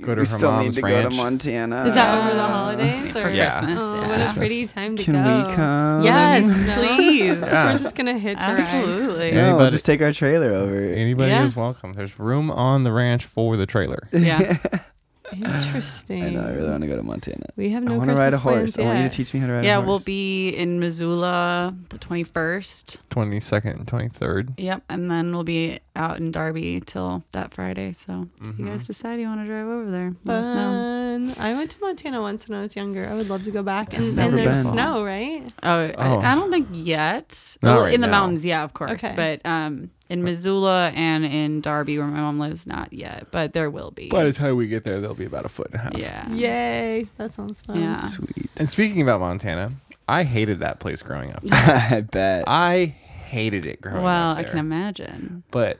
[0.00, 1.04] Go to we her still mom's need to ranch.
[1.04, 1.86] go to Montana.
[1.86, 3.50] is that over the holidays for or Yeah.
[3.50, 3.82] Christmas.
[3.82, 4.08] oh, yeah.
[4.08, 6.04] what a pretty time to Can go we come?
[6.04, 6.74] Yes, No.
[6.76, 7.38] please.
[7.40, 7.72] Yeah.
[7.72, 8.60] we're just gonna hitch a ride.
[8.60, 9.28] Absolutely.
[9.30, 9.50] Yeah.
[9.50, 10.76] No, we'll just take our trailer over.
[10.76, 11.42] Anybody Yeah.
[11.42, 11.94] is welcome.
[11.94, 14.08] There's room on the ranch for the trailer.
[14.12, 14.56] Yeah.
[15.32, 16.24] Interesting.
[16.24, 16.42] I know.
[16.46, 17.46] I really want to go to Montana.
[17.56, 18.76] we have no I want to ride a horse.
[18.76, 19.86] plans I want you to teach me how to ride yeah, a horse.
[19.88, 22.96] we'll be in Missoula the 21st.
[23.10, 24.54] 22nd and 23rd.
[24.58, 27.92] Yep, and then we'll be out in Darby till that Friday.
[27.92, 28.64] So Mm-hmm.
[28.66, 30.54] you guys decide you want to drive over there, let us know.
[30.54, 31.34] Fun.
[31.38, 33.06] I went to Montana once when I was younger.
[33.08, 33.96] I would love to go back.
[33.98, 34.72] And, Never and there's been.
[34.72, 35.42] snow, right?
[35.62, 36.18] Oh, Oh.
[36.18, 37.56] I, I don't think yet.
[37.62, 38.20] Not well, right in the now.
[38.20, 39.02] mountains, yeah, of course.
[39.04, 39.14] Okay.
[39.16, 43.26] But um, in Missoula and in Darby, where my mom lives, not yet.
[43.30, 44.08] But there will be.
[44.08, 45.96] By the time we get there, they'll be about a foot and a half.
[45.98, 46.30] yeah.
[46.30, 47.06] Yay.
[47.18, 47.80] That sounds fun.
[47.80, 48.08] Yeah.
[48.08, 48.50] Sweet.
[48.56, 49.72] And speaking about Montana,
[50.08, 51.42] I hated that place growing up.
[51.52, 52.44] I bet.
[52.46, 55.42] I hated it growing Well, up Well, I can imagine.
[55.50, 55.78] But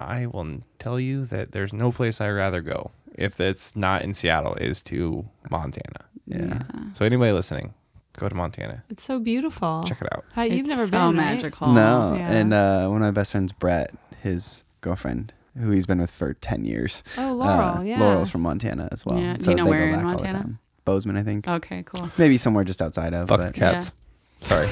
[0.00, 4.14] I will tell you that there's no place I'd rather go if it's not in
[4.14, 6.04] Seattle is to Montana.
[6.26, 6.62] yeah.
[6.94, 7.74] So anybody listening,
[8.18, 8.82] go to Montana.
[8.90, 9.84] It's so beautiful.
[9.86, 10.24] Check it out.
[10.34, 11.14] Hi, you've It's never so been, right?
[11.16, 11.68] magical.
[11.72, 12.30] No, Yeah.
[12.30, 16.34] and uh, one of my best friends, Brett, his girlfriend, who he's been with for
[16.34, 17.02] ten years.
[17.16, 17.78] Oh, Laurel.
[17.78, 17.98] uh, yeah.
[18.00, 19.18] Laurel's from Montana as well.
[19.20, 19.36] Yeah.
[19.36, 20.42] Do So you know they where go in back all the Montana?
[20.44, 20.58] time.
[20.84, 21.46] Bozeman, I think.
[21.48, 22.10] Okay, cool.
[22.18, 23.28] Maybe somewhere just outside of.
[23.28, 23.92] Fuck but the cats.
[24.40, 24.68] Sorry.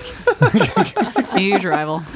[1.40, 2.00] Huge rival.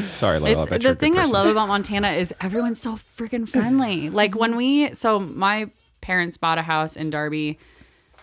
[0.00, 0.48] Sorry, Lola.
[0.48, 4.10] I It's, the you're thing I love about Montana is everyone's so freaking friendly.
[4.10, 7.58] Like when we, so my parents bought a house in Darby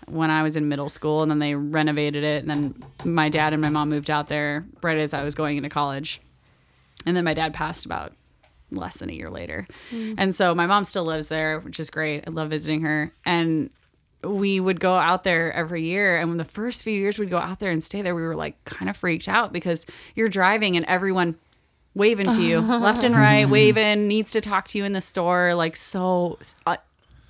[0.07, 3.53] when I was in middle school, and then they renovated it, and then my dad
[3.53, 6.21] and my mom moved out there right as I was going into college,
[7.05, 8.13] and then my dad passed about
[8.71, 9.67] less than a year later,
[10.17, 12.23] and so my mom still lives there, which is great.
[12.27, 13.69] I love visiting her, and
[14.23, 17.37] we would go out there every year and when the first few years we'd go
[17.37, 20.77] out there and stay there we were like kind of freaked out because you're driving
[20.77, 21.35] and everyone
[21.93, 25.53] waving to you left and right waving needs to talk to you in the store
[25.55, 26.77] like so uh,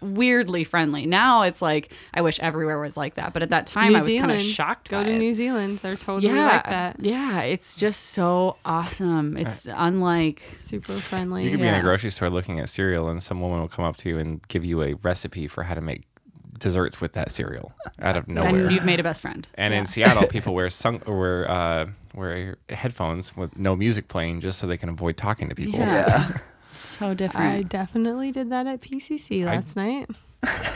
[0.04, 3.94] weirdly friendly now it's like i wish everywhere was like that but at that time
[3.94, 5.18] New i was kind of shocked Go by to it.
[5.18, 5.80] New Zealand.
[5.80, 6.98] They're totally yeah like that.
[7.00, 11.46] yeah it's just so awesome it's unlike Super friendly.
[11.46, 13.86] You could be in a grocery store looking at cereal, and some woman will come
[13.86, 16.04] up to you and give you a recipe for how to make
[16.60, 18.50] desserts with that cereal out of nowhere.
[18.64, 21.86] and you've made a best friend And in Seattle, people wear sun or wear uh,
[22.16, 25.80] wear headphones with no music playing just so they can avoid talking to people.
[25.80, 26.30] yeah,
[26.74, 30.10] so different I definitely did that at PCC I- last night.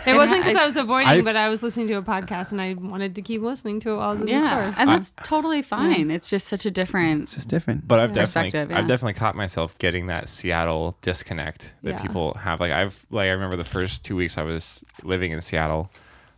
[0.06, 2.62] It wasn't because I was avoiding, I've- but I was listening to a podcast and
[2.62, 4.76] I wanted to keep listening to it while I was in the yeah store.
[4.82, 7.86] and that's totally fine it's just such a different It's just different.
[7.86, 8.24] But I've Yeah.
[8.24, 12.02] definitely Perspective, I've definitely caught myself getting that Seattle disconnect that Yeah.
[12.02, 12.62] people have.
[12.62, 15.92] Like I've like I remember the first two weeks I was living in Seattle,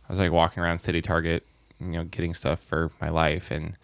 [0.08, 1.46] I was like walking around City Target,
[1.78, 3.76] you know, getting stuff for my life and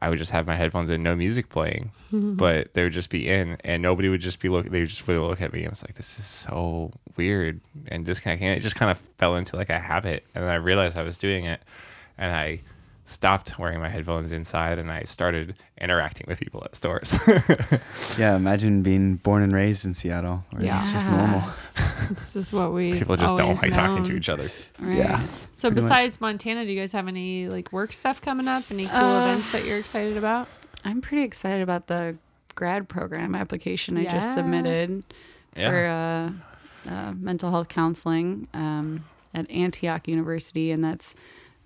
[0.00, 3.28] I would just have my headphones in, no music playing, but they would just be
[3.28, 4.72] in, and nobody would just be looking.
[4.72, 5.66] They would just look at me.
[5.66, 9.36] I was like, "This is so weird and disconnecting." And it just kind of fell
[9.36, 11.60] into like a habit, and then I realized I was doing it,
[12.16, 12.60] and I
[13.08, 17.14] stopped wearing my headphones inside, and I started interacting with people at stores.
[18.18, 21.16] yeah, imagine being born and raised in Seattle, where it's just Yeah.
[21.16, 21.42] normal.
[22.10, 24.48] It's just what we people just don't always like talking to each other.
[24.78, 24.96] right?
[24.96, 25.20] Yeah.
[25.52, 25.84] So pretty much.
[25.84, 28.62] besides Montana, do you guys have any like work stuff coming up?
[28.70, 30.48] Any cool Uh, events that you're excited about?
[30.84, 32.16] I'm pretty excited about the
[32.54, 34.12] grad program application I Yeah.
[34.12, 35.02] just submitted
[35.56, 35.70] Yeah.
[35.70, 35.86] for
[36.88, 39.04] uh, uh, mental health counseling um,
[39.34, 41.14] at Antioch University, and that's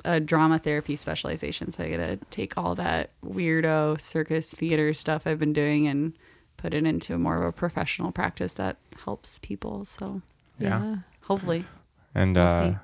[0.05, 1.71] a drama therapy specialization.
[1.71, 6.13] So I get to take all that weirdo circus theater stuff I've been doing and
[6.57, 9.85] put it into more of a professional practice that helps people.
[9.85, 10.23] So
[10.59, 10.97] Yeah.
[11.27, 11.63] hopefully,
[12.15, 12.75] And We'll uh.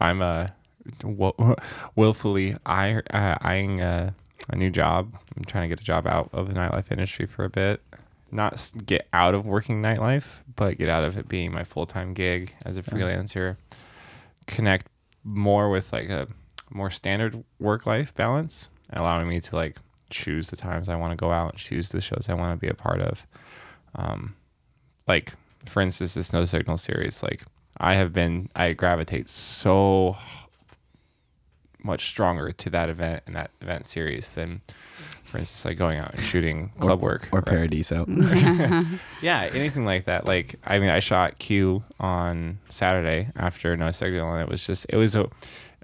[0.00, 0.48] I'm uh,
[1.00, 1.56] w-
[1.96, 4.12] willfully eye, uh, eyeing uh,
[4.48, 5.14] a new job.
[5.36, 7.82] I'm trying to get a job out of the nightlife industry for a bit.
[8.30, 12.12] Not get out of working nightlife, but get out of it being my full time
[12.14, 13.56] gig as a freelancer.
[14.46, 14.86] Connect
[15.24, 16.28] more with like a
[16.70, 19.76] more standard work life balance, allowing me to like
[20.10, 22.66] choose the times I want to go out, and choose the shows I want to
[22.66, 23.26] be a part of.
[23.94, 24.36] Um,
[25.06, 25.32] like
[25.66, 27.42] for instance, this No Signal series, like
[27.78, 30.16] I have been, I gravitate so
[31.84, 34.62] much stronger to that event and that event series than,
[35.24, 37.46] for instance, like going out and shooting club work or right?
[37.46, 38.04] Paradiso.
[39.22, 40.26] Yeah, anything like that.
[40.26, 44.86] Like, I mean, I shot Q on Saturday after No Signal, and it was just,
[44.88, 45.28] it was a,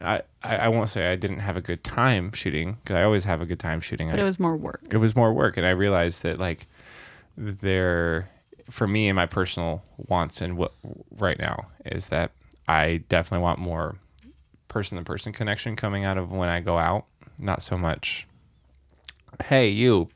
[0.02, 3.40] I, I won't say I didn't have a good time shooting because I always have
[3.40, 4.10] a good time shooting.
[4.10, 4.82] but I- it was more work.
[4.90, 6.66] it was more work and i realized that like
[7.36, 8.30] there
[8.70, 10.72] for me and my personal wants and what
[11.18, 12.30] right now is that
[12.68, 13.96] i definitely want more
[14.68, 17.04] person to person connection coming out of when i go out
[17.38, 18.26] not so much
[19.46, 20.08] hey you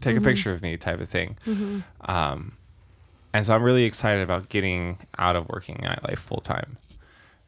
[0.00, 1.36] take a picture of me type of thing
[2.02, 2.52] um
[3.32, 6.76] and so i'm really excited about getting out of working nightlife full time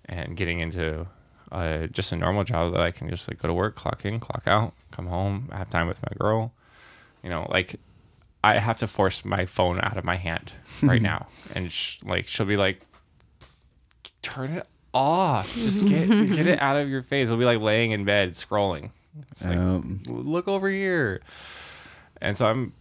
[0.06, 1.06] and getting into
[1.52, 4.20] uh, just a normal job that I can just like go to work, clock in,
[4.20, 6.52] clock out, come home, have time with my girl.
[7.22, 7.76] You know, like
[8.44, 10.52] I have to force my phone out of my hand
[10.82, 12.80] right now, and sh- like she'll be like
[14.22, 15.54] turn it off.
[15.54, 17.28] Just get get it out of your face.
[17.28, 18.90] We'll be like laying in bed scrolling.
[19.32, 21.20] It's like, Um, look over here.
[22.20, 22.72] And so I'm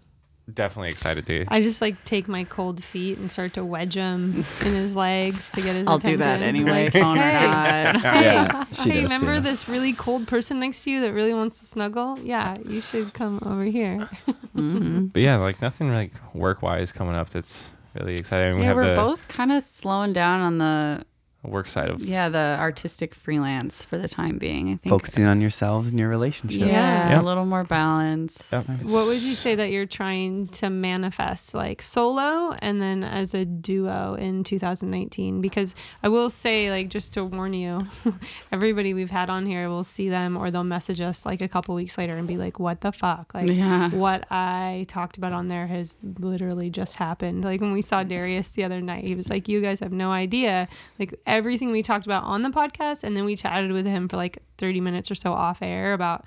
[0.53, 1.45] definitely excited to.
[1.49, 5.51] I just like take my cold feet and start to wedge them in his legs
[5.51, 6.19] to get his I'll attention.
[6.19, 7.97] do that anyway, Like, phone or hey, not.
[8.01, 9.41] Hey, Yeah, she hey does remember too.
[9.41, 12.17] this really cold person next to you that really wants to snuggle?
[12.23, 14.09] Yeah, you should come over here.
[14.55, 15.05] Mm-hmm.
[15.07, 18.55] But yeah, like nothing like work wise coming up that's really exciting.
[18.55, 21.05] We Yeah, have we're the both kind of slowing down on the
[21.43, 24.67] work side of yeah the artistic freelance for the time being.
[24.73, 26.59] I think focusing on yourselves and your relationship.
[26.61, 27.21] Yeah, Yeah.
[27.21, 28.49] a little more balance.
[28.51, 28.65] Yep.
[28.83, 33.45] What would you say that you're trying to manifest, like solo and then as a
[33.45, 35.39] duo in 2019?
[35.41, 37.87] Because I will say, like, just to warn you,
[38.51, 41.75] everybody we've had on here will see them or they'll message us like a couple
[41.75, 43.33] weeks later and be like, what the fuck?
[43.33, 43.89] Like, Yeah.
[43.91, 47.43] what I talked about on there has literally just happened.
[47.43, 50.11] Like, when we saw Darius the other night, he was like, you guys have no
[50.11, 50.67] idea.
[50.99, 54.17] Like, everything we talked about on the podcast, and then we chatted with him for
[54.17, 56.25] like 30 minutes or so off air about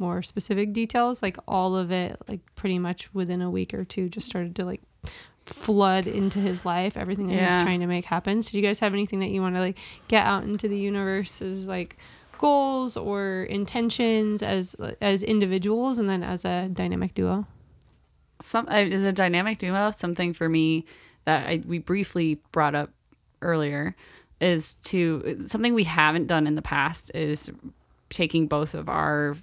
[0.00, 4.08] more specific details like all of it like pretty much within a week or two
[4.08, 4.80] just started to like
[5.44, 7.56] flood into his life everything that Yeah.
[7.56, 9.60] he's trying to make happen so do you guys have anything that you want to
[9.60, 11.96] like get out into the universe as like
[12.38, 17.44] goals or intentions as as individuals and then as a dynamic duo
[18.40, 20.84] some uh, is a dynamic duo something for me
[21.24, 22.90] that I, we briefly brought up
[23.42, 23.96] earlier
[24.40, 27.50] is to something we haven't done in the past is
[28.10, 29.36] taking both of our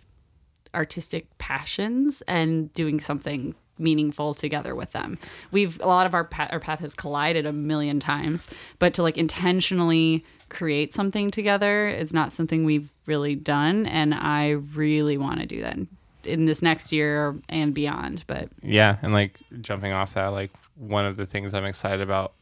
[0.73, 5.17] artistic passions and doing something meaningful together with them.
[5.51, 8.47] We've a lot of our path, our path has collided a million times,
[8.79, 14.51] but to like intentionally create something together is not something we've really done and I
[14.51, 15.77] really want to do that
[16.23, 21.05] in this next year and beyond, but yeah, and like jumping off that, like one
[21.05, 22.33] of the things I'm excited about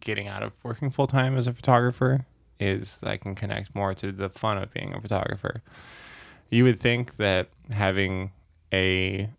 [0.00, 2.26] getting out of working full time as a photographer
[2.58, 5.62] is that I can connect more to the fun of being a photographer.
[6.48, 8.30] You would think that having
[8.72, 9.30] a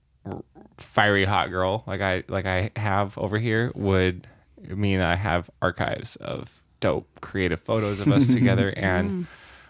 [0.77, 4.27] fiery hot girl like I like I have over here would
[4.61, 9.25] mean I have archives of dope creative photos of us together and mm.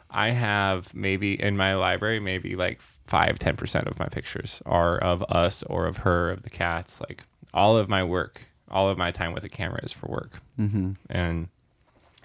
[0.09, 4.97] I have maybe in my library maybe like five ten percent of my pictures are
[4.97, 8.41] of us or of her of the cats like all of my work
[8.73, 10.41] all of my time with the camera is for work.
[10.59, 10.93] Mm-hmm.
[11.09, 11.47] and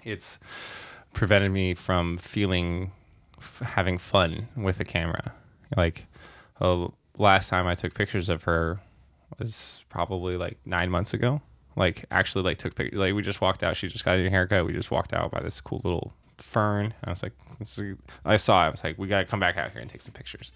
[0.03, 0.39] it's
[1.13, 2.91] prevented me from feeling
[3.37, 5.33] f- having fun with the camera.
[5.77, 6.05] Like
[6.59, 6.87] uh,
[7.17, 8.79] last time i took pictures of her
[9.37, 11.41] was probably like nine months ago.
[11.75, 13.77] Like actually like took pictures like we just walked out.
[13.77, 14.65] She just got a new haircut.
[14.65, 16.93] We just walked out by this cool little fern.
[17.03, 17.33] I was like
[18.25, 18.67] i saw it.
[18.67, 20.51] I was like we gotta come back out here and take some pictures.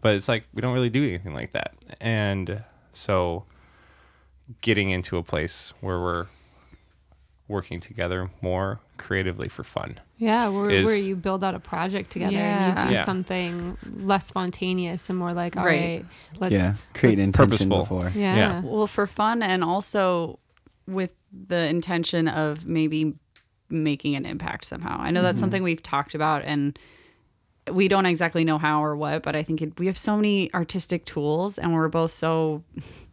[0.00, 1.74] But it's like we don't really do anything like that.
[2.00, 3.44] And so
[4.60, 6.26] getting into a place where we're
[7.48, 10.00] working together more creatively for fun.
[10.18, 12.70] yeah where, Is- where you build out a project together Yeah.
[12.70, 13.04] and you do Yeah.
[13.04, 16.06] something less spontaneous and more like all right, Right.
[16.40, 18.00] let's yeah, create let's- intention Purposeful.
[18.00, 18.12] before.
[18.20, 18.60] yeah, Yeah.
[18.64, 20.38] Well, for fun and also
[20.88, 23.14] with the intention of maybe
[23.68, 24.96] making an impact somehow.
[25.00, 25.40] I know that's mm-hmm.
[25.42, 26.76] something we've talked about and
[27.70, 30.52] we don't exactly know how or what, but I think it, we have so many
[30.54, 32.62] artistic tools and we're both so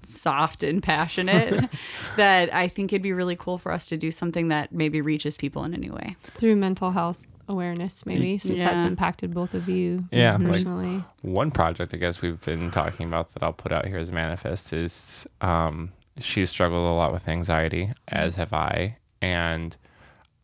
[0.06, 1.69] soft and passionate
[2.17, 5.38] that I think it'd be really cool for us to do something that maybe reaches
[5.38, 6.15] people in a new way.
[6.35, 11.51] through mental health awareness maybe since that's impacted both of you Yeah, like- personally One
[11.51, 14.72] project I guess we've been talking about that I'll put out here as a manifest
[14.72, 19.75] is um, she's struggled a lot with anxiety, as have I, and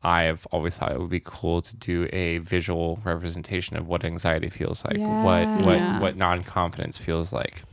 [0.04, 4.04] I have always thought it would be cool to do a visual representation of what
[4.04, 6.00] anxiety feels like, what what Yeah.
[6.02, 7.64] what non confidence feels like,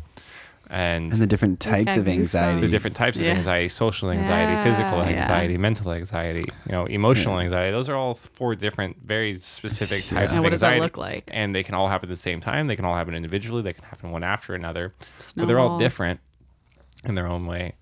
[0.68, 2.12] and, And the different types got of goosebumps.
[2.12, 2.60] anxiety.
[2.60, 3.30] the different types Yeah.
[3.32, 5.10] of anxiety social anxiety physical Yeah.
[5.10, 5.20] Yeah.
[5.22, 10.12] anxiety mental anxiety you know emotional anxiety those are all four different very specific types
[10.12, 10.24] Yeah.
[10.24, 11.24] of And what does that look like?
[11.32, 13.72] and they can all happen at the same time they can all happen individually they
[13.72, 14.92] can happen one after another
[15.36, 16.18] but they're all different
[17.04, 17.74] in their own way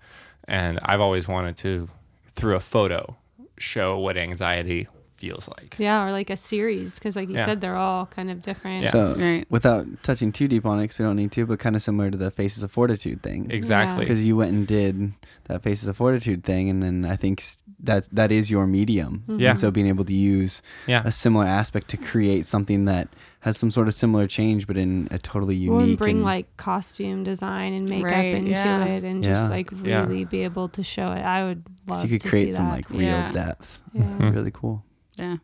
[0.47, 1.89] and i've always wanted to
[2.35, 3.15] through a photo
[3.57, 4.87] show what anxiety
[5.25, 7.45] feels like yeah or like a series because like you Yeah.
[7.45, 8.91] said they're all kind of different Yeah.
[8.91, 9.45] So, Right.
[9.49, 12.11] without touching too deep on it, because we don't need to, but kind of similar
[12.11, 13.47] to the Faces of Fortitude thing.
[13.49, 15.13] exactly Because you went and did
[15.45, 17.43] that Faces of Fortitude thing, and then I think
[17.79, 19.23] that that is your medium.
[19.27, 19.51] Yeah.
[19.51, 23.07] And so being able to use yeah a similar aspect to create something that
[23.41, 25.99] has some sort of similar change, but in a totally or unique.
[25.99, 28.85] bring and- like costume design and makeup Right, into yeah.
[28.85, 29.33] it and Yeah.
[29.33, 30.01] just like Yeah.
[30.01, 32.65] really be able to show it i would love so you could to create some
[32.65, 32.71] that.
[32.77, 33.31] like real Yeah.
[33.31, 33.81] depth.
[33.93, 34.01] yeah.
[34.03, 34.33] Mhm.
[34.35, 34.83] Really cool.
[35.15, 35.37] Yeah.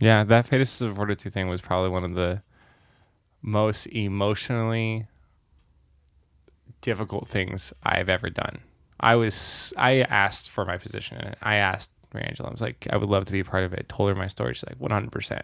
[0.00, 2.42] Yeah, that Faces of Fortitude thing was probably one of the
[3.40, 5.06] most emotionally
[6.80, 8.60] difficult things I've ever done.
[8.98, 11.38] I was I asked for my position in it.
[11.42, 12.48] I asked Mary Angela.
[12.48, 13.88] I was like, I would love to be a part of it.
[13.88, 14.54] Told her my story.
[14.54, 15.42] She's like, 100%.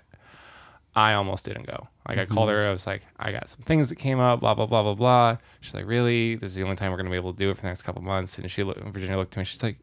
[0.94, 1.88] I almost didn't go.
[2.08, 2.34] Like I mm-hmm.
[2.34, 2.66] called her.
[2.66, 4.40] I was like, I got some things that came up.
[4.40, 5.36] Blah blah blah blah blah.
[5.60, 6.34] She's like, really?
[6.34, 7.82] This is the only time we're gonna be able to do it for the next
[7.82, 8.38] couple months.
[8.38, 8.80] And she looked.
[8.80, 9.44] Virginia looked to me.
[9.44, 9.78] She's like,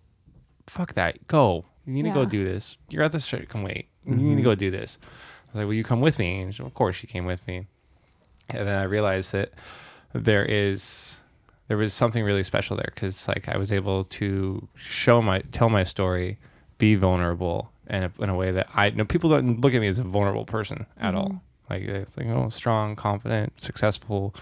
[0.68, 1.28] fuck that.
[1.28, 1.66] Go.
[1.86, 2.78] You need to go do this.
[2.90, 3.34] You're at this.
[3.50, 3.88] Come wait.
[4.06, 4.98] You need to go do this.
[5.04, 6.42] I was like, will you come with me?
[6.42, 7.68] And she, of course she came with me.
[8.50, 9.52] And then I realized that
[10.14, 11.18] there is
[11.68, 15.70] there was something really special there because like I was able to show my tell
[15.70, 16.38] my story,
[16.78, 20.00] be vulnerable, and in a way that I know people don't look at me as
[20.00, 21.42] a vulnerable person at all.
[21.70, 24.36] Like it's like oh strong, confident, successful,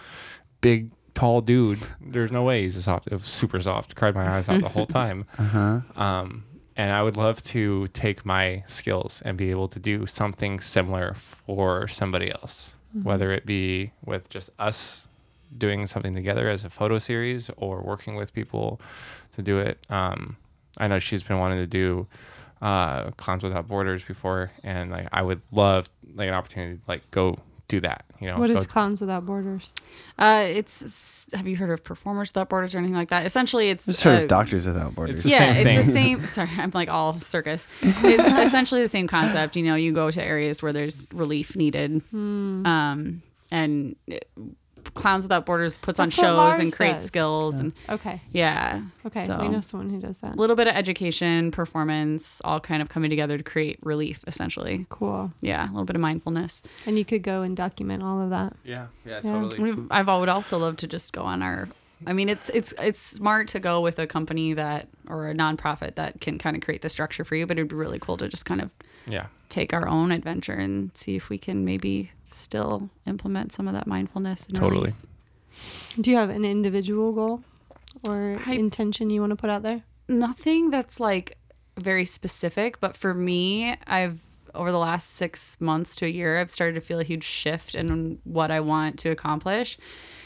[0.60, 1.80] big, tall dude.
[2.02, 3.96] There's no way he's a soft, a super soft.
[3.96, 5.26] Cried my eyes out the whole time.
[5.38, 5.80] Uh huh.
[5.96, 6.44] Um,
[6.76, 11.14] and I would love to take my skills and be able to do something similar
[11.14, 15.08] for somebody else, whether it be with just us
[15.56, 18.80] doing something together as a photo series or working with people
[19.35, 19.77] to do it.
[19.90, 20.38] Um,
[20.77, 22.08] I know she's been wanting to do
[22.61, 27.10] uh, Clowns Without Borders before, and like I would love like an opportunity to like
[27.11, 27.38] go
[27.74, 28.06] do that.
[28.19, 29.74] You know, What go is Clowns Without Borders?
[30.18, 33.26] Uh, it's, it's- have you heard of Performers Without Borders or anything like that?
[33.26, 35.24] Essentially, it's Just heard uh, of Doctors Without Borders.
[35.24, 36.27] the yeah, same it's the same.
[36.27, 37.68] Sorry, I'm like all circus.
[37.82, 39.56] It's essentially the same concept.
[39.56, 42.66] You know, you go to areas where there's relief needed, Hmm.
[42.66, 43.22] um,
[43.52, 44.27] and it-
[44.94, 47.06] Clowns Without Borders puts That's on shows Lars and creates does.
[47.06, 48.22] skills and Okay.
[48.32, 48.82] yeah.
[49.06, 49.26] Okay.
[49.26, 50.36] So we know someone who does that.
[50.36, 54.24] a little bit of education, performance, all kind of coming together to create relief.
[54.28, 55.32] Essentially, Cool.
[55.42, 56.62] yeah, a little bit of mindfulness.
[56.86, 58.53] And you could go and document all of that.
[58.64, 59.32] Yeah, yeah, Yeah.
[59.32, 59.74] totally.
[59.74, 61.68] We- I would also love to just go on our.
[62.06, 65.95] I mean, it's it's it's smart to go with a company that or a nonprofit
[65.95, 68.28] that can kind of create the structure for you, but it'd be really cool to
[68.28, 68.72] just kind of
[69.08, 69.28] Yeah.
[69.50, 73.88] take our own adventure and see if we can maybe still implement some of that
[73.88, 74.45] mindfulness.
[74.48, 74.80] And Totally.
[74.82, 74.95] relief.
[76.02, 77.42] Do you have an individual goal
[78.08, 79.84] or I- intention you want to put out there?
[80.08, 81.38] Nothing that's like
[81.78, 84.20] very specific, but for me, I've
[84.56, 87.74] over the last six months to a year, I've started to feel a huge shift
[87.74, 89.80] in what I want to accomplish.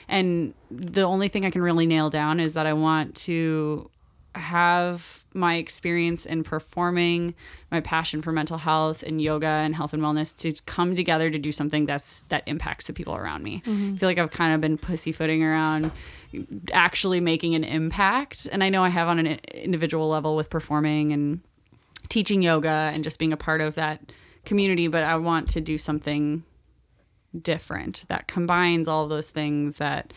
[0.10, 3.90] And the only thing I can really nail down is that I want to
[4.38, 7.35] have my experience in performing,
[7.72, 11.38] my passion for mental health and yoga and health and wellness to come together to
[11.38, 13.61] do something that's that impacts the people around me.
[13.66, 13.95] Mm-hmm.
[13.95, 15.91] I feel like I've kind of been pussyfooting around
[16.72, 21.14] actually making an impact, and I know I have on an individual level with performing
[21.14, 21.41] and
[22.09, 24.11] teaching yoga and just being a part of that
[24.45, 26.43] community, but I want to do something
[27.40, 30.14] different that combines all those things that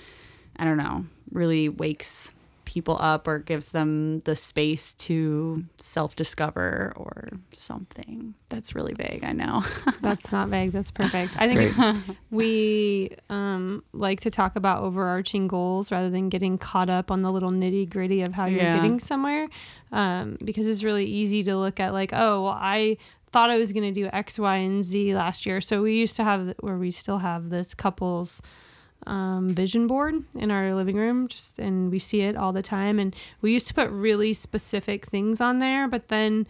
[0.57, 2.33] I don't know, really wakes
[2.71, 8.35] people up or gives them the space to self-discover or something.
[8.49, 9.65] That's really vague, I know.
[10.03, 10.71] That's not vague.
[10.71, 11.35] That's perfect.
[11.37, 11.99] I think it's
[12.31, 17.33] we um, like to talk about overarching goals rather than getting caught up on the
[17.33, 18.75] little nitty gritty of how you're Yeah.
[18.77, 19.49] getting somewhere,
[19.91, 22.97] um, because it's really easy to look at like, oh, well, I
[23.33, 25.61] thought I was going to do X, Y, and Z last year.
[25.61, 28.43] So we used to have, or we still have this couples
[29.07, 32.99] um, vision board in our living room just and we see it all the time.
[32.99, 36.47] And we used to put really specific things on there but then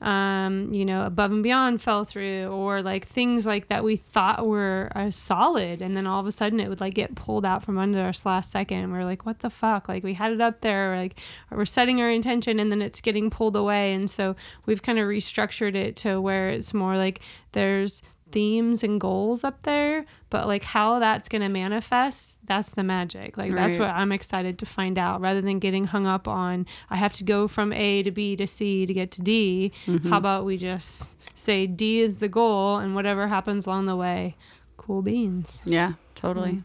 [0.00, 4.46] um, you know above and beyond fell through or like things like that we thought
[4.46, 5.80] were uh, solid.
[5.80, 8.26] And then all of a sudden it would like get pulled out from under us
[8.26, 8.78] last second.
[8.78, 9.88] And we're like what the fuck?
[9.88, 11.18] Like we had it up there like
[11.50, 13.94] we're setting our intention and then it's getting pulled away.
[13.94, 17.20] And so we've kind of restructured it to where it's more like
[17.52, 18.02] there's
[18.34, 23.38] themes and goals up there, but like how that's going to manifest, that's the magic.
[23.38, 26.96] Like that's what I'm excited to find out rather than getting hung up on I
[26.96, 29.70] have to go from A to B to C to get to D.
[29.86, 30.08] Mm-hmm.
[30.08, 34.34] How about we just say D is the goal and whatever happens along the way,
[34.76, 35.62] cool beans.
[35.64, 36.64] yeah, totally.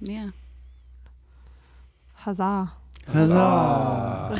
[0.00, 0.30] Yeah.
[2.16, 2.72] Huzzah.
[3.12, 3.34] Huzzah.
[3.38, 4.34] All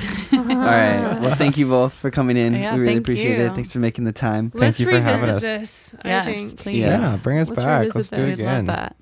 [0.47, 1.19] right.
[1.21, 2.55] Well, thank you both for coming in.
[2.55, 3.45] Yeah, we really appreciate you.
[3.47, 3.55] it.
[3.55, 4.51] Thanks for making the time.
[4.55, 5.43] Let's you for having revisit us.
[5.43, 5.97] this.
[6.05, 6.59] Yes, think.
[6.61, 6.79] please.
[6.81, 7.13] Yeah.
[7.13, 7.95] Yeah, bring us Let's back.
[7.95, 8.95] Let's do it We'd We'd again.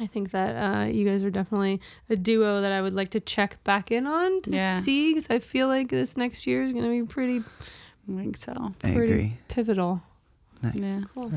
[0.00, 1.80] I think that uh, you guys are definitely
[2.10, 4.80] a duo that I would like to check back in on to Yeah.
[4.80, 8.36] see because I feel like this next year is going to be pretty, I think
[8.36, 8.72] so.
[8.82, 9.38] I agree.
[9.48, 10.02] pivotal.
[10.62, 10.74] Nice.
[10.76, 11.00] Yeah.
[11.14, 11.32] Cool.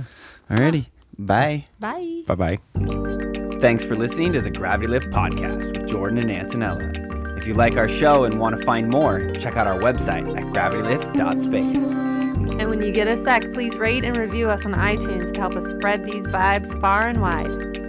[0.49, 0.87] Alrighty.
[1.19, 1.65] Bye.
[1.79, 2.23] Bye.
[2.27, 2.57] Bye bye.
[3.59, 7.06] Thanks for listening to the Gravity Lift Podcast with Jordan and Antonella.
[7.37, 10.43] If you like our show and want to find more, check out our website at
[10.45, 11.93] gravitylift.space.
[11.97, 15.53] And when you get a sec, please rate and review us on iTunes to help
[15.53, 17.86] us spread these vibes far and wide.